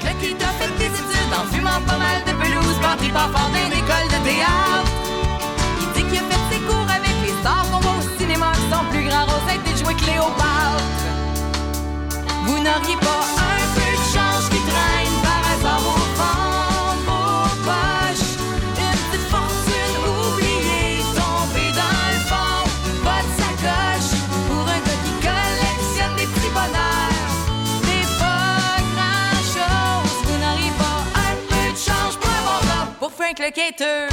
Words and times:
Frank 0.00 0.20
Lucky 0.20 0.36
a 0.44 0.52
fait 0.58 0.70
des 0.78 0.86
études 0.86 1.34
en 1.34 1.44
fumant 1.52 1.80
pas 1.86 1.98
mal 1.98 2.22
de 2.26 2.32
pelouse, 2.32 2.78
batterie 2.80 3.10
pas 3.10 3.28
fort 3.34 3.50
d'une 3.50 3.72
école 3.72 4.08
de 4.08 4.18
théâtre. 4.24 4.90
Il 5.80 5.88
dit 5.92 6.08
qu'il 6.08 6.18
a 6.18 6.22
fait 6.22 6.54
ses 6.54 6.60
cours 6.60 6.88
avec 6.88 7.14
les 7.24 7.32
stars 7.40 7.66
qu'on 7.70 7.80
voit 7.80 7.98
au 7.98 8.18
cinéma, 8.18 8.52
sont 8.70 8.84
plus 8.90 9.04
grands 9.08 9.24
rôles, 9.26 9.42
ça 9.46 9.52
a 9.52 9.56
été 9.56 9.76
jouer 9.82 9.94
Cléopâtre. 9.94 11.04
Vous 12.46 12.58
n'auriez 12.58 12.96
pas 12.96 13.24
un 13.38 13.57
Cater. 33.50 34.08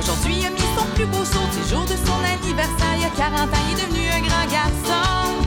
Aujourd'hui, 0.00 0.36
il 0.38 0.46
a 0.46 0.50
mis 0.50 0.60
son 0.74 0.86
plus 0.94 1.04
beau 1.04 1.22
saut 1.22 1.38
du 1.52 1.68
jour 1.68 1.84
de 1.84 1.96
son 2.06 2.16
anniversaire. 2.24 2.96
Il 2.96 3.04
a 3.04 3.10
40 3.10 3.40
ans, 3.40 3.58
il 3.68 3.78
est 3.78 3.86
devenu 3.86 4.08
un 4.08 4.20
grand 4.20 4.46
garçon. 4.50 5.44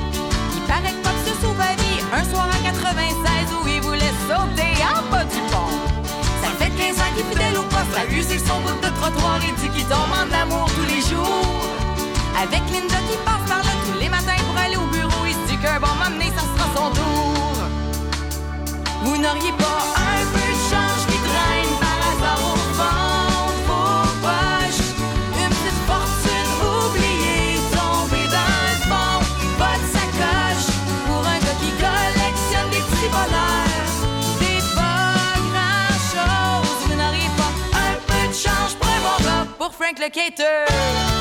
Il 0.56 0.62
paraît 0.68 0.94
que 0.94 1.02
Pop 1.02 1.18
se 1.26 1.34
sauve 1.42 1.58
la 1.58 1.74
vie 1.82 2.02
un 2.14 2.24
soir 2.30 2.46
en 2.46 2.64
96 2.64 3.56
où 3.58 3.68
il 3.68 3.82
voulait 3.82 4.14
sauter 4.30 4.74
en 4.86 5.02
bas 5.10 5.24
du 5.24 5.40
pont. 5.50 5.74
Ça 6.44 6.50
fait 6.60 6.70
15 6.70 7.00
ans 7.00 7.10
qu'il 7.16 7.26
est 7.26 7.30
fidèle 7.30 7.58
au 7.58 7.64
poste, 7.64 7.98
a 7.98 8.06
usé 8.14 8.38
son 8.38 8.62
bout 8.62 8.78
de 8.86 8.94
trottoir 9.02 9.40
et 9.42 9.52
dit 9.60 9.70
qu'il 9.70 9.88
tombe 9.88 10.14
en 10.14 10.30
amour 10.44 10.70
tous 10.76 10.94
les 10.94 11.02
jours. 11.02 11.66
Avec 12.38 12.62
Linda 12.70 13.02
qui 13.10 13.18
passe 13.26 13.50
par 13.50 13.64
là 13.64 13.74
tous 13.86 14.00
les 14.00 14.10
matins 14.10 14.38
pour 14.46 14.62
aller 14.62 14.78
au 14.78 14.86
bureau, 14.94 15.26
il 15.26 15.34
se 15.34 15.52
dit 15.52 15.58
qu'un 15.58 15.80
bon 15.80 15.88
donné, 16.06 16.30
ça 16.38 16.46
sera 16.46 16.70
son 16.76 16.92
tour. 16.94 17.31
Vous 19.04 19.18
n'auriez 19.18 19.52
pas 19.54 19.82
un 19.96 20.26
peu 20.32 20.40
de 20.40 20.58
change 20.70 21.04
qui 21.10 21.18
traîne 21.30 21.74
par 21.80 22.00
hasard 22.10 22.42
au 22.54 22.58
fond 22.78 23.48
de 23.48 23.62
vos 23.68 24.06
poches. 24.22 24.90
Une 25.42 25.50
petite 25.50 25.82
fortune 25.88 26.52
oubliée, 26.62 27.60
tombée 27.72 28.28
dans 28.28 28.56
le 28.68 28.76
fond, 28.90 29.16
votre 29.58 29.88
sacoche. 29.92 30.70
Pour 31.08 31.22
un 31.26 31.40
gars 31.40 31.58
qui 31.62 31.72
collectionne 31.82 32.70
des 32.72 32.84
petits 32.90 33.10
bonheurs, 33.10 33.92
c'est 34.40 34.64
pas 34.76 35.34
grand 35.50 35.98
chose. 36.14 36.80
Vous 36.88 36.96
n'auriez 36.96 37.32
pas 37.38 37.52
un 37.80 37.96
peu 38.08 38.24
de 38.28 38.34
change 38.34 38.74
pour 38.80 38.90
un 38.90 39.02
bon 39.02 39.18
gars, 39.24 39.46
pour 39.58 39.72
Frank 39.74 39.98
le 40.00 40.10
Cater. 40.10 41.21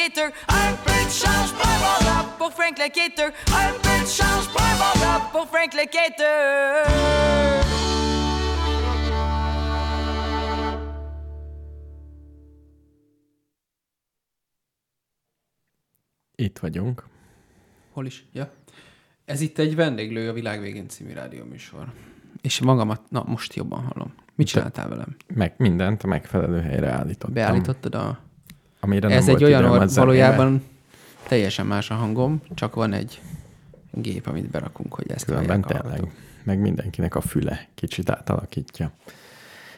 Cater. 0.00 0.32
Un 0.48 0.72
peu 0.84 1.00
de 1.06 1.12
change 1.22 1.52
pour 1.58 1.74
bon 2.38 2.50
Frank 2.50 2.78
le 2.78 2.88
Cater. 2.96 3.28
Un 3.64 3.72
peu 3.84 3.96
de 4.02 4.08
change 4.18 4.46
pour 4.54 4.62
bon 5.32 5.46
Frank 5.46 5.72
le. 5.74 5.84
Itt 16.34 16.58
vagyunk. 16.58 17.04
Hol 17.92 18.06
is? 18.06 18.24
Ja. 18.32 18.52
Ez 19.24 19.40
itt 19.40 19.58
egy 19.58 19.74
vendéglő 19.74 20.28
a 20.28 20.32
Világ 20.32 20.60
végén 20.60 20.88
című 20.88 21.12
rádióműsor. 21.12 21.92
És 22.40 22.60
magamat, 22.60 23.10
na 23.10 23.24
most 23.26 23.54
jobban 23.54 23.82
hallom. 23.82 24.14
Mit 24.34 24.46
csináltál 24.46 24.88
velem? 24.88 25.16
Meg 25.34 25.54
mindent 25.56 26.02
a 26.02 26.06
megfelelő 26.06 26.60
helyre 26.60 26.90
állítottam. 26.90 27.34
Beállítottad 27.34 27.94
a... 27.94 28.29
Amire 28.80 29.08
Ez 29.08 29.28
egy 29.28 29.44
olyan, 29.44 29.64
or- 29.64 29.94
valójában 29.94 30.62
teljesen 31.28 31.66
más 31.66 31.90
a 31.90 31.94
hangom, 31.94 32.40
csak 32.54 32.74
van 32.74 32.92
egy 32.92 33.20
gép, 33.92 34.26
amit 34.26 34.50
berakunk, 34.50 34.94
hogy 34.94 35.10
ezt 35.10 35.24
Különben 35.24 35.62
tényleg. 35.62 36.12
Meg 36.42 36.58
mindenkinek 36.60 37.14
a 37.14 37.20
füle 37.20 37.68
kicsit 37.74 38.10
átalakítja. 38.10 38.92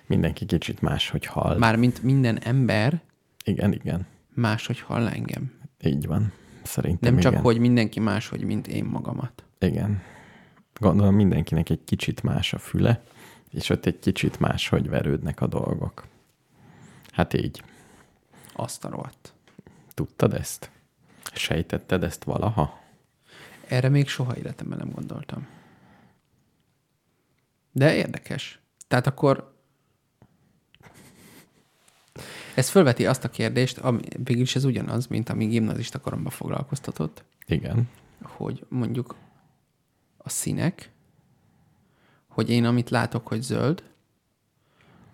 Mindenki 0.07 0.45
kicsit 0.47 0.81
máshogy 0.81 1.27
hall. 1.27 1.59
Mármint 1.59 2.03
minden 2.03 2.39
ember 2.39 3.01
Igen, 3.45 3.73
igen. 3.73 4.07
máshogy 4.35 4.81
hall 4.81 5.09
engem. 5.09 5.53
Így 5.85 6.07
van. 6.07 6.33
Szerintem 6.63 7.13
Nem 7.13 7.23
csak, 7.23 7.33
igen. 7.33 7.45
hogy 7.45 7.59
mindenki 7.59 8.01
máshogy, 8.01 8.45
mint 8.45 8.67
én 8.67 8.85
magamat. 8.85 9.45
Igen. 9.59 10.03
Gondolom 10.81 11.15
mindenkinek 11.15 11.71
egy 11.71 11.81
kicsit 11.85 12.23
más 12.23 12.53
a 12.53 12.59
füle, 12.59 13.03
és 13.51 13.71
ott 13.71 13.87
egy 13.87 13.99
kicsit 13.99 14.41
más, 14.41 14.69
hogy 14.69 14.89
verődnek 14.89 15.41
a 15.41 15.47
dolgok. 15.47 16.07
Hát 17.13 17.35
így. 17.35 17.63
Azt 18.53 18.85
a 18.85 18.89
rohadt. 18.89 19.35
Tudtad 19.95 20.35
ezt? 20.35 20.71
Sejtetted 21.33 22.03
ezt 22.03 22.25
valaha? 22.25 22.81
Erre 23.69 23.89
még 23.89 24.09
soha 24.09 24.37
életemben 24.37 24.79
nem 24.79 24.91
gondoltam. 24.91 25.47
De 27.73 27.95
érdekes. 27.95 28.61
Tehát 28.89 29.07
akkor 29.07 29.53
ez 32.55 32.69
fölveti 32.69 33.07
azt 33.07 33.25
a 33.25 33.29
kérdést, 33.29 33.79
ami 33.79 34.03
végülis 34.25 34.57
ez 34.57 34.65
ugyanaz, 34.65 35.07
mint 35.07 35.29
ami 35.29 35.47
gimnazista 35.47 36.01
koromban 36.01 36.33
foglalkoztatott, 36.33 37.25
Igen. 37.47 37.89
hogy 38.23 38.67
mondjuk 38.69 39.15
a 40.17 40.29
színek, 40.29 40.91
hogy 42.29 42.51
én 42.51 42.65
amit 42.65 42.91
látok, 42.91 43.27
hogy 43.27 43.43
zöld, 43.43 43.83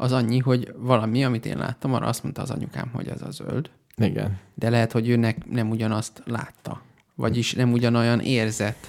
az 0.01 0.13
annyi, 0.13 0.39
hogy 0.39 0.73
valami, 0.77 1.25
amit 1.25 1.47
én 1.47 1.59
láttam, 1.59 1.95
arra 1.95 2.07
azt 2.07 2.23
mondta 2.23 2.43
az 2.43 2.51
anyukám, 2.51 2.91
hogy 2.93 3.09
ez 3.09 3.23
a 3.23 3.31
zöld, 3.31 3.71
Igen. 3.97 4.39
de 4.55 4.71
lehet, 4.71 4.93
hogy 4.93 5.09
ő 5.09 5.17
ne, 5.17 5.31
nem 5.51 5.71
ugyanazt 5.71 6.23
látta. 6.27 6.83
Vagyis 7.15 7.55
nem 7.55 7.73
ugyanolyan 7.73 8.21
érzet 8.21 8.89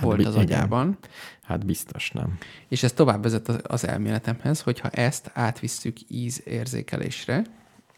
volt 0.00 0.16
bi- 0.16 0.24
az 0.24 0.34
igen. 0.34 0.44
agyában. 0.46 0.98
Hát 1.42 1.66
biztos 1.66 2.10
nem. 2.10 2.38
És 2.68 2.82
ez 2.82 2.92
tovább 2.92 3.22
vezet 3.22 3.48
az- 3.48 3.60
az 3.62 3.86
elméletemhez, 3.86 4.60
hogyha 4.60 4.88
ezt 4.88 5.30
átvisszük 5.34 5.96
ízérzékelésre, 6.08 7.42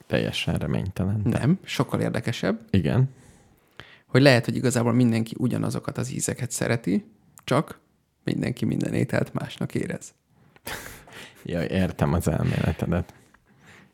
Teljesen 0.06 0.54
reménytelen. 0.54 1.22
de- 1.24 1.38
nem, 1.38 1.58
sokkal 1.64 2.00
érdekesebb, 2.00 2.60
Igen. 2.70 3.08
hogy 4.06 4.22
lehet, 4.22 4.44
hogy 4.44 4.56
igazából 4.56 4.92
mindenki 4.92 5.34
ugyanazokat 5.38 5.98
az 5.98 6.12
ízeket 6.12 6.50
szereti, 6.50 7.04
csak 7.44 7.80
mindenki 8.24 8.64
minden 8.64 8.94
ételt 8.94 9.32
másnak 9.32 9.74
érez. 9.74 10.14
Ja, 11.42 11.64
értem 11.64 12.12
az 12.12 12.28
elméletedet. 12.28 13.14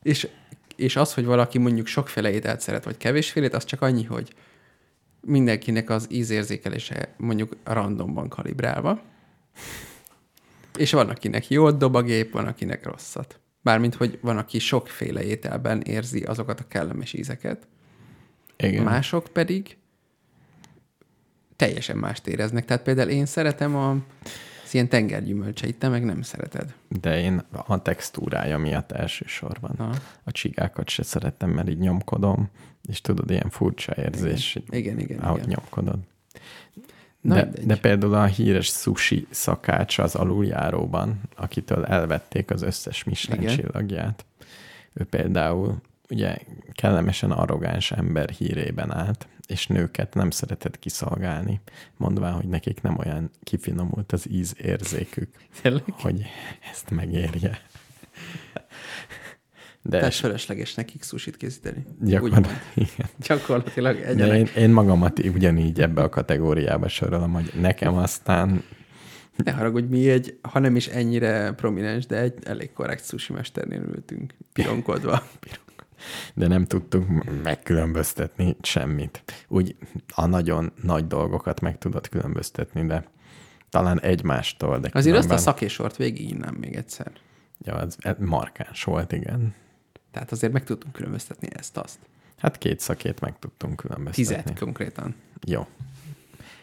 És, 0.02 0.28
és 0.76 0.96
az, 0.96 1.14
hogy 1.14 1.24
valaki 1.24 1.58
mondjuk 1.58 1.86
sokféle 1.86 2.30
ételt 2.30 2.60
szeret, 2.60 2.84
vagy 2.84 2.96
kevésfélét, 2.96 3.54
az 3.54 3.64
csak 3.64 3.82
annyi, 3.82 4.04
hogy 4.04 4.34
mindenkinek 5.20 5.90
az 5.90 6.06
ízérzékelése 6.10 7.14
mondjuk 7.16 7.56
randomban 7.64 8.28
kalibrálva, 8.28 9.02
és 10.78 10.92
van, 10.92 11.08
akinek 11.08 11.48
jót 11.48 11.78
dob 11.78 11.94
a 11.94 12.02
gép, 12.02 12.32
van, 12.32 12.46
akinek 12.46 12.86
rosszat. 12.86 13.38
Bármint, 13.62 13.94
hogy 13.94 14.18
van, 14.22 14.38
aki 14.38 14.58
sokféle 14.58 15.24
ételben 15.24 15.80
érzi 15.80 16.22
azokat 16.22 16.60
a 16.60 16.68
kellemes 16.68 17.12
ízeket, 17.12 17.66
Igen. 18.56 18.82
mások 18.82 19.26
pedig 19.32 19.76
teljesen 21.56 21.96
mást 21.96 22.26
éreznek. 22.26 22.64
Tehát 22.64 22.82
például 22.82 23.08
én 23.08 23.26
szeretem 23.26 23.76
a 23.76 23.96
Ez 24.64 24.74
ilyen 24.74 24.88
tengergyümölcseit, 24.88 25.78
te 25.78 25.88
meg 25.88 26.04
nem 26.04 26.22
szereted. 26.22 26.74
De 26.88 27.20
én 27.20 27.42
a 27.66 27.82
textúrája 27.82 28.58
miatt 28.58 28.92
elsősorban. 28.92 29.74
Aha. 29.76 29.94
A 30.24 30.32
csigákat 30.32 30.88
se 30.88 31.02
szeretem, 31.02 31.50
mert 31.50 31.68
így 31.68 31.78
nyomkodom, 31.78 32.48
és 32.88 33.00
tudod, 33.00 33.30
ilyen 33.30 33.50
furcsa 33.50 33.94
érzés, 33.96 34.54
Igen, 34.54 34.78
igen, 34.80 34.98
igen, 34.98 35.18
ahogy 35.18 35.38
igen. 35.42 35.50
nyomkodod. 35.58 35.98
Na, 37.20 37.34
De, 37.34 37.42
mindegy. 37.44 37.66
de 37.66 37.76
például 37.76 38.14
a 38.14 38.24
híres 38.24 38.66
sushi 38.66 39.26
szakács 39.30 39.98
az 39.98 40.14
aluljáróban, 40.14 41.20
akitől 41.36 41.84
elvették 41.84 42.50
az 42.50 42.62
összes 42.62 43.04
Michelin 43.04 43.48
csillagját. 43.48 44.24
Ő 44.92 45.04
például 45.04 45.76
ugye 46.08 46.36
kellemesen 46.72 47.30
arrogáns 47.30 47.92
ember 47.92 48.30
hírében 48.30 48.92
állt, 48.94 49.26
és 49.46 49.66
nőket 49.66 50.14
nem 50.14 50.30
szeretett 50.30 50.78
kiszolgálni, 50.78 51.60
mondván, 51.96 52.32
hogy 52.32 52.46
nekik 52.46 52.82
nem 52.82 52.98
olyan 52.98 53.30
kifinomult 53.42 54.12
az 54.12 54.30
ízérzékük, 54.30 55.28
Tényleg? 55.62 55.82
hogy 55.90 56.22
ezt 56.70 56.90
megérje. 56.90 57.60
De 59.82 59.98
Tehát 59.98 60.14
fölösleges 60.14 60.74
nekik 60.74 61.02
sushit 61.02 61.36
készíteni. 61.36 61.84
Gyakorlatilag, 62.00 62.58
igen. 62.74 63.08
Gyakorlatilag 63.26 63.96
De 63.96 64.06
egyenek. 64.06 64.36
én, 64.54 64.62
én 64.62 64.70
magamat 64.70 65.18
ugyanígy 65.18 65.80
ebbe 65.80 66.02
a 66.02 66.08
kategóriába 66.08 66.88
sorolom, 66.88 67.32
hogy 67.32 67.52
nekem 67.60 67.94
aztán 67.96 68.64
Ne 69.36 69.52
haragudj, 69.52 69.86
mi 69.86 70.10
egy, 70.10 70.38
ha 70.42 70.58
nem 70.58 70.76
is 70.76 70.86
ennyire 70.86 71.52
prominens, 71.52 72.06
de 72.06 72.16
egy 72.20 72.34
elég 72.44 72.72
korrekt 72.72 73.06
sushi 73.06 73.32
mesternél 73.32 73.80
ültünk, 73.80 74.34
pironkodva. 74.52 75.22
de 76.34 76.46
nem 76.46 76.64
tudtunk 76.64 77.42
megkülönböztetni 77.42 78.56
semmit. 78.62 79.22
Úgy 79.48 79.76
a 80.08 80.26
nagyon 80.26 80.72
nagy 80.82 81.06
dolgokat 81.06 81.60
meg 81.60 81.78
tudod 81.78 82.08
különböztetni, 82.08 82.86
de 82.86 83.04
talán 83.70 84.00
egymástól. 84.00 84.78
De 84.78 84.90
Azért 84.92 85.16
azt 85.16 85.30
a 85.30 85.36
szakésort 85.36 85.96
végig 85.96 86.30
innám 86.30 86.54
még 86.54 86.74
egyszer. 86.74 87.12
Ja, 87.58 87.74
az 87.74 87.96
markáns 88.18 88.84
volt, 88.84 89.12
igen. 89.12 89.54
Tehát 90.10 90.32
azért 90.32 90.52
meg 90.52 90.64
tudtunk 90.64 90.94
különböztetni 90.94 91.48
ezt-azt. 91.52 91.98
Hát 92.36 92.58
két 92.58 92.80
szakét 92.80 93.20
meg 93.20 93.38
tudtunk 93.38 93.76
különböztetni. 93.76 94.42
Tizet 94.42 94.58
konkrétan. 94.58 95.14
Jó. 95.46 95.66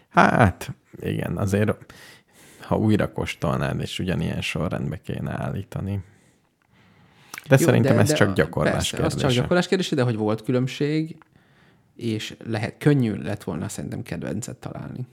Hát, 0.09 0.71
igen, 0.99 1.37
azért, 1.37 1.93
ha 2.59 2.77
újra 2.77 3.11
kóstolnád, 3.11 3.81
és 3.81 3.99
ugyanilyen 3.99 4.41
sorrendbe 4.41 5.01
kéne 5.01 5.31
állítani. 5.31 6.03
De 7.47 7.57
Jó, 7.59 7.65
szerintem 7.65 7.99
ez 7.99 8.13
csak 8.13 8.29
a- 8.29 8.33
gyakorlás 8.33 8.73
persze, 8.73 8.97
kérdése. 8.97 9.15
Az 9.15 9.21
csak 9.21 9.41
gyakorlás 9.41 9.67
kérdése, 9.67 9.95
de 9.95 10.03
hogy 10.03 10.15
volt 10.15 10.43
különbség, 10.43 11.17
és 11.95 12.35
lehet, 12.45 12.77
könnyű 12.77 13.13
lett 13.13 13.43
volna 13.43 13.69
szerintem 13.69 14.03
kedvencet 14.03 14.57
találni. 14.57 15.07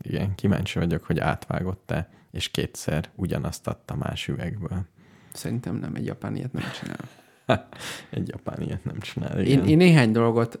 Igen, 0.00 0.34
kíváncsi 0.34 0.78
vagyok, 0.78 1.04
hogy 1.04 1.18
átvágott-e, 1.18 2.08
és 2.30 2.48
kétszer 2.48 3.10
ugyanazt 3.14 3.66
adta 3.66 3.94
más 3.94 4.28
üvegből. 4.28 4.84
Szerintem 5.32 5.76
nem, 5.76 5.94
egy 5.94 6.04
japán 6.06 6.36
ilyet 6.36 6.52
nem 6.52 6.64
csinál. 6.80 6.98
Egy 8.10 8.28
japán 8.28 8.60
ilyet 8.62 8.84
nem 8.84 8.98
csinál. 8.98 9.38
Én, 9.38 9.44
Igen. 9.46 9.68
én 9.68 9.76
néhány 9.76 10.12
dolgot, 10.12 10.60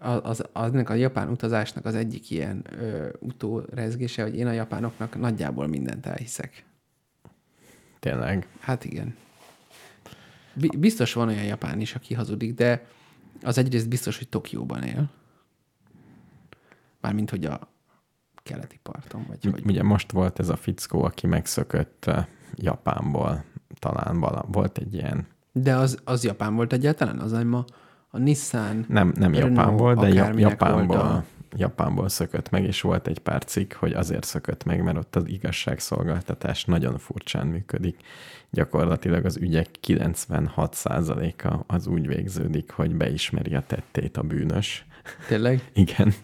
az, 0.00 0.20
az, 0.22 0.44
az, 0.52 0.72
ennek 0.72 0.90
a 0.90 0.94
japán 0.94 1.28
utazásnak 1.28 1.84
az 1.84 1.94
egyik 1.94 2.30
ilyen 2.30 2.64
ö, 2.78 3.08
utórezgése, 3.18 4.22
hogy 4.22 4.36
én 4.36 4.46
a 4.46 4.52
japánoknak 4.52 5.18
nagyjából 5.18 5.66
mindent 5.66 6.06
elhiszek. 6.06 6.64
Tényleg. 8.00 8.46
Hát 8.60 8.84
igen. 8.84 9.14
Bi- 10.56 10.76
biztos 10.78 11.12
van 11.12 11.28
olyan 11.28 11.44
japán 11.44 11.80
is, 11.80 11.94
aki 11.94 12.14
hazudik, 12.14 12.54
de 12.54 12.86
az 13.42 13.58
egyrészt 13.58 13.88
biztos, 13.88 14.18
hogy 14.18 14.28
Tokióban 14.28 14.82
él. 14.82 15.10
Mármint, 17.00 17.30
hogy 17.30 17.44
a 17.44 17.68
keleti 18.42 18.78
parton, 18.82 19.24
vagy 19.28 19.44
hogy... 19.50 19.62
Ugye 19.66 19.82
most 19.82 20.12
volt 20.12 20.38
ez 20.38 20.48
a 20.48 20.56
fickó, 20.56 21.02
aki 21.02 21.26
megszökött 21.26 22.04
eh, 22.06 22.26
Japánból. 22.54 23.44
Talán 23.78 24.20
vala, 24.20 24.44
volt 24.52 24.78
egy 24.78 24.94
ilyen, 24.94 25.26
De 25.52 25.76
az, 25.76 25.98
az 26.04 26.24
Japán 26.24 26.54
volt 26.54 26.72
egyáltalán? 26.72 27.18
Az 27.18 27.30
nem 27.30 27.54
a, 27.54 27.64
a 28.10 28.18
Nissan... 28.18 28.84
nem, 28.88 29.12
nem 29.16 29.32
Renault, 29.32 29.56
Japán 29.56 29.76
volt, 29.76 29.98
de 29.98 30.08
Japánból, 30.38 30.86
volt 30.86 31.00
a- 31.00 31.24
Japánból 31.58 32.08
szökött 32.08 32.50
meg, 32.50 32.64
és 32.64 32.80
volt 32.80 33.06
egy 33.06 33.18
pár 33.18 33.44
cikk, 33.44 33.72
hogy 33.72 33.92
azért 33.92 34.24
szökött 34.24 34.64
meg, 34.64 34.82
mert 34.82 34.96
ott 34.96 35.16
az 35.16 35.28
igazságszolgáltatás 35.28 36.64
nagyon 36.64 36.98
furcsán 36.98 37.46
működik. 37.46 38.00
Gyakorlatilag 38.50 39.24
az 39.24 39.36
ügyek 39.36 39.68
96%-a 39.86 41.74
az 41.74 41.86
úgy 41.86 42.06
végződik, 42.06 42.70
hogy 42.70 42.94
beismeri 42.94 43.54
a 43.54 43.62
tettét 43.66 44.16
a 44.16 44.22
bűnös. 44.22 44.86
Tényleg? 45.28 45.70
Igen. 45.72 46.14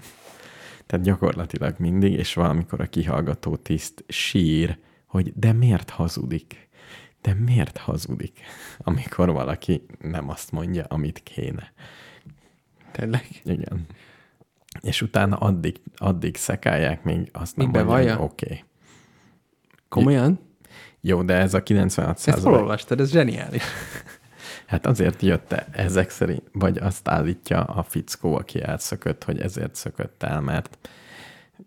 Tehát 0.87 1.05
gyakorlatilag 1.05 1.75
mindig, 1.79 2.13
és 2.13 2.35
valamikor 2.35 2.81
a 2.81 2.87
kihallgató 2.87 3.57
tiszt 3.57 4.05
sír, 4.09 4.79
hogy 5.07 5.33
de 5.37 5.53
miért 5.53 5.91
hazudik? 5.91 6.69
De 7.23 7.35
miért 7.35 7.77
hazudik? 7.77 8.41
Amikor 8.79 9.33
valaki 9.33 9.87
nem 9.99 10.29
azt 10.29 10.53
mondja, 10.53 10.85
amit 10.89 11.23
kéne. 11.23 11.73
Tényleg? 12.93 13.29
Igen. 13.45 13.87
És 14.83 15.03
utána 15.03 15.37
addig, 15.37 15.81
addig 15.97 16.37
szekálják, 16.37 17.05
még 17.05 17.29
azt 17.33 17.57
nem 17.57 17.67
Míg 17.67 17.83
mondja, 17.83 18.17
hogy 18.17 18.25
oké. 18.25 18.45
Okay. 18.45 18.65
Komolyan? 19.89 20.41
Jó, 21.01 21.23
de 21.23 21.35
ez 21.35 21.55
a 21.55 21.63
96 21.63 22.17
Ezt 22.17 22.25
hol 22.25 22.35
százalék. 22.35 22.59
olvastad? 22.61 23.01
Ez 23.01 23.11
zseniális. 23.11 23.63
Hát 24.67 24.87
azért 24.87 25.23
jött 25.23 25.53
-e 25.53 25.67
ezek 25.71 26.11
szerint, 26.11 26.43
vagy 26.53 26.79
azt 26.79 27.09
állítja 27.09 27.65
a 27.65 27.83
fickó, 27.83 28.35
aki 28.35 28.63
elszökött, 28.63 29.25
hogy 29.25 29.41
ezért 29.41 29.75
szökött 29.75 30.23
el, 30.23 30.41
mert 30.41 30.79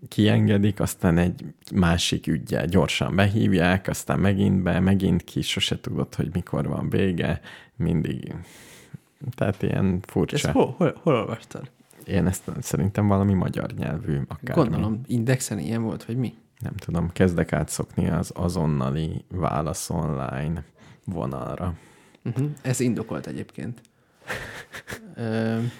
kiengedik, 0.07 0.79
aztán 0.79 1.17
egy 1.17 1.45
másik 1.73 2.27
ügyel 2.27 2.65
gyorsan 2.65 3.15
behívják, 3.15 3.87
aztán 3.87 4.19
megint 4.19 4.63
be, 4.63 4.79
megint 4.79 5.23
ki, 5.23 5.41
sose 5.41 5.79
tudod, 5.79 6.15
hogy 6.15 6.29
mikor 6.33 6.67
van 6.67 6.89
vége, 6.89 7.41
mindig. 7.75 8.35
Tehát 9.35 9.61
ilyen 9.61 9.93
Ezt 9.95 10.11
furcsa. 10.11 10.51
hol, 10.51 10.75
hol, 10.77 10.99
hol 11.03 11.15
olvastad? 11.15 11.71
Én 12.05 12.27
ezt 12.27 12.51
szerintem 12.61 13.07
valami 13.07 13.33
magyar 13.33 13.71
nyelvű 13.71 14.21
akár. 14.27 14.55
Gondolom, 14.55 15.01
indexen 15.05 15.59
ilyen 15.59 15.83
volt, 15.83 16.05
vagy 16.05 16.17
mi? 16.17 16.33
Nem 16.59 16.75
tudom, 16.75 17.11
kezdek 17.11 17.53
átszokni 17.53 18.09
az 18.09 18.31
azonnali 18.35 19.25
válasz 19.27 19.89
online 19.89 20.63
vonalra. 21.05 21.77
Uh-huh. 22.23 22.49
Ez 22.61 22.79
indokolt 22.79 23.27
egyébként. 23.27 23.81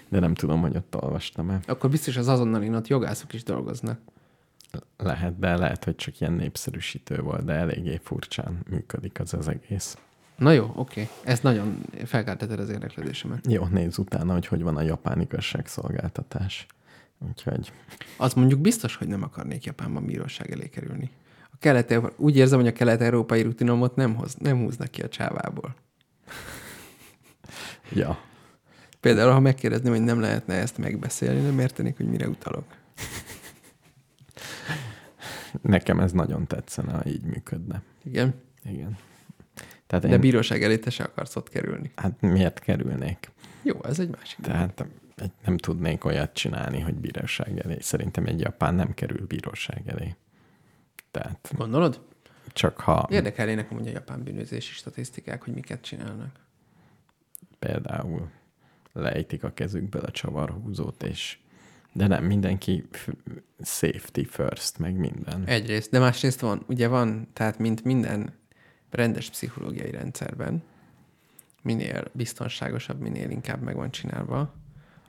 De 0.09 0.19
nem 0.19 0.33
tudom, 0.33 0.61
hogy 0.61 0.75
ott 0.75 1.03
olvastam-e. 1.03 1.59
akkor 1.67 1.89
biztos 1.89 2.17
az 2.17 2.27
azonnal 2.27 2.75
ott 2.75 2.87
jogászok 2.87 3.33
is 3.33 3.43
dolgoznak. 3.43 3.99
Lehet, 4.97 5.39
de 5.39 5.57
lehet, 5.57 5.83
hogy 5.83 5.95
csak 5.95 6.19
ilyen 6.19 6.33
népszerűsítő 6.33 7.21
volt, 7.21 7.45
de 7.45 7.53
eléggé 7.53 7.99
furcsán 8.03 8.59
működik 8.69 9.19
az 9.19 9.33
az 9.33 9.47
egész. 9.47 9.97
Na 10.37 10.51
jó, 10.51 10.71
oké. 10.75 11.09
Ez 11.23 11.39
nagyon 11.39 11.81
felkeltetett 12.05 12.59
az 12.59 12.69
érdeklődésemet. 12.69 13.51
Jó, 13.51 13.65
nézz 13.65 13.97
utána, 13.97 14.33
hogy 14.33 14.47
hogy 14.47 14.61
van 14.61 14.77
a 14.77 14.81
japán 14.81 15.21
igazságszolgáltatás. 15.21 16.65
Úgyhogy 17.29 17.71
Az 18.17 18.33
mondjuk 18.33 18.59
biztos, 18.59 18.95
hogy 18.95 19.07
nem 19.07 19.23
akarnék 19.23 19.63
Japánban 19.63 20.05
bíróság 20.05 20.51
elé 20.51 20.69
kerülni. 20.69 21.11
A 21.51 21.55
kelet 21.59 22.01
úgy 22.15 22.37
érzem, 22.37 22.59
hogy 22.59 22.67
a 22.67 22.73
kelet-európai 22.73 23.41
rutinomot 23.41 23.95
nem, 23.95 24.15
hoz, 24.15 24.35
nem 24.35 24.57
húznak 24.57 24.91
ki 24.91 25.01
a 25.01 25.07
csávából. 25.07 25.75
Ja, 27.93 28.19
Például, 29.05 29.31
ha 29.31 29.39
megkérdezném, 29.39 29.93
hogy 29.93 30.03
nem 30.03 30.19
lehetne 30.19 30.53
ezt 30.53 30.77
megbeszélni, 30.77 31.41
nem 31.41 31.59
értenék, 31.59 31.97
hogy 31.97 32.05
mire 32.05 32.27
utalok. 32.27 32.65
nekem 35.61 35.99
ez 35.99 36.11
nagyon 36.11 36.47
tetszene, 36.47 36.91
ha 36.91 37.05
így 37.05 37.21
működne. 37.21 37.81
Igen. 38.03 38.33
Igen. 38.63 38.97
Tehát 39.95 40.09
De 40.09 40.15
én, 40.15 40.31
bíróság 40.31 40.63
elé 40.63 40.77
te 40.77 40.89
se 40.89 41.03
akarsz 41.03 41.35
ott 41.35 41.49
kerülni. 41.49 41.91
hát 41.95 42.21
miért 42.21 42.59
kerülnék? 42.59 43.31
Jó, 43.63 43.83
ez 43.83 43.99
egy 43.99 44.09
másik. 44.09 44.39
Tehát 44.39 44.85
egy- 45.15 45.31
nem 45.45 45.57
tudnék 45.57 46.05
olyat 46.05 46.33
csinálni, 46.33 46.79
hogy 46.79 46.93
bíróság 46.95 47.59
elé. 47.59 47.77
Szerintem 47.79 48.25
egy 48.25 48.39
japán 48.39 48.75
nem 48.75 48.93
kerül 48.93 49.25
bíróság 49.27 49.81
elé. 49.85 50.15
Tehát 51.11 51.51
Gondolod? 51.57 52.01
csak 52.53 52.79
ha 52.79 53.07
Érdekelnének 53.09 53.71
amúgy 53.71 53.87
a 53.87 53.91
japán 53.91 54.23
bűnözési 54.23 54.73
statisztikák, 54.73 55.43
hogy 55.43 55.53
miket 55.53 55.81
csinálnak. 55.81 56.39
például 57.59 58.29
lejtik 58.93 59.43
a 59.43 59.53
kezükből 59.53 60.01
a 60.01 60.11
csavarhúzót, 60.11 61.03
és 61.03 61.37
de 61.93 62.07
nem, 62.07 62.23
mindenki 62.23 62.87
safety 63.63 64.23
first, 64.23 64.77
meg 64.77 64.95
minden. 64.95 65.43
Egyrészt, 65.45 65.91
de 65.91 65.99
másrészt 65.99 66.39
van, 66.39 66.63
ugye 66.67 66.87
van, 66.87 67.27
tehát 67.33 67.57
mint 67.59 67.83
minden 67.83 68.33
rendes 68.91 69.29
pszichológiai 69.29 69.91
rendszerben, 69.91 70.63
minél 71.61 72.03
biztonságosabb, 72.11 72.99
minél 72.99 73.29
inkább 73.29 73.61
meg 73.61 73.75
van 73.75 73.91
csinálva, 73.91 74.53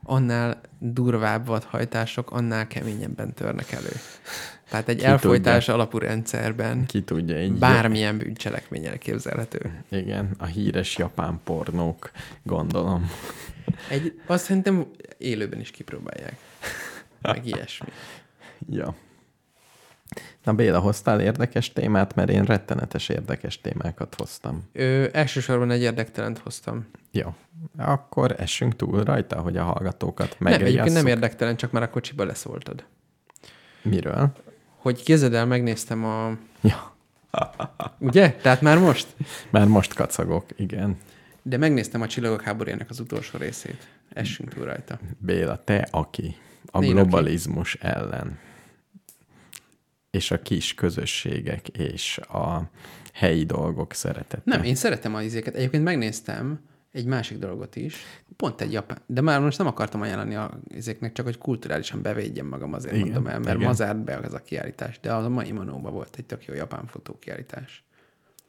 annál 0.03 0.61
durvább 0.79 1.47
vadhajtások, 1.47 2.31
annál 2.31 2.67
keményebben 2.67 3.35
törnek 3.35 3.73
elő. 3.73 3.93
Tehát 4.69 4.89
egy 4.89 4.99
Ki 4.99 5.05
elfolytás 5.05 5.69
alapú 5.69 5.99
rendszerben 5.99 6.87
Ki 6.87 7.03
tudja, 7.03 7.43
így 7.43 7.53
bármilyen 7.53 8.19
bűncselekmény 8.19 8.87
elképzelhető. 8.87 9.83
Igen, 9.89 10.35
a 10.39 10.45
híres 10.45 10.97
japán 10.97 11.41
pornók, 11.45 12.11
gondolom. 12.43 13.11
Egy, 13.91 14.21
azt 14.27 14.45
szerintem 14.45 14.87
élőben 15.19 15.61
is 15.61 15.71
kipróbálják. 15.71 16.37
Meg 17.23 17.47
ilyesmi. 17.47 17.89
Ja. 18.71 18.95
Na 20.45 20.53
Béla, 20.53 20.79
hoztál 20.79 21.21
érdekes 21.21 21.73
témát, 21.73 22.15
mert 22.15 22.31
én 22.31 22.43
rettenetes 22.45 23.09
érdekes 23.09 23.61
témákat 23.61 24.15
hoztam. 24.19 24.69
Ö, 24.73 25.07
elsősorban 25.13 25.71
egy 25.71 25.83
érdektelent 25.83 26.39
hoztam. 26.39 26.87
Jó, 27.11 27.35
akkor 27.77 28.35
essünk 28.39 28.77
túl 28.77 29.05
rajta, 29.05 29.41
hogy 29.41 29.57
a 29.57 29.63
hallgatókat 29.63 30.37
Nem, 30.39 30.53
egyébként 30.53 30.75
nem 30.75 30.85
megriasszuk. 30.85 31.09
érdektelen, 31.09 31.57
csak 31.57 31.71
már 31.71 31.83
a 31.83 31.91
kocsiba 31.91 32.25
leszóltad. 32.25 32.85
Miről? 33.83 34.33
Hogy 34.77 35.03
kézed 35.03 35.35
el, 35.35 35.47
megnéztem 35.47 36.05
a... 36.05 36.37
Ja, 36.61 36.95
Ugye? 37.99 38.33
Tehát 38.33 38.61
már 38.61 38.79
most? 38.79 39.07
már 39.51 39.67
most 39.67 39.95
kacagok, 39.95 40.45
igen. 40.57 40.97
De 41.43 41.57
megnéztem 41.57 42.01
a 42.01 42.07
Csillagok 42.07 42.43
háborújának 42.43 42.91
az 42.91 43.01
utolsó 43.01 43.39
részét. 43.39 43.87
Essünk 44.13 44.55
túl 44.55 44.65
rajta. 44.65 44.99
Béla, 45.19 45.65
te 45.65 45.89
aki 45.91 46.37
a 46.67 46.83
Én 46.83 46.91
globalizmus 46.91 47.75
ellen 47.75 48.39
és 50.17 50.31
a 50.31 50.43
kis 50.43 50.75
közösségek 50.75 51.69
és 51.69 52.19
a 52.19 52.71
helyi 53.13 53.45
dolgok 53.45 53.93
szeretete. 53.93 54.41
Nem, 54.45 54.63
én 54.63 54.75
szeretem 54.75 55.15
a 55.15 55.23
izéket. 55.23 55.55
Egyébként 55.55 55.85
megnéztem 55.85 56.61
egy 56.93 57.07
másik 57.07 57.39
dolgot 57.39 57.77
is. 57.77 57.97
Pont 58.37 58.61
egy 58.61 58.73
japán. 58.73 58.99
De 59.07 59.21
már 59.21 59.41
most 59.41 59.59
nem 59.59 59.67
akartam 59.67 60.01
ajánlani 60.01 60.35
a 60.35 60.59
izéknek, 60.69 61.13
csak 61.13 61.25
hogy 61.27 61.39
kulturálisan 61.39 62.03
bevédjem 62.03 62.47
magam, 62.47 62.73
azért 62.73 62.95
Igen, 62.95 63.07
mondom 63.07 63.27
el, 63.27 63.39
mert 63.39 63.57
igen. 63.57 63.69
mazárt 63.69 64.05
be 64.05 64.17
az 64.17 64.33
a 64.35 64.43
kiállítás. 64.43 65.01
De 65.01 65.15
az 65.15 65.25
a 65.25 65.29
mai 65.29 65.53
Manóban 65.53 65.93
volt 65.93 66.17
egy 66.17 66.25
tök 66.25 66.45
jó 66.45 66.55
japán 66.55 66.87
fotókiállítás. 66.87 67.85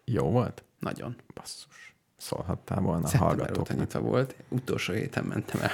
Jó 0.05 0.29
volt? 0.29 0.63
Nagyon. 0.79 1.15
Basszus. 1.33 1.95
Szólhattál 2.17 2.81
volna 2.81 3.03
a 3.03 3.07
Szeptember 3.07 3.37
hallgatóknak. 3.37 3.77
nyitva 3.77 3.99
volt. 3.99 4.35
Utolsó 4.49 4.93
héten 4.93 5.23
mentem 5.23 5.61
el. 5.61 5.71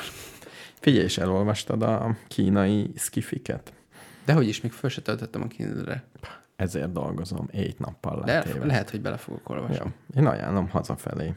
Figyelj, 0.80 1.04
és 1.04 1.18
elolvastad 1.18 1.82
a 1.82 2.18
kínai 2.28 2.92
skifiket? 2.96 3.74
De 4.26 4.34
hogy 4.34 4.48
is, 4.48 4.62
még 4.62 4.72
föl 4.72 4.90
se 4.90 5.02
töltöttem 5.02 5.42
a 5.42 5.48
kindle 5.48 6.04
Ezért 6.56 6.92
dolgozom, 6.92 7.48
egy 7.52 7.76
nappal 7.80 8.24
De 8.24 8.46
lehet, 8.64 8.90
hogy 8.90 9.02
bele 9.02 9.18
fogok 9.18 9.50
olvasni. 9.50 9.76
Ja. 9.76 9.94
Én 10.16 10.26
ajánlom 10.26 10.70
hazafelé. 10.70 11.34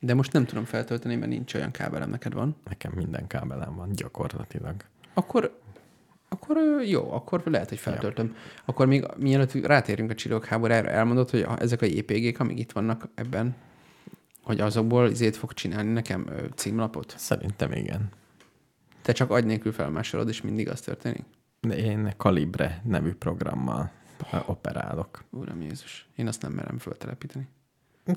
De 0.00 0.14
most 0.14 0.32
nem 0.32 0.44
tudom 0.44 0.64
feltölteni, 0.64 1.16
mert 1.16 1.30
nincs 1.30 1.54
olyan 1.54 1.70
kábelem, 1.70 2.10
neked 2.10 2.32
van. 2.32 2.56
Nekem 2.64 2.92
minden 2.94 3.26
kábelem 3.26 3.76
van, 3.76 3.92
gyakorlatilag. 3.92 4.74
Akkor, 5.14 5.58
akkor 6.28 6.56
jó, 6.84 7.12
akkor 7.12 7.42
lehet, 7.44 7.68
hogy 7.68 7.78
feltöltöm. 7.78 8.36
Akkor 8.64 8.86
még 8.86 9.06
mielőtt 9.16 9.52
rátérünk 9.52 10.10
a 10.10 10.14
csillagok 10.14 10.44
háborújára, 10.44 10.88
elmondod, 10.88 11.30
hogy 11.30 11.46
ezek 11.58 11.82
a 11.82 11.86
JPG-k, 11.86 12.40
amik 12.40 12.58
itt 12.58 12.72
vannak 12.72 13.08
ebben, 13.14 13.54
hogy 14.42 14.60
azokból 14.60 15.10
izét 15.10 15.36
fog 15.36 15.52
csinálni 15.52 15.92
nekem 15.92 16.30
címlapot? 16.54 17.14
Szerintem 17.16 17.72
igen. 17.72 18.08
Te 19.02 19.12
csak 19.12 19.30
agy 19.30 19.44
nélkül 19.44 19.72
felmásolod, 19.72 20.28
és 20.28 20.42
mindig 20.42 20.68
az 20.68 20.80
történik? 20.80 21.24
Én 21.70 22.14
Calibre 22.16 22.80
nevű 22.84 23.12
programmal 23.12 23.90
operálok. 24.46 25.24
Uram 25.30 25.60
Jézus, 25.62 26.08
én 26.16 26.26
azt 26.26 26.42
nem 26.42 26.52
merem 26.52 26.78
föltelepíteni. 26.78 27.48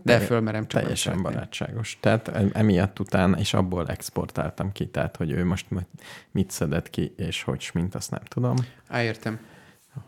De 0.04 0.20
fölmerem, 0.20 0.68
csak 0.68 0.82
Teljesen 0.82 1.14
szeretném. 1.14 1.34
barátságos. 1.34 1.98
Tehát 2.00 2.28
em- 2.28 2.56
emiatt 2.56 3.00
után, 3.00 3.36
és 3.38 3.54
abból 3.54 3.88
exportáltam 3.88 4.72
ki, 4.72 4.88
tehát 4.88 5.16
hogy 5.16 5.32
ő 5.32 5.46
most 5.46 5.66
mit 6.32 6.52
szedett 6.52 6.90
ki, 6.90 7.14
és 7.18 7.44
hogy 7.44 7.70
mint 7.74 7.96
azt 7.96 8.12
nem 8.12 8.22
tudom, 8.24 8.56
Á, 8.88 9.04
értem. 9.04 9.40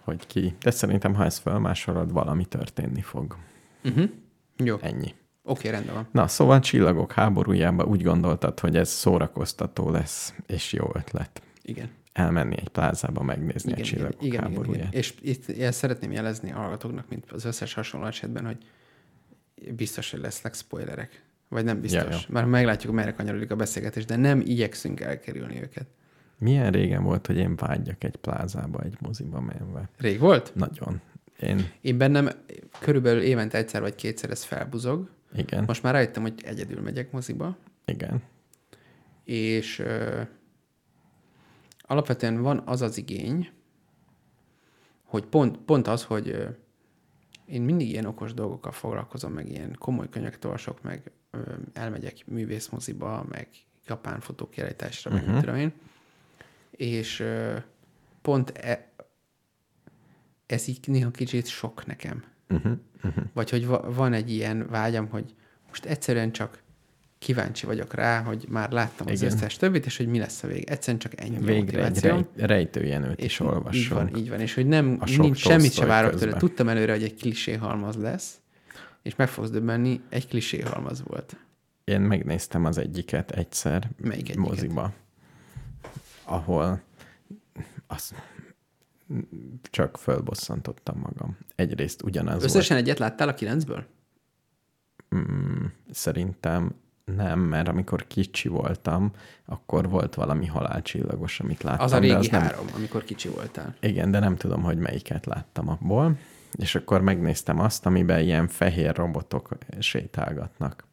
hogy 0.03 0.27
ki. 0.27 0.55
De 0.59 0.71
szerintem, 0.71 1.13
ha 1.13 1.25
ezt 1.25 1.39
felmásolod, 1.41 2.11
valami 2.11 2.45
történni 2.45 3.01
fog. 3.01 3.37
Uh-huh. 3.83 4.09
Jó, 4.57 4.75
oké, 4.75 4.87
Ennyi. 4.87 5.13
rendben 5.63 5.95
van. 5.95 6.07
Na, 6.11 6.27
szóval 6.27 6.59
Csillagok 6.59 7.11
háborújában 7.11 7.87
úgy 7.87 8.03
gondoltad, 8.03 8.59
hogy 8.59 8.75
ez 8.75 8.89
szórakoztató 8.89 9.89
lesz, 9.89 10.33
és 10.47 10.73
jó 10.73 10.89
ötlet. 10.93 11.41
Igen. 11.61 11.89
Elmenni 12.17 12.55
egy 12.59 12.69
plázába 12.69 13.23
megnézni 13.23 13.71
Igen, 13.71 13.83
a 13.83 13.85
igen, 13.85 13.93
Csillagok 13.97 14.23
igen, 14.23 14.39
igen, 14.39 14.41
háborúját. 14.51 14.81
igen. 14.87 14.91
És 14.91 15.13
itt 15.21 15.47
én 15.47 15.71
szeretném 15.71 16.11
jelezni 16.11 16.51
a 16.51 16.55
hallgatóknak, 16.55 17.09
mint 17.09 17.31
az 17.31 17.45
összes 17.45 17.73
hasonló 17.73 18.05
esetben, 18.07 18.45
hogy 18.45 18.57
biztos, 19.75 20.11
hogy 20.11 20.19
lesznek 20.19 20.53
spoilerek. 20.53 21.23
Vagy 21.49 21.63
nem 21.63 21.81
biztos. 21.81 22.21
Ja. 22.21 22.33
Már 22.33 22.45
meglátjuk, 22.45 22.93
merre 22.93 23.13
kanyarodik 23.13 23.51
a 23.51 23.55
beszélgetés, 23.55 24.05
de 24.05 24.15
nem 24.15 24.39
igyekszünk 24.45 24.99
elkerülni 24.99 25.61
őket. 25.61 25.85
Milyen 26.39 26.71
régen 26.71 27.03
volt, 27.03 27.27
hogy 27.27 27.37
én 27.37 27.55
vágyjak 27.55 28.03
egy 28.03 28.15
plázába, 28.15 28.81
egy 28.83 28.95
moziba 28.99 29.39
menve. 29.41 29.89
Rég 29.97 30.19
volt? 30.19 30.51
Nagyon. 30.55 31.01
Én, 31.39 31.69
Én 31.81 31.97
bennem 31.97 32.29
körülbelül 32.79 33.21
évente 33.21 33.57
egyszer 33.57 33.81
vagy 33.81 33.95
kétszer 33.95 34.29
ez 34.29 34.43
felbuzog. 34.43 35.09
igen, 35.35 35.63
Most 35.67 35.83
már 35.83 35.93
rájöttem, 35.93 36.21
hogy 36.21 36.33
egyedül 36.45 36.81
megyek 36.81 37.11
moziba, 37.11 37.57
igen. 37.85 38.21
és 39.23 39.79
ö, 39.79 40.21
alapvetően 41.87 42.41
van 42.41 42.61
az 42.65 42.81
az 42.81 42.97
igény, 42.97 43.51
hogy 45.03 45.25
pont, 45.25 45.57
pont 45.57 45.87
az, 45.87 46.03
hogy 46.03 46.47
én 47.45 47.61
mindig 47.61 47.89
ilyen 47.89 48.05
okos 48.05 48.33
dolgokkal 48.33 48.71
foglalkozom, 48.71 49.33
meg 49.33 49.49
ilyen 49.49 49.75
komoly 49.79 50.09
könyveket 50.09 50.45
olvasok, 50.45 50.81
meg 50.81 51.11
ö, 51.31 51.39
elmegyek 51.73 52.25
művészmoziba, 52.25 53.25
meg 53.29 53.47
japán 53.87 54.19
fotókiállításra, 54.19 55.11
meg 55.11 55.27
mit 55.27 55.39
tudom 55.39 55.55
én, 55.55 55.73
és 56.71 57.19
ö, 57.19 57.57
pont 58.21 58.49
e, 58.49 58.91
ez 60.45 60.67
így 60.67 60.79
néha 60.87 61.11
kicsit 61.11 61.47
sok 61.47 61.85
nekem. 61.85 62.23
Uh-huh, 62.49 62.77
uh-huh. 63.03 63.23
Vagy 63.33 63.49
hogy 63.49 63.65
va- 63.65 63.95
van 63.95 64.13
egy 64.13 64.31
ilyen 64.31 64.67
vágyam, 64.67 65.07
hogy 65.09 65.35
most 65.67 65.85
egyszerűen 65.85 66.31
csak 66.31 66.63
kíváncsi 67.27 67.65
vagyok 67.65 67.93
rá, 67.93 68.21
hogy 68.21 68.45
már 68.49 68.71
láttam 68.71 69.07
az 69.07 69.21
Igen. 69.21 69.33
összes 69.33 69.55
többit, 69.55 69.85
és 69.85 69.97
hogy 69.97 70.07
mi 70.07 70.19
lesz 70.19 70.43
a 70.43 70.47
vég. 70.47 70.63
Egyszerűen 70.69 70.99
csak 70.99 71.21
ennyi 71.21 71.37
Végre 71.39 71.85
egy 71.85 71.99
rej, 71.99 72.25
rejtőjenőt 72.35 73.21
is 73.23 73.39
olvassunk. 73.39 73.75
így 73.75 73.89
van, 73.89 74.17
így 74.17 74.29
van. 74.29 74.39
És 74.39 74.53
hogy 74.53 74.67
nem, 74.67 75.01
nincs, 75.17 75.37
semmit 75.37 75.73
se 75.73 75.85
várok 75.85 76.11
közben. 76.11 76.27
tőle. 76.29 76.39
Tudtam 76.41 76.67
előre, 76.67 76.91
hogy 76.91 77.03
egy 77.03 77.15
klisé 77.15 77.53
halmaz 77.53 77.95
lesz, 77.95 78.39
és 79.01 79.15
meg 79.15 79.27
fogsz 79.29 79.49
döbbenni, 79.49 80.01
egy 80.09 80.27
klisé 80.27 80.59
halmaz 80.59 81.03
volt. 81.03 81.37
Én 81.83 82.01
megnéztem 82.01 82.65
az 82.65 82.77
egyiket 82.77 83.31
egyszer 83.31 83.89
Melyik 83.97 84.29
egyiket? 84.29 84.35
moziba, 84.49 84.93
ahol 86.23 86.81
az 87.87 88.13
csak 89.61 89.97
fölbosszantottam 89.97 90.99
magam. 90.99 91.37
Egyrészt 91.55 92.01
ugyanaz 92.03 92.43
Összesen 92.43 92.77
egyet 92.77 92.99
láttál 92.99 93.27
a 93.27 93.33
kilencből? 93.33 93.75
volt. 93.75 95.27
Mm, 95.29 95.65
szerintem 95.91 96.75
nem, 97.15 97.39
mert 97.39 97.67
amikor 97.67 98.07
kicsi 98.07 98.47
voltam, 98.47 99.11
akkor 99.45 99.89
volt 99.89 100.15
valami 100.15 100.45
halálcsillagos, 100.45 101.39
amit 101.39 101.63
láttam. 101.63 101.85
Az 101.85 101.91
a 101.91 101.97
régi 101.97 102.13
az 102.13 102.27
nem, 102.27 102.41
három, 102.41 102.65
amikor 102.75 103.03
kicsi 103.03 103.29
voltál. 103.29 103.75
Igen, 103.79 104.11
de 104.11 104.19
nem 104.19 104.35
tudom, 104.35 104.61
hogy 104.61 104.77
melyiket 104.77 105.25
láttam 105.25 105.69
abból. 105.69 106.17
És 106.55 106.75
akkor 106.75 107.01
megnéztem 107.01 107.59
azt, 107.59 107.85
amiben 107.85 108.19
ilyen 108.19 108.47
fehér 108.47 108.95
robotok 108.95 109.49
sétálgatnak. 109.79 110.85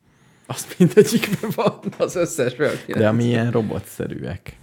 Az 0.46 0.74
mindegyikben 0.78 1.50
van, 1.54 1.78
az 1.98 2.16
összesből. 2.16 2.72
De 2.86 3.08
ami 3.08 3.24
ilyen 3.24 3.50
robotszerűek. 3.50 4.56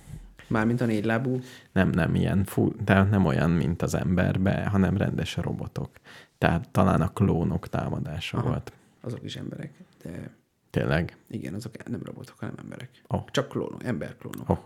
Mármint 0.47 0.81
a 0.81 0.85
négylábú. 0.85 1.39
Nem, 1.71 1.89
nem 1.89 2.15
ilyen, 2.15 2.43
fú, 2.43 2.71
de 2.83 3.03
nem 3.03 3.25
olyan, 3.25 3.49
mint 3.49 3.81
az 3.81 3.95
emberbe, 3.95 4.65
hanem 4.65 4.97
rendes 4.97 5.35
robotok. 5.35 5.89
Tehát 6.37 6.69
talán 6.69 7.01
a 7.01 7.07
klónok 7.07 7.69
támadása. 7.69 8.37
Aha. 8.37 8.47
volt. 8.47 8.73
Azok 9.01 9.23
is 9.23 9.35
emberek. 9.35 9.71
De 10.03 10.39
Tényleg. 10.71 11.17
igen, 11.29 11.53
azok 11.53 11.87
nem 11.89 12.01
robotok, 12.03 12.39
hanem 12.39 12.55
emberek. 12.61 12.89
Oh. 13.07 13.21
Csak 13.31 13.49
klónok, 13.49 13.83
emberklónok. 13.83 14.49
Oh. 14.49 14.57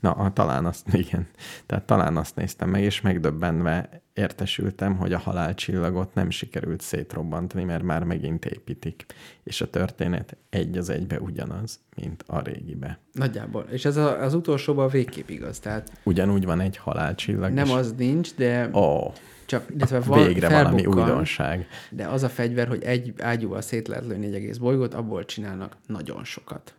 Na, 0.00 0.32
talán 0.32 0.66
azt, 0.66 0.94
igen. 1.04 1.26
Tehát 1.66 1.84
talán 1.84 2.16
azt 2.16 2.36
néztem 2.36 2.70
meg, 2.70 2.82
és 2.82 3.00
megdöbbenve 3.00 4.02
értesültem, 4.12 4.96
hogy 4.96 5.12
a 5.12 5.18
halálcsillagot 5.18 6.14
nem 6.14 6.30
sikerült 6.30 6.80
szétrobbantani, 6.80 7.64
mert 7.64 7.82
már 7.82 8.04
megint 8.04 8.44
építik. 8.44 9.06
És 9.42 9.60
a 9.60 9.70
történet 9.70 10.36
egy 10.50 10.76
az 10.76 10.88
egybe 10.88 11.20
ugyanaz, 11.20 11.80
mint 11.96 12.24
a 12.26 12.40
régibe. 12.40 12.98
Nagyjából. 13.12 13.66
És 13.70 13.84
ez 13.84 13.96
a, 13.96 14.22
az 14.22 14.34
utolsóban 14.34 14.88
végképp 14.88 15.28
igaz. 15.28 15.58
Tehát 15.58 15.90
Ugyanúgy 16.02 16.44
van 16.44 16.60
egy 16.60 16.76
halálcsillag, 16.76 17.52
nem 17.52 17.66
és... 17.66 17.72
az 17.72 17.94
nincs, 17.96 18.34
de 18.34 18.70
Ó, 18.72 19.12
csak, 19.48 19.70
illetve 19.74 20.00
van, 20.00 20.26
végre 20.26 20.48
valami 20.48 20.86
újdonság. 20.86 21.66
De 21.90 22.06
az 22.06 22.22
a 22.22 22.28
fegyver, 22.28 22.68
hogy 22.68 22.82
egy 22.82 23.12
ágyúval 23.18 23.60
szét 23.60 23.88
lehet 23.88 24.06
lőni 24.06 24.26
egy 24.26 24.34
egész 24.34 24.56
bolygót, 24.56 24.94
abból 24.94 25.24
csinálnak 25.24 25.76
nagyon 25.86 26.24
sokat. 26.24 26.74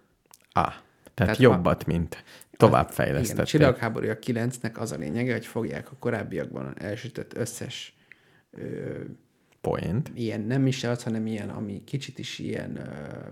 Ah, 0.51 0.63
tehát, 0.63 0.81
Tehát 1.13 1.38
jobbat, 1.38 1.85
mint 1.85 2.13
Igen, 2.13 2.25
a 2.51 2.57
továbbfejlesztették. 2.57 3.45
Csillagháborúja 3.45 4.17
9-nek 4.25 4.77
az 4.77 4.91
a 4.91 4.95
lényege, 4.95 5.33
hogy 5.33 5.45
fogják 5.45 5.91
a 5.91 5.95
korábbiakban 5.99 6.73
elsütött 6.79 7.38
összes 7.38 7.97
ö, 8.51 8.99
Point. 9.61 10.11
ilyen, 10.13 10.41
nem 10.41 10.67
is 10.67 10.83
az, 10.83 11.03
hanem 11.03 11.25
ilyen, 11.27 11.49
ami 11.49 11.83
kicsit 11.83 12.19
is 12.19 12.39
ilyen 12.39 12.77
ö, 12.77 12.83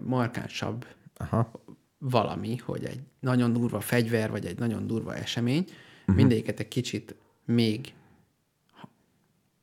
markánsabb 0.04 0.86
Aha. 1.18 1.52
valami, 1.98 2.56
hogy 2.56 2.86
egy 2.86 3.00
nagyon 3.20 3.54
durva 3.54 3.80
fegyver, 3.80 4.30
vagy 4.30 4.46
egy 4.46 4.60
nagyon 4.60 4.88
durva 4.88 5.16
esemény, 5.16 5.66
uh-huh. 6.00 6.16
mindegyiket 6.16 6.60
egy 6.60 6.68
kicsit 6.68 7.16
még 7.46 7.94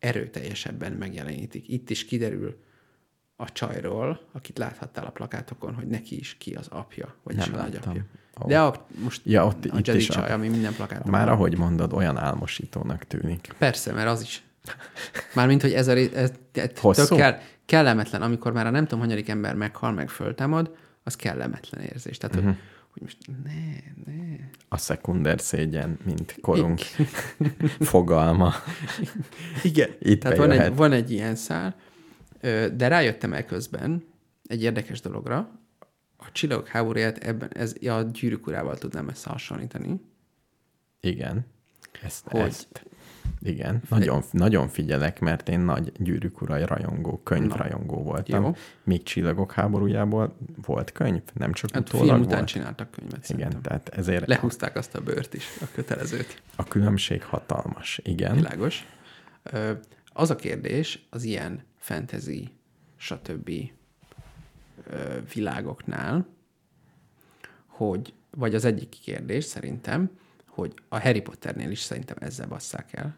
erőteljesebben 0.04 0.92
megjelenítik. 0.92 1.68
Itt 1.68 1.90
is 1.90 2.04
kiderül 2.04 2.62
a 3.36 3.52
csajról, 3.52 4.20
akit 4.32 4.58
láthattál 4.58 5.04
a 5.04 5.10
plakátokon, 5.10 5.74
hogy 5.74 5.86
neki 5.86 6.18
is 6.18 6.34
ki 6.38 6.54
az 6.54 6.66
apja, 6.70 7.14
vagyis 7.22 7.44
Nem 7.46 7.54
a 7.54 7.62
nagyapja. 7.62 8.04
Ó. 8.44 8.46
De 8.46 8.60
a, 8.60 8.86
most 9.02 9.20
Ja, 9.24 9.46
ott 9.46 9.64
a 9.64 9.78
itt 9.78 9.86
Jedi 9.86 9.98
is 9.98 10.06
csaj, 10.08 10.30
a- 10.30 10.34
ami 10.34 10.48
minden 10.48 10.74
plakáton 10.74 11.10
Már 11.10 11.24
van. 11.26 11.34
ahogy 11.34 11.58
mondod, 11.58 11.92
olyan 11.92 12.16
álmosítónak 12.18 13.04
tűnik. 13.04 13.54
Persze, 13.58 13.92
mert 13.92 14.08
az 14.08 14.22
is. 14.22 14.42
Mármint, 15.34 15.62
hogy 15.62 15.72
ez 15.72 15.88
a 15.88 15.92
ez, 15.96 16.32
ez 16.52 16.68
tök 16.72 17.08
kell, 17.08 17.38
kellemetlen, 17.64 18.22
amikor 18.22 18.52
már 18.52 18.66
a 18.66 18.70
nem 18.70 18.82
tudom, 18.84 18.98
hanyadik 19.00 19.28
ember 19.28 19.54
meghal, 19.54 19.92
meg 19.92 20.08
föltámad, 20.08 20.76
az 21.02 21.16
kellemetlen 21.16 21.82
érzés. 21.82 22.18
Tehát, 22.18 22.36
Mhm. 22.36 22.44
uh-huh. 22.46 22.60
hogy, 22.62 22.72
hogy 22.94 23.02
most 23.02 23.18
ne, 23.44 24.12
ne. 24.12 24.36
A 24.68 24.76
szekunder 24.76 25.40
szégyen, 25.40 25.98
mint 26.04 26.36
korunk 26.40 26.80
fogalma. 27.92 28.52
Igen. 29.62 29.90
Itt 29.98 30.20
Tehát 30.20 30.38
van 30.38 30.50
egy, 30.50 30.74
van 30.74 30.92
egy 30.92 31.10
ilyen 31.10 31.34
szál, 31.34 31.76
de 32.74 32.88
rájöttem 32.88 33.32
el 33.32 33.44
közben 33.44 34.04
egy 34.46 34.62
érdekes 34.62 35.00
dologra. 35.00 35.60
A 36.16 36.32
csillagok 36.32 36.68
háborúját 36.68 37.18
ebben, 37.18 37.50
ez 37.54 37.74
a 37.86 38.00
gyűrűk 38.00 38.46
urával 38.46 38.78
tudnám 38.78 39.08
összehasonlítani. 39.08 40.00
Igen. 41.00 41.46
Ezt, 42.02 42.28
Hogy? 42.28 42.40
ezt 42.40 42.86
igen, 43.42 43.82
nagyon, 43.88 44.22
nagyon 44.30 44.68
figyelek, 44.68 45.20
mert 45.20 45.48
én 45.48 45.60
nagy 45.60 45.92
gyűrűk 46.02 46.40
urai 46.42 46.64
rajongó, 46.66 47.20
könyvrajongó 47.22 48.02
voltam. 48.02 48.44
Jó. 48.44 48.54
Míg 48.84 49.02
Csillagok 49.02 49.52
háborújából 49.52 50.36
volt 50.66 50.92
könyv, 50.92 51.22
nem 51.34 51.52
csak 51.52 51.70
Hát 51.72 51.88
utólag 51.88 52.06
film 52.06 52.18
volt. 52.18 52.30
után 52.32 52.44
csináltak 52.44 52.90
könyvet 52.90 53.12
Igen, 53.14 53.22
szerintem. 53.38 53.60
tehát 53.62 53.88
ezért 53.88 54.26
Lehúzták 54.26 54.76
azt 54.76 54.94
a 54.94 55.00
bőrt 55.00 55.34
is, 55.34 55.46
a 55.60 55.64
kötelezőt. 55.74 56.42
a 56.56 56.64
különbség 56.64 57.22
hatalmas. 57.24 58.00
Igen. 58.04 58.34
Világos. 58.34 58.86
Az 60.12 60.30
a 60.30 60.36
kérdés 60.36 61.06
az 61.10 61.22
ilyen 61.24 61.62
fantasy, 61.78 62.50
stb. 62.96 63.50
világoknál, 65.34 66.26
hogy, 67.66 68.14
vagy 68.30 68.54
az 68.54 68.64
egyik 68.64 68.88
kérdés 68.88 69.44
szerintem, 69.44 70.10
hogy 70.54 70.74
a 70.88 71.00
Harry 71.00 71.20
Potternél 71.20 71.70
is 71.70 71.80
szerintem 71.80 72.16
ezzel 72.20 72.46
basszák 72.46 72.92
el, 72.92 73.16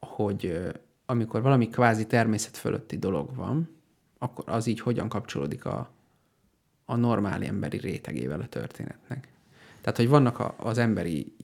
hogy 0.00 0.70
amikor 1.06 1.42
valami 1.42 1.68
kvázi 1.68 2.06
természet 2.06 2.56
fölötti 2.56 2.98
dolog 2.98 3.34
van, 3.34 3.76
akkor 4.18 4.44
az 4.46 4.66
így 4.66 4.80
hogyan 4.80 5.08
kapcsolódik 5.08 5.64
a, 5.64 5.90
a 6.84 6.96
normál 6.96 7.42
emberi 7.42 7.76
rétegével 7.76 8.40
a 8.40 8.46
történetnek. 8.46 9.28
Tehát, 9.80 9.96
hogy 9.96 10.08
vannak 10.08 10.38
a, 10.38 10.54
az 10.58 10.78
emberi 10.78 11.36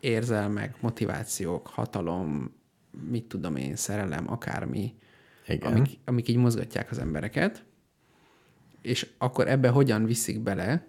érzelmek, 0.00 0.80
motivációk, 0.80 1.66
hatalom, 1.66 2.54
mit 3.10 3.24
tudom 3.24 3.56
én, 3.56 3.76
szerelem, 3.76 4.30
akármi, 4.30 4.94
Igen. 5.46 5.72
amik, 5.72 5.98
amik 6.04 6.28
így 6.28 6.36
mozgatják 6.36 6.90
az 6.90 6.98
embereket, 6.98 7.64
és 8.80 9.10
akkor 9.18 9.48
ebbe 9.48 9.68
hogyan 9.68 10.04
viszik 10.04 10.40
bele 10.40 10.86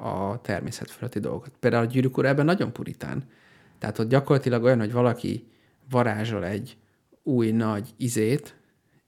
a 0.00 0.40
természet 0.40 0.90
fölötti 0.90 1.18
dolgokat. 1.18 1.52
Például 1.60 1.84
a 1.84 1.86
gyűrűk 1.86 2.18
ebben 2.22 2.44
nagyon 2.44 2.72
puritán. 2.72 3.24
Tehát, 3.78 3.96
hogy 3.96 4.06
gyakorlatilag 4.06 4.62
olyan, 4.62 4.78
hogy 4.78 4.92
valaki 4.92 5.46
varázsol 5.90 6.44
egy 6.44 6.76
új 7.22 7.50
nagy 7.50 7.88
izét, 7.96 8.56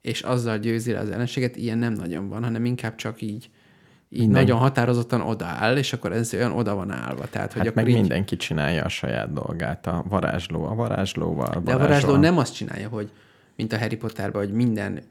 és 0.01 0.21
azzal 0.21 0.57
győzi 0.57 0.91
le 0.91 0.99
az 0.99 1.09
ellenséget, 1.09 1.55
ilyen 1.55 1.77
nem 1.77 1.93
nagyon 1.93 2.29
van, 2.29 2.43
hanem 2.43 2.65
inkább 2.65 2.95
csak 2.95 3.21
így, 3.21 3.49
így 4.09 4.19
Minden- 4.19 4.41
nagyon 4.41 4.57
határozottan 4.57 5.21
odaáll, 5.21 5.77
és 5.77 5.93
akkor 5.93 6.11
ez 6.11 6.33
olyan 6.33 6.51
oda 6.51 6.75
van 6.75 6.91
állva. 6.91 7.29
Tehát, 7.29 7.53
hogy 7.53 7.65
Hát 7.65 7.75
meg 7.75 7.87
így, 7.87 7.95
mindenki 7.95 8.35
csinálja 8.35 8.83
a 8.83 8.89
saját 8.89 9.33
dolgát. 9.33 9.87
A 9.87 10.03
varázsló 10.09 10.63
a 10.65 10.75
varázslóval. 10.75 11.61
De 11.63 11.73
a 11.73 11.77
varázsló 11.77 12.15
nem 12.15 12.37
azt 12.37 12.55
csinálja, 12.55 12.89
hogy 12.89 13.11
mint 13.55 13.73
a 13.73 13.77
Harry 13.77 13.95
Potterben, 13.95 14.41
hogy 14.43 14.53
minden 14.53 15.01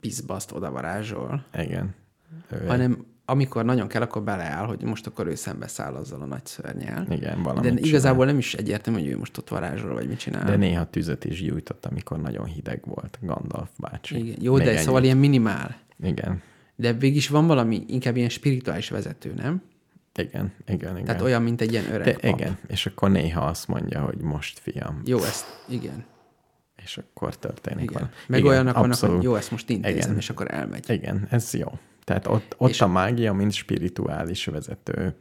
bizbaszt 0.00 0.52
oda 0.52 0.70
varázsol, 0.70 1.44
Igen. 1.58 1.94
Ő, 2.50 2.66
hanem 2.66 3.04
amikor 3.30 3.64
nagyon 3.64 3.88
kell, 3.88 4.02
akkor 4.02 4.22
beleáll, 4.22 4.66
hogy 4.66 4.82
most 4.82 5.06
akkor 5.06 5.26
ő 5.26 5.34
szembeszáll 5.34 5.94
azzal 5.94 6.20
a 6.22 6.24
nagy 6.24 6.46
szörnyel. 6.46 7.06
Igen, 7.10 7.36
De 7.36 7.42
valamit 7.42 7.86
igazából 7.86 8.26
nem 8.26 8.38
is 8.38 8.54
egyértelmű, 8.54 9.00
hogy 9.00 9.08
ő 9.08 9.18
most 9.18 9.38
ott 9.38 9.48
varázsol, 9.48 9.94
vagy 9.94 10.08
mit 10.08 10.18
csinál. 10.18 10.44
De 10.44 10.56
néha 10.56 10.90
tüzet 10.90 11.24
is 11.24 11.42
gyújtott, 11.42 11.86
amikor 11.86 12.20
nagyon 12.20 12.44
hideg 12.44 12.80
volt 12.84 13.18
Gandalf 13.22 13.70
bácsi. 13.78 14.18
Igen. 14.18 14.36
Jó, 14.40 14.54
Még 14.54 14.64
de 14.64 14.70
ennyi. 14.70 14.80
szóval 14.80 15.04
ilyen 15.04 15.16
minimál. 15.16 15.76
Igen, 16.02 16.42
De 16.76 16.92
végig 16.92 17.26
van 17.30 17.46
valami 17.46 17.84
inkább 17.88 18.16
ilyen 18.16 18.28
spirituális 18.28 18.88
vezető, 18.88 19.34
nem? 19.36 19.62
igen, 20.14 20.52
igen, 20.66 20.92
igen. 20.92 21.04
Tehát 21.04 21.22
olyan, 21.22 21.42
mint 21.42 21.60
egy 21.60 21.72
ilyen 21.72 21.84
öreg 21.92 22.04
de, 22.04 22.12
pap. 22.28 22.38
igen, 22.38 22.58
és 22.66 22.86
akkor 22.86 23.10
néha 23.10 23.40
azt 23.40 23.68
mondja, 23.68 24.00
hogy 24.00 24.18
most 24.20 24.58
fiam, 24.58 25.02
Jó, 25.04 25.18
ezt, 25.18 25.44
igen. 25.68 26.04
és 26.84 26.98
akkor 26.98 27.36
történik 27.36 27.82
igen. 27.82 27.92
valami. 27.94 28.12
Meg 28.26 28.38
igen, 28.40 28.50
olyanok 28.52 28.74
vannak, 28.74 28.90
abszolút. 28.90 29.14
hogy 29.16 29.24
jó, 29.24 29.34
ezt 29.34 29.50
most 29.50 29.70
intézem, 29.70 29.98
Igen. 30.00 30.16
és 30.16 30.30
akkor 30.30 30.46
elmegy. 30.54 30.90
Igen, 30.90 31.26
ez 31.30 31.54
jó. 31.54 31.68
Tehát 32.10 32.26
ott, 32.26 32.54
ott 32.56 32.70
És- 32.70 32.80
a 32.80 32.86
mágia, 32.86 33.32
mint 33.32 33.52
spirituális 33.52 34.44
vezető 34.44 35.14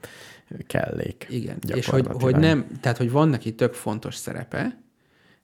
kellék. 0.67 1.27
Igen, 1.29 1.57
és 1.75 1.85
hogy, 1.85 2.07
hogy 2.09 2.35
nem, 2.35 2.67
tehát 2.81 2.97
hogy 2.97 3.11
van 3.11 3.29
neki 3.29 3.55
tök 3.55 3.73
fontos 3.73 4.15
szerepe, 4.15 4.77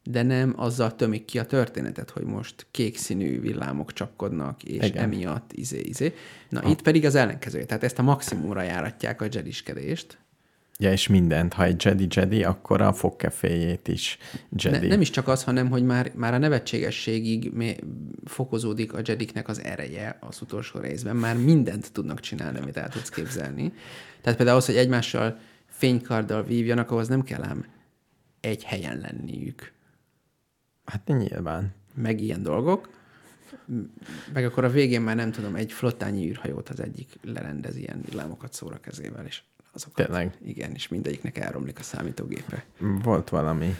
de 0.03 0.23
nem 0.23 0.53
azzal 0.57 0.95
tömik 0.95 1.25
ki 1.25 1.39
a 1.39 1.45
történetet, 1.45 2.09
hogy 2.09 2.23
most 2.23 2.67
kék 2.71 2.97
színű 2.97 3.39
villámok 3.39 3.93
csapkodnak, 3.93 4.63
és 4.63 4.87
Igen. 4.87 5.03
Emiatt 5.03 5.53
izé, 5.53 5.79
izé. 5.79 6.13
Na, 6.49 6.69
itt 6.69 6.81
pedig 6.81 7.05
az 7.05 7.15
ellenkezője. 7.15 7.65
Tehát 7.65 7.83
ezt 7.83 7.99
a 7.99 8.03
maximumra 8.03 8.61
járatják 8.61 9.21
a 9.21 9.27
jediskedést. 9.31 10.17
Ja, 10.79 10.91
és 10.91 11.07
mindent. 11.07 11.53
Ha 11.53 11.63
egy 11.63 11.85
Jedi 11.85 12.07
Jedi, 12.09 12.43
akkor 12.43 12.81
a 12.81 12.93
fogkeféjét 12.93 13.87
is 13.87 14.17
Jedi. 14.49 14.77
Ne, 14.79 14.87
nem 14.87 15.01
is 15.01 15.09
csak 15.09 15.27
az, 15.27 15.43
hanem 15.43 15.69
hogy 15.69 15.83
már, 15.83 16.11
már 16.15 16.33
a 16.33 16.37
nevetségességig 16.37 17.51
fokozódik 18.25 18.93
a 18.93 18.99
jediknek 19.03 19.47
az 19.47 19.63
ereje 19.63 20.17
az 20.19 20.41
utolsó 20.41 20.79
részben. 20.79 21.15
Már 21.15 21.37
mindent 21.37 21.91
tudnak 21.91 22.19
csinálni, 22.19 22.59
amit 22.59 22.77
el 22.77 22.89
tudsz 22.89 23.09
képzelni. 23.09 23.73
Tehát 24.21 24.37
például 24.37 24.57
az, 24.57 24.65
hogy 24.65 24.75
egymással 24.75 25.39
fénykarddal 25.65 26.43
vívjanak, 26.43 26.91
ahhoz 26.91 27.07
nem 27.07 27.23
kell 27.23 27.43
ám 27.43 27.65
egy 28.39 28.63
helyen 28.63 28.97
lenniük. 28.97 29.73
Hát 30.85 31.07
nyilván. 31.07 31.73
meg 31.93 32.21
ilyen 32.21 32.43
dolgok, 32.43 32.89
meg 34.33 34.45
akkor 34.45 34.63
a 34.63 34.69
végén 34.69 35.01
már 35.01 35.15
nem 35.15 35.31
tudom, 35.31 35.55
egy 35.55 35.71
flottányi 35.71 36.27
űrhajót 36.27 36.69
az 36.69 36.79
egyik 36.79 37.19
lerendez 37.21 37.75
ilyen 37.75 38.01
villámokat 38.09 38.53
szór 38.53 38.73
a 38.73 38.79
kezével, 38.79 39.25
és 39.25 39.41
azokat. 39.75 40.05
Tényleg? 40.05 40.37
Igen, 40.41 40.71
és 40.73 40.87
mindegyiknek 40.87 41.37
elromlik 41.37 41.79
a 41.79 41.83
számítógépe. 41.83 42.65
Volt 42.79 43.29
valami, 43.29 43.75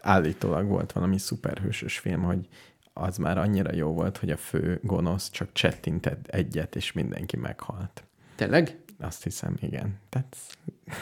állítólag 0.00 0.66
volt 0.66 0.92
valami 0.92 1.18
szuperhősös 1.18 1.98
film, 1.98 2.22
hogy 2.22 2.48
az 2.92 3.16
már 3.16 3.38
annyira 3.38 3.74
jó 3.74 3.92
volt, 3.92 4.16
hogy 4.16 4.30
a 4.30 4.36
fő 4.36 4.80
gonosz 4.82 5.30
csak 5.30 5.52
csettintett 5.52 6.26
egyet, 6.26 6.76
és 6.76 6.92
mindenki 6.92 7.36
meghalt. 7.36 8.04
Tényleg? 8.34 8.78
Azt 8.98 9.22
hiszem, 9.22 9.56
igen. 9.60 9.98
Tehát... 10.08 10.36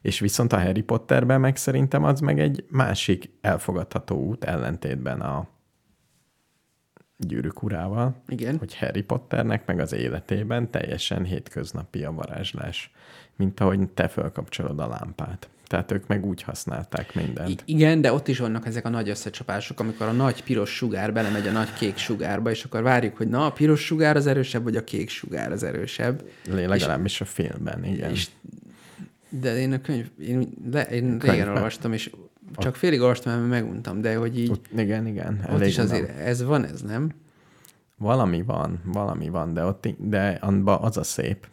És 0.00 0.18
viszont 0.18 0.52
a 0.52 0.60
Harry 0.60 0.82
Potterben 0.82 1.40
meg 1.40 1.56
szerintem 1.56 2.04
az 2.04 2.20
meg 2.20 2.40
egy 2.40 2.64
másik 2.70 3.30
elfogadható 3.40 4.16
út 4.16 4.44
ellentétben 4.44 5.20
a 5.20 5.48
gyűrűk 7.16 7.62
urával, 7.62 8.22
Igen. 8.28 8.58
hogy 8.58 8.76
Harry 8.78 9.02
Potternek 9.02 9.66
meg 9.66 9.78
az 9.78 9.92
életében 9.92 10.70
teljesen 10.70 11.24
hétköznapi 11.24 12.04
a 12.04 12.12
varázslás, 12.12 12.92
mint 13.36 13.60
ahogy 13.60 13.88
te 13.88 14.08
fölkapcsolod 14.08 14.80
a 14.80 14.88
lámpát. 14.88 15.48
Tehát 15.66 15.92
ők 15.92 16.06
meg 16.06 16.26
úgy 16.26 16.42
használták 16.42 17.14
mindent. 17.14 17.48
I- 17.50 17.58
igen, 17.64 18.00
de 18.00 18.12
ott 18.12 18.28
is 18.28 18.38
vannak 18.38 18.66
ezek 18.66 18.84
a 18.84 18.88
nagy 18.88 19.08
összecsapások, 19.08 19.80
amikor 19.80 20.06
a 20.06 20.12
nagy 20.12 20.42
piros 20.42 20.76
sugár 20.76 21.12
belemegy 21.12 21.46
a 21.46 21.52
nagy 21.52 21.72
kék 21.72 21.96
sugárba, 21.96 22.50
és 22.50 22.64
akkor 22.64 22.82
várjuk, 22.82 23.16
hogy 23.16 23.28
na, 23.28 23.46
a 23.46 23.52
piros 23.52 23.84
sugár 23.84 24.16
az 24.16 24.26
erősebb, 24.26 24.62
vagy 24.62 24.76
a 24.76 24.84
kék 24.84 25.08
sugár 25.08 25.52
az 25.52 25.62
erősebb. 25.62 26.24
Legalábbis 26.50 27.20
a 27.20 27.24
filmben, 27.24 27.84
igen. 27.84 28.10
És, 28.10 28.28
de 29.28 29.58
én 29.58 29.72
a 29.72 29.80
könyv, 29.80 30.10
én, 30.20 30.48
le, 30.72 30.82
én 30.82 31.02
régen 31.02 31.18
Könyvben. 31.18 31.54
olvastam, 31.54 31.92
és 31.92 32.10
csak 32.56 32.76
félig 32.76 33.00
olvastam, 33.00 33.32
mert 33.32 33.48
meguntam, 33.62 34.00
de 34.00 34.16
hogy 34.16 34.38
így 34.38 34.50
Ott, 34.50 34.66
igen, 34.76 35.06
igen. 35.06 35.48
ott 35.52 35.64
is 35.64 35.78
azért 35.78 36.02
unalmas. 36.02 36.24
ez 36.24 36.42
van, 36.42 36.64
ez 36.64 36.82
nem? 36.82 37.10
Valami 37.98 38.42
van, 38.42 38.80
valami 38.84 39.28
van, 39.28 39.54
de, 39.54 39.64
ott, 39.64 39.88
de 39.98 40.38
az 40.64 40.96
a 40.96 41.02
szép, 41.02 41.46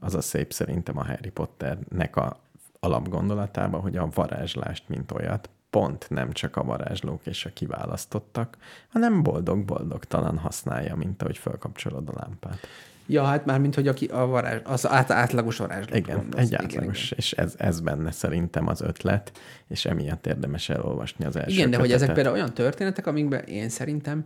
az 0.00 0.14
a 0.14 0.20
szép 0.20 0.52
szerintem 0.52 0.98
a 0.98 1.04
Harry 1.04 1.30
Potternek 1.30 2.16
a 2.16 2.40
alapgondolatában, 2.80 3.80
hogy 3.80 3.96
a 3.96 4.08
varázslást, 4.14 4.88
mint 4.88 5.12
olyat, 5.12 5.50
pont 5.70 6.06
nem 6.10 6.32
csak 6.32 6.56
a 6.56 6.64
varázslók 6.64 7.26
és 7.26 7.44
a 7.44 7.50
kiválasztottak, 7.52 8.56
hanem 8.88 9.22
boldog-boldogtalan 9.22 10.38
használja, 10.38 10.96
mint 10.96 11.22
ahogy 11.22 11.38
felkapcsolod 11.38 12.08
a 12.08 12.12
lámpát. 12.16 12.58
Ja, 13.06 13.24
hát 13.24 13.44
már 13.44 13.60
mint 13.60 13.74
hogy 13.74 13.88
aki 13.88 14.06
a 14.06 14.26
varázs, 14.26 14.60
az 14.64 14.88
át, 14.88 15.10
átlagos 15.10 15.56
varázslót 15.56 15.96
Igen, 15.96 16.16
gondolsz. 16.16 16.44
egy 16.44 16.54
átlagos, 16.54 17.10
és 17.10 17.32
ez, 17.32 17.54
ez 17.58 17.80
benne 17.80 18.10
szerintem 18.10 18.68
az 18.68 18.80
ötlet, 18.80 19.32
és 19.68 19.84
emiatt 19.84 20.26
érdemes 20.26 20.68
elolvasni 20.68 21.24
az 21.24 21.36
első 21.36 21.54
Igen, 21.54 21.70
de 21.70 21.78
hogy 21.78 21.92
ezek 21.92 21.98
kötetet. 21.98 22.14
például 22.14 22.36
olyan 22.36 22.54
történetek, 22.54 23.06
amikben 23.06 23.44
én 23.44 23.68
szerintem 23.68 24.24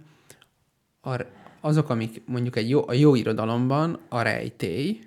azok, 1.60 1.88
amik 1.88 2.22
mondjuk 2.26 2.56
egy 2.56 2.68
jó, 2.68 2.88
a 2.88 2.92
jó 2.92 3.14
irodalomban 3.14 3.98
a 4.08 4.22
rejtély, 4.22 5.00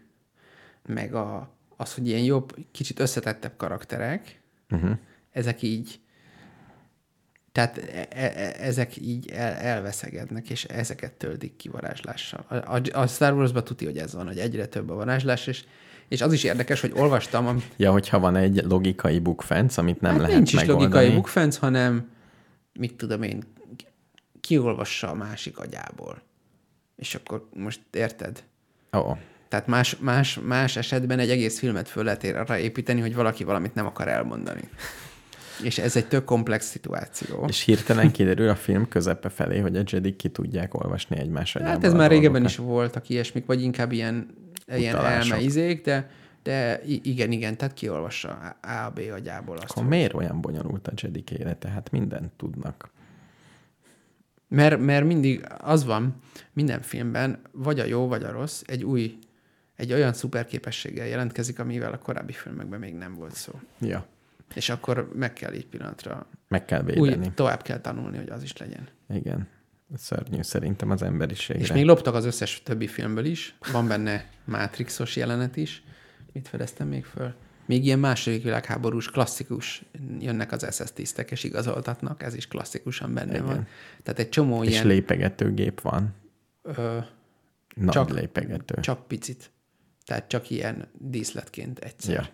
meg 0.88 1.14
a, 1.14 1.50
az, 1.78 1.94
hogy 1.94 2.08
ilyen 2.08 2.24
jobb, 2.24 2.56
kicsit 2.72 3.00
összetettebb 3.00 3.54
karakterek, 3.58 4.40
Uh-huh. 4.70 4.98
ezek 5.32 5.62
így 5.62 6.00
tehát 7.52 7.78
e- 7.78 8.08
e- 8.10 8.56
ezek 8.60 8.98
így 8.98 9.30
el, 9.32 9.54
elveszegednek, 9.54 10.50
és 10.50 10.64
ezeket 10.64 11.14
töltik 11.14 11.56
ki 11.56 11.70
varázslással. 11.70 12.46
A, 12.50 12.56
a, 12.76 12.82
a 12.92 13.08
Star 13.08 13.34
Wars-ban 13.34 13.64
tuti, 13.64 13.86
hogy 13.86 13.98
ez 13.98 14.14
van, 14.14 14.26
hogy 14.28 14.38
egyre 14.40 14.66
több 14.66 14.90
a 14.90 14.94
varázslás, 14.94 15.48
és, 15.48 15.66
és 16.08 16.22
az 16.22 16.34
is 16.34 16.44
érdekes, 16.44 16.82
hogy 16.82 16.92
olvastam, 16.96 17.48
amit 17.48 17.74
Ja, 17.78 17.92
hogyha 17.92 18.20
van 18.20 18.36
egy 18.36 18.64
logikai 18.64 19.20
bukfenc, 19.20 19.78
amit 19.78 20.02
nem 20.02 20.12
hát 20.12 20.22
lehet 20.22 20.36
nincs 20.36 20.54
is 20.54 20.60
megoldani. 20.60 20.84
logikai 20.94 21.16
bukfenc, 21.16 21.58
hanem 21.58 22.12
mit 22.74 22.96
tudom 22.96 23.22
én, 23.24 23.44
kiolvassa 24.42 25.10
a 25.10 25.14
másik 25.16 25.58
agyából. 25.58 26.22
És 26.96 27.16
akkor 27.16 27.48
most 27.54 27.82
érted? 27.92 28.44
Ó, 28.94 29.00
oh, 29.00 29.18
Tehát 29.48 29.68
más, 29.68 29.98
más, 30.00 30.40
más 30.44 30.76
esetben 30.76 31.20
egy 31.20 31.30
egész 31.30 31.60
filmet 31.60 31.88
föl 31.88 32.04
lehet 32.04 32.24
arra 32.24 32.58
építeni, 32.58 33.02
hogy 33.02 33.16
valaki 33.16 33.44
valamit 33.44 33.74
nem 33.74 33.86
akar 33.86 34.08
elmondani. 34.08 34.62
És 35.64 35.78
ez 35.78 35.96
egy 35.96 36.08
tök 36.08 36.24
komplex 36.24 36.66
szituáció. 36.66 37.46
és 37.48 37.62
hirtelen 37.62 38.12
kiderül 38.12 38.50
a 38.50 38.56
film 38.56 38.88
közepe 38.88 39.30
felé, 39.30 39.60
hogy 39.60 39.78
a 39.78 39.82
Jedik 39.86 40.16
ki 40.16 40.30
tudják 40.30 40.74
olvasni 40.84 41.18
egymás 41.18 41.56
agyából 41.56 41.74
Hát 41.74 41.84
ez 41.84 41.94
már 41.94 42.10
régebben 42.10 42.46
is 42.46 42.56
voltak 42.56 43.10
ilyesmik, 43.10 43.46
vagy 43.46 43.62
inkább 43.62 43.92
ilyen, 43.92 44.28
ilyen 44.76 44.94
Utalások. 44.94 45.32
elmeizék, 45.32 45.84
de, 45.84 46.10
de 46.44 46.82
igen, 46.86 47.32
igen, 47.32 47.58
tehát 47.58 47.74
kiolvassa 47.74 48.30
A, 48.62 48.92
B 48.94 49.00
agyából 49.14 49.58
azt. 49.58 49.72
Akkor 49.72 49.86
miért 49.88 50.14
olyan 50.14 50.42
bonyolult 50.42 50.88
a 50.88 50.92
Jedik 50.96 51.32
élete? 51.32 51.70
Hát 51.70 51.92
mindent 51.92 52.32
tudnak. 52.32 52.90
Mert, 54.50 54.80
mert 54.80 55.06
mindig 55.06 55.46
az 55.58 55.86
van 55.86 56.16
minden 56.54 56.82
filmben, 56.82 57.42
vagy 57.52 57.80
a 57.80 57.86
jó, 57.86 58.08
vagy 58.08 58.24
a 58.24 58.32
rossz, 58.32 58.62
egy 58.66 58.84
új, 58.84 59.18
egy 59.78 59.94
olyan 59.94 60.14
szuperképességgel 60.14 61.08
jelentkezik, 61.08 61.60
amivel 61.60 61.92
a 61.94 61.98
korábbi 61.98 62.34
filmekben 62.34 62.80
még 62.80 62.94
nem 62.96 63.14
volt 63.16 63.34
szó. 63.36 63.60
Ja, 63.80 64.06
És 64.56 64.70
akkor 64.70 65.12
meg 65.16 65.34
kell 65.34 65.54
így 65.54 65.66
pillanatra 65.68 66.26
meg 66.48 66.66
kell 66.66 66.84
védeni. 66.84 67.32
tovább 67.34 67.62
kell 67.62 67.80
tanulni, 67.82 68.18
hogy 68.18 68.30
az 68.30 68.44
is 68.44 68.58
legyen. 68.58 68.88
Igen. 69.10 69.48
Szörnyű 69.96 70.42
szerintem 70.42 70.90
az 70.90 71.02
emberiségre. 71.02 71.62
És 71.62 71.72
még 71.72 71.86
loptak 71.86 72.14
az 72.14 72.26
összes 72.26 72.64
többi 72.64 72.88
filmből 72.88 73.26
is. 73.26 73.56
Van 73.72 73.88
benne 73.88 74.30
Matrixos 74.46 75.16
jelenet 75.16 75.56
is. 75.58 75.84
Mit 76.34 76.48
fedeztem 76.48 76.88
még 76.88 77.06
föl? 77.06 77.34
Még 77.66 77.86
ilyen 77.86 78.00
második 78.00 78.44
világháborús 78.44 79.10
klasszikus, 79.10 79.84
jönnek 80.20 80.52
az 80.52 80.76
SS 80.76 80.94
tisztek 80.94 81.32
és 81.32 81.44
igazoltatnak, 81.44 82.24
ez 82.24 82.34
is 82.34 82.48
klasszikusan 82.48 83.14
benne 83.14 83.32
Igen. 83.34 83.46
van. 83.46 83.68
Tehát 84.04 84.20
egy 84.20 84.30
csomó 84.30 84.64
És 84.64 84.70
ilyen, 84.72 84.88
lépegetőgép 84.88 85.82
van. 85.82 86.14
ö, 86.62 86.98
Nagy 87.76 87.90
Csak- 87.94 88.10
lépegető. 88.10 88.76
csak 88.82 89.08
picit. 89.08 89.52
Tehát 90.08 90.28
csak 90.28 90.50
ilyen 90.50 90.88
díszletként 90.98 91.80
egyszer. 91.80 92.14
Ja. 92.14 92.28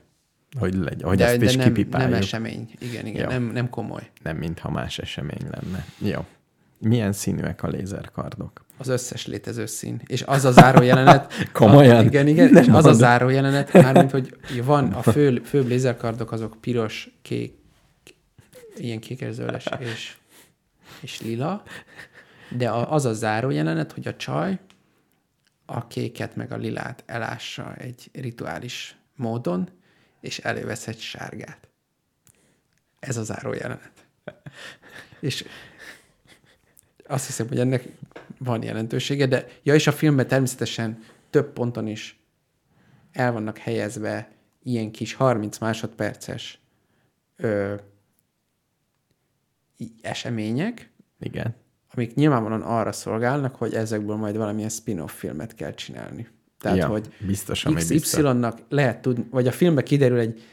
Hogy 0.59 0.73
legyen, 0.73 1.07
hogy 1.07 1.17
de, 1.17 1.25
ezt 1.25 1.37
de 1.37 1.45
is 1.45 1.55
nem, 1.55 1.73
nem 1.89 2.13
esemény. 2.13 2.69
Igen, 2.79 3.05
igen, 3.05 3.21
Ja. 3.21 3.27
nem, 3.27 3.43
nem 3.43 3.69
komoly. 3.69 4.09
Nem, 4.23 4.37
mintha 4.37 4.69
más 4.71 4.97
esemény 4.97 5.41
lenne. 5.49 5.85
Jó. 5.97 6.25
Milyen 6.77 7.13
színűek 7.13 7.63
a 7.63 7.67
lézerkardok? 7.67 8.65
Az 8.77 8.87
összes 8.87 9.25
létező 9.27 9.65
szín. 9.65 10.01
És 10.05 10.21
az 10.21 10.45
a 10.45 10.51
záró 10.51 10.81
jelenet. 10.81 11.33
Komolyan? 11.51 11.97
A, 11.97 12.03
igen, 12.03 12.27
igen. 12.27 12.51
Nem 12.51 12.63
és 12.63 12.67
az 12.69 12.73
a 12.75 12.79
mondom. 12.79 12.93
záró 12.93 13.29
jelenet, 13.29 13.73
mármint, 13.73 14.11
hogy 14.11 14.37
van 14.63 14.91
a 14.93 15.01
fő, 15.01 15.41
főbb 15.45 15.67
lézerkardok, 15.67 16.31
azok 16.31 16.57
piros, 16.61 17.09
kék, 17.21 17.57
ilyen 18.75 18.99
kékezöles 18.99 19.65
és, 19.79 20.15
és 21.01 21.21
lila. 21.21 21.63
De 22.49 22.69
az 22.71 23.05
a 23.05 23.13
záró 23.13 23.49
jelenet, 23.49 23.91
hogy 23.91 24.07
a 24.07 24.15
csaj 24.15 24.59
a 25.73 25.87
kéket 25.87 26.35
meg 26.35 26.51
a 26.51 26.57
lilát 26.57 27.03
elássa 27.05 27.75
egy 27.75 28.09
rituális 28.13 28.97
módon, 29.15 29.69
és 30.21 30.39
elővesz 30.39 30.87
egy 30.87 30.99
sárgát. 30.99 31.67
Ez 32.99 33.17
a 33.17 33.23
záró 33.23 33.53
jelenet. 33.53 33.91
És 35.19 35.45
azt 37.07 37.25
hiszem, 37.25 37.47
hogy 37.47 37.59
ennek 37.59 37.87
van 38.37 38.63
jelentősége, 38.63 39.25
de 39.25 39.47
ja, 39.63 39.73
és 39.73 39.87
a 39.87 39.91
filmben 39.91 40.27
természetesen 40.27 41.03
több 41.29 41.53
ponton 41.53 41.87
is 41.87 42.19
el 43.11 43.31
vannak 43.31 43.57
helyezve 43.57 44.31
ilyen 44.63 44.91
kis 44.91 45.13
30 45.13 45.57
másodperces 45.57 46.59
ö, 47.35 47.75
események, 50.01 50.89
Igen. 51.19 51.55
Amik 51.95 52.13
nyilvánvalóan 52.13 52.61
arra 52.61 52.91
szolgálnak, 52.91 53.55
hogy 53.55 53.73
ezekből 53.73 54.15
majd 54.15 54.37
valamilyen 54.37 54.69
spin-off 54.69 55.13
filmet 55.13 55.55
kell 55.55 55.73
csinálni. 55.73 56.27
Tehát, 56.59 56.77
ja, 56.77 56.87
hogy 56.87 57.13
biztos. 57.27 57.65
XY-nak 57.75 58.59
lehet 58.69 59.01
tudni, 59.01 59.25
vagy 59.29 59.47
a 59.47 59.51
filmbe 59.51 59.83
kiderül 59.83 60.19
egy 60.19 60.43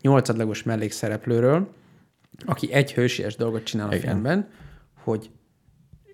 nyolcadlagos 0.00 0.62
mellékszereplőről, 0.62 1.74
aki 2.44 2.72
egy 2.72 2.92
hősies 2.92 3.36
dolgot 3.36 3.62
csinál 3.62 3.88
a 3.88 3.94
Igen. 3.94 4.06
filmben, 4.06 4.48
hogy 4.94 5.30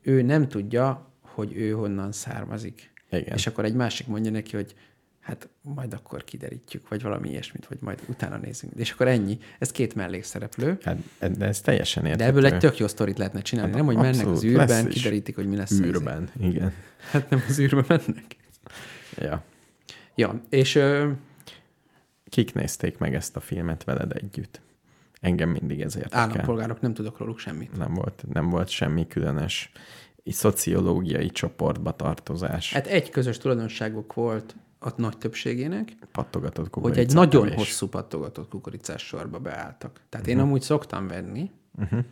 ő 0.02 0.22
nem 0.22 0.48
tudja, 0.48 1.12
hogy 1.20 1.56
ő 1.56 1.70
honnan 1.70 2.12
származik. 2.12 2.92
Igen. 3.10 3.34
És 3.34 3.46
akkor 3.46 3.64
egy 3.64 3.74
másik 3.74 4.06
mondja 4.06 4.30
neki, 4.30 4.56
hogy 4.56 4.74
hát 5.28 5.48
majd 5.62 5.92
akkor 5.94 6.24
kiderítjük, 6.24 6.88
vagy 6.88 7.02
valami 7.02 7.28
ilyesmit, 7.28 7.66
vagy 7.66 7.78
majd 7.80 8.00
utána 8.08 8.36
nézünk. 8.36 8.72
És 8.76 8.90
akkor 8.90 9.08
ennyi. 9.08 9.38
Ez 9.58 9.70
két 9.70 9.94
mellékszereplő. 9.94 10.78
Hát, 10.84 10.96
de 11.38 11.46
ez 11.46 11.60
teljesen 11.60 12.02
De 12.02 12.08
érthető. 12.08 12.30
ebből 12.30 12.46
egy 12.46 12.58
tök 12.58 12.78
jó 12.78 12.86
sztorit 12.86 13.18
lehetne 13.18 13.40
csinálni. 13.40 13.70
Hát 13.70 13.78
Nem, 13.78 13.86
hogy 13.86 13.96
mennek 13.96 14.26
az 14.26 14.44
űrben, 14.44 14.88
kiderítik, 14.88 15.34
hogy 15.34 15.48
mi 15.48 15.56
lesz. 15.56 15.70
az 15.70 15.78
izé. 15.78 15.88
űrben. 15.88 16.30
Igen. 16.40 16.72
Hát 17.10 17.30
nem 17.30 17.44
az 17.48 17.58
űrbe 17.58 17.84
mennek. 17.88 18.36
Ja. 19.16 19.42
Ja, 20.14 20.40
és 20.48 20.74
ö, 20.74 21.10
Kik 22.28 22.54
nézték 22.54 22.98
meg 22.98 23.14
ezt 23.14 23.36
a 23.36 23.40
filmet 23.40 23.84
veled 23.84 24.12
együtt? 24.12 24.60
Engem 25.20 25.50
mindig 25.50 25.80
ez 25.80 25.96
érdekel. 25.96 26.20
állampolgárok, 26.20 26.80
nem 26.80 26.94
tudok 26.94 27.18
róluk 27.18 27.38
semmit. 27.38 27.76
Nem 27.76 27.94
volt, 27.94 28.24
nem 28.32 28.48
volt 28.50 28.68
semmi 28.68 29.06
különös 29.06 29.72
szociológiai 30.24 31.30
csoportba 31.30 31.96
tartozás. 31.96 32.72
Hát 32.72 32.86
egy 32.86 33.10
közös 33.10 33.38
tulajdonságuk 33.38 34.14
volt 34.14 34.56
a 34.78 34.92
nagy 34.96 35.18
többségének, 35.18 35.92
pattogatott 36.12 36.74
hogy 36.74 36.98
egy 36.98 37.12
nagyon 37.12 37.42
kevés. 37.42 37.56
hosszú 37.56 37.88
pattogatott 37.88 38.48
kukoricás 38.48 39.06
sorba 39.06 39.38
beálltak. 39.38 40.00
Tehát 40.08 40.26
uh-huh. 40.26 40.42
én 40.42 40.48
amúgy 40.48 40.62
szoktam 40.62 41.08
venni, 41.08 41.50
uh-huh. 41.78 42.04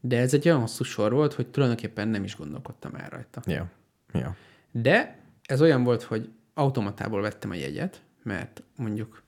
de 0.00 0.18
ez 0.18 0.34
egy 0.34 0.48
olyan 0.48 0.60
hosszú 0.60 0.84
sor 0.84 1.12
volt, 1.12 1.32
hogy 1.32 1.46
tulajdonképpen 1.46 2.08
nem 2.08 2.24
is 2.24 2.36
gondolkodtam 2.36 2.94
el 2.94 3.08
rajta. 3.08 3.40
Ja. 3.44 3.70
Ja. 4.12 4.36
De 4.70 5.18
ez 5.42 5.60
olyan 5.60 5.84
volt, 5.84 6.02
hogy 6.02 6.30
automatából 6.54 7.20
vettem 7.20 7.50
a 7.50 7.54
jegyet, 7.54 8.02
mert 8.22 8.62
mondjuk 8.76 9.22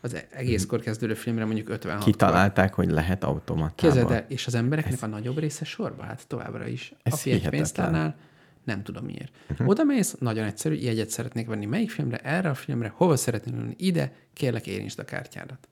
az 0.00 0.14
e- 0.14 0.26
egészkor 0.30 0.80
kezdődő 0.80 1.14
filmre 1.14 1.44
mondjuk 1.44 1.68
56 1.68 2.04
Kitalálták, 2.04 2.74
hogy 2.74 2.90
lehet 2.90 3.24
automatában. 3.24 3.74
Képzeld 3.74 4.10
el, 4.10 4.24
és 4.28 4.46
az 4.46 4.54
embereknek 4.54 5.02
a 5.02 5.06
nagyobb 5.06 5.38
része 5.38 5.64
sorba, 5.64 6.02
hát 6.02 6.26
továbbra 6.26 6.66
is. 6.66 6.94
Ez 7.02 7.22
a 7.44 7.48
pénztárnál 7.48 8.16
nem 8.64 8.82
tudom 8.82 9.04
miért. 9.04 9.32
Uh-huh. 9.50 9.68
Oda 9.68 9.84
mész, 9.84 10.14
nagyon 10.18 10.44
egyszerű, 10.44 10.74
jegyet 10.74 11.08
szeretnék 11.08 11.46
venni. 11.46 11.66
Melyik 11.66 11.90
filmre, 11.90 12.18
erre 12.18 12.48
a 12.48 12.54
filmre, 12.54 12.88
hova 12.88 13.16
szeretnél 13.16 13.54
ülni? 13.54 13.74
Ide, 13.78 14.12
kérlek 14.32 14.66
érintsd 14.66 14.98
a 14.98 15.04
kártyádat. 15.04 15.68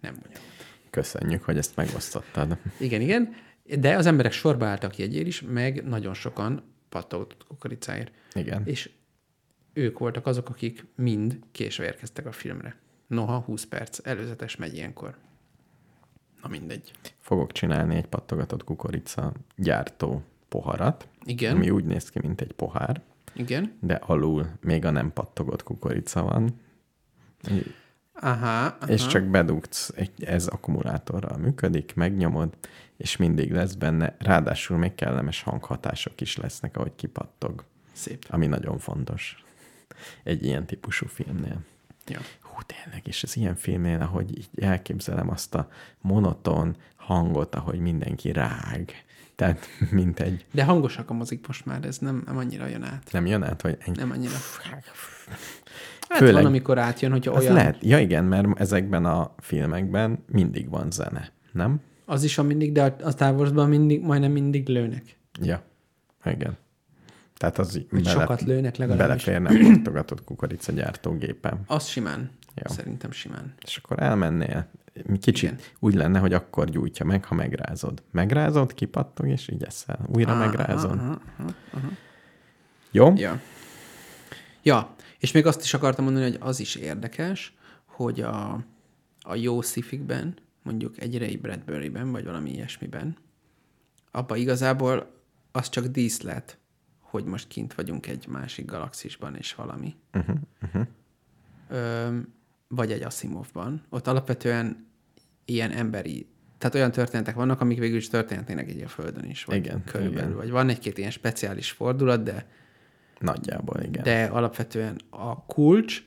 Nem 0.00 0.14
bonyolult. 0.14 0.56
Köszönjük, 0.90 1.42
hogy 1.42 1.56
ezt 1.56 1.76
megosztottad. 1.76 2.58
Igen, 2.78 3.00
igen, 3.00 3.34
de 3.78 3.96
az 3.96 4.06
emberek 4.06 4.32
sorba 4.32 4.66
álltak 4.66 4.96
jegyér 4.96 5.26
is, 5.26 5.42
meg 5.42 5.84
nagyon 5.84 6.14
sokan 6.14 6.62
pattogott 6.88 7.44
kukoricáért. 7.48 8.12
Igen. 8.32 8.62
És 8.66 8.90
ők 9.72 9.98
voltak 9.98 10.26
azok, 10.26 10.48
akik 10.48 10.86
mind 10.94 11.38
késve 11.52 11.84
érkeztek 11.84 12.26
a 12.26 12.32
filmre. 12.32 12.76
Noha 13.06 13.38
20 13.38 13.64
perc 13.64 14.06
előzetes 14.06 14.56
megy 14.56 14.74
ilyenkor. 14.74 15.16
Na 16.42 16.48
mindegy. 16.48 16.90
Fogok 17.18 17.52
csinálni 17.52 17.96
egy 17.96 18.06
pattogatott 18.06 18.64
kukorica 18.64 19.32
gyártó 19.56 20.22
poharat, 20.48 21.08
Igen, 21.24 21.54
ami 21.54 21.70
úgy 21.70 21.84
néz 21.84 22.10
ki, 22.10 22.18
mint 22.22 22.40
egy 22.40 22.52
pohár, 22.52 23.00
igen. 23.34 23.76
de 23.80 23.94
alul 23.94 24.46
még 24.60 24.84
a 24.84 24.90
nem 24.90 25.12
pattogott 25.12 25.62
kukorica 25.62 26.22
van, 26.22 26.60
Aha, 28.20 28.64
aha. 28.64 28.86
és 28.86 29.06
csak 29.06 29.24
bedugsz, 29.24 29.92
ez 30.18 30.46
akkumulátorral 30.46 31.38
működik, 31.38 31.94
megnyomod, 31.94 32.56
és 32.96 33.16
mindig 33.16 33.52
lesz 33.52 33.74
benne, 33.74 34.16
ráadásul 34.18 34.78
még 34.78 34.94
kellemes 34.94 35.42
hanghatások 35.42 36.20
is 36.20 36.36
lesznek, 36.36 36.76
ahogy 36.76 36.94
kipattog, 36.96 37.64
Szép. 37.92 38.26
ami 38.28 38.46
nagyon 38.46 38.78
fontos 38.78 39.44
egy 40.22 40.44
ilyen 40.44 40.66
típusú 40.66 41.06
filmnél. 41.06 41.60
Ja. 42.06 42.20
Hú, 42.40 42.58
tényleg, 42.66 43.06
és 43.06 43.22
az 43.22 43.36
ilyen 43.36 43.54
filmnél, 43.54 44.00
ahogy 44.00 44.38
így 44.38 44.48
elképzelem 44.60 45.30
azt 45.30 45.54
a 45.54 45.68
monoton 46.00 46.76
hangot, 46.96 47.54
ahogy 47.54 47.78
mindenki 47.78 48.32
rág. 48.32 48.92
Tehát, 49.38 49.66
mint 49.90 50.20
egy, 50.20 50.44
De 50.52 50.64
hangosak 50.64 51.10
a 51.10 51.12
mozik 51.12 51.46
most 51.46 51.66
már, 51.66 51.84
ez 51.84 51.98
nem, 51.98 52.22
nem 52.26 52.36
annyira 52.36 52.66
jön 52.66 52.82
át. 52.82 53.08
nem 53.12 53.26
jön 53.26 53.42
át, 53.42 53.62
hogy 53.62 53.76
egy, 53.86 53.96
Nem 53.96 54.10
annyira. 54.10 54.32
Hát 56.08 56.18
Főleg- 56.18 56.34
van, 56.34 56.44
amikor 56.44 56.78
átjön, 56.78 57.10
hogyha 57.10 57.32
olyan... 57.32 57.54
lehet, 57.54 57.76
ja 57.80 57.98
igen, 57.98 58.24
mert 58.24 58.60
ezekben 58.60 59.04
a 59.04 59.34
filmekben 59.38 60.24
mindig 60.32 60.68
van 60.68 60.90
zene, 60.90 61.32
nem? 61.52 61.80
Az 62.04 62.22
is 62.24 62.34
van 62.36 62.46
mindig, 62.46 62.72
de 62.72 62.96
a, 63.02 63.10
Star 63.10 63.34
Wars-ban 63.34 63.68
mindig, 63.68 64.02
majdnem 64.02 64.32
mindig 64.32 64.68
lőnek. 64.68 65.16
Ja, 65.40 65.62
igen. 66.24 66.56
Tehát 67.36 67.58
az 67.58 67.76
így 67.76 67.86
Vagy 67.90 68.06
sokat 68.06 68.42
lőnek 68.42 68.76
legalábbis. 68.76 69.24
beleférne 69.24 69.68
a 69.68 69.74
pattogatott 69.74 70.24
kukorica 70.24 70.72
gyártógépen. 70.72 71.60
Az 71.66 71.86
simán. 71.86 72.30
Jó. 72.54 72.74
Szerintem 72.74 73.10
simán. 73.10 73.54
És 73.64 73.76
akkor 73.76 74.02
elmennél. 74.02 74.70
Kicsit 75.20 75.50
Igen. 75.50 75.58
úgy 75.78 75.94
lenne, 75.94 76.18
hogy 76.18 76.32
akkor 76.32 76.70
gyújtja 76.70 77.04
meg, 77.04 77.24
ha 77.24 77.34
megrázod. 77.34 78.02
Megrázod, 78.10 78.74
kipattog, 78.74 79.28
és 79.28 79.48
így 79.48 79.62
eszel. 79.62 79.98
Újra 80.14 80.32
Aha, 80.32 80.44
megrázod. 80.44 80.98
aha, 80.98 81.20
aha. 81.72 81.88
Jó? 82.90 83.12
Ja. 83.16 83.40
Ja, 84.62 84.94
és 85.18 85.32
még 85.32 85.46
azt 85.46 85.62
is 85.62 85.74
akartam 85.74 86.04
mondani, 86.04 86.24
hogy 86.24 86.38
az 86.40 86.60
is 86.60 86.74
érdekes, 86.74 87.56
hogy 87.84 88.20
a, 88.20 88.64
a 89.20 89.34
jó 89.34 89.62
szifikben, 89.62 90.36
mondjuk 90.62 91.00
egy 91.00 91.18
Ray 91.18 91.36
Bradbury-ben, 91.36 92.10
vagy 92.10 92.24
valami 92.24 92.50
ilyesmiben, 92.50 93.16
abban 94.10 94.38
igazából 94.38 95.10
az 95.52 95.68
csak 95.68 95.86
díszlet, 95.86 96.58
hogy 97.00 97.24
most 97.24 97.48
kint 97.48 97.74
vagyunk 97.74 98.06
egy 98.06 98.26
másik 98.26 98.66
galaxisban, 98.66 99.34
és 99.36 99.54
valami. 99.54 99.96
Uh-huh, 100.12 100.36
uh-huh. 100.62 100.86
Ö, 101.68 102.18
vagy 102.68 102.92
egy 102.92 103.02
Asimovban. 103.02 103.82
Ott 103.88 104.06
alapvetően 104.06 104.86
ilyen 105.50 105.70
emberi, 105.70 106.26
tehát 106.58 106.74
olyan 106.74 106.92
történetek 106.92 107.34
vannak, 107.34 107.60
amik 107.60 107.78
végül 107.78 107.96
is 107.96 108.08
történhetnének 108.08 108.68
egy 108.68 108.82
a 108.82 108.88
Földön 108.88 109.24
is. 109.24 109.44
Vagy 109.44 109.56
Igen, 109.56 109.84
körülbelül. 109.84 110.28
igen. 110.28 110.36
Vagy 110.36 110.50
van 110.50 110.68
egy-két 110.68 110.98
ilyen 110.98 111.10
speciális 111.10 111.70
fordulat, 111.70 112.22
de 112.22 112.46
Nagyjából, 113.18 113.80
igen. 113.82 114.02
de 114.02 114.24
alapvetően 114.24 115.00
a 115.10 115.44
kulcs, 115.44 116.02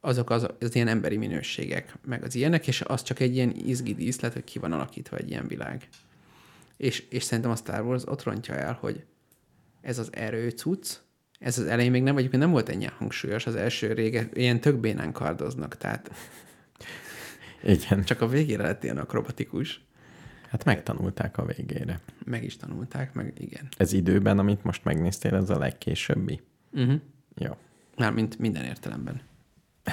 azok 0.00 0.30
az, 0.30 0.46
az 0.60 0.74
ilyen 0.74 0.88
emberi 0.88 1.16
minőségek, 1.16 1.94
meg 2.06 2.22
az 2.22 2.34
ilyenek, 2.34 2.66
és 2.66 2.80
az 2.80 3.02
csak 3.02 3.20
egy 3.20 3.34
ilyen 3.34 3.52
izgi 3.64 3.94
díszlet, 3.94 4.32
hogy 4.32 4.44
ki 4.44 4.58
van 4.58 4.72
alakítva 4.72 5.16
egy 5.16 5.30
ilyen 5.30 5.46
világ. 5.46 5.88
És, 6.76 7.04
és 7.10 7.22
szerintem 7.22 7.52
a 7.52 7.56
Star 7.56 7.84
Wars 7.84 8.02
ott 8.06 8.22
rontja 8.22 8.54
el, 8.54 8.78
hogy 8.80 9.04
ez 9.80 9.98
az 9.98 10.08
erőcucc, 10.12 10.96
ez 11.38 11.58
az 11.58 11.66
elején 11.66 11.90
még 11.90 12.02
nem, 12.02 12.16
egyébként 12.16 12.42
nem 12.42 12.50
volt 12.50 12.68
ennyien 12.68 12.92
hangsúlyos, 12.98 13.46
az 13.46 13.54
első 13.54 13.92
rége 13.92 14.28
ilyen 14.32 14.60
tök 14.60 14.76
bénán 14.76 15.12
kardoznak, 15.12 15.76
tehát 15.76 16.10
Igen. 17.64 18.04
csak 18.04 18.20
a 18.20 18.28
végére 18.28 18.62
lett 18.62 18.84
ilyen 18.84 18.98
akrobatikus. 18.98 19.80
Hát 20.48 20.64
megtanulták 20.64 21.38
a 21.38 21.44
végére. 21.44 22.00
Meg 22.24 22.44
is 22.44 22.56
tanulták, 22.56 23.14
meg 23.14 23.32
igen. 23.38 23.68
Ez 23.76 23.92
időben, 23.92 24.38
amit 24.38 24.64
most 24.64 24.84
megnéztél, 24.84 25.34
ez 25.34 25.50
a 25.50 25.58
legkésőbbi? 25.58 26.40
Uh-huh. 26.72 27.00
Jó. 27.34 27.56
Mármint 27.96 28.38
minden 28.38 28.64
értelemben. 28.64 29.20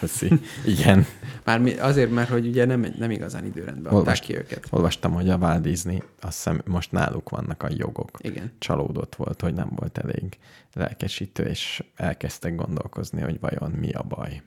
Köszi. 0.00 0.32
Igen. 0.66 1.06
Már 1.44 1.60
azért, 1.80 2.10
mert 2.10 2.28
hogy 2.28 2.46
ugye 2.46 2.64
nem, 2.64 2.86
nem 2.98 3.10
igazán 3.10 3.44
időrendben 3.44 3.84
adták 3.84 3.98
Olvast- 3.98 4.24
ki 4.24 4.36
őket. 4.36 4.66
Olvastam, 4.70 5.12
hogy 5.12 5.30
a 5.30 5.36
Walt 5.36 5.62
Disney, 5.62 6.02
azt 6.20 6.36
hiszem 6.36 6.62
most 6.64 6.92
náluk 6.92 7.28
vannak 7.28 7.62
a 7.62 7.68
jogok. 7.76 8.10
Igen. 8.18 8.52
Csalódott 8.58 9.14
volt, 9.14 9.40
hogy 9.40 9.54
nem 9.54 9.68
volt 9.76 9.98
elég 9.98 10.38
lelkesítő, 10.72 11.42
és 11.42 11.84
elkezdtek 11.96 12.54
gondolkozni, 12.54 13.20
hogy 13.20 13.40
vajon 13.40 13.70
mi 13.70 13.92
a 13.92 14.02
baj. 14.02 14.42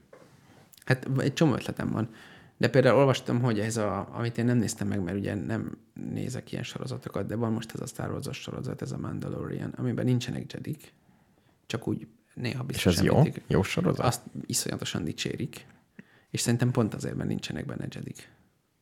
Hát 0.85 1.07
egy 1.17 1.33
csomó 1.33 1.53
ötletem 1.53 1.89
van. 1.89 2.09
De 2.57 2.69
például 2.69 2.97
olvastam, 2.97 3.41
hogy 3.41 3.59
ez 3.59 3.77
a, 3.77 4.07
amit 4.11 4.37
én 4.37 4.45
nem 4.45 4.57
néztem 4.57 4.87
meg, 4.87 5.03
mert 5.03 5.17
ugye 5.17 5.35
nem 5.35 5.77
nézek 6.11 6.51
ilyen 6.51 6.63
sorozatokat, 6.63 7.25
de 7.25 7.35
van 7.35 7.51
most 7.51 7.71
ez 7.73 7.79
a 7.81 7.85
Star 7.85 8.11
Wars 8.11 8.37
sorozat, 8.41 8.81
ez 8.81 8.91
a 8.91 8.97
Mandalorian, 8.97 9.73
amiben 9.77 10.05
nincsenek 10.05 10.53
jedik, 10.53 10.93
csak 11.65 11.87
úgy 11.87 12.07
néha 12.33 12.59
És 12.61 12.67
biztos 12.67 12.97
ez 12.97 13.03
jó? 13.03 13.17
említik. 13.17 13.43
Jó 13.47 13.63
sorozat? 13.63 14.05
Azt 14.05 14.21
iszonyatosan 14.45 15.03
dicsérik. 15.03 15.65
És 16.29 16.39
szerintem 16.41 16.71
pont 16.71 16.93
azért, 16.93 17.15
mert 17.15 17.29
nincsenek 17.29 17.65
benne 17.65 17.85
jedik. 17.89 18.29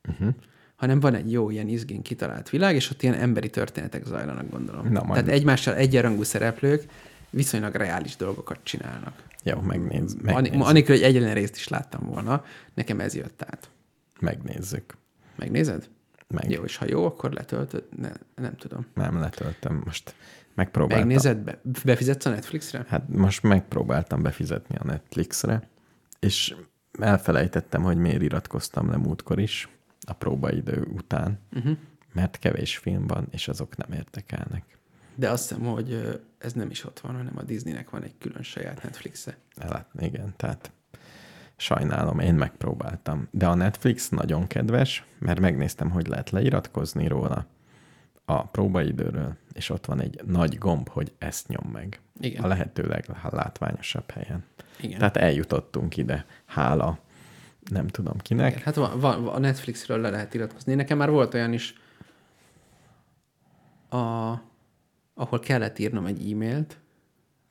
Uh-huh. 0.08 0.34
Hanem 0.76 1.00
van 1.00 1.14
egy 1.14 1.32
jó 1.32 1.50
ilyen 1.50 1.68
izgén 1.68 2.02
kitalált 2.02 2.50
világ, 2.50 2.74
és 2.74 2.90
ott 2.90 3.02
ilyen 3.02 3.14
emberi 3.14 3.50
történetek 3.50 4.04
zajlanak, 4.04 4.50
gondolom. 4.50 4.92
Na, 4.92 5.02
majd- 5.02 5.24
Tehát 5.24 5.38
egymással 5.38 5.74
egyenrangú 5.74 6.22
szereplők 6.22 6.86
viszonylag 7.32 7.74
reális 7.74 8.16
dolgokat 8.16 8.58
csinálnak. 8.62 9.22
Jó, 9.42 9.60
megnéz, 9.60 10.14
megnézzük. 10.22 10.62
Anélkül, 10.62 10.94
hogy 10.94 11.04
egyetlen 11.04 11.34
részt 11.34 11.56
is 11.56 11.68
láttam 11.68 12.06
volna, 12.06 12.44
nekem 12.74 13.00
ez 13.00 13.14
jött 13.14 13.42
át. 13.42 13.70
megnézzük. 14.20 14.96
Megnézed? 15.36 15.88
Meg. 16.28 16.50
Jó, 16.50 16.62
és 16.62 16.76
ha 16.76 16.84
jó, 16.88 17.04
akkor 17.04 17.32
letöltöd? 17.32 17.84
Ne, 17.96 18.12
nem 18.34 18.56
tudom. 18.56 18.86
Nem 18.94 19.20
letöltöm, 19.20 19.82
most 19.84 20.14
megpróbáltam. 20.54 21.06
Megnézed? 21.06 21.38
Be, 21.38 21.60
befizetsz 21.84 22.24
a 22.26 22.30
Netflixre? 22.30 22.84
Hát 22.88 23.08
most 23.08 23.42
megpróbáltam 23.42 24.22
befizetni 24.22 24.76
a 24.76 24.84
Netflixre, 24.84 25.68
és 26.20 26.54
elfelejtettem, 27.00 27.82
hogy 27.82 27.96
miért 27.96 28.22
iratkoztam 28.22 28.90
le 28.90 28.96
múltkor 28.96 29.40
is, 29.40 29.68
a 30.06 30.12
próbaidő 30.12 30.88
után, 30.94 31.38
uh-huh. 31.52 31.76
mert 32.12 32.38
kevés 32.38 32.76
film 32.78 33.06
van, 33.06 33.28
és 33.30 33.48
azok 33.48 33.76
nem 33.76 33.92
érdekelnek. 33.92 34.64
De 35.14 35.30
azt 35.30 35.48
hiszem, 35.48 35.64
hogy 35.64 36.20
ez 36.38 36.52
nem 36.52 36.70
is 36.70 36.84
ott 36.84 37.00
van, 37.00 37.16
hanem 37.16 37.32
a 37.36 37.42
Disneynek 37.42 37.90
van 37.90 38.02
egy 38.02 38.14
külön 38.18 38.42
saját 38.42 38.82
Netflixe. 38.82 39.36
Hát, 39.56 39.86
igen, 39.98 40.32
tehát 40.36 40.72
sajnálom, 41.56 42.18
én 42.18 42.34
megpróbáltam. 42.34 43.28
De 43.30 43.46
a 43.46 43.54
Netflix 43.54 44.08
nagyon 44.08 44.46
kedves, 44.46 45.04
mert 45.18 45.40
megnéztem, 45.40 45.90
hogy 45.90 46.06
lehet 46.06 46.30
leiratkozni 46.30 47.06
róla 47.06 47.46
a 48.24 48.44
próbaidőről, 48.44 49.36
és 49.52 49.70
ott 49.70 49.86
van 49.86 50.00
egy 50.00 50.20
nagy 50.26 50.58
gomb, 50.58 50.88
hogy 50.88 51.12
ezt 51.18 51.48
nyom 51.48 51.70
meg. 51.72 52.00
Igen. 52.20 52.42
A 52.42 52.46
lehető 52.46 52.82
leglátványosabb 52.82 54.10
helyen. 54.10 54.44
Igen. 54.80 54.98
Tehát 54.98 55.16
eljutottunk 55.16 55.96
ide, 55.96 56.26
hála 56.46 56.98
nem 57.70 57.86
tudom 57.86 58.18
kinek. 58.18 58.50
Igen, 58.50 58.62
hát 58.62 58.74
van, 58.74 59.00
van, 59.00 59.26
a 59.26 59.38
Netflixről 59.38 60.00
le 60.00 60.10
lehet 60.10 60.34
iratkozni. 60.34 60.74
Nekem 60.74 60.98
már 60.98 61.10
volt 61.10 61.34
olyan 61.34 61.52
is, 61.52 61.74
a, 63.88 64.32
ahol 65.14 65.40
kellett 65.40 65.78
írnom 65.78 66.06
egy 66.06 66.32
e-mailt, 66.32 66.78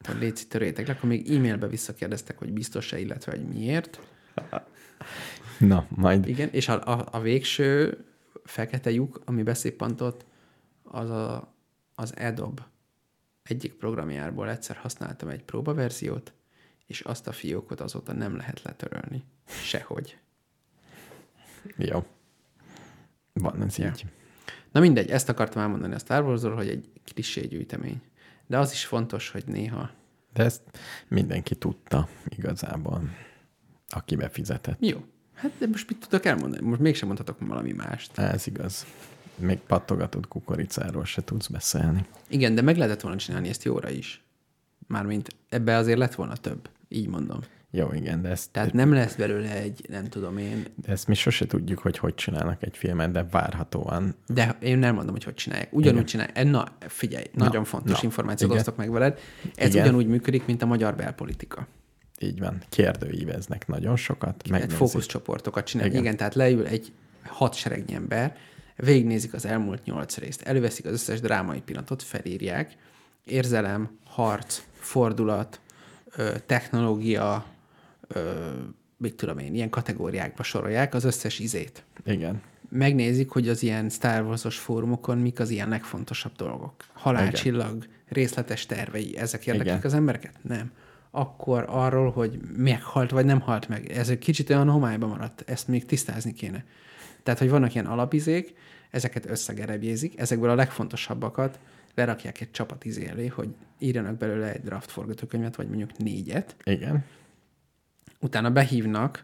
hogy 0.04 0.18
légy 0.20 0.42
törjétek 0.50 0.88
le, 0.88 0.94
akkor 0.94 1.10
még 1.10 1.32
e-mailbe 1.32 1.68
visszakérdeztek, 1.68 2.38
hogy 2.38 2.54
biztos-e, 2.54 3.00
illetve 3.00 3.32
hogy 3.32 3.48
miért. 3.48 4.00
Na, 5.60 5.86
majd 5.90 6.28
Igen, 6.28 6.50
és 6.52 6.68
a, 6.68 6.88
a, 6.88 7.08
a 7.12 7.20
végső 7.20 7.98
fekete 8.44 8.92
lyuk, 8.92 9.22
ami 9.26 9.44
beszéppantott, 9.44 10.26
az 10.84 11.10
a, 11.10 11.56
az 11.96 12.12
Adobe 12.18 12.68
egyik 13.44 13.74
programjából 13.74 14.50
egyszer 14.50 14.76
használtam 14.76 15.30
egy 15.30 15.44
próbaverziót, 15.44 16.34
és 16.86 17.02
azt 17.02 17.28
a 17.28 17.32
fiókot 17.32 17.80
azóta 17.80 18.14
nem 18.14 18.36
lehet 18.36 18.62
letörölni. 18.62 19.24
Sehogy. 19.46 20.18
jó. 21.78 22.06
Van 23.34 23.64
ez 23.64 23.78
Ja. 23.78 23.88
így. 23.88 24.06
Na 24.72 24.80
mindegy, 24.80 25.10
ezt 25.10 25.30
akartam 25.30 25.62
elmondani 25.62 25.94
a 25.94 26.00
Star 26.00 26.24
Warsról, 26.24 26.56
hogy 26.56 26.68
egy 26.68 26.90
klisé 27.14 27.42
gyűjtemény. 27.42 28.02
De 28.48 28.58
az 28.58 28.72
is 28.72 28.86
fontos, 28.86 29.30
hogy 29.30 29.44
néha... 29.46 29.90
De 30.34 30.44
ezt 30.44 30.62
mindenki 31.08 31.56
tudta 31.56 32.08
igazából, 32.30 33.02
aki 33.90 34.16
befizetett. 34.16 34.78
Jó. 34.80 35.06
Hát 35.34 35.52
de 35.58 35.68
most 35.68 35.90
mit 35.90 36.00
tudok 36.00 36.26
elmondani? 36.26 36.68
Most 36.68 36.82
mégsem 36.82 37.08
mondhatok 37.08 37.38
valami 37.40 37.72
mást. 37.72 38.18
Ez 38.18 38.48
igaz. 38.48 38.86
Még 39.36 39.58
pattogatott 39.58 40.28
kukoricáról 40.28 41.06
se 41.06 41.24
tudsz 41.24 41.48
beszélni. 41.48 42.06
Igen, 42.28 42.56
de 42.56 42.62
meg 42.62 42.78
lehetett 42.78 43.02
volna 43.02 43.18
csinálni 43.18 43.50
ezt 43.50 43.64
jóra 43.64 43.90
is. 43.90 44.24
Mármint 44.88 45.36
ebbe 45.50 45.76
azért 45.76 45.98
lett 45.98 46.16
volna 46.16 46.36
több. 46.36 46.70
Így 46.88 47.08
mondom. 47.08 47.40
Jó, 47.74 47.94
igen, 47.94 48.22
de 48.22 48.30
ezt, 48.30 48.52
Tehát 48.52 48.74
nem 48.74 48.94
lesz 48.94 49.16
belőle 49.16 49.56
egy, 49.56 49.86
nem 49.90 50.06
tudom 50.06 50.38
én, 50.38 50.66
de 50.76 50.92
ezt 50.92 51.08
mi 51.08 51.14
sose 51.14 51.46
tudjuk, 51.46 51.80
hogy 51.80 51.98
hogy 51.98 52.14
csinálnak 52.14 52.64
egy 52.64 52.78
filmet, 52.78 53.12
de 53.12 53.26
várhatóan. 53.32 54.16
de 54.28 54.58
én 54.60 54.78
nem 54.78 54.96
mondom, 54.96 55.14
hogy 55.14 55.24
hogy 55.24 55.34
csinálják. 55.34 55.74
Ugyanúgy 55.74 55.94
Igen. 55.94 56.06
csinálják. 56.06 56.46
Na, 56.46 56.88
figyelj, 56.88 57.26
nagyon 57.34 57.64
fontos 57.64 57.92
na, 57.92 58.00
információt 58.04 58.50
igen. 58.50 58.62
osztok 58.62 58.78
meg 58.78 58.92
veled. 58.92 59.20
Ez 59.56 59.70
Igen. 59.70 59.84
ugyanúgy 59.84 60.08
működik, 60.08 60.46
mint 60.46 60.62
a 60.62 60.66
magyar 60.66 60.96
belpolitika. 60.96 61.68
Így 62.20 62.40
van. 62.40 62.58
Kérdőíveznek 62.70 63.68
nagyon 63.68 63.96
sokat. 63.96 64.42
Egy 64.44 64.52
megnézik. 64.52 64.78
fókuszcsoportokat 64.78 65.66
csinál. 65.66 65.86
Igen. 65.86 66.02
Igen. 66.02 66.18
Tehát 66.18 66.36
leül 66.36 66.66
egy 66.66 66.92
hat 67.24 67.54
seregnyi 67.54 67.94
ember, 67.94 68.36
végignézik 68.76 69.34
az 69.34 69.46
elmúlt 69.46 69.86
nyolc 69.86 70.18
részt, 70.18 70.42
előveszik 70.42 70.86
az 70.86 70.92
összes 70.92 71.20
drámai 71.20 71.62
pillanatot, 71.62 72.04
felírják, 72.04 72.76
érzelem, 73.24 73.98
harc, 74.06 74.62
fordulat, 74.74 75.60
technológia, 76.46 77.46
ö, 78.14 78.50
mit 78.98 79.16
tudom 79.16 79.38
én, 79.38 79.54
ilyen 79.54 79.70
kategóriákba 79.70 80.44
sorolják 80.44 80.94
az 80.94 81.04
összes 81.04 81.40
izét. 81.40 81.84
Igen. 82.06 82.42
Megnézik, 82.70 83.30
hogy 83.30 83.50
az 83.50 83.64
ilyen 83.64 83.90
Star 83.90 84.24
Wars-os 84.24 84.58
fórumokon 84.58 85.18
mik 85.18 85.40
az 85.40 85.50
ilyen 85.50 85.70
legfontosabb 85.70 86.36
dolgok. 86.36 86.74
Halálcsillag, 86.94 87.86
részletes 88.08 88.66
tervei, 88.66 89.18
ezek 89.18 89.48
érdeklik 89.48 89.68
Igen. 89.68 89.86
az 89.86 89.94
embereket? 89.94 90.34
Nem. 90.42 90.72
Akkor 91.12 91.66
arról, 91.68 92.12
hogy 92.12 92.40
meghalt 92.58 93.12
vagy 93.12 93.26
nem 93.26 93.40
halt 93.40 93.68
meg. 93.68 93.92
Ez 93.92 94.10
egy 94.10 94.20
kicsit 94.20 94.50
olyan 94.50 94.70
homályba 94.70 95.08
maradt, 95.08 95.44
ezt 95.50 95.68
még 95.68 95.86
tisztázni 95.86 96.34
kéne. 96.34 96.66
Tehát, 97.24 97.40
hogy 97.40 97.50
vannak 97.50 97.74
ilyen 97.74 97.86
alapizék, 97.86 98.54
ezeket 98.90 99.30
összegerebjézik, 99.30 100.20
ezekből 100.20 100.50
a 100.50 100.56
legfontosabbakat 100.56 101.60
lerakják 101.96 102.42
egy 102.42 102.52
csapat 102.52 102.86
izé 102.86 103.08
elé, 103.08 103.28
hogy 103.28 103.50
írjanak 103.80 104.18
belőle 104.18 104.54
egy 104.54 104.62
draft 104.62 104.92
forgatókönyvet, 104.92 105.56
vagy 105.56 105.68
mondjuk 105.68 105.98
négyet, 105.98 106.56
Igen. 106.64 107.06
Utána 108.22 108.52
behívnak 108.52 109.24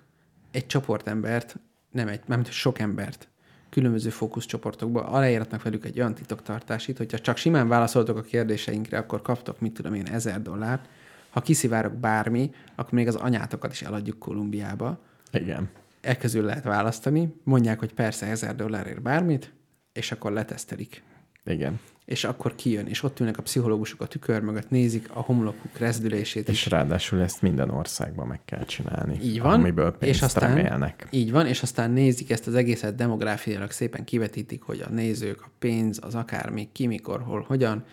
egy 0.51 0.65
csoportembert, 0.65 1.55
nem 1.91 2.07
egy, 2.07 2.21
nem 2.25 2.43
sok 2.43 2.79
embert, 2.79 3.27
különböző 3.69 4.10
fókuszcsoportokba, 4.10 5.07
aláíratnak 5.07 5.63
velük 5.63 5.86
egy 5.86 5.99
olyan 5.99 6.13
titoktartásit, 6.13 6.97
hogyha 6.97 7.19
csak 7.19 7.38
simán 7.38 7.67
válaszoltok 7.67 8.17
a 8.17 8.21
kérdéseinkre, 8.21 8.97
akkor 8.97 9.21
kaptok, 9.21 9.60
mit 9.60 9.73
tudom 9.73 9.93
én, 9.93 10.05
ezer 10.07 10.41
dollárt. 10.41 10.88
Ha 11.29 11.41
kiszivárok 11.41 11.93
bármi, 11.93 12.51
akkor 12.75 12.93
még 12.93 13.07
az 13.07 13.15
anyátokat 13.15 13.71
is 13.71 13.81
eladjuk 13.81 14.19
Kolumbiába. 14.19 14.99
Igen. 15.31 15.69
E 16.01 16.17
közül 16.17 16.43
lehet 16.43 16.63
választani, 16.63 17.36
mondják, 17.43 17.79
hogy 17.79 17.93
persze 17.93 18.25
ezer 18.25 18.55
dollárért 18.55 19.01
bármit, 19.01 19.53
és 19.93 20.12
akkor 20.12 20.31
letesztelik. 20.31 21.03
Igen. 21.45 21.79
És 22.08 22.24
akkor 22.24 22.56
kijön, 22.56 22.86
és 22.86 23.04
ott 23.04 23.20
ülnek 23.20 23.38
a 23.38 23.41
pszichológusok 23.41 24.02
a 24.02 24.06
tükör 24.06 24.41
mögött, 24.41 24.70
nézik 24.70 25.10
a 25.13 25.22
homlokuk 25.22 25.78
rezdülését, 25.78 26.50
És 26.50 26.65
ráadásul 26.65 27.22
ezt 27.22 27.41
minden 27.41 27.70
országban 27.70 28.28
meg 28.28 28.39
kell 28.46 28.65
csinálni. 28.65 29.20
Így 29.24 29.41
van. 29.41 29.54
Amiből 29.54 29.91
pénzt 29.91 30.15
és 30.15 30.22
aztán, 30.22 30.56
remélnek. 30.56 31.08
Így 31.10 31.32
van, 31.32 31.48
és 31.48 31.62
aztán 31.62 31.91
nézik 31.91 32.32
ezt 32.32 32.48
az 32.48 32.56
egészet 32.56 32.96
demográfiailag 32.96 33.72
szépen 33.72 34.04
kivetítik, 34.04 34.62
hogy 34.62 34.84
a 34.88 34.89
nézők, 34.89 35.41
a 35.41 35.50
pénz, 35.60 36.00
az 36.02 36.15
akármi, 36.15 36.70
ki, 36.72 36.88
mikor, 36.88 37.22
hol, 37.22 37.46
hogyan, 37.48 37.84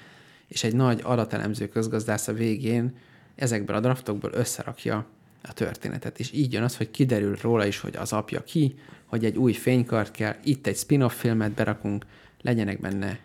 és 0.48 0.64
egy 0.64 0.74
nagy 0.74 1.00
adatelemző 1.02 1.68
közgazdász 1.68 2.28
a 2.28 2.32
végén 2.32 2.96
ezekből 3.34 3.76
a 3.76 3.80
draftokból 3.80 4.30
összerakja 4.32 5.06
a 5.42 5.52
történetet. 5.52 6.18
És 6.18 6.32
így 6.32 6.52
jön 6.52 6.62
az, 6.62 6.76
hogy 6.76 6.90
kiderül 6.90 7.36
róla 7.40 7.66
is, 7.66 7.80
hogy 7.80 7.96
az 7.96 8.12
apja 8.12 8.44
ki, 8.44 8.74
hogy 9.04 9.24
egy 9.24 9.36
új 9.36 9.52
fénykart 9.52 10.10
kell, 10.10 10.34
itt 10.44 10.66
egy 10.66 10.76
spin-off 10.76 11.14
filmet 11.14 11.52
berakunk, 11.52 12.06
legyenek 12.42 12.80
benne. 12.80 13.18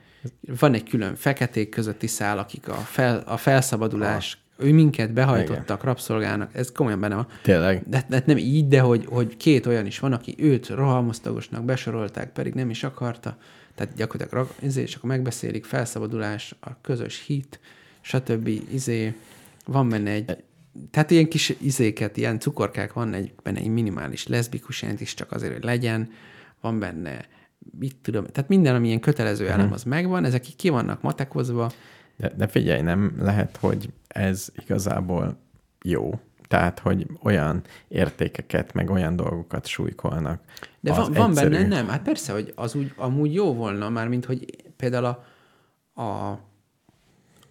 Van 0.60 0.73
egy 0.73 0.89
külön 0.89 1.15
feketék 1.15 1.69
közötti 1.69 2.08
szál, 2.08 2.38
akik 2.38 2.67
a, 2.67 2.73
fel, 2.73 3.23
a 3.25 3.38
felszabadulás, 3.38 4.38
ő 4.58 4.73
minket 4.73 5.13
behajtottak 5.13 5.84
rabszolgának, 5.84 6.55
ez 6.55 6.71
komolyan 6.71 6.99
benne 6.99 7.15
van. 7.15 7.27
Tényleg. 7.41 7.84
De, 7.88 8.05
de 8.10 8.23
nem 8.25 8.38
így, 8.38 8.67
de 8.67 8.79
hogy, 8.79 9.05
hogy 9.05 9.38
két 9.38 9.65
olyan 9.65 9.86
is 9.86 9.99
van, 9.99 10.13
aki 10.13 10.36
őt 10.38 10.67
rohamosztagosnak 10.67 11.65
besorolták, 11.65 12.32
pedig 12.32 12.53
nem 12.53 12.69
is 12.69 12.84
akarta. 12.84 13.38
Tehát 13.75 13.95
gyakorlatilag, 13.95 14.53
izé, 14.62 14.82
és 14.82 14.95
akkor 14.95 15.10
megbeszélik, 15.10 15.65
felszabadulás, 15.65 16.55
a 16.60 16.82
közös 16.82 17.23
hit, 17.25 17.60
stb. 18.01 18.47
Izé, 18.71 19.15
van 19.65 19.89
benne 19.89 20.12
egy, 20.12 20.43
tehát 20.91 21.12
ilyen 21.12 21.29
kis 21.29 21.53
izéket, 21.62 22.17
ilyen 22.17 22.39
cukorkák, 22.39 22.93
van 22.93 23.13
egy, 23.13 23.34
benne 23.43 23.60
egy 23.60 23.67
minimális 23.67 24.27
leszbikus 24.27 24.82
jelent 24.82 25.01
is, 25.01 25.13
csak 25.13 25.32
azért, 25.32 25.53
hogy 25.53 25.63
legyen, 25.63 26.12
van 26.62 26.79
benne, 26.79 27.25
mit 27.80 27.95
tudom, 28.02 28.26
tehát 28.26 28.50
minden, 28.50 28.76
ami 28.76 28.88
ilyen 28.88 29.00
kötelező 29.00 29.43
Mhm. 29.43 29.54
elem, 29.54 29.72
az 29.74 29.84
megvan, 29.84 30.26
ezek 30.26 30.48
így 30.48 30.56
ki 30.56 30.69
vannak 30.69 31.02
matekozva, 31.02 31.72
De, 32.17 32.32
de 32.38 32.48
figyelj, 32.48 32.82
nem 32.82 33.15
lehet, 33.19 33.58
hogy 33.58 33.89
ez 34.08 34.48
igazából 34.62 35.38
jó. 35.84 36.19
Tehát, 36.48 36.80
hogy 36.80 37.08
olyan 37.24 37.62
értékeket, 37.88 38.74
meg 38.74 38.89
olyan 38.89 39.15
dolgokat 39.15 39.65
súlykolnak. 39.67 40.41
De 40.80 40.93
van, 40.93 41.12
van 41.13 41.30
egyszerű- 41.30 41.52
benne, 41.52 41.67
nem, 41.67 41.88
hát 41.88 42.02
persze, 42.02 42.32
hogy 42.34 42.54
az 42.56 42.76
úgy, 42.76 42.93
amúgy 42.95 43.34
jó 43.34 43.54
volna, 43.54 43.89
már 43.89 44.08
mint 44.08 44.26
hogy 44.26 44.56
például 44.78 45.06
a, 45.06 45.24
a, 46.02 46.30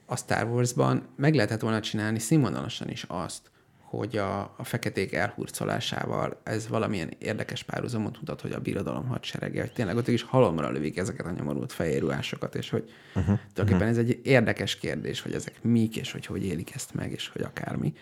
a 0.06 0.16
Star 0.16 0.44
Wars-ban 0.46 1.02
meg 1.16 1.34
lehetett 1.34 1.60
volna 1.60 1.80
csinálni 1.80 2.18
színvonalasan 2.18 2.88
is 2.88 3.04
azt, 3.08 3.50
hogy 3.88 4.16
a, 4.16 4.40
a 4.40 4.64
feketék 4.64 5.12
elhurcolásával 5.12 6.40
ez 6.42 6.68
valamilyen 6.68 7.10
érdekes 7.18 7.62
párhuzamot 7.62 8.18
mutat, 8.18 8.40
hogy 8.40 8.52
a 8.52 8.60
birodalom 8.60 9.06
hadserege, 9.06 9.60
hogy 9.60 9.72
tényleg 9.72 9.96
ott 9.96 10.08
is 10.08 10.22
halomra 10.22 10.70
lövik 10.70 10.96
ezeket 10.98 11.26
a 11.26 11.30
nyomorult 11.30 11.72
fejérruhásokat, 11.72 12.54
és 12.54 12.70
hogy 12.70 12.90
uh-huh, 13.14 13.24
tulajdonképpen 13.24 13.74
uh-huh. 13.74 13.88
ez 13.88 13.98
egy 13.98 14.20
érdekes 14.22 14.76
kérdés, 14.76 15.20
hogy 15.20 15.32
ezek 15.32 15.62
mik, 15.62 15.96
és 15.96 16.12
hogy 16.12 16.26
hogy 16.26 16.44
élik 16.44 16.74
ezt 16.74 16.94
meg, 16.94 17.12
és 17.12 17.28
hogy 17.28 17.42
akármi. 17.42 17.92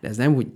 De 0.00 0.08
ez 0.08 0.16
nem 0.16 0.34
úgy, 0.34 0.46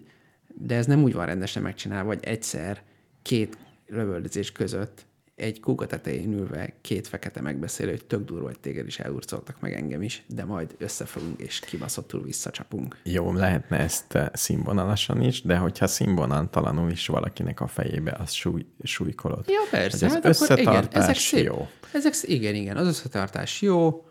de 0.54 0.74
ez 0.74 0.86
nem 0.86 1.02
úgy 1.02 1.12
van 1.12 1.26
rendesen 1.26 1.62
megcsinálva, 1.62 2.08
hogy 2.08 2.24
egyszer 2.24 2.82
két 3.22 3.58
lövöldözés 3.86 4.52
között 4.52 5.06
egy 5.38 5.60
kuka 5.60 5.86
tetején 5.86 6.32
ülve 6.32 6.72
két 6.80 7.06
fekete 7.06 7.40
megbeszélő, 7.40 7.90
hogy 7.90 8.04
tök 8.04 8.24
durva, 8.24 8.46
hogy 8.46 8.58
téged 8.60 8.86
is 8.86 8.98
elurcoltak 8.98 9.60
meg 9.60 9.74
engem 9.74 10.02
is, 10.02 10.24
de 10.26 10.44
majd 10.44 10.74
összefogunk 10.78 11.40
és 11.40 11.60
kibaszottul 11.60 12.22
visszacsapunk. 12.22 12.96
Jó, 13.02 13.32
lehetne 13.32 13.78
ezt 13.78 14.14
eh, 14.14 14.26
színvonalasan 14.32 15.22
is, 15.22 15.42
de 15.42 15.56
hogyha 15.56 15.86
színvonaltalanul 15.86 16.90
is 16.90 17.06
valakinek 17.06 17.60
a 17.60 17.66
fejébe, 17.66 18.16
az 18.20 18.32
súly, 18.32 18.66
súlykolod. 18.82 19.44
Ja, 19.48 19.60
persze. 19.70 20.06
Az 20.06 20.12
hát 20.12 20.24
akkor 20.24 20.58
igen, 20.58 20.72
összetartás 20.72 21.02
ezek 21.02 21.16
szép. 21.16 21.44
jó. 21.44 21.68
Ezek, 21.92 22.14
igen, 22.22 22.54
igen, 22.54 22.76
az 22.76 22.86
összetartás 22.86 23.62
jó. 23.62 24.04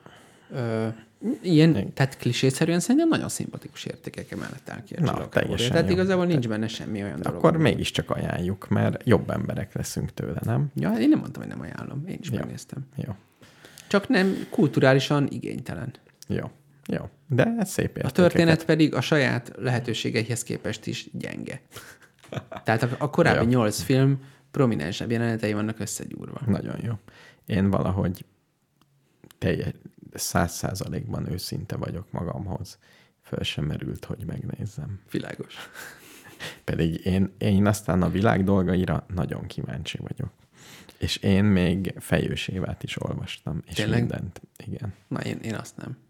Ö, 0.51 0.87
ilyen, 1.41 1.69
Igen. 1.69 1.93
tehát 1.93 2.17
klisészerűen 2.17 2.79
szerintem 2.79 3.07
nagyon 3.09 3.29
szimpatikus 3.29 3.85
értékek 3.85 4.35
mellett 4.35 4.69
áll 4.69 4.83
ki 4.83 4.93
a 4.95 5.01
Na, 5.01 5.29
teljesen 5.29 5.71
Tehát 5.71 5.85
jó. 5.87 5.91
igazából 5.93 6.25
nincs 6.25 6.47
benne 6.47 6.67
semmi 6.67 7.03
olyan 7.03 7.21
dolog. 7.21 7.37
Akkor 7.37 7.57
mégiscsak 7.57 8.09
ajánljuk, 8.09 8.67
mert 8.67 9.01
jobb 9.07 9.29
emberek 9.29 9.73
leszünk 9.73 10.13
tőle, 10.13 10.39
nem? 10.43 10.67
Ja, 10.75 10.93
én 10.99 11.09
nem 11.09 11.19
mondtam, 11.19 11.41
hogy 11.41 11.51
nem 11.51 11.61
ajánlom. 11.61 12.03
Én 12.07 12.17
is 12.21 12.29
Ja. 12.29 12.39
megnéztem. 12.39 12.85
Jó, 12.95 13.15
Csak 13.87 14.07
nem 14.07 14.47
kulturálisan 14.49 15.27
igénytelen. 15.31 15.93
jó, 16.27 16.51
jó. 16.87 17.09
De 17.27 17.55
ez 17.59 17.69
szép 17.69 17.85
A 17.85 17.87
értékeket. 17.89 18.13
történet 18.13 18.65
pedig 18.65 18.93
a 18.95 19.01
saját 19.01 19.51
lehetőségeihez 19.57 20.43
képest 20.43 20.85
is 20.85 21.07
gyenge. 21.11 21.61
Tehát 22.63 22.83
a, 22.83 22.89
a 22.97 23.09
korábbi 23.09 23.45
nyolc 23.45 23.81
film 23.81 24.19
prominensebb 24.51 25.11
jelenetei 25.11 25.53
vannak 25.53 25.79
összegyúrva. 25.79 26.39
Nagyon 26.45 26.75
jó. 26.83 26.93
Én 27.45 27.69
valahogy 27.69 28.25
teljes, 29.37 29.71
száz 30.17 30.53
százalékban 30.53 31.31
őszinte 31.31 31.75
vagyok 31.75 32.11
magamhoz. 32.11 32.77
Föl 33.21 33.43
sem 33.43 33.65
merült, 33.65 34.05
hogy 34.05 34.25
megnézzem. 34.25 34.99
Világos. 35.11 35.55
Pedig 36.63 37.05
én, 37.05 37.33
én 37.37 37.65
aztán 37.65 38.01
a 38.01 38.09
világ 38.09 38.43
dolgaira 38.43 39.05
nagyon 39.13 39.47
kíváncsi 39.47 39.97
vagyok. 39.97 40.31
És 40.97 41.15
én 41.15 41.43
még 41.43 41.93
fejős 41.97 42.47
évát 42.47 42.83
is 42.83 43.01
olvastam, 43.01 43.61
és 43.65 43.73
Tényleg? 43.73 43.99
mindent. 43.99 44.41
Igen. 44.57 44.93
Na, 45.07 45.19
én, 45.19 45.37
én 45.37 45.55
azt 45.55 45.77
nem. 45.77 45.97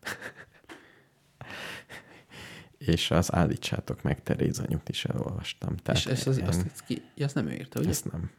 És 2.78 3.12
az 3.12 3.34
Állítsátok 3.34 4.02
meg 4.02 4.24
Terézanyut 4.24 4.90
is 4.90 5.06
elolvastam. 5.06 5.76
Tehát 5.76 6.00
és 6.00 6.06
ezt, 6.06 6.28
az, 6.28 6.38
én, 6.38 6.48
azt, 6.48 6.66
azt, 6.66 6.84
ki, 6.86 7.02
azt 7.18 7.36
nem 7.36 7.48
ő 7.48 7.52
írta, 7.52 7.80
ugye? 7.80 7.90
ezt 7.90 8.12
nem. 8.12 8.32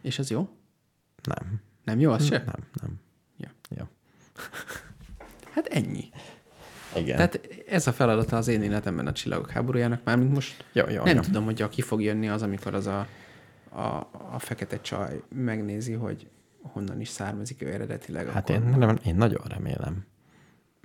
És 0.00 0.18
az 0.18 0.30
jó? 0.30 0.48
Nem. 1.22 1.60
Nem 1.84 2.00
jó, 2.00 2.10
az 2.12 2.26
se? 2.26 2.38
Nem, 2.38 2.66
nem. 2.80 3.00
Ja. 3.36 3.50
Ja. 3.68 3.90
Hát 5.54 5.66
ennyi. 5.66 6.04
Igen. 6.96 7.16
Tehát 7.16 7.48
ez 7.68 7.86
a 7.86 7.92
feladata 7.92 8.36
az 8.36 8.48
én 8.48 8.62
életemben 8.62 9.06
a 9.06 9.12
csillagok 9.12 9.50
háborújának, 9.50 10.04
mármint 10.04 10.32
most 10.32 10.64
Jó, 10.72 10.84
jó, 10.88 11.04
nem 11.04 11.14
jó. 11.14 11.20
tudom, 11.20 11.44
hogy 11.44 11.68
ki 11.68 11.82
fog 11.82 12.02
jönni 12.02 12.28
az, 12.28 12.42
amikor 12.42 12.74
az 12.74 12.86
a, 12.86 13.06
a, 13.68 14.08
a 14.32 14.38
fekete 14.38 14.80
csaj 14.80 15.22
megnézi, 15.28 15.92
hogy 15.92 16.26
honnan 16.62 17.00
is 17.00 17.08
származik 17.08 17.62
ő 17.62 17.72
eredetileg. 17.72 18.28
Hát 18.28 18.50
akkor... 18.50 18.62
én, 18.62 18.76
nem, 18.78 18.98
én 19.04 19.14
nagyon 19.14 19.42
remélem. 19.48 20.04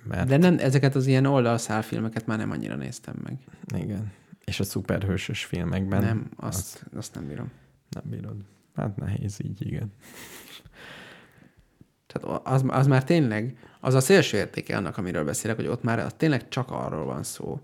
Mert 0.04 0.28
De 0.28 0.38
nem, 0.38 0.58
ezeket 0.60 0.96
az 0.96 1.08
ilyen 1.08 1.26
oldalszálfilmeket 1.26 2.26
már 2.26 2.38
nem 2.38 2.52
annyira 2.52 2.76
néztem 2.76 3.16
meg. 3.24 3.38
igen. 3.82 4.12
És 4.46 4.60
a 4.60 4.64
szuperhősös 4.64 5.46
filmekben 5.46 6.02
nem, 6.02 6.30
azt, 6.36 6.86
az... 6.92 6.98
azt 6.98 7.16
nem 7.16 7.28
bírom. 7.28 7.52
nem 7.90 8.04
bírod. 8.06 8.36
Hát 8.76 8.96
nehéz 8.96 9.40
így, 9.44 9.66
igen. 9.66 9.94
Tehát 12.08 12.42
az, 12.44 12.64
az 12.68 12.88
már 12.88 13.04
tényleg, 13.04 13.58
az 13.80 13.94
a 13.94 14.00
szélső 14.00 14.38
értéke 14.38 14.78
annak, 14.78 14.98
amiről 14.98 15.24
beszélek, 15.24 15.56
hogy 15.56 15.68
ott 15.68 15.84
már 15.84 16.14
tényleg 16.14 16.50
csak 16.50 16.72
arról 16.72 17.06
van 17.06 17.24
szó, 17.24 17.60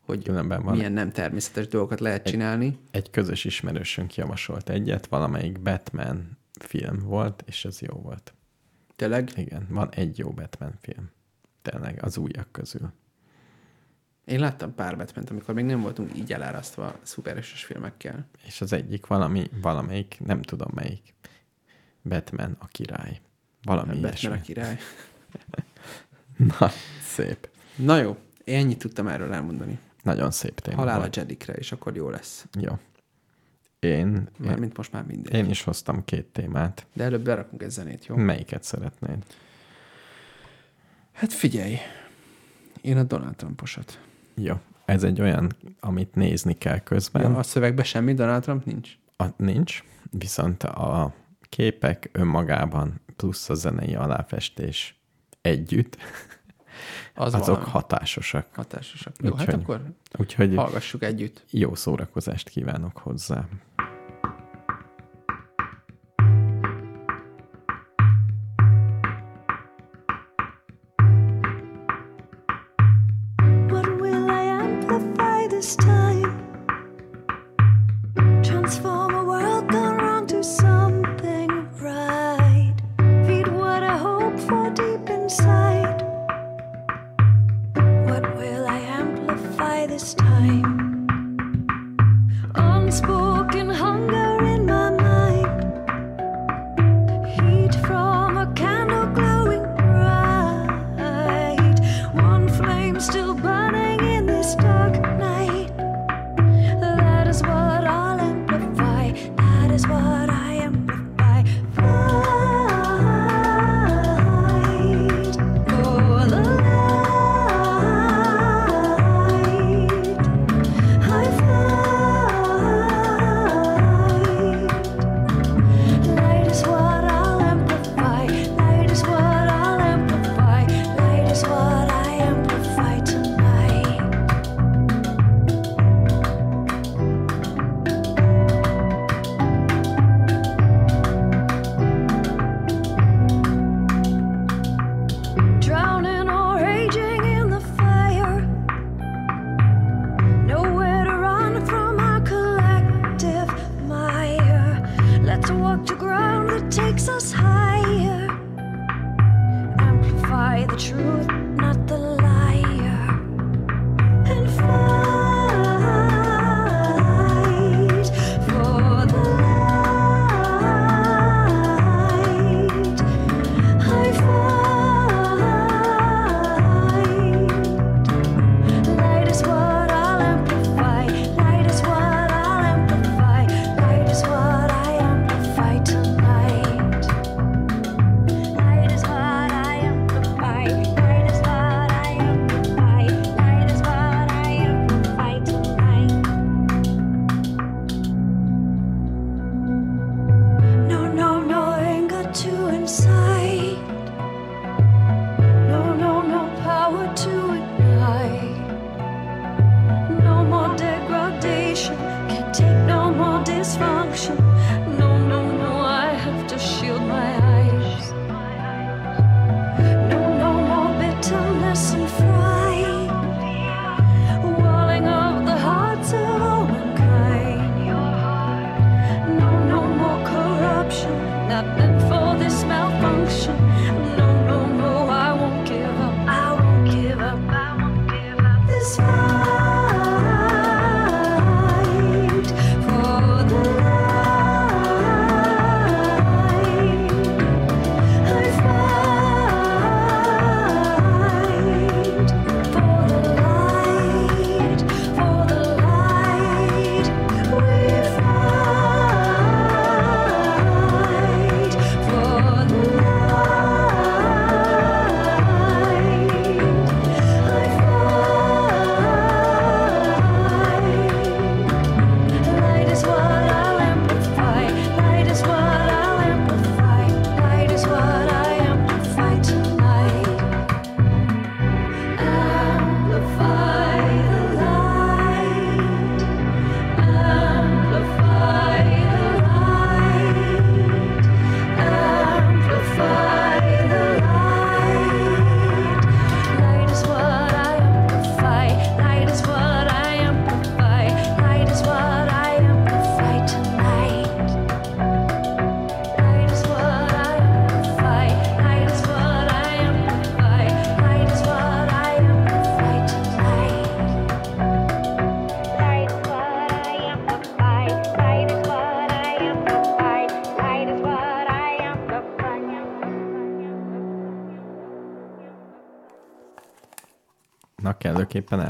hogy 0.00 0.24
Különben 0.24 0.62
van 0.62 0.76
milyen 0.76 0.92
nem 0.92 1.10
természetes 1.10 1.66
dolgokat 1.66 2.00
lehet 2.00 2.26
csinálni. 2.26 2.78
egy 2.90 3.10
közös 3.10 3.44
ismerősünk 3.44 4.14
javasolt 4.14 4.68
egyet, 4.70 5.06
valamelyik 5.06 5.60
Batman 5.60 6.38
film 6.60 6.98
volt, 6.98 7.42
és 7.46 7.64
ez 7.64 7.80
jó 7.80 7.94
volt. 7.94 8.34
Tényleg? 8.96 9.30
Igen, 9.36 9.66
van 9.70 9.90
egy 9.90 10.18
jó 10.18 10.30
Batman 10.30 10.74
film. 10.80 11.10
Tényleg, 11.62 11.98
az 12.02 12.16
újak 12.16 12.52
közül. 12.52 12.92
Én 14.24 14.40
láttam 14.40 14.74
pár 14.74 14.96
batman 14.96 15.24
amikor 15.30 15.54
még 15.54 15.64
nem 15.64 15.80
voltunk 15.80 16.16
így 16.16 16.32
elárasztva 16.32 16.98
szuperhősös 17.02 17.64
filmekkel. 17.64 18.26
És 18.46 18.60
az 18.60 18.72
egyik 18.72 19.06
valami, 19.06 19.50
valamelyik, 19.62 20.16
nem 20.24 20.42
tudom 20.42 20.70
melyik, 20.74 21.14
Batman 22.02 22.56
a 22.58 22.66
király. 22.66 23.20
Valami 23.62 23.86
Batman 23.88 24.10
ilyesmi. 24.10 24.32
a 24.32 24.40
király. 24.40 24.78
Na, 26.58 26.70
szép. 27.02 27.48
Na 27.76 27.96
jó, 27.96 28.16
én 28.44 28.58
ennyit 28.58 28.78
tudtam 28.78 29.06
erről 29.08 29.32
elmondani. 29.32 29.78
Nagyon 30.02 30.30
szép 30.30 30.60
téma 30.60 30.76
Halál 30.76 30.96
a 30.96 30.98
volt. 30.98 31.16
Jedikre, 31.16 31.52
és 31.52 31.72
akkor 31.72 31.96
jó 31.96 32.08
lesz. 32.10 32.46
Jó. 32.60 32.72
Én, 33.78 33.90
én, 33.90 34.28
Mármint 34.38 34.76
most 34.76 34.92
már 34.92 35.04
mindegy. 35.04 35.34
én 35.34 35.50
is 35.50 35.62
hoztam 35.62 36.04
két 36.04 36.26
témát. 36.26 36.86
De 36.92 37.04
előbb 37.04 37.24
berakunk 37.24 37.62
egy 37.62 37.70
zenét, 37.70 38.06
jó? 38.06 38.16
Melyiket 38.16 38.62
szeretnéd? 38.62 39.24
Hát 41.12 41.32
figyelj, 41.32 41.76
én 42.80 42.96
a 42.96 43.02
Donald 43.02 43.36
Trumposat. 43.36 44.00
Jó. 44.34 44.54
Ez 44.84 45.02
egy 45.04 45.20
olyan, 45.20 45.52
amit 45.80 46.14
nézni 46.14 46.54
kell 46.58 46.78
közben. 46.78 47.22
Ja, 47.30 47.38
a 47.38 47.42
szövegben 47.42 47.84
semmi 47.84 48.14
Donald 48.14 48.42
Trump 48.42 48.64
nincs? 48.64 48.98
A, 49.16 49.24
nincs, 49.36 49.84
viszont 50.10 50.62
a 50.62 51.14
képek 51.48 52.08
önmagában 52.12 53.00
plusz 53.16 53.48
a 53.48 53.54
zenei 53.54 53.94
aláfestés 53.94 55.02
együtt, 55.44 55.96
Az 57.14 57.34
azok 57.34 57.46
valami. 57.46 57.64
hatásosak. 57.70 58.46
hatásosak. 58.54 59.14
Jó, 59.22 59.34
hát 59.34 59.40
Úgyhogy- 59.48 59.62
akkor 59.62 59.82
Úgyhogy 60.18 60.54
hallgassuk 60.54 61.02
együtt. 61.02 61.44
jó 61.50 61.74
szórakozást 61.74 62.48
kívánok 62.48 62.96
hozzá. 62.98 63.48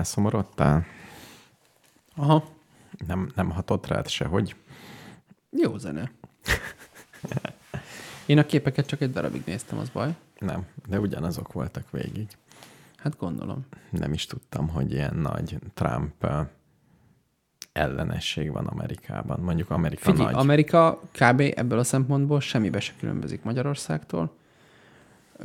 Elszomorodtál? 0.05 0.85
Aha, 2.17 2.45
Nem, 3.07 3.31
nem 3.35 3.51
hatott 3.51 3.87
rád 3.87 4.09
sehogy? 4.09 4.57
jó 5.51 5.79
zene. 5.79 6.11
Én 8.27 8.39
a 8.39 8.47
képeket 8.47 8.87
csak 8.87 9.01
egy 9.01 9.13
darabig 9.13 9.43
néztem, 9.47 9.79
az 9.79 9.89
baj. 9.89 10.15
Nem, 10.39 10.67
de 10.89 11.01
ugyanazok 11.01 11.53
voltak 11.53 11.91
végig. 11.91 12.29
Hát 12.97 13.17
gondolom. 13.19 13.67
Nem 13.91 14.13
is 14.13 14.27
tudtam, 14.27 14.69
hogy 14.69 14.93
ilyen 14.93 15.15
nagy 15.15 15.59
Trump 15.75 16.27
ellenesség 17.73 18.53
van 18.53 18.67
Amerikában. 18.67 19.41
Mondjuk 19.41 19.71
Amerika 19.71 20.11
Figyelj, 20.11 20.33
nagy. 20.33 20.41
Amerika 20.41 21.01
kb. 21.13 21.41
ebből 21.55 21.79
a 21.79 21.85
szempontból 21.85 22.41
semmibe 22.41 22.81
se 22.81 22.93
különbözik 22.99 23.43
Magyarországtól, 23.43 24.37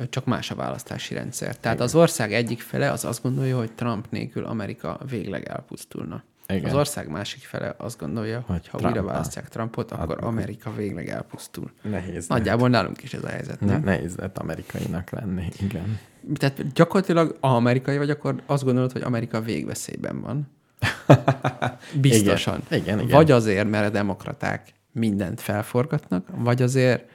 csak 0.09 0.25
más 0.25 0.51
a 0.51 0.55
választási 0.55 1.13
rendszer. 1.13 1.55
Tehát 1.57 1.79
az 1.79 1.95
ország 1.95 2.33
egyik 2.33 2.61
fele 2.61 2.91
az 2.91 3.05
azt 3.05 3.21
gondolja, 3.23 3.57
hogy 3.57 3.71
Trump 3.71 4.05
nélkül 4.09 4.45
Amerika 4.45 4.99
végleg 5.09 5.47
elpusztulna. 5.47 6.23
Igen. 6.47 6.65
Az 6.65 6.73
ország 6.75 7.09
másik 7.09 7.43
fele 7.43 7.73
azt 7.77 7.99
gondolja, 7.99 8.43
hogy 8.47 8.67
ha 8.67 8.77
Trump- 8.77 8.95
újra 8.95 9.07
választják 9.07 9.49
Trumpot, 9.49 9.91
akkor 9.91 10.03
akkor- 10.03 10.23
Amerika 10.23 10.73
végleg 10.75 11.09
elpusztul. 11.09 11.71
Nehéz. 11.81 12.27
Nagyjából 12.27 12.69
nálunk 12.69 13.03
is 13.03 13.13
ez 13.13 13.23
a 13.23 13.27
helyzet, 13.29 13.59
Ne, 13.59 13.65
nem? 13.71 13.81
nehéz 13.83 14.15
lett 14.15 14.37
amerikainak 14.37 15.09
lenni, 15.09 15.47
igen. 15.59 15.99
Tehát 16.33 16.73
gyakorlatilag, 16.73 17.37
ha 17.41 17.55
amerikai 17.55 17.97
vagy, 17.97 18.09
akkor 18.09 18.41
azt 18.45 18.63
gondolod, 18.63 18.91
hogy 18.91 19.01
Amerika 19.01 19.41
végveszélyben 19.41 20.21
van. 20.21 20.47
Biztosan. 22.01 22.61
Igen, 22.67 22.81
igen, 22.83 22.99
igen. 22.99 23.09
Vagy 23.15 23.31
azért, 23.31 23.69
mert 23.69 23.85
a 23.85 23.89
demokraták 23.89 24.73
mindent 24.91 25.41
felforgatnak, 25.41 26.27
vagy 26.35 26.61
azért, 26.61 27.09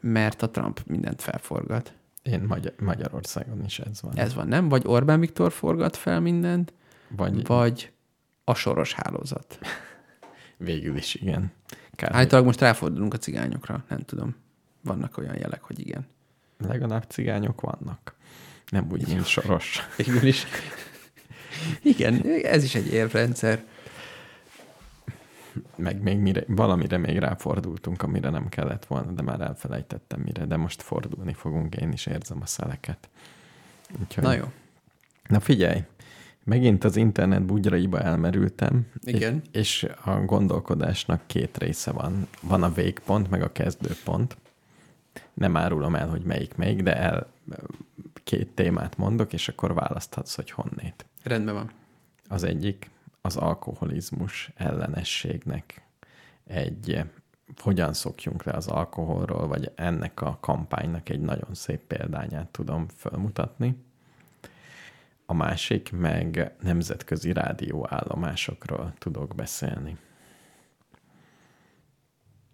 mert 0.00 0.42
a 0.42 0.50
Trump 0.50 0.80
mindent 0.86 1.22
felforgat. 1.22 1.92
Én 2.24 2.40
Magy- 2.40 2.74
Magyarországon 2.78 3.64
is 3.64 3.78
ez 3.78 4.02
van. 4.02 4.16
Ez 4.16 4.34
van, 4.34 4.48
nem? 4.48 4.68
Vagy 4.68 4.82
Orbán 4.86 5.20
Viktor 5.20 5.52
forgat 5.52 5.96
fel 5.96 6.20
mindent, 6.20 6.72
Vagy, 7.08 7.46
vagy 7.46 7.92
a 8.44 8.54
soros 8.54 8.92
hálózat. 8.94 9.58
végül 10.56 10.96
is 10.96 11.14
igen. 11.14 11.52
Kár, 11.94 12.10
Általában 12.14 12.44
most 12.44 12.60
ráfordulunk 12.60 13.14
a 13.14 13.18
cigányokra, 13.18 13.84
nem 13.88 13.98
tudom. 13.98 14.36
Vannak 14.80 15.18
olyan 15.18 15.36
jelek, 15.38 15.62
hogy 15.62 15.80
igen. 15.86 16.06
legalább 16.58 17.04
cigányok 17.08 17.60
vannak. 17.60 18.14
Nem 18.68 18.86
úgy, 18.92 19.06
mint 19.08 19.26
Soros. 19.26 19.88
Végül 19.96 20.22
is. 20.22 20.46
Igen, 21.82 22.22
ez 22.42 22.64
is 22.64 22.74
egy 22.74 22.92
érvrendszer. 22.92 23.64
Meg 25.76 26.02
még 26.02 26.18
mire, 26.18 26.44
valamire 26.46 26.96
még 26.96 27.18
ráfordultunk, 27.18 28.02
amire 28.02 28.30
nem 28.30 28.48
kellett 28.48 28.84
volna, 28.84 29.10
de 29.10 29.22
már 29.22 29.40
elfelejtettem 29.40 30.20
mire, 30.20 30.44
de 30.44 30.56
most 30.56 30.82
fordulni 30.82 31.32
fogunk, 31.32 31.74
én 31.74 31.92
is 31.92 32.06
érzem 32.06 32.38
a 32.42 32.46
szeleket. 32.46 33.08
Úgyhogy, 34.00 34.24
Na 34.24 34.32
jó. 34.32 34.44
Na 35.28 35.40
figyelj, 35.40 35.82
megint 36.44 36.84
az 36.84 36.96
internet 36.96 37.42
bugyraiba 37.42 38.00
elmerültem. 38.00 38.86
Igen. 39.02 39.42
És, 39.52 39.86
a 40.04 40.10
gondolkodásnak 40.10 41.20
két 41.26 41.58
része 41.58 41.92
van. 41.92 42.28
Van 42.42 42.62
a 42.62 42.72
végpont, 42.72 43.30
meg 43.30 43.42
a 43.42 43.52
kezdőpont. 43.52 44.36
Nem 45.34 45.56
árulom 45.56 45.94
el, 45.94 46.08
hogy 46.08 46.22
melyik 46.22 46.54
melyik, 46.54 46.82
de 46.82 46.96
el 46.96 47.26
két 48.24 48.48
témát 48.48 48.96
mondok, 48.96 49.32
és 49.32 49.48
akkor 49.48 49.74
választhatsz, 49.74 50.34
hogy 50.34 50.50
honnét. 50.50 51.06
Rendben 51.22 51.54
van. 51.54 51.70
Az 52.28 52.44
egyik 52.44 52.90
az 53.26 53.36
alkoholizmus 53.36 54.50
ellenességnek 54.54 55.82
egy 56.46 57.04
hogyan 57.56 57.92
szokjunk 57.92 58.42
le 58.42 58.52
az 58.52 58.66
alkoholról, 58.66 59.46
vagy 59.46 59.72
ennek 59.74 60.20
a 60.20 60.38
kampánynak 60.40 61.08
egy 61.08 61.20
nagyon 61.20 61.54
szép 61.54 61.80
példányát 61.80 62.48
tudom 62.48 62.86
felmutatni. 62.88 63.76
A 65.26 65.34
másik 65.34 65.92
meg 65.92 66.54
nemzetközi 66.62 67.32
rádióállomásokról 67.32 68.92
tudok 68.98 69.34
beszélni. 69.34 69.96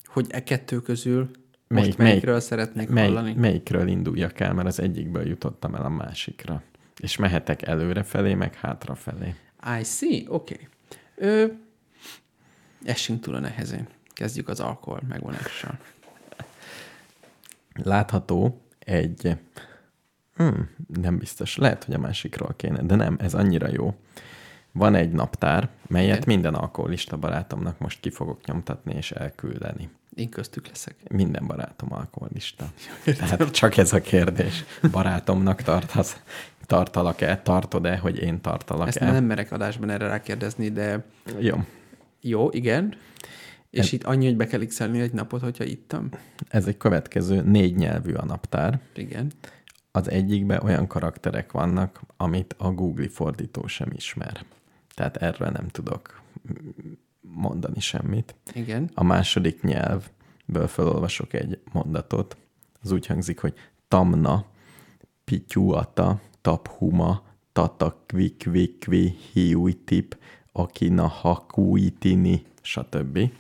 Hogy 0.05 0.27
e 0.31 0.43
kettő 0.43 0.81
közül 0.81 1.21
most 1.21 1.35
Melyik- 1.69 1.97
melyikről 1.97 2.33
melyik- 2.33 2.49
szeretnék 2.49 2.89
Mely, 2.89 3.07
hallani? 3.07 3.33
melyikről 3.35 3.89
induljak 3.89 4.41
el, 4.41 4.53
mert 4.53 4.69
az 4.69 4.81
egyikből 4.81 5.27
jutottam 5.27 5.75
el 5.75 5.85
a 5.85 5.89
másikra. 5.89 6.63
És 6.97 7.17
mehetek 7.17 7.63
előrefelé, 7.63 8.35
meg 8.35 8.55
hátrafelé. 8.55 9.35
I 9.81 9.85
see, 9.85 10.25
oké. 10.29 10.69
Okay. 11.17 11.59
Essünk 12.85 13.21
túl 13.21 13.35
a 13.35 13.39
nehezén. 13.41 13.89
Kezdjük 14.13 14.49
az 14.49 14.61
alkohol 14.61 15.01
megvonással. 15.09 15.79
látható 17.73 18.61
egy, 18.79 19.37
hmm, 20.37 20.71
nem 21.01 21.19
biztos, 21.19 21.57
lehet, 21.57 21.85
hogy 21.85 21.95
a 21.95 21.99
másikról 21.99 22.55
kéne, 22.57 22.83
de 22.83 22.95
nem, 22.95 23.17
ez 23.21 23.35
annyira 23.35 23.69
jó. 23.73 23.95
Van 24.73 24.95
egy 24.95 25.13
naptár, 25.13 25.69
melyet 25.87 26.17
Igen. 26.17 26.25
minden 26.27 26.55
alkoholista 26.55 27.17
barátomnak 27.17 27.79
most 27.79 28.01
ki 28.01 28.11
fogok 28.11 28.45
nyomtatni 28.47 28.95
és 28.95 29.11
elküldeni. 29.11 29.91
Én 30.15 30.29
köztük 30.29 30.67
leszek. 30.67 30.97
Minden 31.09 31.47
barátom 31.47 31.93
alkoholista. 31.93 32.73
Tehát 33.19 33.51
csak 33.51 33.77
ez 33.77 33.93
a 33.93 34.01
kérdés. 34.01 34.65
Barátomnak 34.91 35.63
tartasz, 35.63 36.21
tartalak-e, 36.67 37.39
tartod-e, 37.39 37.97
hogy 37.99 38.19
én 38.19 38.41
tartalak-e? 38.41 38.89
Ezt 38.89 39.01
nem 39.01 39.25
merek 39.25 39.53
adásban 39.53 39.91
erre 39.91 40.07
rákérdezni, 40.07 40.69
de 40.69 41.05
Jó. 41.39 41.57
jó, 42.21 42.49
igen. 42.51 42.95
És 43.71 43.79
Ez- 43.79 43.93
itt 43.93 44.05
annyi, 44.05 44.27
hogy 44.27 44.37
be 44.37 44.47
kell 44.47 44.65
x 44.65 44.81
egy 44.81 45.13
napot, 45.13 45.41
hogyha 45.41 45.65
ittam? 45.65 46.09
Ez 46.49 46.67
egy 46.67 46.77
következő 46.77 47.43
négy 47.43 47.75
nyelvű 47.77 48.13
a 48.13 48.25
naptár. 48.25 48.81
Igen. 48.95 49.33
Az 49.93 50.11
egyikben 50.11 50.63
olyan 50.63 50.87
karakterek 50.87 51.53
vannak, 51.53 52.01
amit 52.17 52.55
a 52.59 52.71
Google 52.71 53.09
fordító 53.09 53.67
sem 53.67 53.89
ismer. 53.97 54.45
Tehát 54.95 55.17
erről 55.17 55.49
nem 55.49 55.69
tudok 55.69 56.21
mondani 57.35 57.81
semmit. 57.81 58.35
Igen. 58.55 58.91
A 58.95 59.05
második 59.05 59.63
nyelvből 59.63 60.67
felolvasok 60.67 61.33
egy 61.33 61.61
mondatot. 61.73 62.37
Az 62.83 62.93
úgy 62.93 63.07
hangzik, 63.07 63.39
hogy 63.39 63.55
tamna, 63.89 64.45
pityuata, 65.25 66.21
taphuma, 66.41 67.23
tata 67.53 68.03
kvi 68.07 68.77
kvi 68.79 69.17
hiújtip, 69.33 70.17
akina 70.53 71.07
hakuitini, 71.07 72.43
stb. 72.63 73.31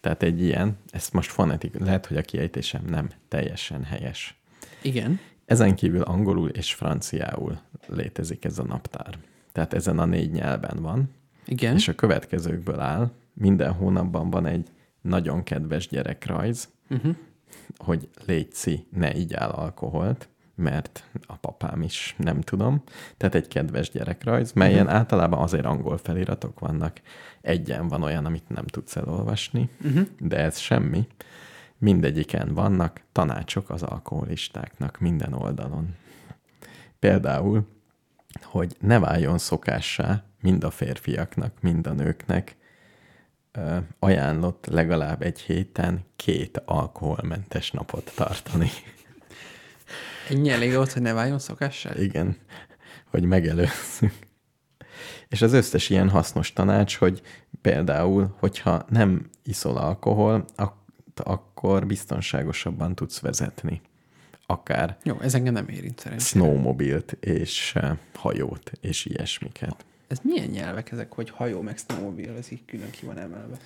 Tehát 0.00 0.22
egy 0.22 0.42
ilyen, 0.42 0.76
ezt 0.90 1.12
most 1.12 1.30
fonetik, 1.30 1.78
lehet, 1.78 2.06
hogy 2.06 2.16
a 2.16 2.22
kiejtésem 2.22 2.84
nem 2.88 3.10
teljesen 3.28 3.84
helyes. 3.84 4.38
Igen. 4.82 5.20
Ezen 5.44 5.74
kívül 5.74 6.02
angolul 6.02 6.48
és 6.48 6.74
franciául 6.74 7.60
létezik 7.86 8.44
ez 8.44 8.58
a 8.58 8.62
naptár. 8.62 9.18
Tehát 9.52 9.74
ezen 9.74 9.98
a 9.98 10.04
négy 10.04 10.30
nyelven 10.30 10.82
van, 10.82 11.10
Igen. 11.46 11.74
és 11.74 11.88
a 11.88 11.94
következőkből 11.94 12.80
áll. 12.80 13.10
Minden 13.32 13.72
hónapban 13.72 14.30
van 14.30 14.46
egy 14.46 14.68
nagyon 15.00 15.42
kedves 15.42 15.88
gyerekrajz, 15.88 16.68
Uh-huh. 16.90 17.16
hogy 17.76 18.08
létszi, 18.26 18.86
ne 18.90 19.14
igyál 19.14 19.50
alkoholt, 19.50 20.28
mert 20.54 21.04
a 21.26 21.36
papám 21.36 21.82
is 21.82 22.14
nem 22.18 22.40
tudom. 22.40 22.82
Tehát 23.16 23.34
egy 23.34 23.48
kedves 23.48 23.90
gyerekrajz, 23.90 24.52
melyen 24.52 24.84
uh-huh. 24.84 24.98
általában 24.98 25.42
azért 25.42 25.64
angol 25.64 25.98
feliratok 25.98 26.58
vannak. 26.58 27.00
Egyen 27.40 27.88
van 27.88 28.02
olyan, 28.02 28.24
amit 28.24 28.48
nem 28.48 28.66
tudsz 28.66 28.96
elolvasni, 28.96 29.68
uh-huh. 29.84 30.06
de 30.18 30.36
ez 30.36 30.58
semmi. 30.58 31.06
Mindegyiken 31.78 32.54
vannak 32.54 33.00
tanácsok 33.12 33.70
az 33.70 33.82
alkoholistáknak 33.82 34.98
minden 34.98 35.32
oldalon. 35.32 35.94
Például, 36.98 37.66
hogy 38.42 38.76
ne 38.80 38.98
váljon 38.98 39.38
szokássá 39.38 40.24
mind 40.40 40.64
a 40.64 40.70
férfiaknak, 40.70 41.60
mind 41.60 41.86
a 41.86 41.92
nőknek 41.92 42.56
ajánlott 43.98 44.66
legalább 44.66 45.22
egy 45.22 45.40
héten 45.40 46.04
két 46.16 46.62
alkoholmentes 46.64 47.70
napot 47.70 48.12
tartani. 48.14 48.70
Ennyi 50.28 50.50
elég 50.50 50.74
volt, 50.74 50.92
hogy 50.92 51.02
ne 51.02 51.12
váljon 51.12 51.38
szokással? 51.38 51.96
Igen, 51.96 52.36
hogy 53.10 53.24
megelőzzük. 53.24 54.12
És 55.28 55.42
az 55.42 55.52
összes 55.52 55.88
ilyen 55.90 56.08
hasznos 56.10 56.52
tanács, 56.52 56.96
hogy 56.96 57.22
például, 57.60 58.36
hogyha 58.38 58.84
nem 58.88 59.30
iszol 59.42 59.76
alkohol, 59.76 60.44
ak- 60.56 60.78
akkor 61.22 61.86
biztonságosabban 61.86 62.94
tudsz 62.94 63.20
vezetni. 63.20 63.80
Akár 64.46 64.98
Jó, 65.02 65.20
ez 65.20 65.34
engem 65.34 65.52
nem 65.52 65.68
érint 65.68 65.98
szerencsére. 65.98 66.28
snowmobilt 66.30 67.12
és 67.20 67.78
hajót 68.14 68.72
és 68.80 69.04
ilyesmiket. 69.04 69.84
Ez 70.10 70.18
milyen 70.22 70.48
nyelvek 70.48 70.90
ezek, 70.92 71.12
hogy 71.12 71.30
hajó 71.30 71.60
meg 71.60 71.78
snowmobile, 71.78 72.32
ez 72.32 72.52
így 72.52 72.64
külön 72.64 72.90
ki 72.90 73.06
van 73.06 73.18
emelve? 73.18 73.56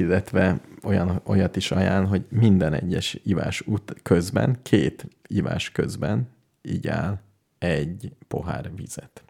illetve 0.00 0.60
olyan, 0.82 1.20
olyat 1.24 1.56
is 1.56 1.70
ajánl, 1.70 2.06
hogy 2.06 2.24
minden 2.28 2.72
egyes 2.72 3.18
ivás 3.22 3.60
út 3.66 3.94
közben, 4.02 4.58
két 4.62 5.06
ivás 5.26 5.70
közben 5.70 6.28
igyál 6.62 7.22
egy 7.58 8.12
pohár 8.28 8.70
vizet, 8.76 9.22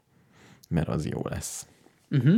mert 0.68 0.88
az 0.88 1.06
jó 1.06 1.20
lesz. 1.28 1.66
Uh-huh. 2.10 2.34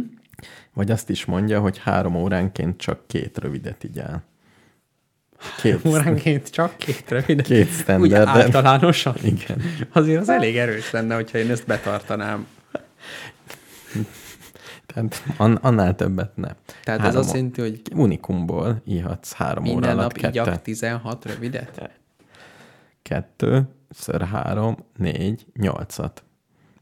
Vagy 0.73 0.91
azt 0.91 1.11
is 1.11 1.25
mondja, 1.25 1.61
hogy 1.61 1.79
három 1.79 2.15
óránként 2.15 2.81
csak 2.81 3.07
két 3.07 3.39
rövidet 3.39 3.85
igyál. 3.85 4.23
Két, 5.61 5.85
Óránként 5.93 6.51
csak 6.51 6.77
két 6.77 7.11
rövid. 7.11 7.43
két 7.43 7.67
Úgy 7.67 7.73
standarden. 7.73 8.27
általánosan. 8.29 9.15
Igen. 9.23 9.63
Azért 9.93 10.21
az 10.21 10.29
elég 10.29 10.57
erős 10.57 10.91
lenne, 10.91 11.15
hogyha 11.15 11.39
én 11.39 11.51
ezt 11.51 11.67
betartanám. 11.67 12.47
Tehát 14.87 15.23
an, 15.37 15.55
annál 15.55 15.95
többet 15.95 16.37
ne. 16.37 16.49
Tehát 16.85 17.01
ez 17.01 17.07
Három 17.07 17.21
azt 17.21 17.29
ó- 17.29 17.35
jelenti, 17.35 17.61
hogy 17.61 17.81
Unikumból 17.95 18.83
ihatsz 18.85 19.33
három 19.33 19.67
óra 19.67 19.91
alatt 19.91 19.97
nap 20.03 20.13
kettő. 20.13 20.29
igyak 20.29 20.63
16 20.63 21.25
rövidet? 21.25 21.91
Kettő, 23.03 23.69
ször 23.91 24.23
három, 24.23 24.77
négy, 24.97 25.47
nyolcat. 25.57 26.23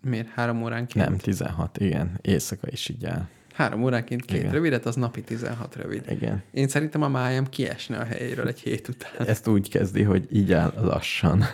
Miért 0.01 0.29
három 0.29 0.63
óránként? 0.63 1.09
Nem, 1.09 1.17
16, 1.17 1.79
igen. 1.79 2.19
Éjszaka 2.23 2.67
is 2.71 2.89
így 2.89 3.05
áll. 3.05 3.27
Három 3.55 3.83
óránként 3.83 4.25
két 4.25 4.39
Igen. 4.41 4.53
rövidet, 4.53 4.87
az 4.87 4.95
napi 4.97 5.23
16 5.23 5.77
rövid. 5.77 6.05
Igen. 6.11 6.43
Én 6.53 6.69
szerintem 6.69 7.03
a 7.03 7.09
májam 7.09 7.49
kiesne 7.49 7.99
a 7.99 8.05
helyéről 8.05 8.49
egy 8.49 8.61
hét 8.61 8.89
után. 8.89 9.27
Ezt 9.29 9.47
úgy 9.47 9.71
kezdi, 9.71 10.03
hogy 10.03 10.27
így 10.33 10.53
áll 10.53 10.73
lassan. 10.81 11.45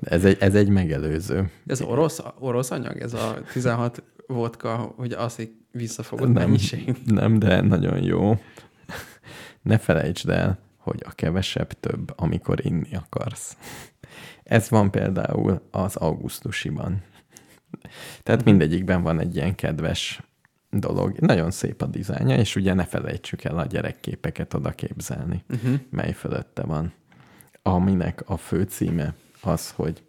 Ez 0.00 0.24
egy, 0.24 0.36
ez 0.40 0.54
egy 0.54 0.68
megelőző. 0.68 1.50
Ez 1.66 1.80
orosz, 1.80 2.20
orosz 2.38 2.70
anyag, 2.70 3.00
ez 3.00 3.14
a 3.14 3.42
16 3.52 4.02
vodka, 4.26 4.76
hogy 4.96 5.12
az 5.12 5.34
egy 5.38 5.52
visszafogott 5.70 6.32
Nem, 6.32 6.48
mennyiség. 6.48 6.96
nem, 7.04 7.38
de 7.38 7.60
nagyon 7.60 8.02
jó. 8.02 8.38
Ne 9.62 9.78
felejtsd 9.78 10.28
el, 10.28 10.58
hogy 10.76 11.02
a 11.06 11.10
kevesebb 11.10 11.72
több, 11.80 12.12
amikor 12.16 12.66
inni 12.66 12.94
akarsz. 12.94 13.56
Ez 14.42 14.68
van 14.68 14.90
például 14.90 15.62
az 15.70 15.96
augusztusiban. 15.96 17.02
Tehát 18.22 18.44
mindegyikben 18.44 19.02
van 19.02 19.20
egy 19.20 19.36
ilyen 19.36 19.54
kedves 19.54 20.22
dolog. 20.70 21.18
Nagyon 21.18 21.50
szép 21.50 21.82
a 21.82 21.86
dizájnja, 21.86 22.36
és 22.36 22.56
ugye 22.56 22.74
ne 22.74 22.84
felejtsük 22.84 23.44
el 23.44 23.58
a 23.58 23.66
gyerekképeket 23.66 24.54
oda 24.54 24.70
képzelni, 24.70 25.44
uh-huh. 25.50 25.74
mely 25.90 26.12
fölötte 26.12 26.62
van. 26.62 26.92
Aminek 27.62 28.22
a 28.26 28.36
fő 28.36 28.62
címe 28.62 29.14
az, 29.44 29.70
hogy 29.70 30.02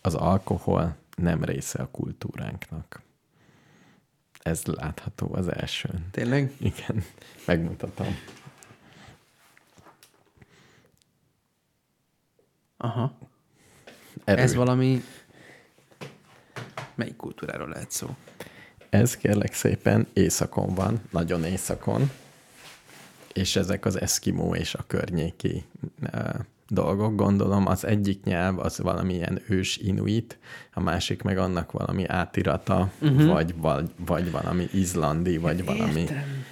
az 0.00 0.14
alkohol 0.14 0.96
nem 1.16 1.44
része 1.44 1.82
a 1.82 1.90
kultúránknak. 1.90 3.02
Ez 4.42 4.64
látható 4.64 5.34
az 5.34 5.48
elsőn. 5.48 6.06
Tényleg? 6.10 6.52
Igen, 6.58 7.04
megmutatom. 7.46 8.16
Aha. 12.76 13.18
Erő. 14.24 14.42
Ez 14.42 14.54
valami... 14.54 15.02
Melyik 16.94 17.16
kultúráról 17.16 17.68
lehet 17.68 17.90
szó? 17.90 18.16
Ez 18.90 19.16
kérlek 19.16 19.54
szépen 19.54 20.06
északon 20.12 20.74
van, 20.74 21.00
nagyon 21.10 21.44
északon, 21.44 22.10
és 23.32 23.56
ezek 23.56 23.84
az 23.84 24.00
eszkimó 24.00 24.54
és 24.54 24.74
a 24.74 24.84
környéki 24.86 25.64
uh, 26.12 26.34
dolgok, 26.72 27.16
gondolom. 27.16 27.66
Az 27.66 27.84
egyik 27.84 28.24
nyelv 28.24 28.58
az 28.58 28.78
valamilyen 28.78 29.42
ős 29.48 29.76
inuit, 29.76 30.38
a 30.72 30.80
másik 30.80 31.22
meg 31.22 31.38
annak 31.38 31.72
valami 31.72 32.06
átirata, 32.06 32.90
uh-huh. 33.00 33.26
vagy, 33.26 33.54
vagy, 33.56 33.90
vagy 34.06 34.30
valami 34.30 34.68
izlandi, 34.72 35.36
vagy 35.36 35.64
valami... 35.64 36.00
Értem. 36.00 36.44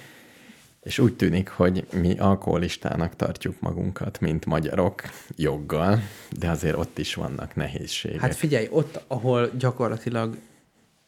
És 0.81 0.99
úgy 0.99 1.15
tűnik, 1.15 1.49
hogy 1.49 1.87
mi 1.93 2.17
alkoholistának 2.17 3.15
tartjuk 3.15 3.59
magunkat, 3.59 4.19
mint 4.19 4.45
magyarok, 4.45 5.01
joggal, 5.35 5.99
de 6.29 6.49
azért 6.49 6.77
ott 6.77 6.97
is 6.97 7.13
vannak 7.13 7.55
nehézségek. 7.55 8.19
Hát 8.19 8.35
figyelj, 8.35 8.67
ott, 8.71 9.03
ahol 9.07 9.49
gyakorlatilag 9.57 10.37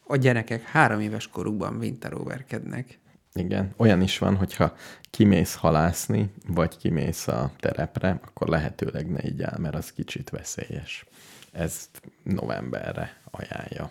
a 0.06 0.16
gyerekek 0.16 0.62
három 0.62 1.00
éves 1.00 1.28
korukban 1.28 1.76
winteroverkednek. 1.76 2.98
Igen, 3.38 3.74
olyan 3.76 4.00
is 4.00 4.18
van, 4.18 4.36
hogyha 4.36 4.76
kimész 5.10 5.54
halászni, 5.54 6.32
vagy 6.46 6.76
kimész 6.76 7.28
a 7.28 7.52
terepre, 7.58 8.20
akkor 8.24 8.48
lehetőleg 8.48 9.10
ne 9.10 9.24
így 9.24 9.42
áll, 9.42 9.58
mert 9.58 9.74
az 9.74 9.92
kicsit 9.92 10.30
veszélyes. 10.30 11.04
Ezt 11.52 12.02
novemberre 12.22 13.16
ajánlja. 13.30 13.90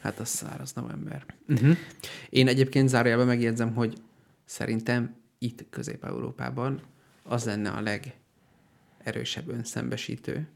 Hát 0.00 0.18
az 0.18 0.28
száraz 0.28 0.72
november. 0.72 1.24
Uh-huh. 1.48 1.76
Én 2.30 2.48
egyébként 2.48 2.88
zárójelben 2.88 3.26
megjegyzem, 3.26 3.74
hogy 3.74 3.96
szerintem 4.44 5.14
itt 5.38 5.64
Közép-Európában 5.70 6.80
az 7.22 7.44
lenne 7.44 7.70
a 7.70 7.80
legerősebb 7.80 9.48
önszembesítő, 9.48 10.48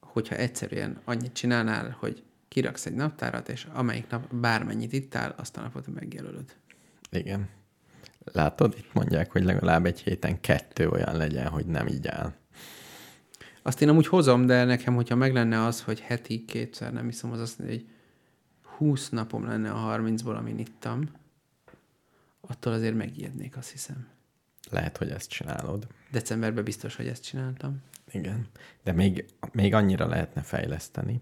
hogyha 0.00 0.34
egyszerűen 0.34 1.00
annyit 1.04 1.32
csinálnál, 1.32 1.96
hogy 1.98 2.22
kiraksz 2.48 2.86
egy 2.86 2.94
naptárat, 2.94 3.48
és 3.48 3.66
amelyik 3.72 4.08
nap 4.08 4.34
bármennyit 4.34 4.92
ittál, 4.92 5.34
azt 5.36 5.56
a 5.56 5.60
napot 5.60 5.86
megjelölöd. 5.94 6.56
Igen. 7.12 7.48
Látod, 8.24 8.74
itt 8.78 8.92
mondják, 8.92 9.30
hogy 9.30 9.44
legalább 9.44 9.86
egy 9.86 10.00
héten 10.00 10.40
kettő 10.40 10.88
olyan 10.88 11.16
legyen, 11.16 11.48
hogy 11.48 11.66
nem 11.66 11.86
így 11.86 12.06
áll. 12.06 12.32
Azt 13.62 13.82
én 13.82 13.88
amúgy 13.88 14.06
hozom, 14.06 14.46
de 14.46 14.64
nekem, 14.64 14.94
hogyha 14.94 15.14
meg 15.14 15.32
lenne 15.32 15.64
az, 15.64 15.82
hogy 15.82 16.00
heti 16.00 16.44
kétszer 16.44 16.92
nem 16.92 17.08
iszom, 17.08 17.32
az 17.32 17.40
azt 17.40 17.58
mondja, 17.58 17.76
hogy 17.76 17.88
20 18.76 19.08
napom 19.08 19.46
lenne 19.46 19.70
a 19.70 19.98
30-ból, 19.98 20.36
amin 20.36 20.58
ittam, 20.58 21.08
attól 22.40 22.72
azért 22.72 22.94
megijednék, 22.94 23.56
azt 23.56 23.70
hiszem. 23.70 24.08
Lehet, 24.70 24.96
hogy 24.96 25.10
ezt 25.10 25.28
csinálod. 25.28 25.86
Decemberben 26.10 26.64
biztos, 26.64 26.96
hogy 26.96 27.06
ezt 27.06 27.22
csináltam. 27.22 27.82
Igen. 28.10 28.46
De 28.82 28.92
még, 28.92 29.24
még 29.52 29.74
annyira 29.74 30.06
lehetne 30.06 30.42
fejleszteni, 30.42 31.20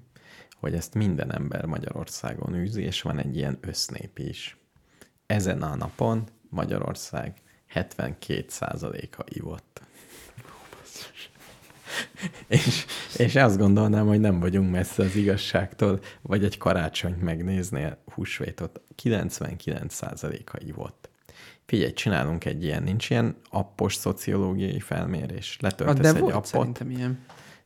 hogy 0.60 0.74
ezt 0.74 0.94
minden 0.94 1.32
ember 1.32 1.64
Magyarországon 1.64 2.54
űzi, 2.54 2.82
és 2.82 3.02
van 3.02 3.18
egy 3.18 3.36
ilyen 3.36 3.58
össznép 3.60 4.18
is. 4.18 4.59
Ezen 5.30 5.62
a 5.62 5.76
napon 5.76 6.24
Magyarország 6.48 7.34
72%-a 7.74 9.24
ivott. 9.28 9.82
És, 12.46 12.86
és 13.16 13.34
azt 13.36 13.58
gondolnám, 13.58 14.06
hogy 14.06 14.20
nem 14.20 14.40
vagyunk 14.40 14.70
messze 14.70 15.02
az 15.02 15.16
igazságtól, 15.16 16.00
vagy 16.22 16.44
egy 16.44 16.58
karácsonyt 16.58 17.22
megnéznél, 17.22 17.98
húsvétot, 18.14 18.80
99%-a 19.02 20.56
ivott. 20.66 21.08
Figyelj, 21.66 21.92
csinálunk 21.92 22.44
egy 22.44 22.64
ilyen, 22.64 22.82
nincs 22.82 23.10
ilyen 23.10 23.36
appos 23.50 23.94
szociológiai 23.94 24.80
felmérés. 24.80 25.56
Letöltesz 25.60 26.12
de 26.12 26.18
egy 26.18 26.20
volt 26.20 26.34
appot, 26.34 26.80
ilyen. 26.88 27.18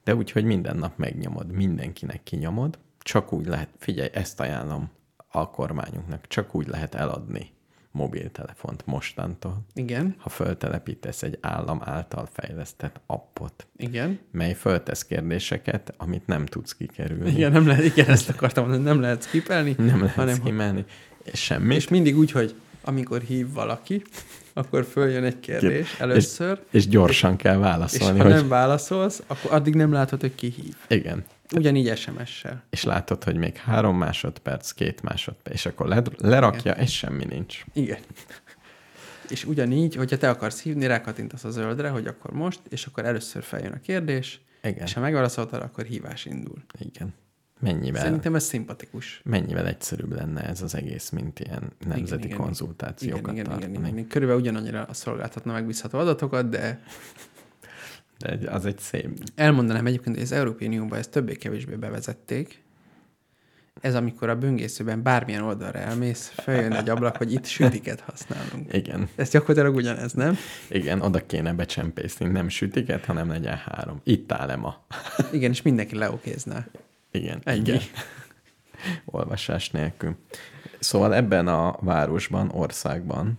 de 0.05 0.15
úgy, 0.15 0.31
hogy 0.31 0.45
minden 0.45 0.77
nap 0.77 0.99
megnyomod, 0.99 1.51
mindenkinek 1.51 2.23
kinyomod, 2.23 2.79
csak 2.99 3.33
úgy 3.33 3.47
lehet, 3.47 3.69
figyelj, 3.79 4.09
ezt 4.13 4.41
ajánlom 4.41 4.91
a 5.29 5.51
kormányunknak, 5.51 6.27
csak 6.27 6.55
úgy 6.55 6.67
lehet 6.67 6.95
eladni 6.95 7.53
mobiltelefont 7.95 8.87
mostantól, 8.87 9.65
Igen, 9.75 10.15
ha 10.19 10.29
föltelepítesz 10.29 11.23
egy 11.23 11.39
állam 11.41 11.81
által 11.85 12.29
fejlesztett 12.33 13.01
appot, 13.07 13.67
igen. 13.77 14.19
mely 14.31 14.55
föltesz 14.55 15.05
kérdéseket, 15.05 15.95
amit 15.97 16.27
nem 16.27 16.47
tudsz 16.47 16.75
kikerülni. 16.75 17.31
Igen, 17.31 17.53
nem 17.53 17.67
lehet, 17.67 17.85
igen, 17.85 18.09
ezt 18.09 18.29
akartam 18.29 18.65
mondani, 18.65 18.85
nem 18.85 19.01
lehet 19.01 19.23
skipelni, 19.23 19.75
Nem 19.79 20.01
lehet 20.01 20.15
hanem, 20.15 20.43
kimenni, 20.43 20.85
és 21.25 21.43
semmi. 21.43 21.75
és 21.75 21.89
mindig 21.89 22.17
úgy, 22.19 22.31
hogy 22.31 22.55
amikor 22.85 23.21
hív 23.21 23.53
valaki, 23.53 24.03
akkor 24.53 24.85
följön 24.85 25.25
egy 25.25 25.41
kérdés 25.41 25.95
először, 25.99 26.59
És, 26.71 26.75
és 26.75 26.89
gyorsan 26.89 27.37
kell 27.37 27.57
és 27.57 27.61
válaszolni, 27.61 28.19
ha 28.19 28.25
hogy 28.25 28.35
nem 28.35 28.49
válaszolsz, 28.49 29.23
akkor 29.27 29.53
addig 29.53 29.75
nem 29.75 29.93
látod, 29.93 30.21
hogy 30.21 30.35
ki 30.35 30.49
hív. 30.57 30.75
igen. 30.89 31.25
Ugyanígy 31.57 31.97
SMS-sel. 31.97 32.65
És 32.71 32.85
látod, 32.85 33.25
hogy 33.25 33.37
még 33.37 33.57
három 33.57 33.97
másodperc, 33.97 34.73
két 34.73 35.03
másodperc, 35.03 35.55
és 35.55 35.67
akkor 35.67 35.87
le, 35.87 36.03
lerakja, 36.19 36.73
és 36.73 36.97
semmi 36.97 37.25
nincs. 37.25 37.65
Igen. 37.73 37.99
És 39.29 39.45
ugyanígy, 39.45 39.95
hogyha 39.95 40.19
te 40.19 40.29
akarsz 40.29 40.63
hívni, 40.63 40.87
rákattintasz 40.87 41.45
a 41.45 41.51
zöldre, 41.51 41.89
hogy 41.89 42.07
akkor 42.07 42.31
most, 42.33 42.61
és 42.69 42.87
akkor 42.87 43.05
először 43.05 43.43
feljön 43.43 43.73
a 43.73 43.81
kérdés, 43.81 44.41
Igen. 44.63 44.85
és 44.85 44.93
ha 44.93 45.01
megválaszoltad, 45.01 45.63
akkor 45.63 45.85
hívás 45.85 46.25
indul. 46.25 46.65
Igen. 46.79 47.15
Mennyivel, 47.61 48.03
Szerintem 48.03 48.35
ez 48.35 48.45
szimpatikus. 48.45 49.21
mennyivel 49.25 49.67
egyszerűbb 49.67 50.13
lenne 50.13 50.43
ez 50.43 50.63
az 50.63 50.75
egész, 50.75 51.11
mint 51.11 51.41
ilyen 51.41 51.73
nemzeti 51.89 52.27
igen, 52.27 52.39
konzultációkat 52.39 53.33
Igen, 53.33 53.45
igen, 53.45 53.59
igen, 53.59 53.75
igen, 53.75 53.87
igen. 53.87 54.07
Körülbelül 54.07 54.43
ugyanannyira 54.43 54.87
szolgáltatna 54.91 55.53
megbízható 55.53 55.99
adatokat, 55.99 56.49
De 56.49 56.83
egy- 58.19 58.45
az 58.47 58.67
egy 58.67 58.79
szép... 58.79 59.09
elmondanám 59.35 59.87
egyébként, 59.87 60.15
hogy 60.15 60.25
az 60.25 60.33
Európai 60.33 60.67
Unióban 60.67 60.99
ezt 60.99 61.11
többé-kevésbé 61.11 61.75
bevezették. 61.75 62.63
Ez 63.81 63.95
amikor 63.95 64.29
a 64.29 64.37
böngészőben 64.39 65.03
bármilyen 65.03 65.43
oldalra 65.43 65.79
elmész, 65.79 66.33
feljön 66.37 66.73
egy 66.73 66.89
ablak, 66.89 67.17
hogy 67.17 67.33
itt 67.33 67.45
sütiket 67.45 68.01
használunk. 68.01 68.73
Igen, 68.73 69.09
Ez 69.17 69.31
gyakorlatilag 69.31 69.75
ugyanez, 69.77 70.13
nem? 70.13 70.37
igen, 70.69 71.01
oda 71.01 71.27
kéne 71.27 71.53
becsempészni, 71.53 72.27
nem 72.27 72.49
sütiket, 72.49 73.05
hanem 73.05 73.29
legyen 73.29 73.57
három. 73.57 74.01
Itt 74.05 74.33
áll 74.33 74.57
ma. 74.57 74.85
Igen, 75.33 75.51
és 75.51 75.63
mindenki 75.63 75.97
leokézná. 75.97 76.67
Igen, 77.11 77.41
Ennyi. 77.45 77.59
igen. 77.61 77.81
Olvasás 79.05 79.71
nélkül. 79.71 80.17
Szóval 80.79 81.15
ebben 81.15 81.49
a 81.49 81.77
városban, 81.81 82.51
országban, 82.51 83.39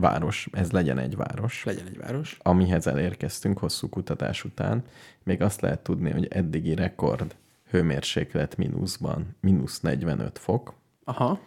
város, 0.00 0.48
ez 0.52 0.70
legyen 0.70 0.98
egy 0.98 1.16
város, 1.16 1.64
Legyen 1.64 1.86
egy 1.86 1.98
város. 1.98 2.38
amihez 2.42 2.86
elérkeztünk 2.86 3.58
hosszú 3.58 3.88
kutatás 3.88 4.44
után, 4.44 4.84
még 5.22 5.42
azt 5.42 5.60
lehet 5.60 5.80
tudni, 5.80 6.10
hogy 6.10 6.26
eddigi 6.26 6.74
rekord 6.74 7.36
hőmérséklet 7.70 8.56
mínuszban, 8.56 9.36
mínusz 9.40 9.80
45 9.80 10.38
fok, 10.38 10.74
Aha, 11.04 11.40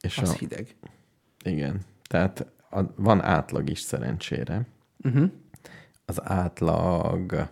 és 0.00 0.18
az 0.18 0.28
a, 0.28 0.32
hideg. 0.32 0.76
igen, 1.44 1.80
tehát 2.02 2.46
a, 2.70 2.80
van 2.96 3.22
átlag 3.22 3.70
is 3.70 3.80
szerencsére. 3.80 4.66
Uh-huh. 5.04 5.30
Az 6.04 6.20
átlag, 6.24 7.48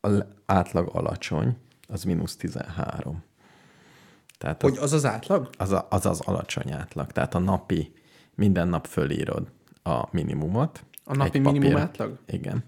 a, 0.00 0.08
átlag 0.46 0.88
alacsony, 0.92 1.56
az 1.88 2.04
mínusz 2.04 2.36
13. 2.36 3.22
Tehát 4.38 4.62
az, 4.62 4.70
Hogy 4.70 4.78
az 4.78 4.92
az 4.92 5.04
átlag? 5.04 5.50
az, 5.58 5.70
a, 5.72 5.86
az 5.90 6.06
az 6.06 6.20
alacsony 6.20 6.72
átlag. 6.72 7.12
Tehát 7.12 7.34
a 7.34 7.38
napi, 7.38 7.92
minden 8.36 8.68
nap 8.68 8.86
fölírod 8.86 9.50
a 9.82 10.04
minimumot. 10.10 10.84
A 11.04 11.14
napi 11.16 11.38
minimum 11.38 11.60
papír- 11.60 11.78
átlag? 11.78 12.18
Igen, 12.26 12.64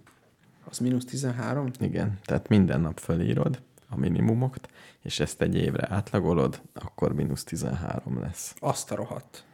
Az 0.64 0.78
mínusz 0.78 1.04
13? 1.04 1.70
igen. 1.80 2.18
Tehát 2.24 2.48
minden 2.48 2.80
nap 2.80 2.98
fölírod 2.98 3.62
a 3.88 3.96
minimumokat, 3.96 4.68
és 5.02 5.20
ezt 5.20 5.42
egy 5.42 5.54
évre 5.54 5.86
átlagolod, 5.90 6.60
akkor 6.74 7.12
mínusz 7.14 7.44
13 7.44 8.20
lesz. 8.20 8.54
Azt 8.58 8.90
a 8.90 8.94
rohadt. 8.94 9.44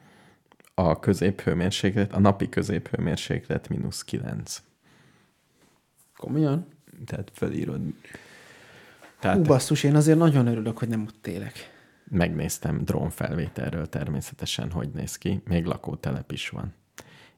A 0.75 0.99
középhőmérséklet, 0.99 2.13
a 2.13 2.19
napi 2.21 2.49
középhőmérséklet 2.49 3.69
mínusz 3.69 4.05
9. 4.05 4.63
Komolyan? 6.17 6.67
Tehát 7.07 7.31
fölírod. 7.35 7.81
Hú, 7.81 7.93
Tehát 9.21 9.43
basszus, 9.43 9.83
én 9.83 9.95
azért 9.97 10.19
nagyon 10.19 10.47
örülök, 10.47 10.79
hogy 10.79 10.89
nem 10.89 11.03
ott 11.07 11.27
élek. 11.27 11.73
Megnéztem 12.11 12.85
drónfelvételről 12.85 13.89
természetesen, 13.89 14.71
hogy 14.71 14.89
néz 14.89 15.17
ki. 15.17 15.43
Még 15.45 15.65
lakótelep 15.65 16.33
is 16.33 16.49
van. 16.49 16.75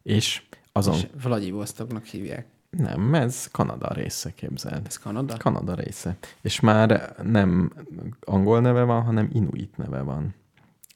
És 0.02 0.42
azon... 0.72 0.94
És 0.94 1.06
Vladivostoknak 1.22 2.04
hívják. 2.04 2.46
Nem, 2.70 3.14
ez 3.14 3.48
Kanada 3.50 3.92
része, 3.92 4.34
képzeld. 4.34 4.86
Ez 4.86 4.96
Kanada? 4.96 5.36
Kanada 5.36 5.74
része. 5.74 6.16
És 6.40 6.60
már 6.60 7.14
nem 7.22 7.72
angol 8.20 8.60
neve 8.60 8.82
van, 8.82 9.02
hanem 9.02 9.30
inuit 9.32 9.76
neve 9.76 10.00
van. 10.00 10.34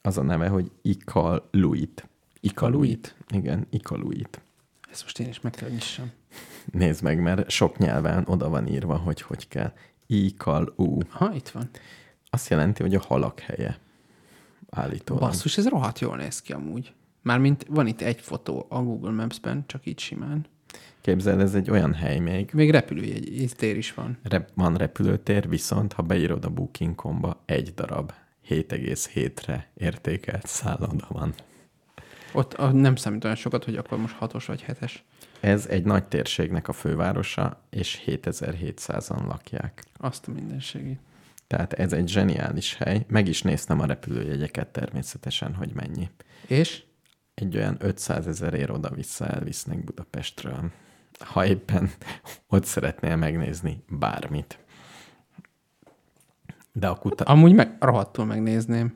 Az 0.01 0.17
a 0.17 0.21
neve, 0.21 0.47
hogy 0.47 0.71
Iqaluit. 0.81 2.07
Iqaluit. 2.39 3.15
Igen, 3.29 3.67
Iqaluit. 3.69 4.41
Ezt 4.91 5.03
most 5.03 5.19
én 5.19 5.27
is 5.27 5.41
meg 5.41 5.51
kell, 5.51 5.69
nyissam. 5.69 6.11
Nézd 6.71 7.03
meg, 7.03 7.21
mert 7.21 7.49
sok 7.49 7.77
nyelven 7.77 8.23
oda 8.27 8.49
van 8.49 8.67
írva, 8.67 8.97
hogy 8.97 9.21
hogy 9.21 9.47
kell. 9.47 9.73
Iqalu. 10.07 10.97
Ha, 11.09 11.33
itt 11.33 11.49
van. 11.49 11.69
Azt 12.33 12.49
jelenti, 12.49 12.81
hogy 12.81 12.95
a 12.95 13.01
halak 13.07 13.39
helye. 13.39 13.77
Állítólag. 14.69 15.23
Basszus, 15.23 15.57
ez 15.57 15.67
rohadt 15.67 15.99
jól 15.99 16.17
néz 16.17 16.41
ki 16.41 16.53
amúgy. 16.53 16.93
Mármint 17.21 17.65
van 17.69 17.87
itt 17.87 18.01
egy 18.01 18.19
fotó 18.19 18.65
a 18.69 18.81
Google 18.81 19.11
Maps-ben, 19.11 19.63
csak 19.67 19.85
így 19.85 19.99
simán. 19.99 20.45
Képzeld, 21.01 21.39
ez 21.39 21.55
egy 21.55 21.69
olyan 21.69 21.93
hely 21.93 22.19
még, 22.19 22.49
Még 22.53 22.71
repülőjegy, 22.71 23.51
tér 23.57 23.77
is 23.77 23.93
van. 23.93 24.17
Rep- 24.23 24.51
van 24.53 24.75
repülőtér, 24.75 25.49
viszont 25.49 25.93
ha 25.93 26.01
beírod 26.01 26.45
a 26.45 26.49
Booking.com-ba, 26.49 27.41
egy 27.45 27.73
darab 27.73 28.11
7,7-re 28.49 29.69
értékelt 29.73 30.47
szálloda 30.47 31.07
van. 31.09 31.33
Ott 32.33 32.53
ah, 32.53 32.73
nem 32.73 32.95
számít 32.95 33.23
olyan 33.23 33.35
sokat, 33.35 33.63
hogy 33.63 33.75
akkor 33.75 33.97
most 33.97 34.15
hatos 34.15 34.45
vagy 34.45 34.61
hetes. 34.61 35.03
Ez 35.39 35.67
egy 35.67 35.83
nagy 35.83 36.03
térségnek 36.03 36.67
a 36.67 36.73
fővárosa, 36.73 37.61
és 37.69 38.03
7700-an 38.05 39.27
lakják. 39.27 39.83
Azt 39.97 40.27
a 40.27 40.31
mindenségét. 40.31 40.99
Tehát 41.51 41.73
ez 41.73 41.93
egy 41.93 42.07
zseniális 42.09 42.75
hely. 42.75 43.05
Meg 43.07 43.27
is 43.27 43.41
néztem 43.41 43.79
a 43.79 43.85
repülőjegyeket 43.85 44.67
természetesen, 44.67 45.55
hogy 45.55 45.73
mennyi. 45.73 46.09
És? 46.47 46.83
Egy 47.33 47.57
olyan 47.57 47.77
500 47.79 48.27
ezerért 48.27 48.69
oda-vissza 48.69 49.27
elvisznek 49.27 49.83
Budapestről. 49.83 50.71
Ha 51.19 51.45
éppen 51.45 51.91
ott 52.47 52.63
szeretnél 52.63 53.15
megnézni 53.15 53.83
bármit. 53.89 54.59
De 56.71 56.87
a 56.87 56.95
kuta... 56.95 57.23
Amúgy 57.23 57.53
meg 57.53 57.75
rohadtul 57.79 58.25
megnézném. 58.25 58.93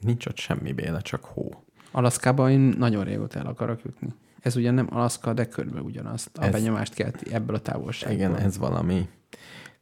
Nincs 0.00 0.26
ott 0.26 0.38
semmi 0.38 0.72
béle, 0.72 1.00
csak 1.00 1.24
hó. 1.24 1.64
Alaszkába 1.90 2.50
én 2.50 2.60
nagyon 2.60 3.04
régóta 3.04 3.38
el 3.38 3.46
akarok 3.46 3.82
jutni. 3.84 4.08
Ez 4.40 4.56
ugyan 4.56 4.74
nem 4.74 4.88
Alaszka, 4.90 5.32
de 5.32 5.46
körülbelül 5.46 5.86
ugyanazt. 5.86 6.38
A 6.38 6.44
Ez- 6.44 6.52
benyomást 6.52 6.94
kelti 6.94 7.32
ebből 7.32 7.56
a 7.56 7.60
távolságból. 7.60 8.18
Igen, 8.18 8.36
ez 8.36 8.58
valami. 8.58 9.08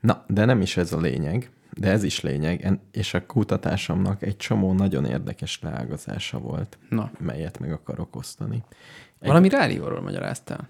Na, 0.01 0.25
de 0.29 0.45
nem 0.45 0.61
is 0.61 0.77
ez 0.77 0.93
a 0.93 1.01
lényeg, 1.01 1.51
de 1.77 1.91
ez 1.91 2.03
is 2.03 2.21
lényeg, 2.21 2.81
és 2.91 3.15
a 3.15 3.27
kutatásomnak 3.27 4.23
egy 4.23 4.37
csomó 4.37 4.73
nagyon 4.73 5.05
érdekes 5.05 5.59
leágazása 5.63 6.39
volt, 6.39 6.79
Na, 6.89 7.11
melyet 7.19 7.59
meg 7.59 7.73
akarok 7.73 8.17
osztani. 8.17 8.65
Egy, 9.21 9.29
valami 9.29 9.49
rádióról 9.49 10.01
magyaráztál. 10.01 10.69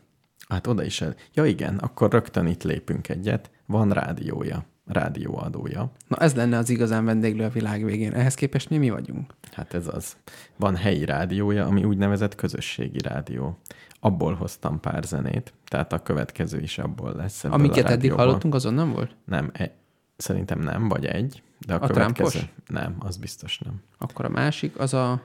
Hát 0.49 0.67
oda 0.67 0.85
is 0.85 1.01
el. 1.01 1.15
Ja 1.35 1.45
igen, 1.45 1.77
akkor 1.77 2.13
rögtön 2.13 2.47
itt 2.47 2.63
lépünk 2.63 3.09
egyet. 3.09 3.51
Van 3.67 3.91
rádiója, 3.91 4.65
rádióadója. 4.87 5.91
Na 6.09 6.17
ez 6.17 6.35
lenne 6.35 6.59
az 6.59 6.71
igazán 6.71 7.05
vendéglő 7.05 7.45
a 7.45 7.49
világ 7.49 7.85
végén. 7.85 8.13
Ehhez 8.13 8.35
képest 8.35 8.71
mi 8.71 8.77
mi 8.79 8.91
vagyunk. 8.91 9.35
Hát 9.53 9.75
ez 9.75 9.87
az. 9.87 10.17
Van 10.57 10.77
helyi 10.77 11.05
rádiója, 11.05 11.67
ami 11.67 11.85
úgynevezett 11.85 12.35
közösségi 12.35 12.99
rádió. 12.99 13.59
Abból 14.01 14.35
hoztam 14.35 14.81
pár 14.81 15.03
zenét, 15.03 15.53
tehát 15.69 15.93
a 15.93 16.03
következő 16.03 16.61
is 16.61 16.79
abból 16.79 17.13
lesz. 17.13 17.45
Amiket 17.45 17.91
eddig 17.91 18.13
hallottunk, 18.13 18.55
azon 18.55 18.75
nem 18.75 18.93
volt? 18.93 19.17
Nem, 19.25 19.51
e, 19.53 19.73
szerintem 20.17 20.59
nem, 20.59 20.89
vagy 20.89 21.07
egy, 21.07 21.43
de 21.67 21.75
a, 21.75 21.83
A 21.83 21.87
következő... 21.87 22.31
Trumpos? 22.31 22.55
Nem, 22.67 22.97
az 22.99 23.17
biztos 23.17 23.59
nem. 23.59 23.83
Akkor 23.99 24.25
a 24.25 24.29
másik, 24.29 24.79
az 24.79 24.95
a... 24.95 25.23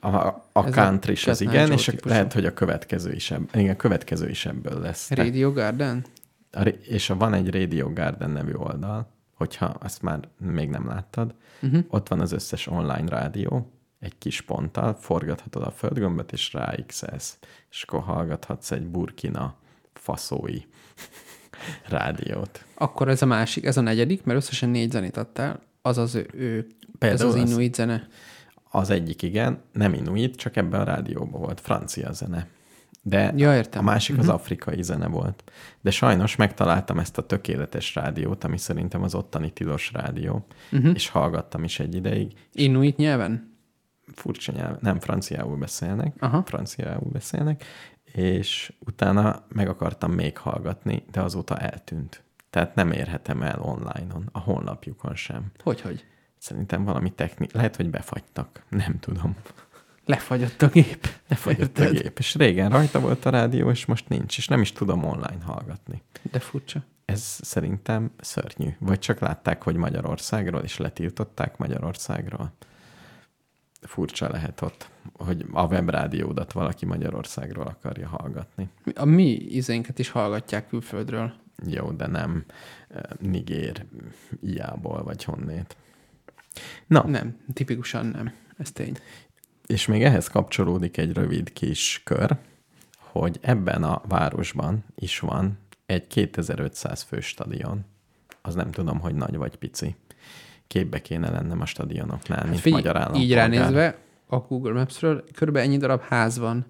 A, 0.00 0.16
a 0.52 0.62
country 0.70 1.12
is 1.12 1.26
az 1.26 1.40
igen, 1.40 1.72
és 1.72 1.88
a, 1.88 1.92
lehet, 2.02 2.32
hogy 2.32 2.46
a 2.46 2.54
következő 2.54 3.12
is, 3.12 3.30
ebb, 3.30 3.48
igen, 3.54 3.74
a 3.74 3.76
következő 3.76 4.28
is 4.28 4.46
ebből 4.46 4.80
lesz. 4.80 5.10
Radio 5.10 5.52
Garden? 5.52 6.04
A, 6.52 6.60
és 6.68 7.10
a, 7.10 7.16
van 7.16 7.34
egy 7.34 7.50
Radio 7.50 7.92
Garden 7.92 8.30
nevű 8.30 8.52
oldal, 8.52 9.08
hogyha 9.34 9.76
ezt 9.82 10.02
már 10.02 10.28
még 10.38 10.68
nem 10.68 10.86
láttad, 10.86 11.34
uh-huh. 11.62 11.84
ott 11.88 12.08
van 12.08 12.20
az 12.20 12.32
összes 12.32 12.66
online 12.66 13.08
rádió, 13.08 13.72
egy 14.00 14.18
kis 14.18 14.40
ponttal, 14.40 14.94
forgathatod 14.94 15.62
a 15.62 15.70
földgömböt, 15.70 16.32
és 16.32 16.52
ráixelsz, 16.52 17.38
és 17.70 17.82
akkor 17.82 18.00
hallgathatsz 18.00 18.70
egy 18.70 18.86
burkina 18.86 19.56
faszói 19.92 20.60
rádiót. 21.88 22.64
Akkor 22.74 23.08
ez 23.08 23.22
a 23.22 23.26
másik, 23.26 23.64
ez 23.64 23.76
a 23.76 23.80
negyedik, 23.80 24.24
mert 24.24 24.38
összesen 24.38 24.68
négy 24.68 24.90
zenét 24.90 25.16
adtál. 25.16 25.60
Az 25.82 25.98
az 25.98 26.14
ő, 26.14 26.26
ő 26.34 26.56
ez 26.58 26.64
Például 26.98 27.28
az 27.28 27.34
az- 27.34 27.50
Inuit 27.50 27.74
zene. 27.74 28.06
Az 28.70 28.90
egyik 28.90 29.22
igen, 29.22 29.60
nem 29.72 29.94
inuit, 29.94 30.36
csak 30.36 30.56
ebben 30.56 30.80
a 30.80 30.84
rádióban 30.84 31.40
volt 31.40 31.60
francia 31.60 32.12
zene. 32.12 32.46
De 33.02 33.32
Ja, 33.36 33.54
értem. 33.56 33.80
a 33.86 33.90
másik 33.90 34.18
az 34.18 34.28
afrikai 34.28 34.82
zene 34.82 35.06
volt. 35.06 35.44
De 35.80 35.90
sajnos 35.90 36.36
megtaláltam 36.36 36.98
ezt 36.98 37.18
a 37.18 37.26
tökéletes 37.26 37.94
rádiót, 37.94 38.44
ami 38.44 38.58
szerintem 38.58 39.02
az 39.02 39.14
ottani 39.14 39.50
tilos 39.50 39.90
rádió, 39.92 40.46
uh-huh. 40.72 40.94
és 40.94 41.08
hallgattam 41.08 41.64
is 41.64 41.80
egy 41.80 41.94
ideig. 41.94 42.32
Inuit 42.52 42.96
nyelven? 42.96 43.56
Furcsa 44.14 44.52
nyelv, 44.52 44.76
nem 44.80 45.00
franciául 45.00 45.56
beszélnek, 45.56 46.14
Aha. 46.18 46.42
franciául 46.46 47.10
beszélnek, 47.12 47.64
és 48.18 48.72
utána 48.78 49.44
meg 49.48 49.68
akartam 49.68 50.12
még 50.12 50.38
hallgatni, 50.38 51.04
de 51.10 51.20
azóta 51.20 51.56
eltűnt. 51.56 52.22
Tehát 52.50 52.74
nem 52.74 52.92
érhetem 52.92 53.42
el 53.42 53.60
online-on, 53.60 54.28
a 54.32 54.38
honlapjukon 54.38 55.14
sem. 55.14 55.52
Hogy, 55.62 55.80
hogy? 55.80 56.04
Szerintem 56.38 56.84
valami 56.84 57.10
technik, 57.10 57.52
lehet, 57.52 57.76
hogy 57.76 57.90
befagytak, 57.90 58.64
nem 58.68 58.98
tudom. 59.00 59.36
Lefagyott 60.04 60.62
a 60.62 60.68
gép. 60.68 61.08
Lefagyott 61.28 61.78
a 61.78 61.82
Érted? 61.82 62.02
gép, 62.02 62.18
és 62.18 62.34
régen 62.34 62.70
rajta 62.70 63.00
volt 63.00 63.24
a 63.24 63.30
rádió, 63.30 63.70
és 63.70 63.84
most 63.86 64.08
nincs, 64.08 64.38
és 64.38 64.48
nem 64.48 64.60
is 64.60 64.72
tudom 64.72 65.04
online 65.04 65.44
hallgatni. 65.44 66.02
De 66.30 66.38
furcsa. 66.38 66.84
Ez 67.04 67.38
szerintem 67.42 68.10
szörnyű. 68.20 68.68
Vagy 68.78 68.98
csak 68.98 69.18
látták, 69.18 69.62
hogy 69.62 69.76
Magyarországról, 69.76 70.60
és 70.60 70.76
letiltották 70.76 71.56
Magyarországról. 71.56 72.52
Furcsa 73.80 74.30
lehet 74.30 74.60
ott, 74.60 74.90
hogy 75.12 75.44
a 75.52 75.66
webrádiódat 75.66 76.52
valaki 76.52 76.86
Magyarországról 76.86 77.66
akarja 77.66 78.08
hallgatni. 78.08 78.68
A 78.94 79.04
mi 79.04 79.30
izénket 79.30 79.98
is 79.98 80.10
hallgatják 80.10 80.68
külföldről. 80.68 81.32
Jó, 81.66 81.90
de 81.90 82.06
nem 82.06 82.44
eh, 82.88 83.02
Nigér, 83.20 83.84
Iából, 84.40 85.02
vagy 85.02 85.24
honnét. 85.24 85.76
Na, 86.86 87.06
Nem, 87.06 87.36
tipikusan 87.52 88.06
nem. 88.06 88.32
Ez 88.56 88.72
tény. 88.72 88.96
És 89.66 89.86
még 89.86 90.02
ehhez 90.02 90.28
kapcsolódik 90.28 90.96
egy 90.96 91.12
rövid 91.12 91.52
kis 91.52 92.00
kör, 92.04 92.36
hogy 92.98 93.38
ebben 93.40 93.82
a 93.82 94.02
városban 94.08 94.84
is 94.94 95.18
van 95.18 95.58
egy 95.86 96.06
2500 96.06 97.02
fő 97.02 97.20
stadion. 97.20 97.84
Az 98.42 98.54
nem 98.54 98.70
tudom, 98.70 99.00
hogy 99.00 99.14
nagy 99.14 99.36
vagy 99.36 99.56
pici. 99.56 99.96
Képbe 100.68 101.00
kéne 101.02 101.30
lennem 101.30 101.60
a 101.60 101.66
stadionoknál, 101.66 102.44
mint 102.44 102.60
Figyelj, 102.60 102.82
magyar 102.82 102.96
állampolgár. 102.96 103.24
így 103.28 103.34
ránézve 103.34 103.98
a 104.26 104.36
Google 104.36 104.72
Maps-ről 104.72 105.24
körülbelül 105.34 105.68
ennyi 105.68 105.78
darab 105.78 106.00
ház 106.00 106.38
van. 106.38 106.66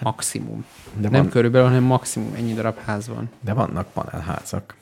Maximum. 0.00 0.64
De, 1.00 1.08
nem 1.08 1.22
van, 1.22 1.30
körülbelül, 1.30 1.66
hanem 1.68 1.82
maximum 1.82 2.34
ennyi 2.34 2.52
darab 2.54 2.78
ház 2.78 3.08
van. 3.08 3.30
de 3.40 3.52
vannak 3.52 3.92
panelházak, 3.92 4.76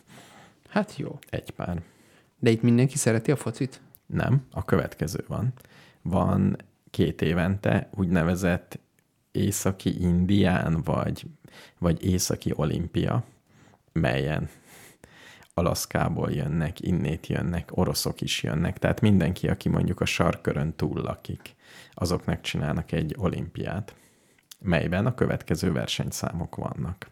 Hát 0.68 0.96
jó. 0.96 1.18
egy 1.30 1.50
pár. 1.50 1.82
De 2.38 2.50
itt 2.50 2.62
mindenki 2.62 2.96
szereti 2.98 3.30
a 3.30 3.36
focit? 3.36 3.80
Nem, 4.06 4.42
a 4.50 4.64
következő 4.64 5.24
van. 5.28 5.52
Van 6.02 6.56
két 6.90 7.22
évente 7.22 7.88
úgynevezett 7.94 8.78
északi 9.32 10.00
indián, 10.02 10.82
vagy, 10.82 11.24
vagy 11.78 12.04
északi 12.04 12.52
olimpia, 12.54 13.24
melyen 13.92 14.48
Alaszkából 15.54 16.30
jönnek, 16.30 16.80
innét 16.80 17.26
jönnek, 17.26 17.68
oroszok 17.72 18.20
is 18.20 18.42
jönnek, 18.42 18.78
tehát 18.78 19.00
mindenki, 19.00 19.48
aki 19.48 19.68
mondjuk 19.68 20.00
a 20.00 20.04
sarkörön 20.04 20.74
túl 20.76 21.00
lakik, 21.00 21.54
azoknak 21.94 22.40
csinálnak 22.40 22.92
egy 22.92 23.14
olimpiát, 23.18 23.94
melyben 24.58 25.06
a 25.06 25.14
következő 25.14 25.72
versenyszámok 25.72 26.56
vannak. 26.56 27.10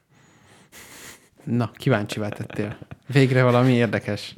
Na, 1.44 1.70
kíváncsi 1.70 2.20
tettél. 2.20 2.78
Végre 3.06 3.42
valami 3.42 3.72
érdekes. 3.72 4.34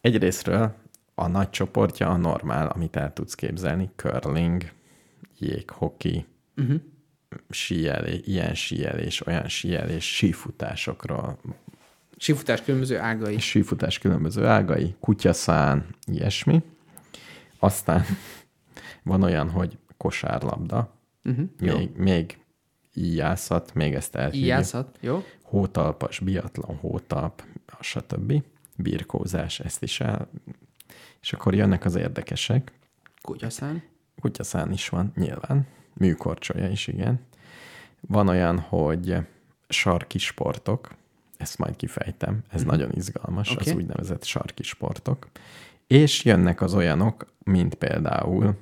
Egyrésztről 0.00 0.74
a 1.14 1.26
nagy 1.26 1.50
csoportja 1.50 2.08
a 2.08 2.16
normál, 2.16 2.66
amit 2.66 2.96
el 2.96 3.12
tudsz 3.12 3.34
képzelni, 3.34 3.90
curling, 3.96 4.72
jéghoki, 5.38 6.26
uh-huh. 6.56 6.80
síelés, 7.50 8.20
ilyen 8.26 8.54
síelés, 8.54 9.26
olyan 9.26 9.48
síelés, 9.48 10.14
sífutásokról, 10.14 11.38
Sifutás 12.16 12.62
különböző 12.62 12.98
ágai. 12.98 13.38
sífutás 13.38 13.98
különböző 13.98 14.46
ágai, 14.46 14.94
kutyaszán, 15.00 15.86
ilyesmi. 16.06 16.62
Aztán 17.58 18.04
van 19.02 19.22
olyan, 19.22 19.50
hogy 19.50 19.78
kosárlabda, 19.96 20.94
Uh-huh. 21.26 21.48
Jó. 21.60 21.76
még, 21.76 21.90
még 21.96 22.38
íjászat, 22.94 23.74
még 23.74 23.94
ezt 23.94 24.14
elhívjuk. 24.14 24.44
Ijászat, 24.44 24.96
jó? 25.00 25.22
Hótalpas, 25.42 26.18
biatlon, 26.18 26.76
hótalp, 26.76 27.42
stb. 27.80 28.42
Birkózás, 28.76 29.60
ezt 29.60 29.82
is 29.82 30.00
el. 30.00 30.28
És 31.20 31.32
akkor 31.32 31.54
jönnek 31.54 31.84
az 31.84 31.94
érdekesek. 31.94 32.72
Kutyaszán. 33.22 33.82
Kutyaszán 34.20 34.72
is 34.72 34.88
van, 34.88 35.12
nyilván. 35.16 35.66
Műkorcsolya 35.94 36.68
is, 36.68 36.86
igen. 36.86 37.20
Van 38.00 38.28
olyan, 38.28 38.58
hogy 38.58 39.16
sarki 39.68 40.18
sportok, 40.18 40.94
ezt 41.36 41.58
majd 41.58 41.76
kifejtem, 41.76 42.42
ez 42.48 42.64
mm. 42.64 42.66
nagyon 42.66 42.92
izgalmas, 42.92 43.50
okay. 43.50 43.72
Az 43.72 43.78
úgynevezett 43.78 44.24
sarki 44.24 44.62
sportok. 44.62 45.26
És 45.86 46.24
jönnek 46.24 46.60
az 46.60 46.74
olyanok, 46.74 47.26
mint 47.44 47.74
például, 47.74 48.56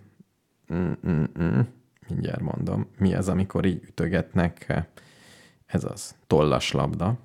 mm-mm-mm, 0.72 1.68
mindjárt 2.08 2.40
mondom, 2.40 2.86
mi 2.98 3.14
az, 3.14 3.28
amikor 3.28 3.64
így 3.64 3.82
ütögetnek, 3.82 4.84
ez 5.66 5.84
az 5.84 6.14
tollas 6.26 6.72
labda. 6.72 7.18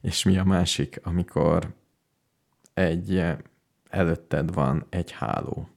És 0.00 0.24
mi 0.24 0.38
a 0.38 0.44
másik, 0.44 1.00
amikor 1.02 1.74
egy 2.74 3.16
eh, 3.16 3.36
előtted 3.88 4.54
van 4.54 4.86
egy 4.88 5.10
háló, 5.10 5.68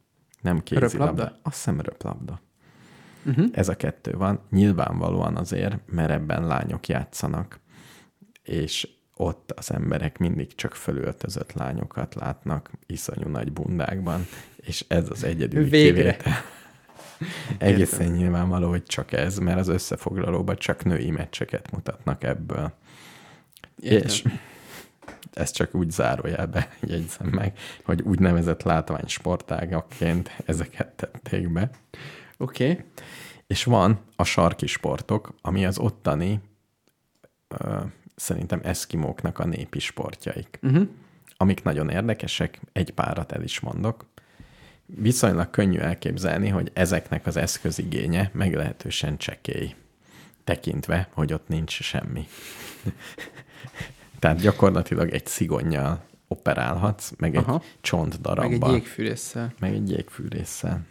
nem 0.42 0.64
kézilabda. 0.64 0.98
Röplabda? 0.98 1.40
Azt 1.42 1.56
hiszem 1.56 1.82
röplabda. 1.82 2.42
Uh-huh. 3.26 3.46
Ez 3.52 3.70
a 3.70 3.76
kettő 3.76 4.12
van. 4.12 4.40
Nyilvánvalóan 4.50 5.38
azért, 5.38 5.78
mert 5.86 6.10
ebben 6.10 6.48
lányok 6.48 6.88
játszanak, 6.88 7.60
és 8.44 8.88
ott 9.16 9.52
az 9.52 9.72
emberek 9.72 10.18
mindig 10.18 10.56
csak 10.56 10.76
fölöltözött 10.76 11.54
lányokat 11.54 12.16
látnak 12.16 12.72
iszonyú 12.86 13.28
nagy 13.28 13.52
bundákban, 13.52 14.28
és 14.56 14.86
ez 14.88 15.10
az 15.10 15.24
egyedüli 15.24 15.70
Végre. 15.70 16.02
kivétel. 16.02 16.34
Egészen 17.58 18.12
nyilvánvaló, 18.12 18.70
hogy 18.70 18.84
csak 18.84 19.12
ez, 19.12 19.38
mert 19.38 19.60
az 19.60 19.68
összefoglalóban 19.68 20.56
csak 20.56 20.84
női 20.84 21.12
meccseket 21.12 21.72
mutatnak 21.72 22.24
ebből. 22.24 22.74
Értem. 23.82 24.08
És 24.08 24.24
ezt 25.34 25.56
csak 25.56 25.76
úgy 25.76 25.92
zárójelbe 25.92 26.70
jegyzem 26.82 27.28
meg, 27.28 27.58
hogy 27.84 28.02
úgynevezett 28.02 28.64
látványsportágaként 28.64 30.32
ezeket 30.46 30.88
tették 30.96 31.52
be. 31.52 31.70
Oké. 32.42 32.72
Okay. 32.72 32.84
És 33.48 33.64
van 33.64 34.00
a 34.16 34.24
sarki 34.24 34.68
sportok, 34.68 35.34
ami 35.42 35.66
az 35.66 35.78
ottani 35.78 36.40
ö, 37.48 37.80
szerintem 38.16 38.60
eszkimóknak 38.64 39.40
a 39.40 39.46
népi 39.46 39.80
sportjaik, 39.80 40.60
Uh-huh. 40.62 40.88
amik 41.38 41.64
nagyon 41.64 41.90
érdekesek, 41.90 42.60
egy 42.72 42.92
párat 42.92 43.32
el 43.32 43.44
is 43.44 43.60
mondok. 43.60 44.06
Viszonylag 44.86 45.50
könnyű 45.50 45.78
elképzelni, 45.78 46.48
hogy 46.48 46.72
ezeknek 46.74 47.26
az 47.26 47.36
eszközigénye 47.38 48.30
meglehetősen 48.34 49.18
csekély, 49.18 49.76
tekintve, 50.44 51.10
hogy 51.14 51.34
ott 51.34 51.48
nincs 51.48 51.82
semmi. 51.82 52.28
Tehát 54.20 54.40
gyakorlatilag 54.42 55.10
egy 55.10 55.26
szigonnyal 55.26 56.04
operálhatsz, 56.28 57.12
meg 57.18 57.36
egy 57.36 57.44
Aha. 57.48 57.62
csont 57.82 58.12
Meg 58.12 58.22
darabbal. 58.22 58.70
egy 58.70 58.76
jégfűrésszel. 58.76 59.54
meg 59.60 59.74
egy 59.74 59.90
jégfűrésszel. 59.90 60.82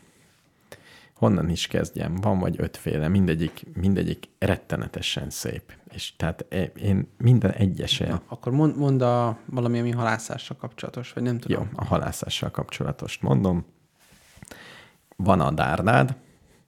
Honnan 1.19 1.49
is 1.49 1.66
kezdjem? 1.66 2.14
Van 2.14 2.39
vagy 2.39 2.55
ötféle, 2.59 3.09
mindegyik, 3.09 3.66
mindegyik 3.75 4.29
rettenetesen 4.39 5.31
szép. 5.31 5.73
És 5.93 6.16
tehát 6.16 6.47
e- 6.49 6.62
én 6.62 7.09
minden 7.16 7.51
egyesen, 7.51 8.09
Na, 8.09 8.23
akkor 8.27 8.53
mond, 8.53 8.77
mond 8.77 9.03
a, 9.03 9.39
valami, 9.45 9.79
ami 9.79 9.91
halászással 9.91 10.57
kapcsolatos, 10.57 11.12
vagy 11.12 11.23
nem 11.23 11.39
tudom. 11.39 11.62
jó, 11.62 11.69
a 11.79 11.85
halászással 11.85 12.51
kapcsolatost 12.51 13.23
mondom. 13.23 13.64
Van 15.16 15.41
a 15.41 15.51
dárdád, 15.51 16.16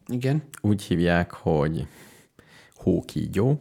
Igen. 0.06 0.42
úgy 0.60 0.82
hívják, 0.82 1.32
hogy 1.32 1.86
hókígyó. 2.74 3.60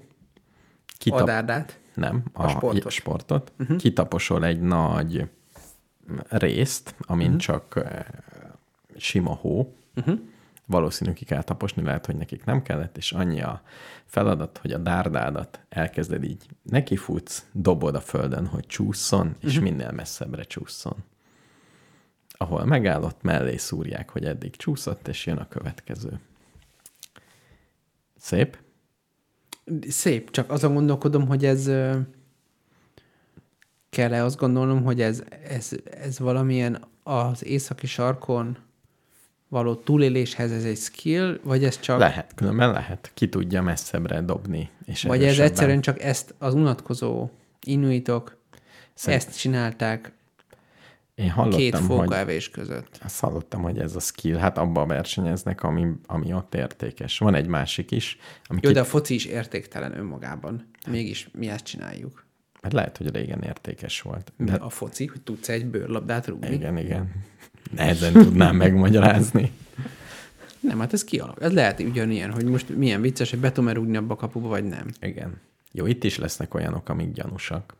A 1.10 1.24
dárdát. 1.24 1.80
Nem, 1.94 2.24
a, 2.34 2.44
A 2.44 2.48
sportot. 2.50 2.92
sportot. 2.92 3.52
Uh-huh. 3.60 3.78
Kitaposol 3.78 4.46
egy 4.46 4.62
nagy 4.62 5.30
részt, 6.30 6.96
amin 7.00 7.26
uh-huh. 7.26 7.42
csak 7.42 7.76
eh, 7.76 8.06
sima 8.98 9.34
hó. 9.34 9.76
Uh-huh. 9.96 10.20
Valószínű 10.70 11.14
ki 11.14 11.26
kell 11.26 11.44
taposni, 11.44 11.84
lehet, 11.84 12.06
hogy 12.06 12.16
nekik 12.16 12.44
nem 12.44 12.62
kellett, 12.62 12.98
és 12.98 13.12
annyi 13.12 13.42
a 13.42 13.62
feladat, 14.06 14.58
hogy 14.58 14.72
a 14.72 14.78
dárdádat 14.78 15.60
elkezded 15.70 16.24
így 16.24 16.46
nekifutsz, 16.64 17.46
dobod 17.52 17.96
a 17.96 18.00
földön, 18.00 18.48
hogy 18.48 18.66
csúszson, 18.66 19.36
és 19.40 19.58
uh-huh. 19.58 19.64
minél 19.64 19.92
messzebbre 19.92 20.44
csúszson. 20.44 20.96
Ahol 22.28 22.66
megállott, 22.66 23.22
mellé 23.22 23.58
szúrják, 23.58 24.10
hogy 24.10 24.26
eddig 24.26 24.56
csúszott, 24.56 25.08
és 25.08 25.26
jön 25.26 25.38
a 25.38 25.48
következő. 25.48 26.20
Szép? 28.18 28.58
Szép, 29.88 30.32
csak 30.32 30.52
azon 30.52 30.74
gondolkodom, 30.74 31.28
hogy 31.28 31.46
ez 31.46 31.66
kell-e 33.90 34.24
azt 34.24 34.38
gondolnom, 34.38 34.84
hogy 34.84 35.02
ez, 35.02 35.24
ez, 35.44 35.72
ez 35.84 36.20
valamilyen 36.20 36.84
az 37.04 37.46
északi 37.46 37.88
sarkon 37.88 38.58
való 39.50 39.76
túléléshez 39.76 40.52
ez 40.52 40.64
egy 40.64 40.78
skill, 40.78 41.40
vagy 41.44 41.64
ez 41.64 41.80
csak, 41.80 42.00
Lehet, 42.00 42.32
különben 42.36 42.72
lehet. 42.72 43.12
Ki 43.14 43.30
tudja 43.30 43.62
messzebbre 43.62 44.22
dobni. 44.22 44.70
És 44.86 45.04
vagy 45.04 45.24
ez 45.24 45.40
egyszerűen 45.40 45.82
csak 45.82 46.02
ezt 46.02 46.34
az 46.38 46.54
unatkozó 46.54 47.30
inuitok 47.64 48.38
Szerint- 48.94 49.24
ezt 49.24 49.40
csinálták 49.40 50.12
Én 51.16 51.30
hallottam, 51.30 51.60
két 51.60 51.76
hogy, 51.76 51.86
fókaevés 51.86 52.50
között. 52.50 53.00
azt 53.04 53.20
hallottam, 53.20 53.62
hogy 53.62 53.80
ez 53.80 53.96
a 53.96 54.00
skill, 54.00 54.36
hát 54.38 54.58
abban 54.58 54.88
versenyeznek, 54.88 55.64
ami, 55.64 55.88
ami 56.08 56.34
ott 56.34 56.56
értékes. 56.56 57.18
Van 57.18 57.36
egy 57.36 57.48
másik 57.48 57.92
is, 57.92 58.18
ami 58.48 58.60
Jó, 58.62 58.68
ki, 58.70 58.76
de 58.76 58.82
a 58.82 58.86
foci 58.86 59.14
is 59.14 59.26
értéktelen 59.26 59.98
önmagában. 59.98 60.70
Mégis 60.88 61.30
mi 61.34 61.50
ezt 61.50 61.64
csináljuk. 61.66 62.26
hát 62.62 62.74
lehet, 62.74 62.98
hogy 62.98 63.16
régen 63.16 63.42
értékes 63.42 64.02
volt. 64.02 64.34
De 64.38 64.44
De 64.52 64.58
a 64.58 64.70
foci, 64.70 65.06
hogy 65.06 65.22
tudsz 65.22 65.50
egy 65.50 65.66
bőrlabdát 65.66 66.28
rúgni. 66.28 66.54
igen, 66.54 66.78
igen. 66.78 67.12
Nehezen 67.70 68.14
tudnám 68.14 68.56
megmagyarázni. 68.56 69.52
Nem, 70.60 70.80
hát 70.80 70.94
ez 70.94 71.04
kialak. 71.04 71.42
Ez 71.42 71.54
lehet 71.54 71.80
ugyanilyen, 71.80 72.32
hogy 72.32 72.46
most 72.46 72.70
milyen 72.70 73.02
vicces, 73.02 73.30
hogy 73.30 73.40
be 73.40 73.52
tudom-e 73.52 73.74
rúgni 73.74 73.98
abba 73.98 74.14
a 74.14 74.18
kapuba, 74.18 74.48
vagy 74.48 74.64
nem. 74.64 74.88
Igen. 75.02 75.40
Jó, 75.72 75.86
itt 75.86 76.04
is 76.04 76.18
lesznek 76.18 76.54
olyanok, 76.54 76.90
amik 76.90 77.12
gyanúsak. 77.12 77.76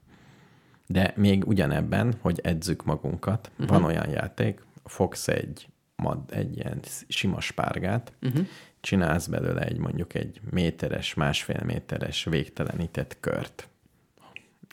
De 0.88 1.14
még 1.16 1.48
ugyanebben, 1.48 2.14
hogy 2.22 2.40
edzük 2.44 2.86
magunkat, 2.86 3.52
uh-huh. 3.52 3.68
van 3.68 3.84
olyan 3.84 4.10
játék, 4.10 4.62
fogsz 4.86 5.28
egy, 5.28 5.68
mad, 5.96 6.20
egy 6.30 6.58
ilyen 6.58 6.80
sima 7.08 7.42
spárgát, 7.42 8.12
uh-huh. 8.22 8.48
csinálsz 8.82 9.28
belőle 9.28 9.62
egy 9.62 9.78
mondjuk 9.78 10.14
egy 10.14 10.42
méteres, 10.50 11.14
másfél 11.14 11.62
méteres 11.66 12.24
végtelenített 12.24 13.18
kört. 13.20 13.68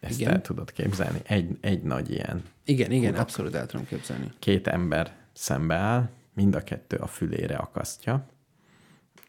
Ezt 0.01 0.21
Igen. 0.21 0.33
el 0.33 0.43
tudod 0.43 0.73
képzelni? 0.73 1.21
Egy, 1.23 1.57
egy 1.61 1.83
nagy 1.83 2.11
ilyen. 2.11 2.43
Igen, 2.67 2.91
igen, 2.91 3.15
abszolút 3.15 3.55
el 3.55 3.67
tudom 3.67 3.87
képzelni. 3.87 4.33
Két 4.39 4.67
ember 4.67 5.13
szembeáll, 5.33 6.09
mind 6.35 6.55
a 6.55 6.63
kettő 6.63 6.97
a 6.97 7.07
fülére 7.07 7.57
akasztja. 7.57 8.27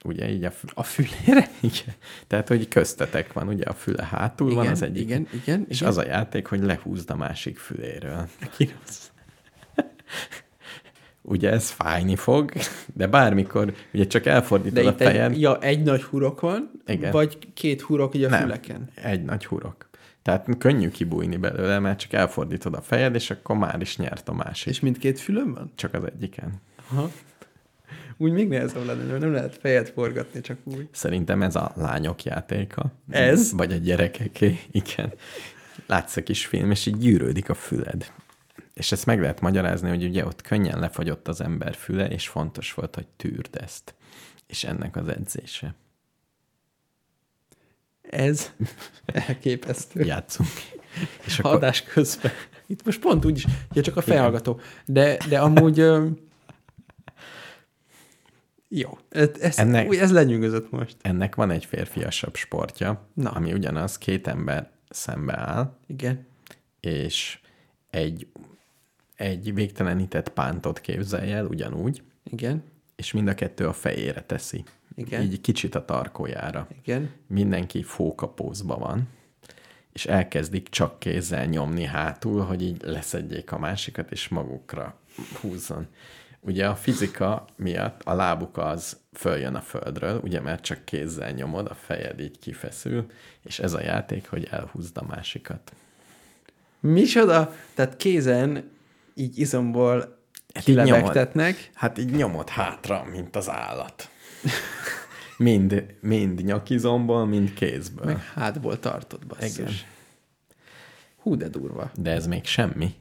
Ugye 0.05 0.29
így 0.29 0.43
a, 0.43 0.51
fü- 0.51 0.71
A 0.73 0.83
fülére? 0.83 1.49
igen. 1.71 1.95
Tehát, 2.27 2.47
hogy 2.47 2.67
köztetek 2.67 3.33
van, 3.33 3.47
ugye 3.47 3.63
a 3.65 3.73
füle 3.73 4.03
hátul 4.05 4.53
van 4.53 4.61
Igen, 4.63 4.71
az 4.73 4.81
egyik. 4.81 5.01
igen, 5.03 5.27
igen, 5.33 5.65
És 5.69 5.77
igen. 5.77 5.89
az 5.89 5.97
a 5.97 6.05
játék, 6.05 6.47
hogy 6.47 6.63
lehúzd 6.63 7.09
a 7.09 7.15
másik 7.15 7.57
füléről. 7.57 8.27
Ugye 11.21 11.51
ez 11.51 11.69
fájni 11.69 12.15
fog, 12.15 12.51
de 12.93 13.07
bármikor, 13.07 13.73
ugye 13.93 14.07
csak 14.07 14.25
elfordítod 14.25 14.83
De 14.83 14.89
a 14.89 14.91
itt 14.91 15.01
egy, 15.01 15.07
fejed. 15.07 15.37
ja, 15.39 15.59
egy 15.61 15.83
nagy 15.83 16.03
hurok 16.03 16.39
van, 16.41 16.71
Igen. 16.85 17.11
vagy 17.11 17.53
két 17.53 17.81
hurok 17.81 18.15
így 18.15 18.23
a 18.23 18.29
Nem, 18.29 18.41
füleken. 18.41 18.89
egy 18.95 19.23
nagy 19.23 19.45
hurok. 19.45 19.89
Tehát 20.27 20.47
könnyű 20.57 20.89
kibújni 20.89 21.37
belőle, 21.37 21.79
mert 21.79 21.99
csak 21.99 22.13
elfordítod 22.13 22.73
a 22.73 22.81
fejed, 22.81 23.15
és 23.15 23.29
akkor 23.29 23.57
már 23.57 23.81
is 23.81 23.97
nyert 23.97 24.29
a 24.29 24.33
másik. 24.33 24.67
És 24.67 24.79
mindkét 24.79 25.19
fülön 25.19 25.53
van? 25.53 25.71
Csak 25.75 25.93
az 25.93 26.03
egyiken. 26.03 26.61
Aha. 26.89 27.11
Úgy 28.17 28.31
még 28.31 28.47
nehezebb 28.47 28.85
lenne, 28.85 29.03
mert 29.03 29.19
nem 29.19 29.31
lehet 29.31 29.57
fejet 29.57 29.89
forgatni, 29.89 30.41
csak 30.41 30.57
úgy. 30.63 30.89
Szerintem 30.91 31.41
ez 31.41 31.55
a 31.55 31.71
lányok 31.75 32.23
játéka. 32.23 32.91
Ez? 33.09 33.51
Vagy 33.51 33.71
a 33.71 33.75
gyerekeké, 33.75 34.59
igen. 34.71 35.13
Látsz 35.85 36.15
a 36.15 36.23
kis 36.23 36.45
film, 36.45 36.71
és 36.71 36.85
így 36.85 36.97
gyűrődik 36.97 37.49
a 37.49 37.53
füled. 37.53 38.11
És 38.73 38.91
ezt 38.91 39.05
meg 39.05 39.21
lehet 39.21 39.41
magyarázni, 39.41 39.89
hogy 39.89 40.03
ugye 40.03 40.25
ott 40.25 40.41
könnyen 40.41 40.79
lefagyott 40.79 41.27
az 41.27 41.41
ember 41.41 41.75
füle, 41.75 42.07
és 42.07 42.27
fontos 42.27 42.73
volt, 42.73 42.95
hogy 42.95 43.07
tűrd 43.07 43.55
ezt. 43.61 43.95
És 44.47 44.63
ennek 44.63 44.95
az 44.95 45.07
edzése. 45.07 45.75
Ez 48.09 48.51
elképesztő. 49.27 50.03
Játszunk. 50.03 50.49
És 51.25 51.39
Akkor... 51.39 51.53
Adás 51.53 51.83
közben. 51.83 52.31
Itt 52.67 52.85
most 52.85 52.99
pont 52.99 53.25
úgy 53.25 53.37
is, 53.37 53.45
ja, 53.73 53.81
csak 53.81 53.97
a 53.97 54.01
felhallgató. 54.01 54.59
De, 54.85 55.17
de 55.29 55.39
amúgy... 55.39 55.85
Jó, 58.69 58.97
ez, 59.09 59.57
Ennek- 59.57 59.93
ez 59.95 60.11
lenyűgözött 60.11 60.71
most. 60.71 60.95
Ennek 61.01 61.35
van 61.35 61.51
egy 61.51 61.65
férfiasabb 61.65 62.35
sportja, 62.35 63.07
Na. 63.13 63.29
ami 63.29 63.53
ugyanaz, 63.53 63.97
két 63.97 64.27
ember 64.27 64.69
szembe 64.89 65.37
áll, 65.37 65.77
Igen. 65.87 66.25
és 66.79 67.39
egy, 67.89 68.27
egy 69.15 69.53
végtelenített 69.53 70.29
pántot 70.29 70.81
képzelj 70.81 71.31
el 71.31 71.45
ugyanúgy, 71.45 72.01
Igen. 72.23 72.63
és 72.95 73.11
mind 73.11 73.27
a 73.27 73.33
kettő 73.33 73.67
a 73.67 73.73
fejére 73.73 74.21
teszi. 74.21 74.63
Igen. 74.97 75.21
Így 75.21 75.41
kicsit 75.41 75.75
a 75.75 75.85
tarkójára. 75.85 76.67
Igen. 76.83 77.09
Mindenki 77.27 77.83
fókapózba 77.83 78.77
van, 78.77 79.07
és 79.93 80.05
elkezdik 80.05 80.69
csak 80.69 80.99
kézzel 80.99 81.45
nyomni 81.45 81.83
hátul, 81.83 82.41
hogy 82.41 82.61
így 82.61 82.81
leszedjék 82.81 83.51
a 83.51 83.57
másikat, 83.59 84.11
és 84.11 84.27
magukra 84.27 84.99
húzzon. 85.41 85.87
Ugye 86.39 86.67
a 86.67 86.75
fizika 86.75 87.45
miatt 87.55 88.01
a 88.03 88.13
lábuk 88.13 88.57
az 88.57 88.97
följön 89.13 89.55
a 89.55 89.61
földről, 89.61 90.19
ugye 90.23 90.41
mert 90.41 90.63
csak 90.63 90.85
kézzel 90.85 91.31
nyomod, 91.31 91.67
a 91.67 91.73
fejed 91.73 92.19
így 92.19 92.39
kifeszül, 92.39 93.05
és 93.43 93.59
ez 93.59 93.73
a 93.73 93.81
játék, 93.81 94.27
hogy 94.29 94.47
elhúzd 94.51 94.97
a 94.97 95.05
másikat. 95.07 95.71
Micsoda? 96.79 97.53
Tehát 97.73 97.95
kézen 97.97 98.69
így 99.13 99.39
izomból 99.39 100.17
Hát 100.53 100.67
így 100.67 100.75
nyomod. 100.75 100.91
kilebegtetnek. 100.91 101.69
Hát 101.73 101.97
így 101.97 102.11
nyomod 102.11 102.49
hátra, 102.49 103.03
mint 103.11 103.35
az 103.35 103.49
állat. 103.49 104.09
Mind, 105.37 105.85
mind 106.01 106.43
nyakizomból, 106.43 107.25
mind 107.25 107.53
kézből. 107.53 108.05
Meg 108.05 108.23
hátból 108.33 108.79
tartod, 108.79 109.25
basszus. 109.27 109.57
Igen. 109.57 109.71
Hú, 111.17 111.35
de 111.35 111.47
durva. 111.47 111.91
De 111.95 112.11
ez 112.11 112.27
még 112.27 112.45
semmi. 112.45 112.93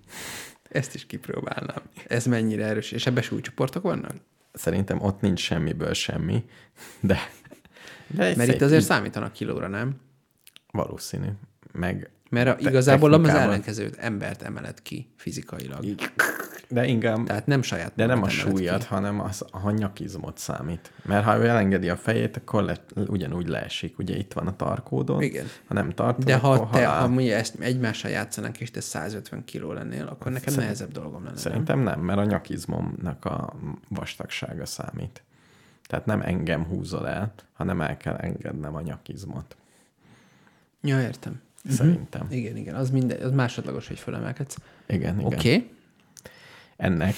Ezt 0.69 0.95
is 0.95 1.07
kipróbálnám. 1.07 1.83
Ez 2.07 2.27
mennyire 2.27 2.65
erős. 2.65 2.91
És 2.93 3.07
ebbe 3.07 3.23
súlycsoportok 3.23 3.83
vannak? 3.83 4.13
Szerintem 4.53 5.03
ott 5.03 5.21
nincs 5.21 5.41
semmiből 5.41 5.93
semmi, 5.95 6.45
de, 7.01 7.19
de 8.07 8.35
Mert 8.37 8.53
itt 8.53 8.61
azért 8.63 8.85
számítanak 8.85 9.33
kilóra, 9.33 9.69
nem? 9.69 10.01
Valószínű. 10.71 11.29
Meg 11.73 12.11
Mert 12.31 12.49
a, 12.49 12.55
te- 12.63 12.71
igazából 12.71 13.13
az 13.13 13.17
technikában- 13.17 13.49
ellenkezőt 13.49 13.97
embert 13.97 14.43
emeled 14.43 14.83
ki 14.83 15.13
fizikailag. 15.17 15.85
így- 15.85 16.13
De 16.69 16.87
inkább, 16.87 17.25
Tehát 17.27 17.47
nem 17.47 17.63
saját 17.63 17.93
de 17.95 18.07
nem 18.07 18.23
a 18.23 18.29
súlyat, 18.29 18.81
ki. 18.83 18.87
hanem 18.87 19.21
az, 19.21 19.45
a 19.51 19.71
nyakizmot 19.71 20.39
számít. 20.39 20.93
Mert 21.05 21.25
ha 21.25 21.37
ő 21.37 21.47
elengedi 21.49 21.89
a 21.89 21.97
fejét, 21.97 22.37
akkor 22.37 22.63
le, 22.63 22.77
ugyanúgy 23.07 23.49
leesik. 23.49 23.99
Ugye 23.99 24.17
itt 24.17 24.33
van 24.33 24.47
a 24.47 24.57
tarkódon. 24.57 25.23
Igen. 25.23 25.47
Ha 25.67 25.75
nem 25.75 25.91
tartod, 25.91 26.25
De 26.25 26.37
ha 26.37 26.51
akkor 26.53 26.71
te, 26.71 26.87
halál. 26.87 27.01
ha 27.01 27.09
mondja 27.09 27.37
ezt 27.37 27.55
egymással 27.61 28.11
játszanak, 28.11 28.61
és 28.61 28.71
te 28.71 28.81
150 28.81 29.45
kiló 29.45 29.73
lennél, 29.73 30.07
akkor 30.07 30.27
nekem 30.33 30.41
Szerint- 30.41 30.63
nehezebb 30.63 30.93
dolgom 30.93 31.15
lenne. 31.19 31.27
nem? 31.29 31.37
Szerintem 31.37 31.81
nem, 31.81 32.01
mert 32.01 32.19
a 32.19 32.25
nyakizmomnak 32.25 33.25
a 33.25 33.53
vastagsága 33.89 34.67
számít. 34.67 35.23
Tehát 35.89 36.07
nem 36.07 36.21
engem 36.21 36.65
húzol 36.65 37.09
el, 37.09 37.33
hanem 37.53 37.81
el 37.81 37.97
kell 37.97 38.15
engednem 38.15 38.75
a 38.75 38.81
nyakizmot. 38.81 39.57
Ja, 40.83 41.01
értem. 41.01 41.41
Szerintem. 41.69 42.27
Igen, 42.31 42.57
igen, 42.57 42.75
az, 42.75 42.91
minden, 42.91 43.23
az 43.23 43.31
másodlagos, 43.31 43.89
hogy 43.89 43.99
fölemelkedsz. 43.99 44.57
Igen, 44.87 45.15
igen. 45.19 45.25
Oké, 45.33 45.55
okay. 45.55 45.71
Ennek 46.77 47.15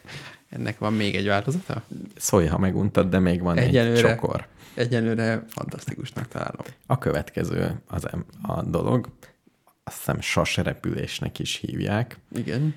ennek 0.50 0.78
van 0.78 0.92
még 0.92 1.14
egy 1.16 1.26
változata? 1.26 1.82
szólj, 2.16 2.46
ha 2.46 2.58
meguntad, 2.58 3.08
de 3.10 3.18
még 3.18 3.42
van 3.42 3.56
Egyelőre. 3.56 3.96
egy 4.08 4.14
csokor. 4.14 4.46
Egyenlőre 4.74 5.44
fantasztikusnak 5.48 6.28
találom. 6.28 6.66
A 6.86 6.98
következő 6.98 7.80
az 7.86 8.04
a 8.42 8.62
dolog, 8.62 9.08
azt 9.84 9.96
hiszem 9.96 10.20
sasrepülésnek 10.20 11.38
is 11.38 11.56
hívják. 11.56 12.18
Igen. 12.34 12.74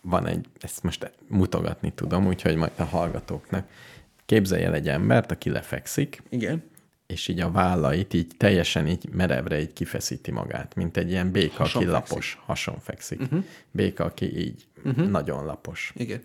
Van 0.00 0.26
egy, 0.26 0.46
ezt 0.60 0.82
most 0.82 1.10
mutogatni 1.28 1.92
tudom, 1.94 2.26
úgyhogy 2.26 2.56
majd 2.56 2.72
a 2.76 2.84
hallgatóknak 2.84 3.68
képzelj 4.26 4.64
el 4.64 4.74
egy 4.74 4.88
embert, 4.88 5.30
aki 5.30 5.50
lefekszik, 5.50 6.22
Igen. 6.28 6.62
És 7.06 7.28
így 7.28 7.40
a 7.40 7.50
vállait 7.50 8.14
így 8.14 8.26
teljesen 8.36 8.86
így 8.86 9.08
merevre 9.12 9.60
így 9.60 9.72
kifeszíti 9.72 10.30
magát, 10.30 10.74
mint 10.74 10.96
egy 10.96 11.10
ilyen 11.10 11.30
béka, 11.30 11.56
Hason 11.56 11.82
aki 11.82 11.90
fekszik. 11.90 12.10
lapos, 12.10 12.38
hason 12.44 12.78
fekszik. 12.80 13.20
Uh-huh. 13.20 13.44
Béka, 13.70 14.04
aki 14.04 14.38
így 14.38 14.66
uh-huh. 14.84 15.08
nagyon 15.08 15.44
lapos. 15.44 15.92
Igen. 15.96 16.20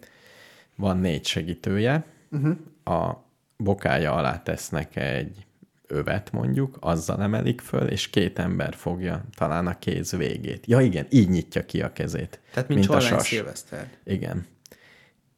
Van 0.76 0.98
négy 0.98 1.26
segítője, 1.26 2.06
uh-huh. 2.32 2.58
a 2.84 3.24
bokája 3.58 4.14
alá 4.14 4.42
tesznek 4.42 4.96
egy 4.96 5.46
övet 5.88 6.32
mondjuk, 6.32 6.78
azzal 6.80 7.22
emelik 7.22 7.62
föl, 7.62 7.88
és 7.88 8.10
két 8.10 8.40
ember 8.40 8.76
fogja 8.76 9.26
talán 9.36 9.68
a 9.68 9.80
kéz 9.80 10.12
végét. 10.12 10.66
Ja 10.66 10.80
igen, 10.80 11.08
így 11.10 11.30
nyitja 11.30 11.66
ki 11.66 11.82
a 11.82 11.94
kezét. 11.94 12.40
Tehát 12.52 12.70
mint, 12.70 12.88
mint 12.88 13.02
Csorlány 13.02 13.20
Szilveszter. 13.20 13.90
Igen. 14.04 14.46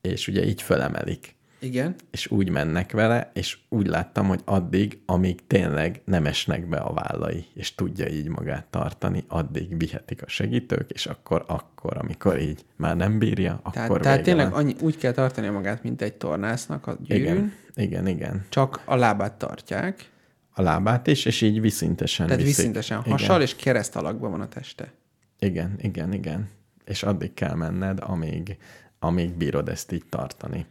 És 0.02 0.28
ugye 0.28 0.46
így 0.46 0.62
fölemelik. 0.62 1.36
Igen. 1.64 1.96
És 2.12 2.32
úgy 2.32 2.50
mennek 2.50 2.92
vele, 2.92 3.32
és 3.34 3.58
úgy 3.70 3.88
láttam, 3.88 4.28
hogy 4.28 4.42
addig, 4.46 5.00
amíg 5.06 5.48
tényleg 5.48 6.02
nem 6.06 6.26
esnek 6.26 6.68
be 6.70 6.78
a 6.78 6.94
vállai, 6.94 7.46
és 7.54 7.76
tudja 7.76 8.08
így 8.08 8.28
magát 8.28 8.66
tartani, 8.66 9.24
addig 9.28 9.78
vihetik 9.78 10.22
a 10.22 10.28
segítők, 10.28 10.92
és 10.92 11.06
akkor, 11.06 11.44
akkor, 11.48 11.98
amikor 11.98 12.40
így 12.40 12.66
már 12.76 12.96
nem 12.96 13.20
bírja, 13.20 13.62
Tehát, 13.74 13.90
akkor 13.90 14.02
tehát 14.02 14.22
tényleg 14.24 14.50
van. 14.52 14.60
annyi, 14.60 14.76
úgy 14.82 14.98
kell 14.98 15.12
tartani 15.12 15.48
magát, 15.48 15.84
mint 15.84 16.02
egy 16.02 16.14
tornásznak 16.14 16.88
a 16.88 16.98
gyűrűn, 17.00 17.26
Igen, 17.26 17.52
igen, 17.76 18.08
igen. 18.08 18.46
csak 18.50 18.82
a 18.86 18.96
lábát 18.96 19.34
tartják, 19.34 20.12
A 20.56 20.62
lábát 20.62 21.08
is, 21.08 21.26
és 21.26 21.42
így 21.42 21.62
viszintesen 21.62 22.28
tehát 22.28 22.42
viszik. 22.42 22.58
viszintesen 22.58 23.00
Igen. 23.00 23.12
hasal, 23.12 23.42
és 23.42 23.56
kereszt 23.56 23.96
alakban 23.96 24.32
van 24.32 24.42
a 24.42 24.48
teste. 24.48 24.92
Igen, 25.40 25.76
igen, 25.82 26.14
igen. 26.14 26.50
És 26.86 27.04
addig 27.04 27.34
kell 27.34 27.56
menned, 27.56 28.00
amíg, 28.02 28.58
amíg 29.00 29.34
bírod 29.38 29.70
ezt 29.70 29.92
így 29.92 30.04
tartani. 30.10 30.66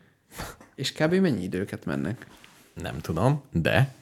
És 0.75 0.93
kb. 0.93 1.15
mennyi 1.15 1.43
időket 1.43 1.85
mennek? 1.85 2.27
Nem 2.75 2.99
tudom, 2.99 3.43
de 3.53 3.95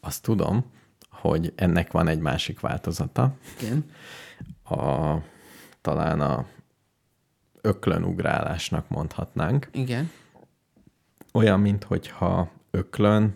azt 0.00 0.22
tudom, 0.22 0.64
hogy 1.10 1.52
ennek 1.56 1.92
van 1.92 2.08
egy 2.08 2.18
másik 2.18 2.60
változata. 2.60 3.34
Igen. 3.60 3.90
A, 4.64 5.16
talán 5.80 6.20
a 6.20 6.46
öklönugrálásnak 7.60 8.88
mondhatnánk. 8.88 9.68
Igen. 9.72 10.10
Olyan, 11.32 11.60
mintha 11.60 12.50
öklön 12.70 13.34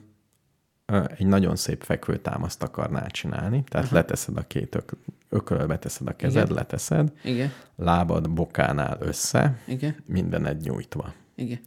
ö, 0.87 1.05
egy 1.17 1.27
nagyon 1.27 1.57
szép 1.57 1.83
fekvőtámaszt 1.83 2.63
akarnál 2.63 3.11
csinálni. 3.11 3.65
Tehát 3.69 3.87
uh-huh. 3.87 4.01
leteszed 4.01 4.37
a 4.37 4.47
két 4.47 4.75
ök, 4.75 4.93
ökölbe 5.29 5.79
teszed 5.79 6.09
a 6.09 6.17
kezed, 6.17 6.45
Igen. 6.45 6.57
leteszed, 6.57 7.13
Igen. 7.25 7.53
lábad 7.77 8.31
bokánál 8.31 8.97
össze, 9.01 9.59
Igen. 9.67 9.97
mindened 10.07 10.61
nyújtva. 10.61 11.13
Igen. 11.35 11.61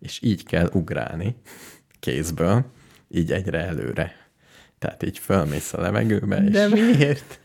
És 0.00 0.20
így 0.22 0.44
kell 0.44 0.68
ugrálni 0.72 1.36
kézből, 2.00 2.64
így 3.08 3.32
egyre 3.32 3.58
előre. 3.66 4.16
Tehát 4.78 5.02
így 5.02 5.18
fölmész 5.18 5.72
a 5.72 5.80
levegőbe, 5.80 6.36
és, 6.44 6.50
De 6.50 6.68
miért? 6.68 7.40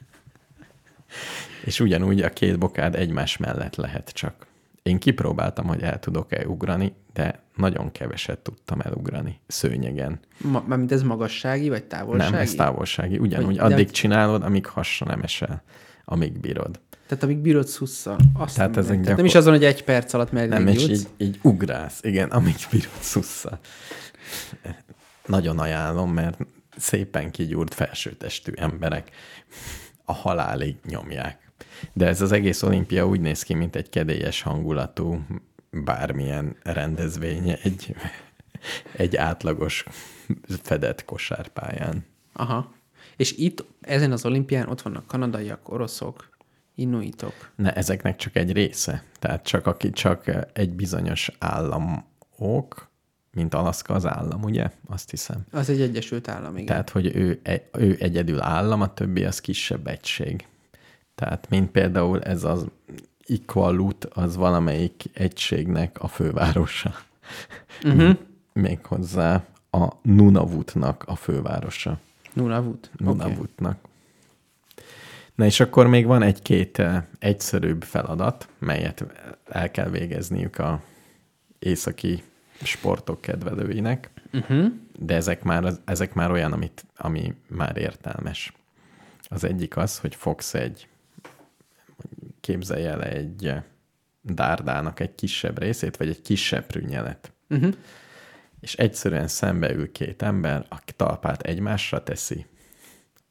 és 1.65 1.79
ugyanúgy 1.79 2.21
a 2.21 2.29
két 2.29 2.59
bokád 2.59 2.95
egymás 2.95 3.37
mellett 3.37 3.75
lehet 3.75 4.09
csak. 4.09 4.45
Én 4.83 4.99
kipróbáltam, 4.99 5.65
hogy 5.67 5.81
el 5.81 5.99
tudok-e 5.99 6.47
ugrani, 6.47 6.93
de 7.13 7.39
nagyon 7.55 7.91
keveset 7.91 8.39
tudtam 8.39 8.79
elugrani 8.79 9.39
szőnyegen. 9.47 10.19
Ma, 10.37 10.63
mármint 10.67 10.91
ez 10.91 11.03
magassági, 11.03 11.69
vagy 11.69 11.83
távolsági? 11.83 12.31
Nem, 12.31 12.41
ez 12.41 12.53
távolsági. 12.55 13.17
Ugyanúgy 13.17 13.45
Hogy- 13.45 13.55
de 13.55 13.63
addig 13.63 13.75
hogy- 13.85 13.91
csinálod, 13.91 14.43
amíg 14.43 14.65
hasra 14.65 15.05
nem 15.05 15.21
esel, 15.21 15.63
amíg 16.05 16.39
bírod. 16.39 16.79
Tehát 17.11 17.25
amíg 17.25 17.37
bírod 17.37 17.67
szussza. 17.67 18.17
Azt 18.33 18.55
Tehát 18.55 18.77
ezek 18.77 19.01
Tehát 19.01 19.17
nem 19.17 19.25
is 19.25 19.31
gyakor- 19.31 19.35
azon, 19.47 19.53
hogy 19.53 19.63
egy 19.63 19.83
perc 19.83 20.13
alatt 20.13 20.31
meddig 20.31 20.49
Nem, 20.49 20.67
és 20.67 20.81
jutsz. 20.87 20.99
így, 20.99 21.07
így 21.17 21.39
ugrálsz, 21.41 21.99
igen, 22.03 22.29
amíg 22.29 22.55
bírod 22.71 22.91
szussza. 22.99 23.59
Nagyon 25.25 25.59
ajánlom, 25.59 26.13
mert 26.13 26.37
szépen 26.77 27.31
kigyúrt 27.31 27.73
felsőtestű 27.73 28.51
emberek 28.55 29.11
a 30.05 30.13
halálig 30.13 30.75
nyomják. 30.85 31.51
De 31.93 32.07
ez 32.07 32.21
az 32.21 32.31
egész 32.31 32.61
olimpia 32.63 33.07
úgy 33.07 33.19
néz 33.21 33.43
ki, 33.43 33.53
mint 33.53 33.75
egy 33.75 33.89
kedélyes 33.89 34.41
hangulatú 34.41 35.25
bármilyen 35.71 36.55
rendezvény 36.63 37.49
egy, 37.63 37.95
egy 38.95 39.15
átlagos 39.15 39.85
fedett 40.63 41.05
kosárpályán. 41.05 42.05
Aha. 42.33 42.73
És 43.17 43.31
itt, 43.37 43.65
ezen 43.81 44.11
az 44.11 44.25
olimpián 44.25 44.69
ott 44.69 44.81
vannak 44.81 45.07
kanadaiak, 45.07 45.69
oroszok, 45.69 46.29
inuitok. 46.81 47.51
Ne, 47.55 47.73
ezeknek 47.73 48.15
csak 48.15 48.35
egy 48.35 48.51
része. 48.51 49.03
Tehát 49.19 49.43
csak 49.43 49.67
aki 49.67 49.89
csak 49.89 50.31
egy 50.53 50.69
bizonyos 50.69 51.31
államok, 51.39 52.89
mint 53.31 53.53
Alaszka 53.53 53.93
az 53.93 54.05
állam, 54.05 54.43
ugye? 54.43 54.71
Azt 54.87 55.09
hiszem. 55.09 55.45
Az 55.51 55.69
egy 55.69 55.81
Egyesült 55.81 56.27
Állam, 56.27 56.53
igen. 56.53 56.65
Tehát, 56.65 56.89
hogy 56.89 57.15
ő, 57.15 57.39
e- 57.43 57.69
ő 57.77 57.97
egyedül 57.99 58.41
állam, 58.41 58.81
a 58.81 58.93
többi 58.93 59.25
az 59.25 59.41
kisebb 59.41 59.87
egység. 59.87 60.47
Tehát, 61.15 61.49
mint 61.49 61.71
például 61.71 62.21
ez 62.21 62.43
az 62.43 62.65
Iqalut, 63.25 64.05
az 64.05 64.35
valamelyik 64.35 65.03
egységnek 65.13 66.01
a 66.01 66.07
fővárosa. 66.07 66.93
Uh-huh. 67.83 68.17
Méghozzá 68.53 69.45
a 69.71 69.87
Nunavutnak 70.01 71.03
a 71.07 71.15
fővárosa. 71.15 71.99
Nunavut. 72.97 73.59
Okay. 73.59 73.71
Na 75.41 75.47
és 75.47 75.59
akkor 75.59 75.87
még 75.87 76.05
van 76.05 76.21
egy-két 76.21 76.79
eh, 76.79 77.03
egyszerűbb 77.19 77.83
feladat, 77.83 78.47
melyet 78.59 79.05
el 79.45 79.71
kell 79.71 79.89
végezniük 79.89 80.57
a 80.57 80.81
északi 81.59 82.23
sportok 82.63 83.21
kedvelőinek, 83.21 84.09
uh-huh. 84.33 84.65
de 84.99 85.15
ezek 85.15 85.43
már, 85.43 85.73
ezek 85.85 86.13
már 86.13 86.31
olyan, 86.31 86.51
amit, 86.51 86.85
ami 86.95 87.33
már 87.47 87.77
értelmes. 87.77 88.53
Az 89.23 89.43
egyik 89.43 89.77
az, 89.77 89.97
hogy 89.99 90.15
fogsz 90.15 90.53
egy, 90.53 90.87
képzelj 92.41 92.85
el 92.85 93.03
egy 93.03 93.45
eh, 93.45 93.63
dárdának 94.21 94.99
egy 94.99 95.15
kisebb 95.15 95.59
részét, 95.59 95.97
vagy 95.97 96.09
egy 96.09 96.21
kisebb 96.21 96.65
prűnyelet. 96.65 97.31
Uh-huh. 97.49 97.73
És 98.59 98.75
egyszerűen 98.75 99.27
szembeül 99.27 99.91
két 99.91 100.21
ember, 100.21 100.65
aki 100.69 100.93
talpát 100.93 101.41
egymásra 101.41 102.03
teszi, 102.03 102.45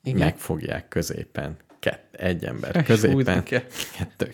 Igen. 0.03 0.19
megfogják 0.19 0.89
középen, 0.89 1.57
kett, 1.81 2.15
egy 2.15 2.45
ember 2.45 2.85
középen, 2.85 3.43
kettő, 3.43 4.31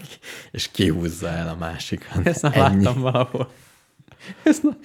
és 0.51 0.68
kihúzza 0.70 1.28
el 1.28 1.49
a 1.49 1.57
másikat. 1.57 2.26
Ezt 2.26 2.44
Ennyi. 2.44 2.57
láttam 2.57 3.01
valahol. 3.01 3.51
Ezt 4.42 4.62
na... 4.62 4.76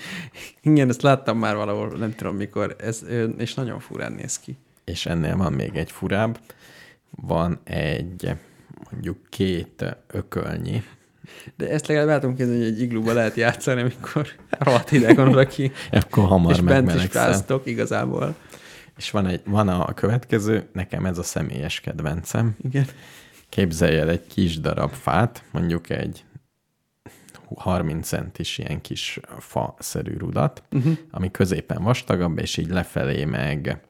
Igen, 0.62 0.89
ezt 0.89 1.01
láttam 1.01 1.38
már 1.38 1.55
valahol, 1.55 1.88
nem 1.97 2.16
tudom 2.16 2.36
mikor, 2.36 2.76
ez, 2.80 3.05
és 3.38 3.53
nagyon 3.53 3.80
furán 3.80 4.12
néz 4.12 4.39
ki. 4.39 4.57
És 4.84 5.05
ennél 5.05 5.36
van 5.36 5.53
még 5.53 5.76
egy 5.76 5.91
furább, 5.91 6.39
van 7.09 7.59
egy 7.64 8.32
mondjuk 8.91 9.18
két 9.30 9.97
ökölnyi, 10.07 10.84
De 11.57 11.70
ezt 11.70 11.88
legalább 11.88 12.09
el 12.09 12.20
tudom 12.20 12.36
képzelni, 12.36 12.62
hogy 12.64 12.72
egy 12.72 12.82
iglúba 12.82 13.14
lehet 13.14 13.36
játszani, 13.36 13.82
amikor 13.82 14.28
rohadt 14.49 14.89
hideg 14.89 15.16
van 15.16 15.28
oda 15.28 15.47
ki, 15.47 15.72
akkor 15.91 16.28
hamar 16.28 16.51
és 16.51 16.62
bent 16.62 16.93
is 16.93 17.05
fráztok 17.05 17.66
igazából. 17.66 18.36
És 19.02 19.12
van, 19.12 19.28
egy, 19.28 19.41
van 19.45 19.68
a 19.68 19.93
következő, 19.93 20.70
nekem 20.74 21.06
ez 21.06 21.18
a 21.18 21.24
személyes 21.24 21.80
kedvencem. 21.80 22.56
Igen. 22.64 22.86
Képzelj 23.49 23.97
el 23.97 24.10
egy 24.10 24.28
kis 24.28 24.60
darab 24.60 24.91
fát, 24.91 25.43
mondjuk 25.52 25.89
egy 25.89 26.24
30 27.56 28.08
centis 28.08 28.58
ilyen 28.58 28.82
kis 28.82 29.20
fa-szerű 29.39 30.18
rudat, 30.18 30.64
uh-huh. 30.72 30.97
ami 31.12 31.32
középen 31.32 31.84
vastagabb, 31.84 32.38
és 32.39 32.58
így 32.58 32.70
lefelé 32.70 33.26
meg, 33.26 33.82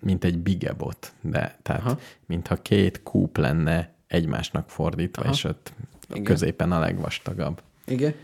mint 0.00 0.24
egy 0.24 0.38
bigebot, 0.38 1.12
de 1.20 1.58
tehát, 1.62 1.80
Aha. 1.80 1.98
mintha 2.26 2.56
két 2.56 3.02
kúp 3.02 3.36
lenne 3.36 3.94
egymásnak 4.06 4.70
fordítva, 4.70 5.22
Aha. 5.22 5.32
és 5.32 5.44
ott 5.44 5.72
Igen. 6.10 6.24
középen 6.24 6.72
a 6.72 6.78
legvastagabb. 6.78 7.62
Igen. 7.86 8.14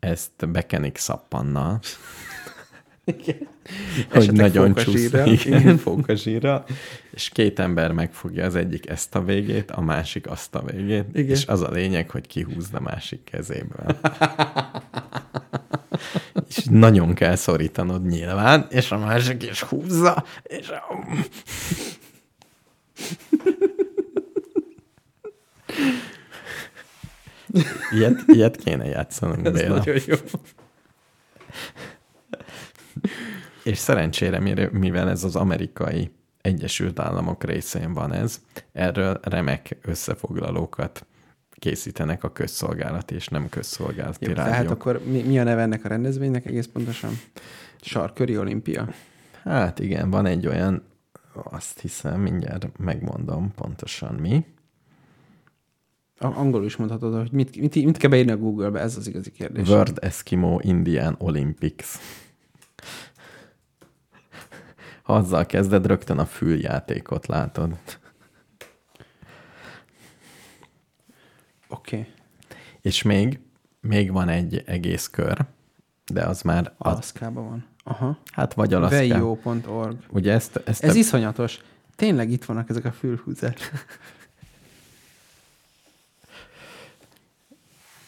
Ezt 0.00 0.48
bekenik 0.48 0.96
szappannal, 0.96 1.80
Igen. 3.04 3.48
hogy 4.10 4.32
nagyon 4.32 4.74
fókasírral. 4.74 5.26
csúsz. 5.26 5.44
Igen, 5.44 5.76
fókasírral. 5.76 6.64
És 7.10 7.28
két 7.28 7.58
ember 7.58 7.92
megfogja 7.92 8.44
az 8.44 8.54
egyik 8.54 8.88
ezt 8.88 9.14
a 9.14 9.22
végét, 9.24 9.70
a 9.70 9.80
másik 9.80 10.30
azt 10.30 10.54
a 10.54 10.62
végét, 10.62 11.04
Igen. 11.12 11.30
és 11.30 11.46
az 11.46 11.60
a 11.60 11.70
lényeg, 11.70 12.10
hogy 12.10 12.26
kihúzza 12.26 12.76
a 12.76 12.80
másik 12.80 13.24
kezéből. 13.24 13.86
és 16.48 16.64
nagyon 16.70 17.14
kell 17.14 17.36
szorítanod 17.36 18.06
nyilván, 18.06 18.66
és 18.70 18.90
a 18.90 18.98
másik 18.98 19.42
is 19.42 19.62
húzza, 19.62 20.24
és 20.42 20.68
a... 20.68 20.82
Ilyet, 27.90 28.22
ilyet 28.26 28.56
kéne 28.56 28.84
játszanunk, 28.84 29.46
Ez 29.46 29.52
Béla. 29.52 29.76
nagyon 29.76 29.96
jó. 30.06 30.16
És 33.64 33.78
szerencsére, 33.78 34.68
mivel 34.72 35.08
ez 35.10 35.24
az 35.24 35.36
amerikai 35.36 36.10
Egyesült 36.40 36.98
Államok 36.98 37.44
részén 37.44 37.92
van 37.92 38.12
ez, 38.12 38.40
erről 38.72 39.20
remek 39.22 39.76
összefoglalókat 39.82 41.06
készítenek 41.50 42.24
a 42.24 42.32
közszolgálati 42.32 43.14
és 43.14 43.28
nem 43.28 43.48
közszolgálati 43.48 44.26
jó 44.26 44.32
tehát 44.32 44.50
rádiók. 44.50 44.72
akkor 44.72 45.00
mi, 45.04 45.22
mi 45.22 45.38
a 45.38 45.42
neve 45.42 45.62
ennek 45.62 45.84
a 45.84 45.88
rendezvénynek 45.88 46.46
egész 46.46 46.68
pontosan? 46.72 47.10
Sarköri 47.80 48.38
olimpia? 48.38 48.88
Hát 49.42 49.78
igen, 49.78 50.10
van 50.10 50.26
egy 50.26 50.46
olyan, 50.46 50.82
azt 51.32 51.80
hiszem, 51.80 52.20
mindjárt 52.20 52.78
megmondom 52.78 53.52
pontosan 53.54 54.14
mi. 54.14 54.44
Angolul 56.18 56.66
is 56.66 56.76
mondhatod, 56.76 57.14
hogy 57.14 57.32
mit, 57.32 57.56
mit, 57.56 57.74
mit 57.74 57.96
kell 57.96 58.10
beírni 58.10 58.30
a 58.30 58.36
Google-be, 58.36 58.80
ez 58.80 58.96
az 58.96 59.08
igazi 59.08 59.30
kérdés. 59.30 59.68
World 59.68 59.98
Eskimo 60.00 60.58
Indian 60.62 61.16
Olympics. 61.18 61.86
Ha 65.02 65.14
azzal 65.14 65.46
kezded, 65.46 65.86
rögtön 65.86 66.18
a 66.18 66.26
füljátékot 66.26 67.26
látod. 67.26 67.78
Oké. 71.68 71.96
Okay. 71.98 72.12
És 72.80 73.02
még, 73.02 73.40
még 73.80 74.12
van 74.12 74.28
egy 74.28 74.62
egész 74.66 75.08
kör, 75.08 75.46
de 76.12 76.24
az 76.26 76.42
már, 76.42 76.72
Alaszkában 76.78 77.48
van. 77.48 77.66
Aha. 77.84 78.18
hát 78.32 78.54
vagy 78.54 78.74
Alaszka. 78.74 78.96
Veio.org. 78.96 79.96
Ugye 80.10 80.32
ezt, 80.32 80.56
ezt 80.64 80.84
Ez 80.84 80.92
te- 80.92 80.98
iszonyatos. 80.98 81.60
Tényleg 81.96 82.30
itt 82.30 82.44
vannak 82.44 82.68
ezek 82.68 82.84
a 82.84 82.92
fülhúzások. 82.92 83.84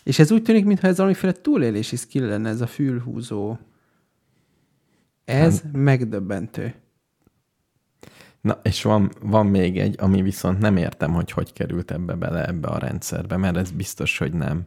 És 0.02 0.18
ez 0.18 0.30
úgy 0.30 0.42
tűnik, 0.42 0.64
mintha 0.64 0.86
ez 0.86 0.96
valamiféle 0.96 1.32
túlélési 1.32 1.96
skill 1.96 2.26
lenne, 2.26 2.48
ez 2.48 2.60
a 2.60 2.66
fülhúzó. 2.66 3.58
Ez 5.24 5.60
Hát- 5.62 5.72
megdöbbentő. 5.72 6.74
Na, 8.44 8.60
és 8.62 8.82
van, 8.82 9.10
van 9.20 9.46
még 9.46 9.78
egy, 9.78 9.96
ami 9.98 10.22
viszont 10.22 10.58
nem 10.58 10.76
értem, 10.76 11.12
hogy 11.12 11.30
hogy 11.30 11.52
került 11.52 11.90
ebbe 11.90 12.14
bele 12.14 12.46
ebbe 12.46 12.68
a 12.68 12.78
rendszerbe, 12.78 13.36
mert 13.36 13.56
ez 13.56 13.70
biztos, 13.70 14.18
hogy 14.18 14.32
nem, 14.32 14.64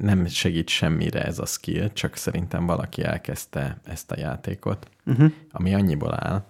nem 0.00 0.26
segít 0.26 0.68
semmire 0.68 1.24
ez 1.24 1.38
a 1.38 1.46
skill, 1.46 1.88
csak 1.92 2.16
szerintem 2.16 2.66
valaki 2.66 3.02
elkezdte 3.02 3.80
ezt 3.84 4.10
a 4.10 4.18
játékot, 4.18 4.88
uh-huh. 5.06 5.32
ami 5.50 5.74
annyiból 5.74 6.14
áll, 6.14 6.44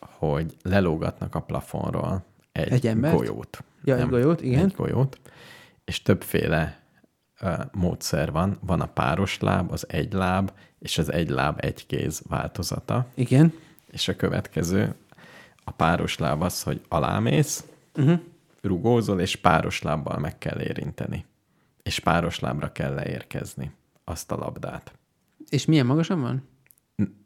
hogy 0.00 0.56
lelógatnak 0.62 1.34
a 1.34 1.40
plafonról 1.40 2.24
egy, 2.52 2.72
Egy 2.72 2.86
embert? 2.86 3.16
golyót. 3.16 3.64
Ja, 3.84 3.96
egy 3.96 4.08
golyót, 4.08 4.40
igen. 4.40 4.64
Egy 4.64 4.74
golyót, 4.76 5.20
és 5.84 6.02
többféle 6.02 6.80
uh, 7.42 7.64
módszer 7.72 8.32
van. 8.32 8.58
Van 8.60 8.80
a 8.80 8.86
páros 8.86 9.38
láb, 9.40 9.72
az 9.72 9.86
egy 9.88 10.12
láb, 10.12 10.52
és 10.78 10.98
az 10.98 11.12
egy 11.12 11.28
láb, 11.28 11.58
egy 11.60 11.86
kéz 11.86 12.22
változata. 12.28 13.06
Igen. 13.14 13.52
És 13.90 14.08
a 14.08 14.16
következő, 14.16 14.94
a 15.68 15.70
páros 15.70 16.18
láb 16.18 16.42
az, 16.42 16.62
hogy 16.62 16.80
alámész, 16.88 17.64
uh-huh. 17.96 18.20
rugózol, 18.60 19.20
és 19.20 19.36
páros 19.36 19.82
lábbal 19.82 20.18
meg 20.18 20.38
kell 20.38 20.60
érinteni. 20.60 21.24
És 21.82 21.98
páros 21.98 22.40
lábra 22.40 22.72
kell 22.72 22.94
leérkezni 22.94 23.72
azt 24.04 24.32
a 24.32 24.36
labdát. 24.36 24.92
És 25.48 25.64
milyen 25.64 25.86
magasan 25.86 26.20
van? 26.20 26.48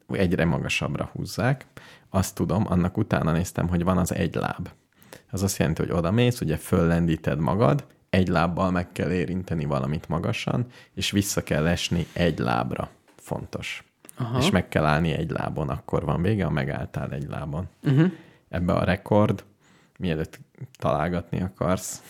Egyre 0.09 0.45
magasabbra 0.45 1.11
húzzák. 1.13 1.67
Azt 2.09 2.35
tudom, 2.35 2.65
annak 2.69 2.97
utána 2.97 3.33
néztem, 3.33 3.69
hogy 3.69 3.85
van 3.85 3.99
az 3.99 4.15
egy 4.15 4.35
láb. 4.35 4.69
Az 5.31 5.43
azt 5.43 5.59
jelenti, 5.59 5.83
hogy 5.83 5.93
oda 5.93 6.11
mész, 6.11 6.41
ugye 6.41 6.57
föllendíted 6.57 7.39
magad, 7.39 7.87
egy 8.11 8.29
lábbal 8.29 8.71
meg 8.71 8.93
kell 8.93 9.11
érinteni 9.11 9.65
valamit 9.65 10.09
magasan, 10.09 10.67
és 10.95 11.11
vissza 11.11 11.43
kell 11.43 11.67
esni 11.67 12.07
egy 12.13 12.39
lábra. 12.39 12.91
Fontos. 13.17 13.85
Aha. 14.17 14.39
És 14.39 14.51
meg 14.51 14.69
kell 14.69 14.85
állni 14.85 15.13
egy 15.13 15.31
lábon, 15.31 15.69
akkor 15.69 16.05
van 16.05 16.23
vége, 16.23 16.45
ha 16.45 16.51
megálltál 16.51 17.13
egy 17.13 17.29
lábon. 17.29 17.69
Uh-huh. 17.83 18.13
Ebbe 18.51 18.73
a 18.73 18.85
rekord, 18.85 19.45
mielőtt 19.99 20.39
találgatni 20.79 21.41
akarsz, 21.41 22.03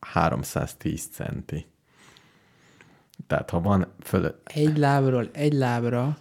310 0.00 1.06
centi. 1.06 1.66
Tehát 3.26 3.50
ha 3.50 3.60
van 3.60 3.86
fölött, 4.00 4.48
Egy 4.48 4.76
lábról 4.78 5.28
egy 5.32 5.52
lábra, 5.52 6.18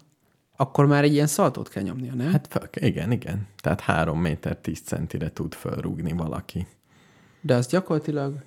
akkor 0.56 0.86
már 0.86 1.04
egy 1.04 1.14
ilyen 1.14 1.28
szaltót 1.28 1.70
kell 1.70 1.84
nyomnia, 1.84 2.14
nem? 2.14 2.32
hát 2.32 2.48
fel, 2.50 2.70
igen, 2.74 3.12
igen. 3.12 3.48
Tehát 3.58 3.80
3 3.80 4.20
méter 4.20 4.58
10 4.58 4.82
centire 4.82 5.32
tud 5.32 5.54
fölrúgni 5.54 6.12
valaki. 6.12 6.68
De 7.42 7.56
az 7.56 7.68
gyakorlatilag... 7.68 8.44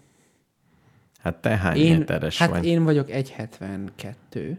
Hát 1.19 1.37
te 1.37 1.57
hány 1.57 1.77
Én, 1.77 1.97
méteres 1.97 2.39
hát 2.39 2.51
vagy? 2.51 2.65
én 2.65 2.85
vagyok 2.85 3.09
1,72. 3.09 4.57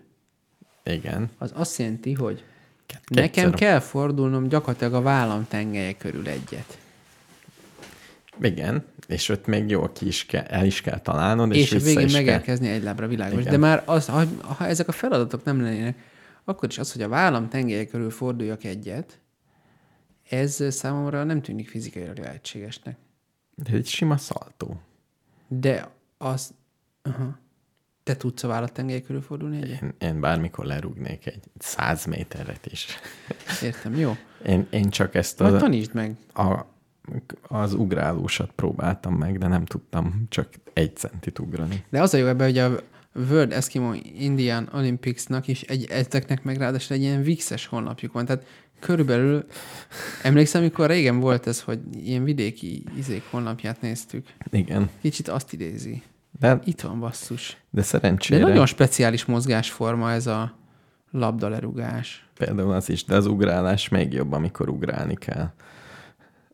Igen. 0.84 1.30
Az 1.38 1.52
azt 1.56 1.78
jelenti, 1.78 2.14
hogy 2.14 2.44
Két- 2.86 3.10
nekem 3.10 3.30
kétszer- 3.30 3.56
kell 3.56 3.80
fordulnom 3.80 4.48
gyakorlatilag 4.48 4.94
a 4.94 5.02
vállam 5.02 5.48
tengelye 5.48 5.94
körül 5.94 6.28
egyet. 6.28 6.78
Igen, 8.42 8.86
és 9.08 9.30
ott 9.30 9.46
még 9.46 9.70
jól 9.70 9.92
ki 9.92 10.08
is 10.08 10.26
kell, 10.26 10.44
el 10.44 10.66
is 10.66 10.82
kell 10.82 11.00
találnod, 11.00 11.56
és, 11.56 11.72
És, 11.72 11.84
végén 11.84 12.10
megérkezni 12.12 12.70
egy 12.70 12.84
lábra 12.84 13.08
világos. 13.08 13.40
Igen. 13.40 13.52
De 13.52 13.58
már 13.58 13.84
az, 13.86 14.08
ha, 14.08 14.24
ha 14.42 14.68
ezek 14.68 14.88
a 14.88 14.92
feladatok 14.92 15.44
nem 15.44 15.62
lennének, 15.62 15.98
akkor 16.44 16.70
is 16.70 16.78
az, 16.78 16.92
hogy 16.92 17.02
a 17.02 17.08
vállam 17.08 17.50
tengelye 17.50 17.86
körül 17.86 18.10
forduljak 18.10 18.64
egyet, 18.64 19.20
ez 20.30 20.64
számomra 20.70 21.24
nem 21.24 21.42
tűnik 21.42 21.70
fizikailag 21.70 22.18
lehetségesnek. 22.18 22.98
De 23.56 23.72
egy 23.72 23.88
sima 23.88 24.18
szaltó. 24.18 24.82
De 25.48 25.90
az... 26.18 26.54
Aha. 27.02 27.40
Te 28.06 28.16
tudsz 28.16 28.44
a 28.44 28.48
vállat 28.48 28.72
tengelye 28.74 29.02
körül 29.02 29.22
fordulni 29.22 29.62
egyet? 29.62 29.82
Én, 29.82 29.94
én 30.00 30.20
bármikor 30.20 30.66
lerúgnék 30.66 31.26
egy 31.26 31.44
100 31.60 32.06
méteret 32.06 32.66
is. 32.66 32.88
Értem, 33.62 33.96
jó. 33.96 34.16
Én, 34.46 34.68
én 34.70 34.90
csak 34.90 35.16
ezt 35.16 35.40
Majd 35.40 35.54
a, 35.54 35.58
tanítsd 35.58 35.94
meg. 35.94 36.16
a 36.34 36.66
az 37.42 37.74
ugrálósat 37.74 38.52
próbáltam 38.56 39.14
meg, 39.14 39.38
de 39.38 39.48
nem 39.48 39.66
tudtam 39.66 40.26
csak 40.30 40.50
egy 40.74 40.96
centit 40.96 41.40
ugrani. 41.40 41.86
De 41.90 42.02
az 42.02 42.14
a 42.14 42.18
jó 42.18 42.28
ebben, 42.28 42.48
hogy 42.48 42.58
a 42.58 42.80
World 43.16 43.52
Eskimo 43.52 43.94
Indian 44.18 44.70
Olympicsnak 44.74 45.48
is 45.48 45.62
egy, 45.62 45.86
ezeknek 45.90 46.44
meg 46.44 46.58
ráadásul 46.58 46.96
egy 46.96 47.02
ilyen 47.02 47.24
vixes 47.24 47.66
honlapjuk 47.66 48.14
van. 48.14 48.26
Tehát 48.26 48.46
körülbelül, 48.80 49.46
emlékszem, 50.24 50.62
amikor 50.62 50.90
régen 50.90 51.20
volt 51.20 51.48
ez, 51.48 51.62
hogy 51.62 51.80
ilyen 52.04 52.24
vidéki 52.24 52.84
izék 52.98 53.24
honlapját 53.30 53.82
néztük. 53.82 54.28
Igen, 54.52 54.90
Kicsit 55.02 55.28
azt 55.28 55.54
idézi. 55.54 56.04
De, 56.40 56.60
Itt 56.64 56.82
van 56.82 57.00
basszus. 57.00 57.50
de 57.52 57.58
De 57.70 57.82
szerencsére 57.82 58.44
nagyon 58.44 58.66
speciális 58.66 59.26
mozgásforma 59.26 60.12
ez 60.12 60.28
a 60.28 60.58
labdalerugás. 61.12 62.28
például 62.34 62.72
az 62.72 62.90
is, 62.90 63.04
de 63.06 63.16
az 63.16 63.26
ugrálás 63.26 63.90
még 63.90 64.14
jobb, 64.14 64.32
amikor 64.32 64.70
ugrálni 64.70 65.16
kell 65.16 65.50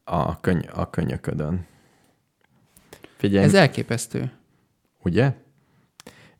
a, 0.03 0.39
köny- 0.39 0.69
a 0.73 0.89
könyöködön. 0.89 1.65
Figyelj, 3.17 3.45
Ez 3.45 3.53
elképesztő. 3.53 4.31
ugye? 5.03 5.33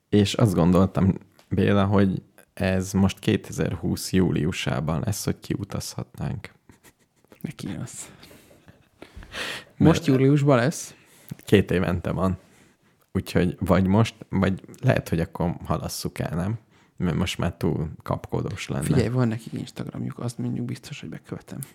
És 0.10 0.34
azt 0.34 0.54
gondoltam, 0.54 1.14
Béla, 1.50 1.86
hogy 1.86 2.22
ez 2.54 2.92
most 2.94 3.20
2020 3.20 4.12
júliusában 4.14 5.02
lesz, 5.06 5.26
hogy 5.26 5.40
kiutazhatnánk. 5.40 6.52
Neki 7.42 7.68
az. 7.84 8.10
Most 9.78 10.06
júliusban 10.06 10.58
lesz. 10.58 10.96
Két 11.46 11.72
évente 11.72 12.12
van. 12.12 12.38
Úgyhogy 13.12 13.56
vagy 13.60 13.88
most, 13.88 14.16
vagy 14.30 14.62
lehet, 14.82 15.10
hogy 15.10 15.20
akkor 15.20 15.56
halasszuk 15.66 16.20
el, 16.20 16.36
nem? 16.36 16.60
Mert 16.98 17.16
most 17.16 17.38
már 17.38 17.54
túl 17.58 17.90
kapkodós 18.04 18.68
lenne. 18.68 18.86
Figyelj, 18.86 19.08
van 19.08 19.28
nekik 19.28 19.54
Instagramjuk, 19.54 20.20
azt 20.20 20.38
mondjuk 20.38 20.66
biztos, 20.66 21.00
hogy 21.00 21.10
bekövetem. 21.10 21.60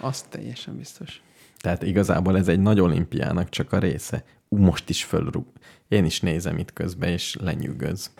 Azt 0.00 0.28
teljesen 0.28 0.76
biztos. 0.76 1.22
Tehát 1.58 1.82
igazából 1.82 2.36
ez 2.36 2.48
egy 2.48 2.60
nagy 2.60 2.80
olimpiának 2.80 3.48
csak 3.48 3.72
a 3.72 3.78
része. 3.78 4.24
Ú, 4.48 4.56
most 4.56 4.88
is 4.88 5.04
fölrúg. 5.04 5.46
Én 5.88 6.04
is 6.04 6.20
nézem 6.20 6.58
itt 6.58 6.72
közben, 6.72 7.08
és 7.08 7.36
lenyűgöz. 7.40 8.10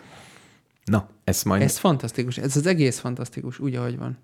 Na, 0.85 1.09
ezt 1.23 1.45
majd 1.45 1.61
Ez 1.61 1.77
fantasztikus, 1.77 2.37
ez 2.37 2.55
az 2.55 2.65
egész 2.65 2.99
fantasztikus, 2.99 3.59
úgy, 3.59 3.75
ahogy 3.75 3.97
van. 3.97 4.17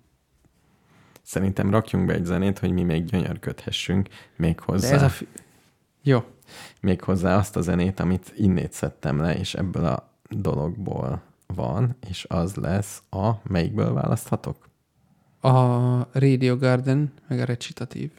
Szerintem 1.28 1.70
rakjunk 1.70 2.06
be 2.06 2.14
egy 2.14 2.24
zenét, 2.24 2.58
hogy 2.58 2.72
mi 2.72 2.82
még 2.82 3.04
gyönyörködhessünk 3.04 4.08
még 4.36 4.54
De 4.54 4.62
hozzá. 4.64 4.94
ez 4.94 5.02
a... 5.02 5.08
Fi- 5.08 5.28
Jó. 6.02 6.24
még 6.80 7.02
hozzá 7.02 7.36
azt 7.36 7.56
a 7.56 7.60
zenét, 7.60 8.00
amit 8.00 8.32
innét 8.36 8.72
szedtem 8.72 9.20
le, 9.20 9.34
és 9.34 9.54
ebből 9.54 9.84
a 9.84 10.12
dologból 10.28 11.22
van, 11.46 11.96
és 12.08 12.26
az 12.28 12.54
lesz 12.54 13.02
a... 13.10 13.30
Melyikből 13.42 13.92
választhatok? 13.92 14.68
A 15.40 16.18
Radio 16.18 16.56
Garden, 16.56 17.12
meg 17.28 17.40
a 17.40 17.44
recitatív. 17.44 18.10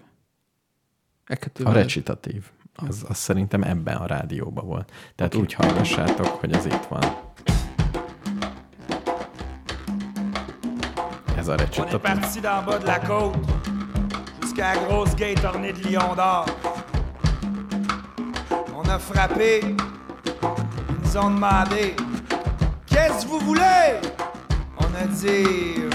E 1.25 1.39
A 1.63 1.71
recitatív. 1.71 2.51
Az, 2.75 3.05
az 3.07 3.17
szerintem 3.17 3.63
ebben 3.63 3.95
a 3.95 4.05
rádióban 4.05 4.65
volt. 4.65 4.91
Tehát 5.15 5.33
okay. 5.33 5.45
úgy 5.45 5.53
hallgassátok, 5.53 6.27
hogy 6.27 6.51
ez 6.51 6.65
itt 6.65 6.85
van. 6.85 7.03
On 11.51 11.55
est 11.55 11.97
parti 11.97 12.41
d'en 12.41 12.61
bas 12.61 12.77
de 12.77 12.85
la 12.85 12.99
côte 12.99 13.33
jusqu'à 14.43 14.75
la 14.75 14.81
grosse 14.81 15.15
gate 15.15 15.43
ornée 15.43 15.73
de 15.73 15.81
lions 15.81 16.13
d'or. 16.15 16.45
On 18.77 18.87
a 18.87 18.99
frappé, 18.99 19.61
ils 19.63 19.75
nous 21.03 21.17
ont 21.17 21.31
demandé 21.31 21.95
Qu'est-ce 22.85 23.25
que 23.25 23.31
vous 23.31 23.39
voulez? 23.39 23.99
On 24.77 24.83
a 24.83 25.07
dit 25.07 25.85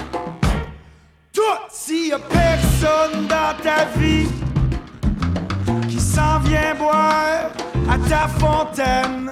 Tout! 1.33 1.43
S'il 1.71 2.09
y 2.09 2.13
a 2.13 2.19
personne 2.19 3.29
dans 3.29 3.55
ta 3.63 3.85
vie 3.97 4.27
qui 5.89 6.01
s'en 6.01 6.41
vient 6.41 6.75
boire 6.75 7.51
à 7.89 7.99
ta 8.09 8.27
fontaine, 8.27 9.31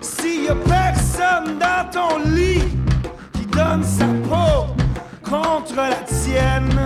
s'il 0.00 0.44
y 0.44 0.48
a 0.48 0.54
personne 0.54 1.58
dans 1.58 1.90
ton 1.90 2.18
lit 2.30 2.79
donne 3.50 3.84
sa 3.84 4.06
peau 4.28 4.66
contre 5.22 5.76
la 5.76 6.02
tienne. 6.06 6.80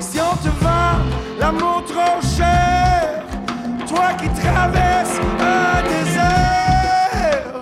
Si 0.00 0.18
on 0.20 0.36
te 0.36 0.48
vend 0.62 0.98
l'amour 1.38 1.82
trop 1.86 2.20
cher, 2.36 3.22
toi 3.86 4.12
qui 4.18 4.28
traverses 4.40 5.18
un 5.40 5.82
désert. 5.92 7.54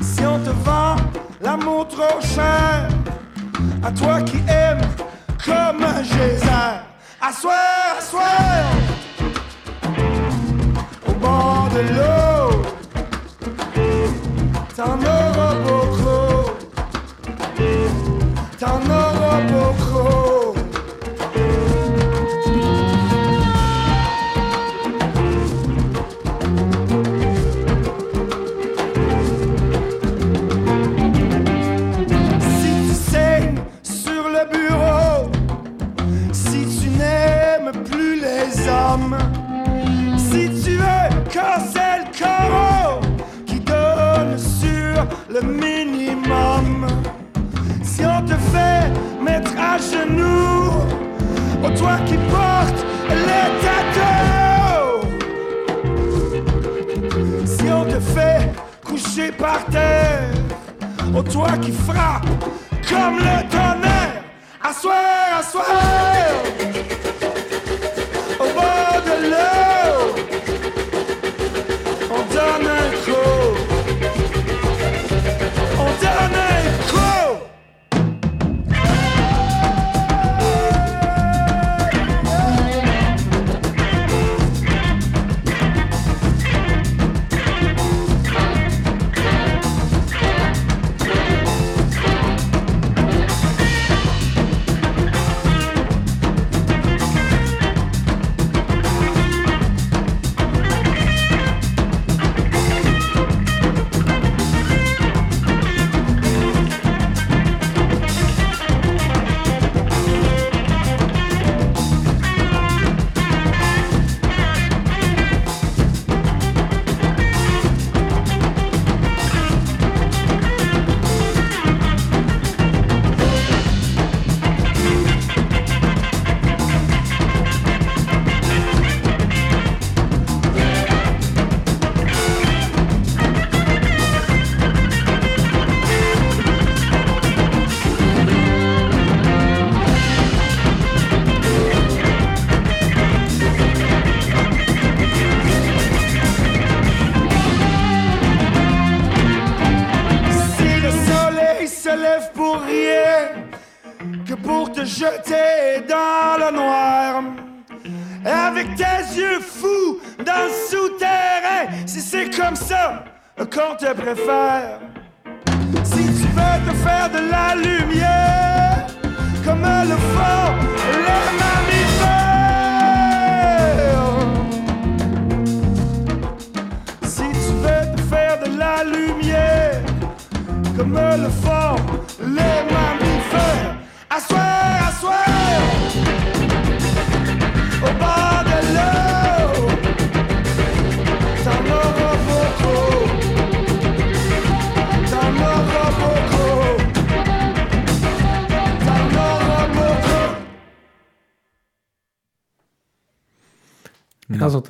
Si 0.00 0.24
on 0.24 0.38
te 0.38 0.50
vend 0.64 0.96
l'amour 1.40 1.88
trop 1.88 2.20
cher, 2.20 2.88
à 3.82 3.90
toi 3.90 4.20
qui 4.22 4.38
aimes 4.48 4.86
comme 5.44 5.82
un 5.82 6.02
geyser. 6.02 6.48
À 7.20 7.32
soir, 7.32 7.96
à 7.98 8.02
soir, 8.02 8.64
au 11.08 11.12
bord 11.12 11.68
de 11.74 11.80
l'eau. 11.94 12.12
T'en 18.62 18.78
as 18.90 19.01
genoux, 49.90 50.86
oh 51.64 51.70
toi 51.76 51.96
qui 52.06 52.16
portes 52.30 52.86
les 53.10 53.48
tatous, 53.62 55.06
si 57.44 57.66
on 57.70 57.84
te 57.84 58.00
fait 58.00 58.52
coucher 58.84 59.32
par 59.32 59.64
terre, 59.66 60.30
oh 61.14 61.22
toi 61.22 61.52
qui 61.60 61.72
frappe 61.72 62.26
comme 62.88 63.18
le 63.18 63.42
tonnerre, 63.50 64.24
à 64.62 64.72
soir, 64.72 65.02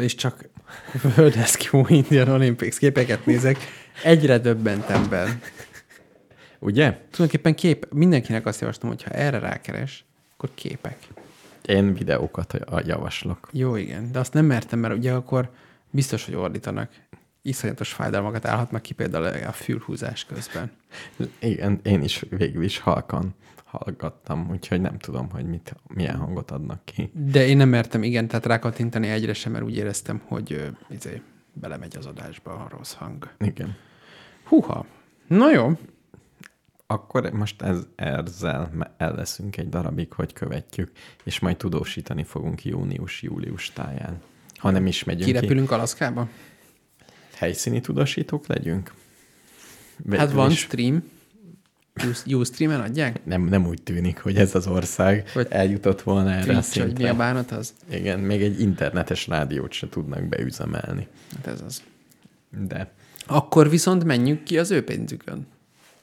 Is 0.02 0.14
csak 0.14 0.48
Eskimo 1.16 1.84
Indian 1.88 2.28
Olympics 2.28 2.78
képeket 2.78 3.26
nézek, 3.26 3.56
egyre 4.04 4.38
döbbentemben. 4.38 5.40
Ugye? 6.58 6.90
Tulajdonképpen 6.90 7.54
kép, 7.54 7.86
mindenkinek 7.92 8.46
azt 8.46 8.60
javaslom, 8.60 8.90
hogy 8.90 9.02
ha 9.02 9.10
erre 9.10 9.38
rákeres, 9.38 10.04
akkor 10.36 10.50
képek. 10.54 10.96
Én 11.66 11.94
videókat 11.94 12.58
javaslok. 12.84 13.48
Jó, 13.52 13.76
igen, 13.76 14.12
de 14.12 14.18
azt 14.18 14.32
nem 14.32 14.44
mertem, 14.44 14.78
mert 14.78 14.94
ugye 14.94 15.12
akkor 15.12 15.50
biztos, 15.90 16.24
hogy 16.24 16.34
ordítanak. 16.34 16.90
Iszonyatos 17.42 17.92
fájdalmakat 17.92 18.46
állhatnak 18.46 18.82
ki 18.82 18.94
például 18.94 19.24
a 19.24 19.52
fülhúzás 19.52 20.24
közben. 20.24 20.70
Igen, 21.38 21.80
én 21.82 22.02
is 22.02 22.24
végül 22.30 22.64
is 22.64 22.78
halkan 22.78 23.34
hallgattam, 23.78 24.48
úgyhogy 24.50 24.80
nem 24.80 24.98
tudom, 24.98 25.30
hogy 25.30 25.44
mit, 25.44 25.74
milyen 25.94 26.16
hangot 26.16 26.50
adnak 26.50 26.84
ki. 26.84 27.10
De 27.14 27.46
én 27.46 27.56
nem 27.56 27.68
mertem, 27.68 28.02
igen, 28.02 28.28
tehát 28.28 28.46
rákattintani 28.46 29.08
egyre 29.08 29.32
sem, 29.32 29.52
mert 29.52 29.64
úgy 29.64 29.76
éreztem, 29.76 30.20
hogy 30.24 30.70
izé, 30.90 31.22
belemegy 31.52 31.96
az 31.96 32.06
adásba 32.06 32.52
a 32.52 32.68
rossz 32.70 32.92
hang. 32.92 33.30
Igen. 33.38 33.76
Húha. 34.44 34.86
Na 35.26 35.50
jó, 35.50 35.78
Akkor 36.86 37.30
most 37.30 37.62
ez, 37.62 37.86
ezzel 37.94 38.94
el 38.96 39.14
leszünk 39.14 39.56
egy 39.56 39.68
darabig, 39.68 40.12
hogy 40.12 40.32
követjük, 40.32 40.90
és 41.24 41.38
majd 41.38 41.56
tudósítani 41.56 42.24
fogunk 42.24 42.64
június-július 42.64 43.70
táján. 43.70 44.20
Ha 44.56 44.70
nem 44.70 44.86
is 44.86 45.04
megyünk 45.04 45.24
ki, 45.24 45.32
kirepülünk 45.32 45.70
Alaszkába? 45.70 46.28
helyszíni 47.34 47.80
tudósítók 47.80 48.46
legyünk. 48.46 48.92
Hát 50.10 50.32
van 50.32 50.50
is 50.50 50.58
stream. 50.58 51.02
Ustreamen 52.27 52.81
adják? 52.81 53.24
Nem, 53.24 53.43
nem 53.43 53.66
úgy 53.66 53.82
tűnik, 53.82 54.19
hogy 54.19 54.36
ez 54.36 54.55
az 54.55 54.66
ország 54.66 55.31
Vagy 55.35 55.47
eljutott 55.51 56.02
volna 56.02 56.31
erre 56.31 56.40
a 56.40 56.44
Twitch, 56.60 56.73
hogy 56.78 56.82
mi 56.86 56.89
szintre. 56.89 57.10
a 57.10 57.14
bánat 57.16 57.51
az? 57.51 57.74
Igen, 57.90 58.19
még 58.19 58.43
egy 58.43 58.60
internetes 58.60 59.27
rádiót 59.27 59.73
se 59.73 59.89
tudnak 59.89 60.24
beüzemelni. 60.24 61.06
Hát 61.36 61.47
ez 61.47 61.60
az. 61.60 61.82
De 62.69 62.93
Akkor 63.27 63.69
viszont 63.70 64.05
menjünk 64.05 64.44
ki 64.44 64.59
az 64.59 64.70
ő 64.70 64.85
pénzükön. 64.85 65.47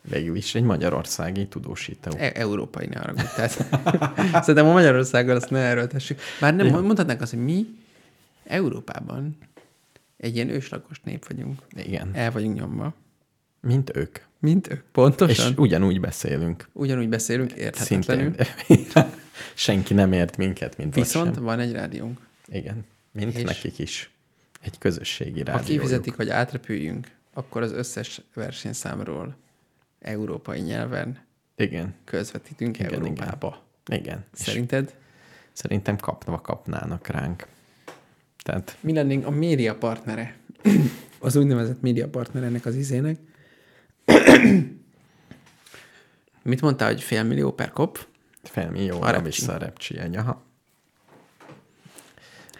végül 0.01 0.35
is 0.35 0.55
egy 0.55 0.63
magyarországi 0.63 1.47
tudósító. 1.47 2.11
E- 2.17 2.31
európai 2.35 2.85
ne 2.85 2.99
arra 2.99 3.13
Tehát 3.13 3.51
szerintem 4.45 4.65
a 4.65 4.71
Magyarországgal 4.71 5.35
azt 5.35 5.49
ne 5.49 5.59
erőltessük. 5.59 6.19
Bár 6.39 6.55
nem, 6.55 6.67
mondhatnánk 6.67 7.21
azt, 7.21 7.31
hogy 7.33 7.43
mi 7.43 7.65
Európában 8.43 9.37
egy 10.17 10.35
ilyen 10.35 10.49
őslakos 10.49 10.99
nép 11.03 11.27
vagyunk. 11.27 11.59
Igen, 11.75 12.09
El 12.13 12.31
vagyunk 12.31 12.59
nyomva. 12.59 12.93
mint 13.61 13.95
ők. 13.95 14.17
Mint 14.39 14.71
ők. 14.71 14.81
Pontosan. 14.91 15.51
És 15.51 15.57
ugyanúgy 15.57 15.99
beszélünk. 15.99 16.67
Ugyanúgy 16.73 17.09
beszélünk 17.09 17.51
érthetetlenül. 17.51 18.33
Szintén. 18.67 19.05
Senki 19.53 19.93
nem 19.93 20.11
ért 20.13 20.37
minket, 20.37 20.77
mint 20.77 20.95
Viszont 20.95 21.33
sem. 21.33 21.43
van 21.43 21.59
egy 21.59 21.71
rádiónk. 21.71 22.19
Igen, 22.47 22.85
mint 23.11 23.35
És- 23.37 23.43
nekik 23.43 23.79
is. 23.79 24.09
Egy 24.61 24.77
közösségi 24.77 25.39
Ha 25.39 25.45
rádiójuk. 25.45 25.65
kifizetik, 25.81 26.13
hogy 26.15 26.29
átrepüljünk, 26.29 27.07
akkor 27.33 27.61
az 27.61 27.71
összes 27.71 28.21
versenyszámról 28.33 29.35
európai 29.99 30.59
nyelven 30.59 31.19
Igen, 31.55 31.93
közvetítünk 32.03 32.79
Igen, 32.79 32.93
Európába. 32.93 33.63
igen. 33.91 34.25
És 34.33 34.39
Szerinted? 34.41 34.95
Szerintem 35.53 35.97
kapva 35.97 36.41
kapnának 36.41 37.07
ránk. 37.07 37.47
Tehát 38.43 38.77
Mi 38.79 38.93
lennénk 38.93 39.25
a 39.25 39.29
média 39.29 39.75
partnere? 39.75 40.37
az 41.19 41.35
úgynevezett 41.35 41.81
média 41.81 42.07
partner 42.09 42.43
ennek 42.43 42.65
az 42.65 42.75
izének. 42.75 43.17
Mit 46.43 46.61
mondtál, 46.61 46.87
hogy 46.87 47.01
fél 47.01 47.23
millió 47.23 47.51
per 47.53 47.71
kop? 47.71 48.07
felmillió 48.43 49.01
A 49.01 49.05
a 49.07 49.11
repcsi. 49.11 49.25
vissza 49.25 49.53
a 49.53 49.57
repcsi 49.57 49.97
egy, 49.97 50.15
aha. 50.15 50.41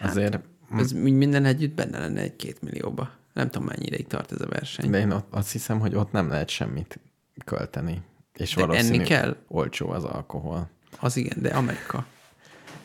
Azért, 0.00 0.38
Ez 0.76 0.92
úgy 0.92 1.12
minden 1.12 1.44
együtt 1.44 1.74
benne 1.74 1.98
lenne 1.98 2.20
egy 2.20 2.36
két 2.36 2.62
millióba. 2.62 3.10
Nem 3.32 3.50
tudom, 3.50 3.66
mennyi 3.66 3.86
ideig 3.86 4.06
tart 4.06 4.32
ez 4.32 4.40
a 4.40 4.46
verseny. 4.46 4.90
de 4.90 4.98
én 4.98 5.10
ott, 5.10 5.26
azt 5.34 5.52
hiszem, 5.52 5.78
hogy 5.80 5.94
ott 5.94 6.12
nem 6.12 6.28
lehet 6.28 6.48
semmit 6.48 7.00
költeni. 7.44 8.02
És 8.34 8.54
De 8.54 8.66
valószínű 8.66 8.94
enni 8.94 9.04
kell? 9.04 9.36
olcsó 9.48 9.90
az 9.90 10.04
alkohol. 10.04 10.70
Az 11.00 11.16
igen, 11.16 11.42
de 11.42 11.48
Amerika. 11.48 12.06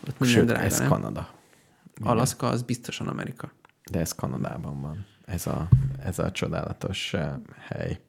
Ott 0.08 0.20
minden 0.20 0.38
Sőt, 0.38 0.46
drága, 0.46 0.64
ez 0.64 0.80
nem? 0.80 0.88
Kanada. 0.90 1.30
Alaszka 2.02 2.48
az 2.50 2.62
biztosan 2.62 3.08
Amerika. 3.08 3.52
De 3.92 4.00
ez 4.00 4.12
Kanadában 4.12 4.82
van. 4.82 5.06
Ez 5.26 5.48
a, 5.48 5.68
ez 6.04 6.20
a 6.20 6.32
csodálatos 6.32 7.14
uh, 7.14 7.22
hely. 7.68 8.00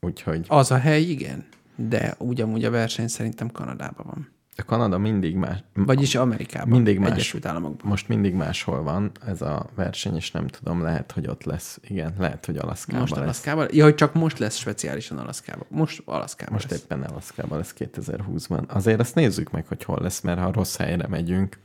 Úgyhogy 0.00 0.44
Az 0.48 0.70
a 0.70 0.78
hely, 0.78 1.02
igen. 1.02 1.46
De 1.76 2.14
ugyanúgy 2.18 2.64
a 2.64 2.70
verseny 2.70 3.08
szerintem 3.08 3.50
Kanadában 3.50 4.06
van. 4.06 4.28
a 4.58 4.62
Kanada 4.64 4.98
mindig 4.98 5.34
más. 5.34 5.58
Vagyis 5.74 6.14
Amerikában. 6.14 6.68
mindig 6.68 6.98
más. 6.98 7.10
Egyesült 7.10 7.46
Államokban. 7.46 7.88
Most 7.90 8.08
mindig 8.08 8.34
máshol 8.34 8.82
van 8.82 9.10
ez 9.26 9.42
a 9.42 9.66
verseny, 9.74 10.16
és 10.16 10.30
nem 10.30 10.46
tudom, 10.46 10.82
lehet, 10.82 11.12
hogy 11.12 11.26
ott 11.28 11.44
lesz. 11.44 11.78
Igen, 11.82 12.14
lehet, 12.18 12.46
hogy 12.46 12.56
Alaszkában 12.56 13.00
Most 13.00 13.12
lesz. 13.14 13.22
Alaszkában? 13.22 13.68
Ja, 13.70 13.84
hogy 13.84 13.94
csak 13.94 14.14
most 14.14 14.38
lesz 14.38 14.56
speciálisan 14.56 15.18
Alaszkában. 15.18 15.66
Most 15.68 16.02
Alaszkában 16.04 16.54
Most 16.54 16.70
lesz. 16.70 16.80
éppen 16.82 17.02
Alaszkában 17.02 17.58
lesz 17.58 17.74
2020-ban. 17.78 18.66
Azért 18.68 19.00
azt 19.00 19.14
nézzük 19.14 19.50
meg, 19.50 19.66
hogy 19.66 19.84
hol 19.84 19.98
lesz, 20.02 20.20
mert 20.20 20.38
ha 20.40 20.52
rossz 20.52 20.76
helyre 20.76 21.06
megyünk, 21.08 21.58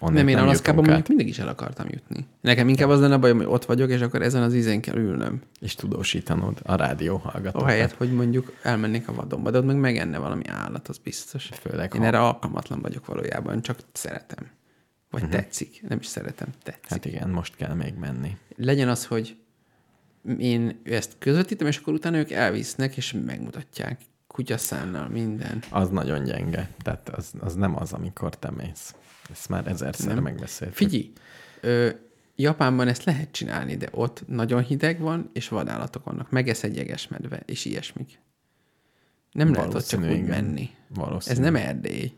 Nem, 0.00 0.28
én 0.28 0.38
Alaszkában 0.38 0.84
mondjuk 0.84 1.08
mindig 1.08 1.28
is 1.28 1.38
el 1.38 1.48
akartam 1.48 1.86
jutni. 1.90 2.26
Nekem 2.40 2.68
inkább 2.68 2.88
az 2.88 3.00
lenne 3.00 3.16
bajom, 3.16 3.36
hogy 3.36 3.46
ott 3.46 3.64
vagyok, 3.64 3.90
és 3.90 4.00
akkor 4.00 4.22
ezen 4.22 4.42
az 4.42 4.54
ízen 4.54 4.80
kell 4.80 4.96
ülnöm. 4.96 5.42
és 5.60 5.74
tudósítanod 5.74 6.58
a 6.62 6.74
rádió 6.74 7.16
hallgatókat. 7.16 7.62
Ahelyett, 7.62 7.92
hogy 7.92 8.12
mondjuk 8.12 8.52
elmennék 8.62 9.08
a 9.08 9.14
vadonba, 9.14 9.50
de 9.50 9.58
ott 9.58 9.64
meg 9.64 9.76
megenne 9.76 10.18
valami 10.18 10.46
állat, 10.46 10.88
az 10.88 10.98
biztos. 10.98 11.48
Főleg, 11.60 11.92
Én 11.94 12.00
ha- 12.00 12.06
erre 12.06 12.20
alkalmatlan 12.20 12.80
vagyok 12.80 13.06
valójában, 13.06 13.62
csak 13.62 13.78
szeretem. 13.92 14.46
Vagy 15.10 15.22
uh-huh. 15.22 15.38
tetszik. 15.38 15.82
Nem 15.88 15.98
is 15.98 16.06
szeretem, 16.06 16.48
tetszik. 16.62 16.88
Hát 16.88 17.04
igen, 17.04 17.28
most 17.28 17.56
kell 17.56 17.74
még 17.74 17.94
menni. 17.94 18.36
legyen 18.56 18.88
az, 18.88 19.06
hogy 19.06 19.36
én 20.38 20.80
ezt 20.84 21.16
közvetítem, 21.18 21.66
és 21.66 21.76
akkor 21.76 21.92
utána 21.92 22.16
ők 22.16 22.30
elvisznek, 22.30 22.96
és 22.96 23.14
megmutatják 23.26 24.00
kutyaszánnal 24.26 25.08
minden. 25.08 25.62
Az 25.70 25.88
nagyon 25.88 26.24
gyenge. 26.24 26.70
Tehát 26.82 27.08
az, 27.08 27.32
az 27.40 27.54
nem 27.54 27.76
az, 27.76 27.92
amikor 27.92 28.36
te 28.36 28.50
mész. 28.50 28.94
Ezt 29.30 29.48
már 29.48 29.66
ezerszer 29.66 30.14
Nem. 30.14 30.22
megbeszéltük. 30.22 30.76
Figyelj, 30.76 31.12
ö, 31.60 31.88
Japánban 32.36 32.88
ezt 32.88 33.04
lehet 33.04 33.30
csinálni, 33.32 33.76
de 33.76 33.88
ott 33.90 34.22
nagyon 34.26 34.62
hideg 34.62 35.00
van, 35.00 35.30
és 35.32 35.48
vadállatok 35.48 36.04
vannak. 36.04 36.30
Megesz 36.30 36.62
egy 36.64 36.76
jegesmedve, 36.76 37.42
és 37.46 37.64
ilyesmik. 37.64 38.20
Nem 39.32 39.52
lehet 39.52 39.74
ott 39.74 39.86
csak 39.86 40.00
úgy 40.00 40.24
menni. 40.26 40.70
Valószínű. 40.88 41.34
Ez 41.34 41.42
nem 41.42 41.56
Erdély. 41.56 42.12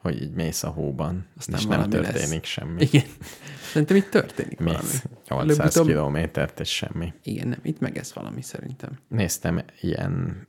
Hogy 0.00 0.22
így 0.22 0.30
mész 0.32 0.62
a 0.62 0.68
hóban, 0.68 1.26
Aztán 1.36 1.56
és 1.58 1.66
nem 1.66 1.70
valami 1.78 1.92
történik 1.92 2.40
lesz. 2.40 2.46
semmi. 2.50 2.82
Igen. 2.82 3.04
Szerintem 3.72 3.96
itt 3.96 4.10
történik 4.10 4.58
valami. 4.58 4.76
Mész 4.82 5.04
800 5.28 5.58
Előbb-utóbb- 5.58 5.86
kilométert, 5.86 6.60
és 6.60 6.68
semmi. 6.76 7.12
Igen, 7.22 7.48
nem, 7.48 7.58
itt 7.62 7.78
megesz 7.80 8.12
valami 8.12 8.42
szerintem. 8.42 8.90
Néztem 9.08 9.64
ilyen 9.80 10.46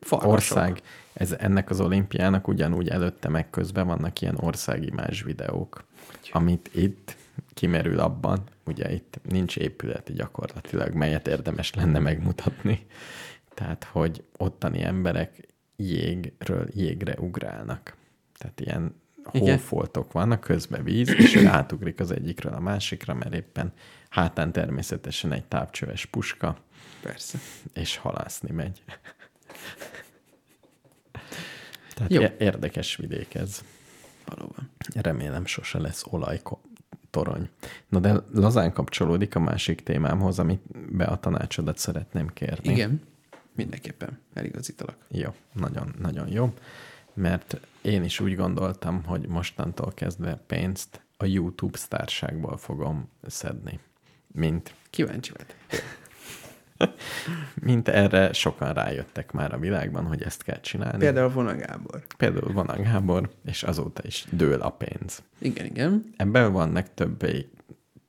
Farkasok. 0.00 0.32
ország, 0.32 0.80
ez, 1.12 1.32
ennek 1.32 1.70
az 1.70 1.80
olimpiának 1.80 2.48
ugyanúgy 2.48 2.88
előtte 2.88 3.28
meg 3.28 3.50
közben 3.50 3.86
vannak 3.86 4.20
ilyen 4.20 4.36
országimás 4.38 5.22
videók, 5.22 5.84
amit 6.30 6.70
itt 6.74 7.16
kimerül 7.54 7.98
abban, 7.98 8.42
ugye 8.66 8.92
itt 8.92 9.20
nincs 9.22 9.56
épület 9.56 10.14
gyakorlatilag, 10.14 10.94
melyet 10.94 11.28
érdemes 11.28 11.74
lenne 11.74 11.98
megmutatni. 11.98 12.86
Tehát, 13.54 13.84
hogy 13.84 14.24
ottani 14.36 14.82
emberek 14.82 15.48
jégről 15.76 16.68
jégre 16.70 17.14
ugrálnak. 17.18 17.96
Tehát 18.38 18.60
ilyen 18.60 18.94
Igen. 19.32 19.48
hófoltok 19.48 20.12
vannak, 20.12 20.40
közben 20.40 20.84
víz, 20.84 21.08
és 21.08 21.34
ő 21.34 21.46
átugrik 21.46 22.00
az 22.00 22.10
egyikről 22.10 22.52
a 22.52 22.60
másikra, 22.60 23.14
mert 23.14 23.34
éppen 23.34 23.72
hátán 24.08 24.52
természetesen 24.52 25.32
egy 25.32 25.44
távcsöves 25.44 26.06
puska, 26.06 26.56
Persze. 27.02 27.38
és 27.74 27.96
halászni 27.96 28.50
megy. 28.50 28.82
Tehát 32.08 32.30
Jó. 32.38 32.46
Érdekes 32.46 32.96
vidék 32.96 33.34
ez. 33.34 33.62
Valóban. 34.24 34.70
Remélem 34.94 35.46
sose 35.46 35.78
lesz 35.78 36.04
olajtorony. 36.10 37.48
Na 37.88 37.98
de 37.98 38.14
lazán 38.32 38.72
kapcsolódik 38.72 39.34
a 39.34 39.40
másik 39.40 39.82
témámhoz, 39.82 40.38
amit 40.38 40.60
be 40.96 41.04
a 41.04 41.18
tanácsodat 41.18 41.78
szeretném 41.78 42.28
kérni. 42.28 42.72
Igen, 42.72 43.00
mindenképpen 43.54 44.18
eligazítalak. 44.34 44.96
Jó, 45.08 45.34
nagyon, 45.52 45.94
nagyon 45.98 46.28
jó. 46.28 46.54
Mert 47.14 47.60
én 47.82 48.04
is 48.04 48.20
úgy 48.20 48.36
gondoltam, 48.36 49.04
hogy 49.04 49.26
mostantól 49.26 49.92
kezdve 49.94 50.40
pénzt 50.46 51.00
a 51.16 51.24
YouTube 51.24 51.78
sztárságból 51.78 52.56
fogom 52.56 53.08
szedni. 53.26 53.78
Mint, 54.32 54.74
Kíváncsi 54.90 55.32
vagy. 55.36 55.46
mint 57.68 57.88
erre 57.88 58.32
sokan 58.32 58.72
rájöttek 58.72 59.32
már 59.32 59.54
a 59.54 59.58
világban, 59.58 60.04
hogy 60.04 60.22
ezt 60.22 60.42
kell 60.42 60.60
csinálni. 60.60 60.98
Például 60.98 61.28
Vona 61.28 61.56
Gábor. 61.56 62.04
Például 62.16 62.52
van 62.52 62.68
a 62.68 62.82
Gábor, 62.82 63.30
és 63.44 63.62
azóta 63.62 64.02
is 64.04 64.24
dől 64.30 64.60
a 64.60 64.70
pénz. 64.70 65.22
Igen, 65.38 65.66
igen. 65.66 66.12
Ebből 66.16 66.50
vannak 66.50 66.86
többé 66.94 67.48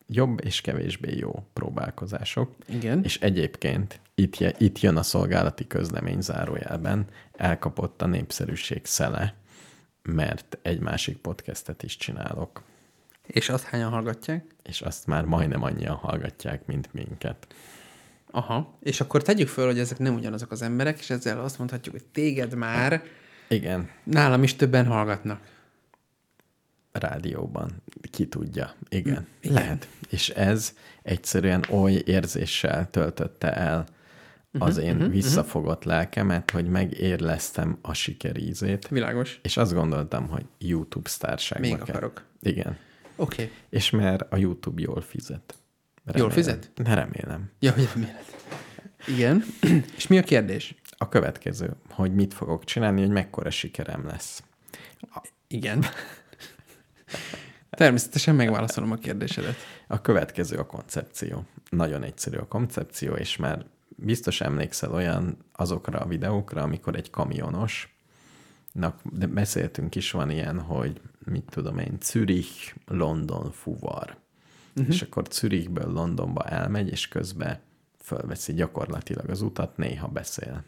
jobb 0.07 0.45
és 0.45 0.61
kevésbé 0.61 1.18
jó 1.18 1.48
próbálkozások. 1.53 2.56
Igen. 2.68 3.03
És 3.03 3.19
egyébként 3.19 3.99
itt, 4.15 4.35
itt 4.57 4.80
jön 4.80 4.98
a 4.98 5.03
szolgálati 5.03 5.68
közlemény 5.68 6.22
zárójelben, 6.22 7.06
elkapott 7.31 8.02
a 8.02 8.06
népszerűség 8.06 8.85
szele, 8.85 9.34
mert 10.02 10.57
egy 10.61 10.80
másik 10.80 11.18
podcastet 11.18 11.84
is 11.84 11.98
csinálok, 11.98 12.64
És 13.27 13.49
azt 13.49 13.64
hányan 13.64 13.91
hallgatják? 13.91 14.45
és 14.64 14.81
azt 14.81 15.07
már 15.07 15.26
majdnem 15.26 15.64
annyian 15.64 15.95
hallgatják, 15.95 16.65
mint 16.65 16.93
minket. 16.93 17.48
Aha. 18.32 18.78
És 18.80 19.02
akkor 19.02 19.22
tegyük 19.22 19.48
föl, 19.48 19.66
hogy 19.66 19.80
ezek 19.80 19.98
nem 19.98 20.16
ugyanazok 20.16 20.52
az 20.52 20.62
emberek, 20.62 20.99
és 20.99 21.10
ezzel 21.10 21.40
azt 21.40 21.58
mondhatjuk, 21.58 21.95
hogy 21.95 22.06
téged 22.06 22.56
már 22.56 23.03
Igen, 23.48 23.90
nálam 24.03 24.44
is 24.44 24.56
többen 24.56 24.86
hallgatnak. 24.86 25.41
rádióban, 26.91 27.84
ki 28.12 28.28
tudja. 28.28 28.74
Igen, 28.90 29.28
Igen. 29.41 29.53
lehet. 29.56 29.88
És 30.10 30.30
ez 30.30 30.74
egyszerűen 31.03 31.66
oly 31.70 32.02
érzéssel 32.06 32.90
töltötte 32.90 33.53
el 33.53 33.86
az 34.60 34.78
én 34.78 35.10
visszafogott 35.10 35.84
lelkemet, 35.84 36.52
hogy 36.52 36.68
megérleztem 36.70 37.78
a 37.82 37.94
sikerízét, 37.94 38.88
Világos. 38.88 39.40
és 39.44 39.58
azt 39.58 39.74
gondoltam, 39.74 40.28
hogy 40.28 40.45
YouTube 40.58 41.10
sztárságba 41.10 41.68
Még 41.68 41.78
kell. 41.78 41.86
akarok. 41.88 42.24
Igen. 42.41 42.78
Oké. 43.16 43.44
Okay. 43.44 43.56
És 43.70 43.90
mert 43.90 44.34
a 44.34 44.38
YouTube 44.38 44.82
jól 44.82 45.02
fizet. 45.02 45.56
Jól 46.14 46.32
fizet? 46.32 46.72
Ne 46.76 46.94
remélem. 46.94 47.52
Ja, 47.60 47.72
hogy 47.72 47.90
reméled. 47.94 48.26
Igen. 49.07 49.44
és 49.98 50.07
mi 50.07 50.18
a 50.18 50.23
kérdés? 50.23 50.76
A 50.98 51.10
következő, 51.10 51.76
hogy 51.90 52.14
mit 52.14 52.34
fogok 52.34 52.64
csinálni, 52.64 53.02
hogy 53.02 53.10
mekkora 53.10 53.49
sikerem 53.49 54.06
lesz. 54.06 54.44
Igen. 55.48 55.86
Természetesen 57.69 58.36
megválaszolom 58.36 58.91
a 58.91 58.95
kérdésedet. 58.95 59.56
A 59.88 60.02
következő 60.02 60.57
a 60.57 60.65
koncepció. 60.65 61.45
Nagyon 61.69 62.03
egyszerű 62.03 62.38
a 62.38 62.48
koncepció, 62.48 63.14
és 63.14 63.38
már 63.38 63.65
biztos 63.88 64.41
emlékszel 64.41 64.94
olyan 64.94 65.38
azokra 65.53 65.99
a 65.99 66.07
videókra, 66.07 66.61
amikor 66.61 66.95
egy 66.95 67.10
kamionos, 67.10 67.95
de 69.11 69.28
beszéltünk 69.28 69.95
is, 69.95 70.11
van 70.11 70.30
ilyen, 70.30 70.60
hogy 70.60 71.02
mit 71.26 71.45
tudom 71.49 71.78
én, 71.78 71.98
Zürich, 72.02 72.76
London 72.86 73.52
fuvar. 73.52 74.18
Uh-huh. 74.76 74.93
És 74.93 75.02
akkor 75.02 75.27
Zürichből 75.31 75.91
Londonba 75.91 76.43
elmegy, 76.43 76.89
és 76.89 77.07
közben 77.07 77.60
fölveszi 77.98 78.53
gyakorlatilag 78.53 79.30
az 79.30 79.41
utat, 79.41 79.77
néha 79.77 80.07
beszél. 80.07 80.64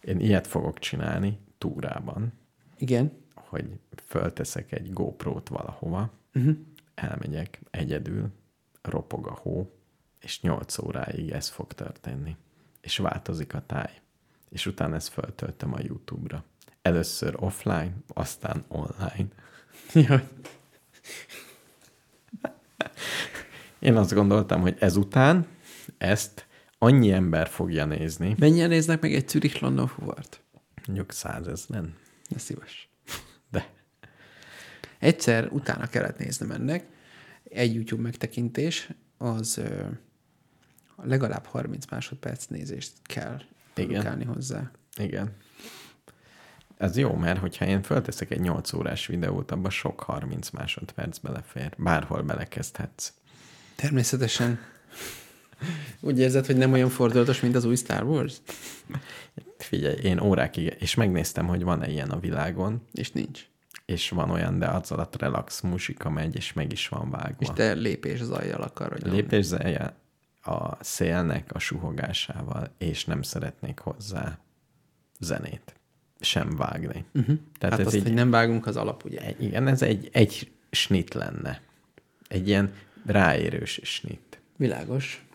Én 0.00 0.20
ilyet 0.20 0.46
fogok 0.46 0.78
csinálni 0.78 1.38
túrában, 1.58 2.32
Igen. 2.78 3.12
hogy 3.34 3.78
fölteszek 4.06 4.72
egy 4.72 4.92
GoPro-t 4.92 5.48
valahova, 5.48 6.10
uh-huh. 6.34 6.56
elmegyek 6.94 7.60
egyedül, 7.70 8.28
ropog 8.82 9.26
a 9.26 9.38
hó, 9.42 9.70
és 10.20 10.40
8 10.40 10.78
óráig 10.78 11.30
ez 11.30 11.48
fog 11.48 11.72
történni. 11.72 12.36
És 12.80 12.96
változik 12.96 13.54
a 13.54 13.62
táj. 13.66 14.00
És 14.48 14.66
utána 14.66 14.94
ezt 14.94 15.08
föltöltöm 15.08 15.72
a 15.72 15.80
YouTube-ra. 15.80 16.44
Először 16.82 17.34
offline, 17.38 17.92
aztán 18.06 18.64
online. 18.68 19.28
Jaj. 19.92 20.28
Én 23.78 23.96
azt 23.96 24.14
gondoltam, 24.14 24.60
hogy 24.60 24.76
ezután 24.78 25.46
ezt 25.98 26.46
annyi 26.78 27.12
ember 27.12 27.48
fogja 27.48 27.84
nézni, 27.84 28.34
Mennyien 28.38 28.68
néznek 28.68 29.00
meg 29.00 29.14
egy 29.14 29.28
Zürich 29.28 29.62
London 29.62 29.86
fuvart? 29.86 30.42
mondjuk 30.86 31.12
százezren, 31.12 31.94
Ne 32.28 32.38
szíves. 32.38 32.88
de 33.50 33.72
Egyszer 34.98 35.48
utána 35.52 35.86
kellett 35.86 36.18
néznem 36.18 36.50
ennek. 36.50 36.86
Egy 37.44 37.74
YouTube 37.74 38.02
megtekintés, 38.02 38.88
az 39.18 39.58
ö, 39.58 39.84
legalább 40.96 41.44
30 41.44 41.86
másodperc 41.90 42.46
nézést 42.46 42.92
kell 43.02 43.40
Igen. 43.76 44.26
hozzá. 44.26 44.70
igen. 44.96 45.36
Ez 46.84 46.96
jó, 46.96 47.14
mert 47.14 47.38
hogyha 47.38 47.64
én 47.66 47.82
fölteszek 47.82 48.30
egy 48.30 48.40
8 48.40 48.72
órás 48.72 49.06
videót, 49.06 49.50
abba 49.50 49.70
sok 49.70 50.00
30 50.00 50.50
másodperc 50.50 51.18
belefér. 51.18 51.74
Bárhol 51.78 52.22
belekezdhetsz. 52.22 53.12
Természetesen. 53.76 54.58
Úgy 56.00 56.18
érzed, 56.18 56.46
hogy 56.46 56.56
nem 56.56 56.72
olyan 56.72 56.88
fordulatos, 56.88 57.40
mint 57.40 57.54
az 57.54 57.64
új 57.64 57.76
Star 57.76 58.02
Wars? 58.02 58.34
Figyelj, 59.58 59.96
én 60.02 60.20
órákig, 60.20 60.76
és 60.78 60.94
megnéztem, 60.94 61.46
hogy 61.46 61.62
van-e 61.62 61.88
ilyen 61.90 62.10
a 62.10 62.18
világon, 62.18 62.82
És 62.92 63.10
nincs. 63.12 63.46
és 63.84 64.08
van 64.08 64.30
olyan, 64.30 64.58
de 64.58 64.66
az 64.66 64.92
alatt 64.92 65.16
relax 65.20 65.60
muzsika 65.60 66.10
megy, 66.10 66.36
és 66.36 66.52
meg 66.52 66.72
is 66.72 66.88
van 66.88 67.10
vágva. 67.10 67.36
És 67.38 67.48
te 67.54 67.72
lépés 67.72 68.22
zajjal 68.22 68.62
akarod 68.62 69.02
nyomni. 69.02 69.20
Lépés 69.20 69.44
zeje 69.44 69.94
a 70.42 70.84
szélnek 70.84 71.50
a 71.54 71.58
suhogásával, 71.58 72.70
és 72.78 73.04
nem 73.04 73.22
szeretnék 73.22 73.78
hozzá 73.78 74.38
zenét. 75.20 75.74
Sem 76.24 76.56
vágni. 76.56 77.04
Uh-huh. 77.14 77.38
Tehát 77.58 77.74
Hát 77.74 77.78
ez 77.78 77.86
azt, 77.86 77.96
így, 77.96 78.02
hogy 78.02 78.14
nem 78.14 78.30
vágunk, 78.30 78.66
az 78.66 78.76
alap, 78.76 79.04
ugye? 79.04 79.20
egy, 79.20 79.42
igen, 79.42 79.66
ez 79.66 79.82
egy, 79.82 80.08
egy 80.12 80.50
snit 80.70 81.14
lenne. 81.14 81.60
Egy 82.28 82.58
ráérős 83.06 83.80
snit. 83.82 84.40
Világos. 84.56 85.26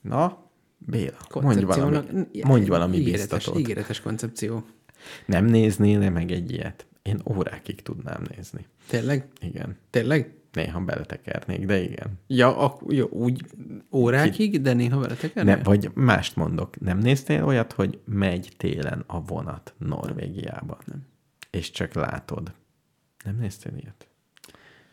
Na, 0.00 0.46
Béla, 0.78 1.16
mondj 1.40 1.64
valami, 1.64 1.98
mondj 2.42 2.68
valami 2.68 2.96
ígéretes, 2.96 3.28
biztatót. 3.28 3.60
Ígéretes 3.60 4.00
koncepció. 4.00 4.66
Nem 5.26 5.44
néznél 5.44 6.10
meg 6.10 6.30
egy 6.30 6.52
ilyet? 6.52 6.86
Én 7.02 7.20
órákig 7.36 7.82
tudnám 7.82 8.22
nézni. 8.36 8.66
Tényleg? 8.86 9.28
Igen. 9.40 9.76
Tényleg? 9.90 10.37
Néha 10.52 10.80
beletekernék, 10.80 11.66
de 11.66 11.80
igen. 11.82 12.18
Ja, 12.26 12.56
ak- 12.58 12.92
jó, 12.92 13.06
úgy 13.06 13.44
órákig, 13.92 14.60
de 14.62 14.72
néha 14.72 14.98
vele 15.00 15.14
tekernél? 15.14 15.56
Ne, 15.56 15.62
vagy 15.62 15.90
mást 15.94 16.36
mondok, 16.36 16.80
nem 16.80 16.98
néztél 16.98 17.44
olyat, 17.44 17.72
hogy 17.72 18.00
megy 18.04 18.52
télen 18.56 19.04
a 19.06 19.22
vonat 19.22 19.74
Norvégiában? 19.78 20.78
Nem. 20.84 21.06
És 21.50 21.70
csak 21.70 21.92
látod. 21.92 22.52
Nem 23.24 23.36
néztél 23.36 23.72
ilyet? 23.76 24.08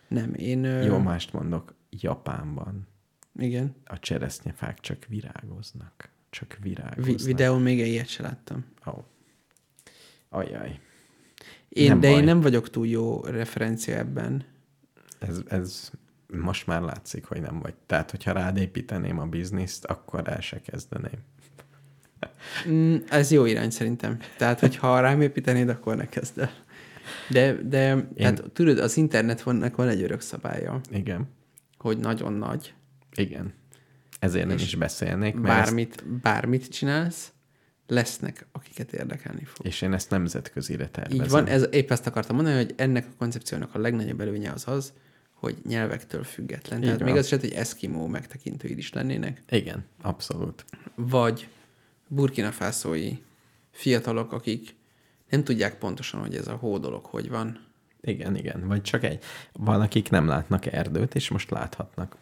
Nem, 0.07 0.34
én... 0.34 0.64
Jó, 0.64 0.98
mást 0.98 1.34
mondok. 1.34 1.73
Japánban 1.90 2.88
Igen. 3.40 3.76
a 3.86 3.99
cseresznyefák 3.99 4.80
csak 4.80 5.06
virágoznak. 5.06 6.10
Csak 6.30 6.57
virágoznak. 6.61 7.06
Vi- 7.06 7.23
videón 7.23 7.61
még 7.61 7.77
ilyet 7.77 8.07
se 8.07 8.22
láttam. 8.23 8.65
Oh. 8.86 9.03
Ajaj. 10.30 10.80
Én, 11.69 11.88
Nem 11.90 11.99
de 11.99 12.07
én 12.07 12.14
baj. 12.14 12.23
nem 12.23 12.41
vagyok 12.41 12.69
túl 12.69 12.88
jó 12.88 13.22
referencia 13.23 13.95
ebben. 13.98 14.44
Ez, 15.19 15.39
ez 15.47 15.91
most 16.27 16.67
már 16.67 16.81
látszik, 16.81 17.25
hogy 17.25 17.41
nem 17.41 17.59
vagy. 17.59 17.73
Tehát, 17.85 18.11
hogyha 18.11 18.31
rád 18.31 18.57
építeném 18.57 19.19
a 19.19 19.25
bizniszt, 19.25 19.85
akkor 19.85 20.27
el 20.27 20.41
se 20.41 20.61
kezdeném. 20.61 21.19
Mm, 22.67 22.95
ez 23.09 23.31
jó 23.31 23.45
irány 23.45 23.69
szerintem. 23.69 24.17
Tehát, 24.37 24.59
hogyha 24.59 24.99
rám 24.99 25.21
építenéd, 25.21 25.69
akkor 25.69 25.95
ne 25.95 26.09
kezd 26.09 26.39
el. 26.39 26.51
De, 27.29 27.53
de 27.53 27.89
Én... 27.93 28.13
tehát, 28.15 28.43
tudod, 28.53 28.79
az 28.79 28.97
internet 28.97 29.41
vannak 29.41 29.75
van 29.75 29.87
egy 29.87 30.01
örök 30.01 30.21
szabálya, 30.21 30.81
Igen. 30.91 31.27
hogy 31.77 31.97
nagyon 31.97 32.33
nagy, 32.33 32.73
Igen. 33.15 33.53
Ezért 34.19 34.47
nem 34.47 34.57
is 34.57 34.75
beszélnék, 34.75 35.35
mert 35.35 35.59
ezt, 35.59 35.65
bármit, 35.65 36.03
bármit 36.21 36.67
csinálsz, 36.67 37.33
lesznek, 37.87 38.47
akiket 38.51 38.93
érdekelni 38.93 39.43
fog. 39.43 39.65
és 39.65 39.81
én 39.81 39.93
ezt 39.93 40.09
nemzetközire 40.09 40.87
tervezem. 40.87 41.25
Így 41.25 41.31
van, 41.31 41.47
ez, 41.47 41.67
épp 41.71 41.91
ezt 41.91 42.07
akartam 42.07 42.35
mondani, 42.35 42.55
hogy 42.55 42.73
ennek 42.77 43.05
a 43.05 43.15
koncepciónak 43.17 43.75
a 43.75 43.79
legnagyobb 43.79 44.21
előnye 44.21 44.51
az 44.51 44.67
az, 44.67 44.93
hogy 45.45 45.57
nyelvektől 45.67 46.23
független. 46.23 46.81
Tehát 46.81 46.99
van. 46.99 47.07
még 47.07 47.17
az 47.17 47.26
is 47.26 47.31
lehet, 47.31 47.47
hogy 47.47 47.55
eszkimó 47.55 48.07
megtekintőid 48.07 48.77
is 48.77 48.93
lennének, 48.93 49.43
Igen, 49.49 49.85
abszolút. 50.01 50.65
vagy 50.95 51.47
burkina 52.07 52.51
fászói 52.51 53.17
fiatalok, 53.72 54.31
akik 54.31 54.76
nem 55.30 55.43
tudják 55.43 55.77
pontosan, 55.77 56.19
hogy 56.19 56.35
ez 56.35 56.47
a 56.47 56.55
hó 56.55 56.77
dolog 56.77 57.05
hogy 57.05 57.30
van. 57.30 57.59
Igen, 58.01 58.35
igen. 58.35 58.67
Vagy 58.67 58.81
csak 58.81 59.03
egy. 59.03 59.23
Van, 59.53 59.81
akik 59.81 60.09
nem 60.09 60.27
látnak 60.27 60.65
erdőt, 60.65 61.15
és 61.15 61.30
most 61.30 61.49
láthatnak. 61.49 62.17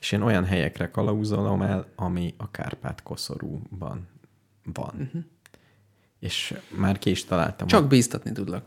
És 0.00 0.12
én 0.12 0.20
olyan 0.20 0.44
helyekre 0.44 0.90
kalauzolom 0.90 1.62
el, 1.62 1.86
ami 1.94 2.34
a 2.36 2.50
Kárpát-koszorúban 2.50 4.08
van. 4.62 4.94
Uh-huh. 4.98 5.22
És 6.18 6.54
már 6.76 6.98
ki 6.98 7.10
is 7.10 7.24
találtam, 7.24 7.66
Csak 7.66 7.88
bíztatni 7.88 8.32
tudlak. 8.32 8.64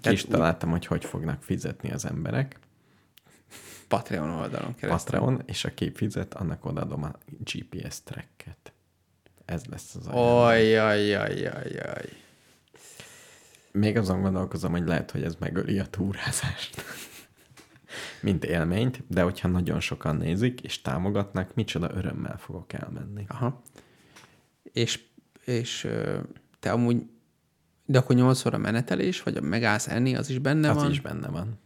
ki 0.00 0.10
is 0.10 0.24
találtam, 0.24 0.70
hogy 0.70 0.86
hogy 0.86 1.04
fognak 1.04 1.42
fizetni 1.42 1.90
az 1.90 2.04
emberek. 2.04 2.58
Patreon 3.96 4.30
oldalon 4.30 4.74
keresztül. 4.74 5.18
Patreon, 5.18 5.42
és 5.46 5.64
aki 5.64 5.92
fizet, 5.94 6.34
annak 6.34 6.64
odaadom 6.64 7.02
a 7.02 7.12
GPS 7.38 8.02
tracket. 8.02 8.72
Ez 9.44 9.64
lesz 9.64 9.94
az 9.94 10.06
ajándék. 10.06 10.78
Ajjajjajjajjaj. 10.78 12.08
Még 13.72 13.96
azon 13.96 14.20
gondolkozom, 14.20 14.70
hogy 14.72 14.86
lehet, 14.86 15.10
hogy 15.10 15.22
ez 15.22 15.34
megöli 15.38 15.78
a 15.78 15.86
túrázást. 15.86 16.82
Mint 18.22 18.44
élményt, 18.44 19.02
de 19.08 19.22
hogyha 19.22 19.48
nagyon 19.48 19.80
sokan 19.80 20.16
nézik 20.16 20.60
és 20.60 20.80
támogatnak, 20.80 21.54
micsoda 21.54 21.90
örömmel 21.94 22.38
fogok 22.38 22.72
elmenni. 22.72 23.24
Aha. 23.28 23.62
És, 24.62 25.04
és 25.44 25.88
te 26.60 26.72
amúgy, 26.72 27.02
de 27.86 27.98
akkor 27.98 28.16
8 28.16 28.44
óra 28.44 28.58
menetelés, 28.58 29.22
vagy 29.22 29.36
a 29.36 29.40
megállsz 29.40 29.88
enni, 29.88 30.14
az 30.14 30.30
is 30.30 30.38
benne 30.38 30.70
Az 30.70 30.76
van? 30.76 30.90
is 30.90 31.00
benne 31.00 31.28
van. 31.28 31.58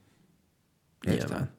Értem. 1.01 1.29
Nyilván. 1.29 1.55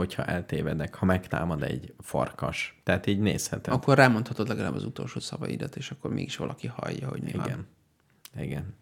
Hogyha 0.00 0.24
eltévedek, 0.24 0.94
ha 0.94 1.04
megtámad 1.04 1.62
egy 1.62 1.94
farkas. 1.98 2.80
Tehát 2.82 3.06
így 3.06 3.18
nézheted. 3.18 3.72
Akkor 3.72 3.96
rámondhatod 3.96 4.48
legalább 4.48 4.74
az 4.74 4.84
utolsó 4.84 5.20
szavaidat, 5.20 5.76
és 5.76 5.90
akkor 5.90 6.12
mégis 6.12 6.36
valaki 6.36 6.66
hallja, 6.66 7.08
hogy 7.08 7.22
mi 7.22 7.32
van. 7.32 7.46
Igen. 7.46 7.66
Igen. 8.36 8.74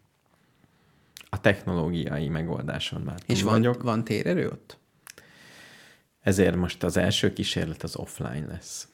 A 1.31 1.41
technológiai 1.41 2.29
megoldáson 2.29 3.01
már 3.01 3.19
És 3.27 3.43
van, 3.43 3.53
vagyok. 3.53 3.83
van 3.83 4.05
térerő 4.05 4.49
ott? 4.49 4.79
Ezért 6.21 6.57
most 6.57 6.83
az 6.83 6.97
első 6.97 7.33
kísérlet 7.33 7.83
az 7.83 7.97
offline 7.97 8.47
lesz. 8.47 8.89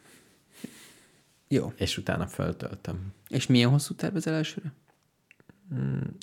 Jó. 1.49 1.73
És 1.77 1.99
utána 1.99 2.27
föltöltöm. 2.27 3.13
És 3.29 3.47
milyen 3.47 3.71
hosszú 3.71 3.95
tervezel 3.95 4.35
elsőre? 4.35 4.73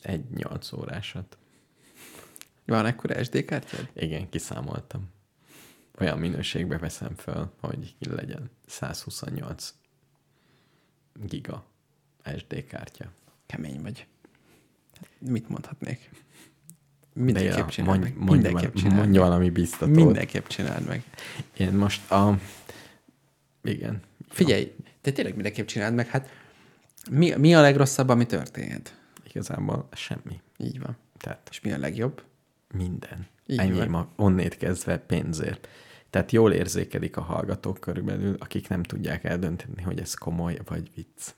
Egy 0.03 0.29
nyolc 0.29 0.71
órásat. 0.71 1.37
Van 2.65 2.85
ekkora 2.85 3.23
SD 3.23 3.45
kártyád? 3.45 3.89
Igen, 3.93 4.29
kiszámoltam. 4.29 5.09
Olyan 5.99 6.19
minőségbe 6.19 6.77
veszem 6.77 7.15
föl, 7.15 7.51
hogy 7.59 7.95
legyen 7.99 8.49
128 8.65 9.73
giga 11.13 11.65
SD 12.37 12.65
kártya. 12.67 13.11
Kemény 13.45 13.81
vagy. 13.81 14.07
Mit 15.19 15.49
mondhatnék? 15.49 16.09
Mindenképp 17.13 17.57
ja, 17.57 17.65
csináld 17.65 17.99
mondj, 17.99 18.13
meg. 18.13 18.25
mondj, 18.25 18.41
Mindenképp 18.41 18.73
csináld 18.73 18.95
mondj 18.97 19.17
valami 19.17 19.49
biztatót. 19.49 19.95
Mindenképp 19.95 20.47
csináld 20.47 20.87
meg. 20.87 21.03
Én 21.57 21.73
most 21.73 22.11
a... 22.11 22.39
Igen. 23.63 24.01
Figyelj, 24.29 24.75
te 25.01 25.11
tényleg 25.11 25.33
mindenképp 25.33 25.65
csináld 25.67 25.93
meg. 25.93 26.07
Hát 26.07 26.29
mi, 27.09 27.35
mi 27.37 27.55
a 27.55 27.61
legrosszabb, 27.61 28.09
ami 28.09 28.25
történhet? 28.25 28.99
Igazából 29.27 29.87
semmi. 29.93 30.41
Így 30.57 30.79
van. 30.79 30.97
Tehát 31.17 31.47
És 31.51 31.61
mi 31.61 31.71
a 31.71 31.77
legjobb? 31.77 32.23
minden. 32.73 33.27
Így 33.51 33.59
Ennyi 33.59 33.87
van. 33.87 34.07
onnét 34.15 34.57
kezdve 34.57 34.97
pénzért. 34.97 35.67
Tehát 36.09 36.31
jól 36.31 36.51
érzékelik 36.51 37.17
a 37.17 37.21
hallgatók 37.21 37.79
körülbelül, 37.79 38.35
akik 38.39 38.67
nem 38.67 38.83
tudják 38.83 39.23
eldönteni, 39.23 39.81
hogy 39.81 39.99
ez 39.99 40.13
komoly 40.13 40.59
vagy 40.65 40.91
vicc. 40.95 41.33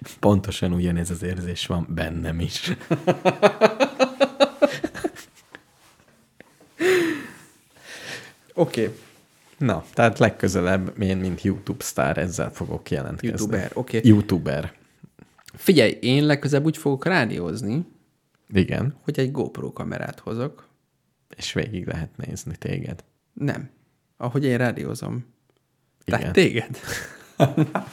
Pontosan 0.20 0.72
ugyanez 0.72 1.10
az 1.10 1.22
érzés 1.22 1.66
van 1.66 1.86
bennem 1.88 2.40
is. 2.40 2.72
Oké. 8.54 8.82
Okay. 8.82 8.94
Na, 9.58 9.84
tehát 9.92 10.18
legközelebb 10.18 11.02
én, 11.02 11.16
mint 11.16 11.42
YouTube 11.42 11.84
sztár, 11.84 12.18
ezzel 12.18 12.50
fogok 12.50 12.90
jelentkezni. 12.90 13.28
YouTuber, 13.28 13.70
oké. 13.74 14.00
YouTuber. 14.04 14.72
Figyelj, 15.56 15.98
én 16.00 16.26
legközelebb 16.26 16.66
úgy 16.66 16.76
fogok 16.76 17.04
rádiózni, 17.04 17.86
Igen, 18.48 18.94
hogy 19.02 19.18
egy 19.18 19.30
GoPro 19.30 19.72
kamerát 19.72 20.20
hozok. 20.20 20.68
és 21.36 21.52
végig 21.52 21.86
lehet 21.86 22.16
nézni 22.16 22.56
téged. 22.56 23.04
Nem. 23.32 23.70
Ahogy 24.16 24.44
én 24.44 24.58
rádiózom. 24.58 25.24
Tehát 26.04 26.20
Igen. 26.20 26.32
téged. 26.32 26.78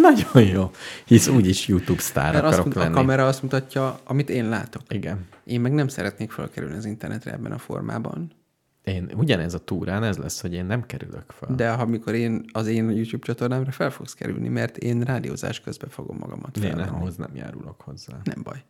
Nagyon 0.00 0.42
jó, 0.42 0.70
hisz 1.04 1.26
úgyis 1.28 1.68
YouTube 1.68 2.00
sztár 2.00 2.32
Mert 2.32 2.44
azt, 2.44 2.52
akarok 2.58 2.66
mut- 2.66 2.76
a 2.76 2.80
lenni. 2.80 2.94
kamera 2.94 3.26
azt 3.26 3.42
mutatja, 3.42 4.00
amit 4.04 4.30
én 4.30 4.48
látok. 4.48 4.82
Igen. 4.88 5.26
Én 5.44 5.60
meg 5.60 5.72
nem 5.72 5.88
szeretnék 5.88 6.30
felkerülni 6.30 6.76
az 6.76 6.84
internetre 6.84 7.32
ebben 7.32 7.52
a 7.52 7.58
formában. 7.58 8.32
Én 8.82 9.10
ugyanez 9.16 9.54
a 9.54 9.58
túrán 9.64 10.02
ez 10.04 10.16
lesz, 10.16 10.40
hogy 10.40 10.52
én 10.52 10.64
nem 10.64 10.86
kerülök 10.86 11.30
fel. 11.30 11.54
De 11.54 11.70
ha 11.70 11.86
mikor 11.86 12.14
én 12.14 12.44
az 12.52 12.66
én 12.66 12.90
YouTube 12.90 13.26
csatornámra 13.26 13.70
fel 13.70 13.90
fogsz 13.90 14.14
kerülni, 14.14 14.48
mert 14.48 14.76
én 14.76 15.00
rádiózás 15.00 15.60
közben 15.60 15.88
fogom 15.90 16.16
magamat 16.16 16.56
én 16.56 16.62
felvenni. 16.62 16.88
ahhoz 16.96 17.16
nem 17.16 17.30
járulok 17.36 17.80
hozzá. 17.80 18.20
Nem 18.24 18.42
baj. 18.42 18.62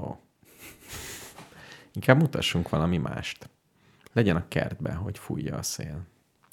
Ó. 0.00 0.16
Inkább 1.92 2.18
mutassunk 2.20 2.68
valami 2.68 2.96
mást. 2.98 3.50
Legyen 4.12 4.36
a 4.36 4.48
kertben, 4.48 4.96
hogy 4.96 5.18
fújja 5.18 5.56
a 5.56 5.62
szél. 5.62 6.00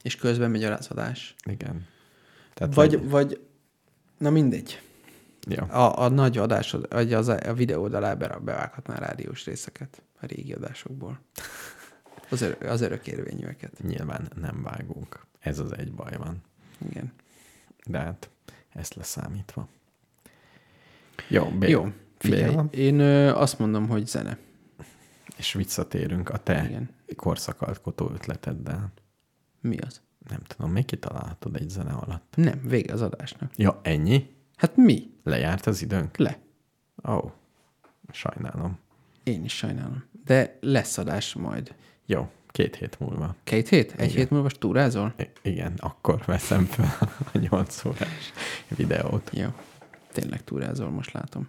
És 0.02 0.16
közben 0.16 0.52
megy 0.52 0.64
a 0.64 0.70
lázadás. 0.70 1.36
Igen. 1.44 1.88
Tehát 2.54 2.74
Vagy, 2.74 2.92
legy- 2.92 3.10
vagy, 3.10 3.48
na 4.18 4.30
mindegy. 4.30 4.82
Ja. 5.48 5.64
A, 5.64 6.04
a 6.04 6.10
nagy 6.10 6.38
adásod, 6.38 6.88
vagy 6.94 7.14
az 7.14 7.28
a 7.28 7.54
videód 7.54 7.94
alá 7.94 8.14
be- 8.14 8.40
bevághatnál 8.44 9.00
rádiós 9.00 9.46
részeket 9.46 10.02
a 10.20 10.26
régi 10.26 10.54
adásokból. 10.54 11.20
Az, 12.30 12.42
örök, 12.42 12.62
az 12.62 12.82
örökérvényűeket. 12.82 13.80
Nyilván 13.84 14.32
nem 14.36 14.62
vágunk. 14.64 15.26
Ez 15.40 15.60
az 15.60 15.78
egy 15.78 15.92
baj 15.94 16.18
van. 16.18 16.42
Igen. 16.90 17.14
De 17.86 18.00
hát 18.00 18.30
ezt 18.70 18.94
leszámítva. 18.94 19.68
Jó, 21.28 21.46
B. 21.46 21.64
Jó, 21.64 21.92
figyelj, 22.26 22.50
Béla. 22.50 22.68
én 22.72 23.00
ö, 23.00 23.30
azt 23.34 23.60
mondom, 23.60 23.88
hogy 23.88 24.08
zene. 24.08 24.38
És 25.38 25.54
visszatérünk 25.54 26.30
a 26.30 26.38
te 26.38 26.64
Igen. 26.68 26.90
korszakalkotó 27.16 28.12
ötleteddel. 28.14 28.92
Mi 29.62 29.78
az? 29.78 30.02
Nem 30.30 30.40
tudom, 30.48 30.72
még 30.72 30.86
kitalálhatod 30.86 31.56
egy 31.56 31.70
zene 31.70 31.92
alatt. 31.94 32.34
Nem, 32.36 32.60
vége 32.64 32.94
az 32.94 33.02
adásnak. 33.02 33.52
Ja, 33.56 33.80
ennyi? 33.84 34.30
Hát 34.56 34.76
mi? 34.76 35.10
Lejárt 35.24 35.66
az 35.66 35.82
időnk? 35.82 36.18
Le. 36.18 36.38
Ó, 37.08 37.14
oh, 37.14 37.32
sajnálom. 38.12 38.78
Én 39.24 39.44
is 39.44 39.54
sajnálom. 39.58 40.04
De 40.26 40.58
lesz 40.62 40.98
adás 40.98 41.34
majd. 41.34 41.76
Jó, 42.06 42.30
két 42.48 42.76
hét 42.76 43.00
múlva. 43.00 43.36
Két 43.44 43.70
hét? 43.70 43.92
Egy 43.92 44.06
Igen. 44.10 44.16
hét 44.18 44.30
múlva 44.30 44.50
túrázol? 44.50 45.14
I- 45.18 45.50
igen, 45.50 45.74
akkor 45.78 46.24
veszem 46.26 46.66
fel 46.66 47.10
a 47.34 47.38
8 47.38 47.86
órás 47.86 48.32
videót. 48.68 49.30
Jó. 49.34 49.48
Tényleg 50.12 50.44
túrázol, 50.44 50.90
most 50.90 51.12
látom. 51.12 51.48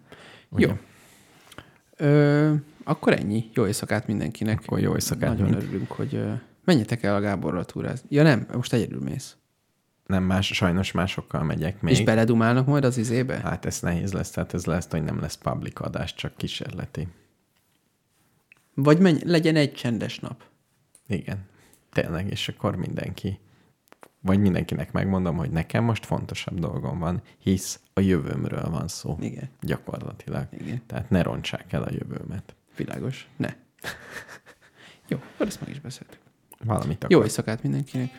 Ugye? 0.48 0.66
Jó. 0.66 0.73
Ö, 1.97 2.55
akkor 2.85 3.12
ennyi. 3.12 3.51
Jó 3.55 3.66
éjszakát 3.66 4.06
mindenkinek. 4.06 4.60
Akkor 4.62 4.78
jó 4.81 4.93
éjszakát 4.94 5.31
Nagyon 5.31 5.48
mind- 5.51 5.62
örülünk, 5.62 5.90
hogy 5.90 6.24
menjetek 6.64 7.02
el 7.02 7.14
a 7.14 7.20
Gáborral 7.20 7.64
túrázni. 7.64 8.06
Ja 8.10 8.23
nem, 8.23 8.47
most 8.52 8.73
egyedül 8.73 9.01
mész. 9.02 9.36
Nem 10.06 10.23
más, 10.23 10.47
sajnos 10.47 10.93
másokkal 10.93 11.43
megyek. 11.43 11.81
Még? 11.81 11.93
És 11.93 12.02
beledumálnak 12.05 12.66
majd 12.66 12.85
az 12.85 12.97
izébe? 12.98 13.35
Hát 13.36 13.64
ez 13.64 13.81
nehéz 13.81 14.12
lesz, 14.12 14.31
tehát 14.31 14.55
ez 14.55 14.64
lesz, 14.64 14.86
hogy 14.90 15.02
nem 15.02 15.20
lesz 15.20 15.35
public 15.36 15.81
adás, 15.81 16.14
csak 16.14 16.36
kísérleti. 16.36 17.09
Vagy 18.74 18.98
menj, 18.98 19.18
legyen 19.24 19.56
egy 19.56 19.73
csendes 19.73 20.18
nap. 20.18 20.43
Igen, 21.09 21.39
tényleg, 21.93 22.31
és 22.31 22.48
akkor 22.48 22.77
mindenki, 22.77 23.39
vagy 24.27 24.40
mindenkinek 24.40 24.93
megmondom, 24.93 25.36
hogy 25.36 25.51
nekem 25.51 25.85
most 25.85 26.07
fontosabb 26.07 26.59
dolgom 26.61 26.98
van, 26.98 27.23
hisz 27.39 27.81
a 27.93 28.01
jövőmről 28.01 28.70
van 28.70 28.89
szó. 28.89 29.16
Igen. 29.20 29.48
Gyakorlatilag. 29.61 30.47
Igen. 30.51 30.82
Tehát 30.86 31.11
ne 31.11 31.23
rontsák 31.23 31.73
el 31.73 31.82
a 31.82 31.90
jövőmet. 31.90 32.55
Világos. 32.77 33.28
Ne. 33.36 33.48
Jó, 35.09 35.19
akkor 35.35 35.47
ezt 35.47 35.61
meg 35.61 35.70
is 35.70 35.81
beszéltük. 35.81 36.20
Valamit 36.65 37.07
Jó 37.09 37.16
akkor. 37.16 37.28
éjszakát 37.28 37.62
mindenkinek. 37.62 38.11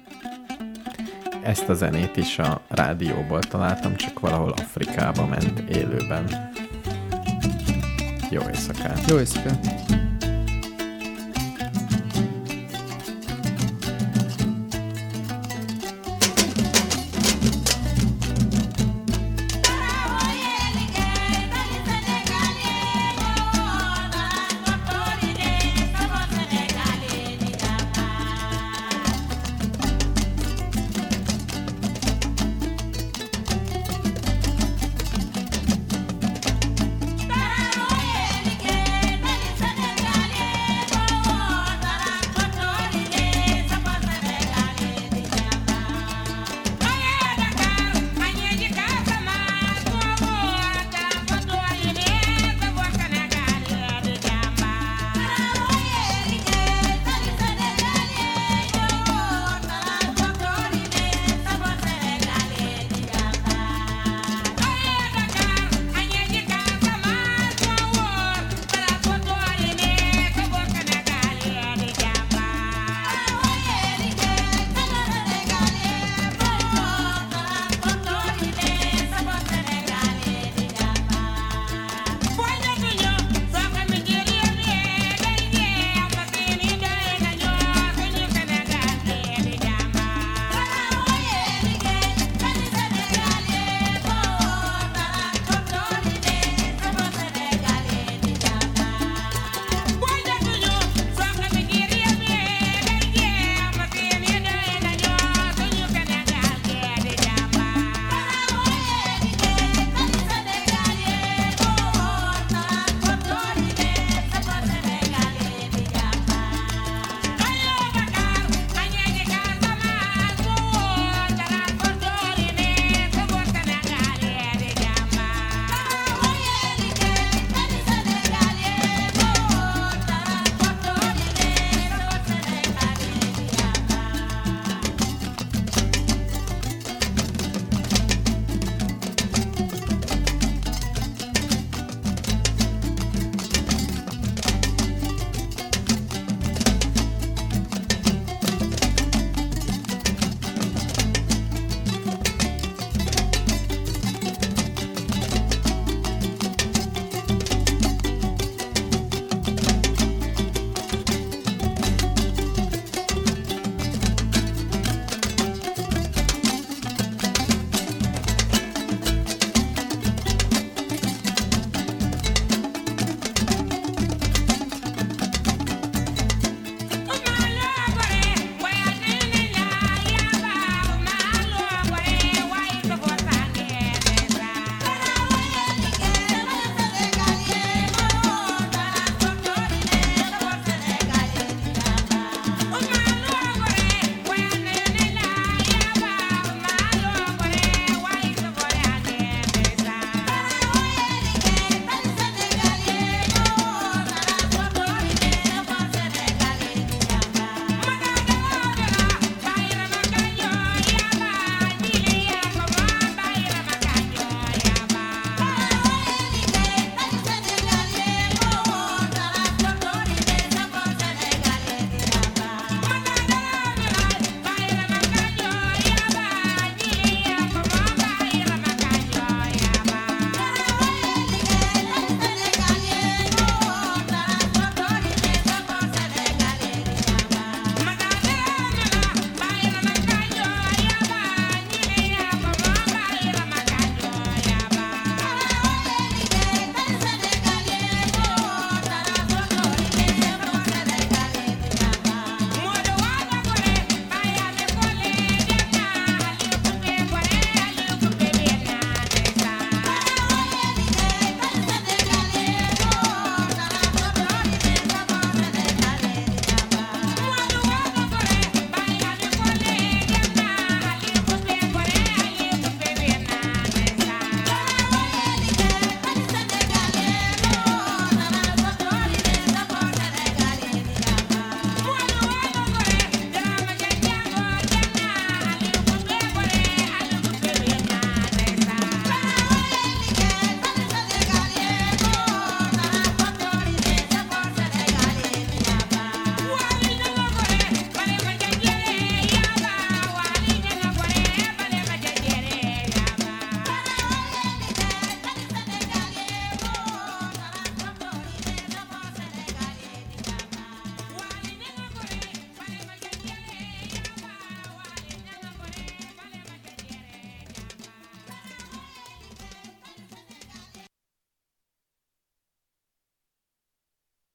Ezt 1.44 1.70
a 1.70 1.74
zenét 1.74 2.18
is 2.18 2.40
a 2.40 2.62
rádióból 2.68 3.40
találtam, 3.40 3.96
csak 3.96 4.20
valahol 4.20 4.52
Afrikába 4.52 5.26
ment 5.26 5.60
élőben. 5.60 6.52
Jó 8.30 8.42
éjszakát! 8.42 9.10
Jó 9.10 9.18
éjszakát. 9.18 10.07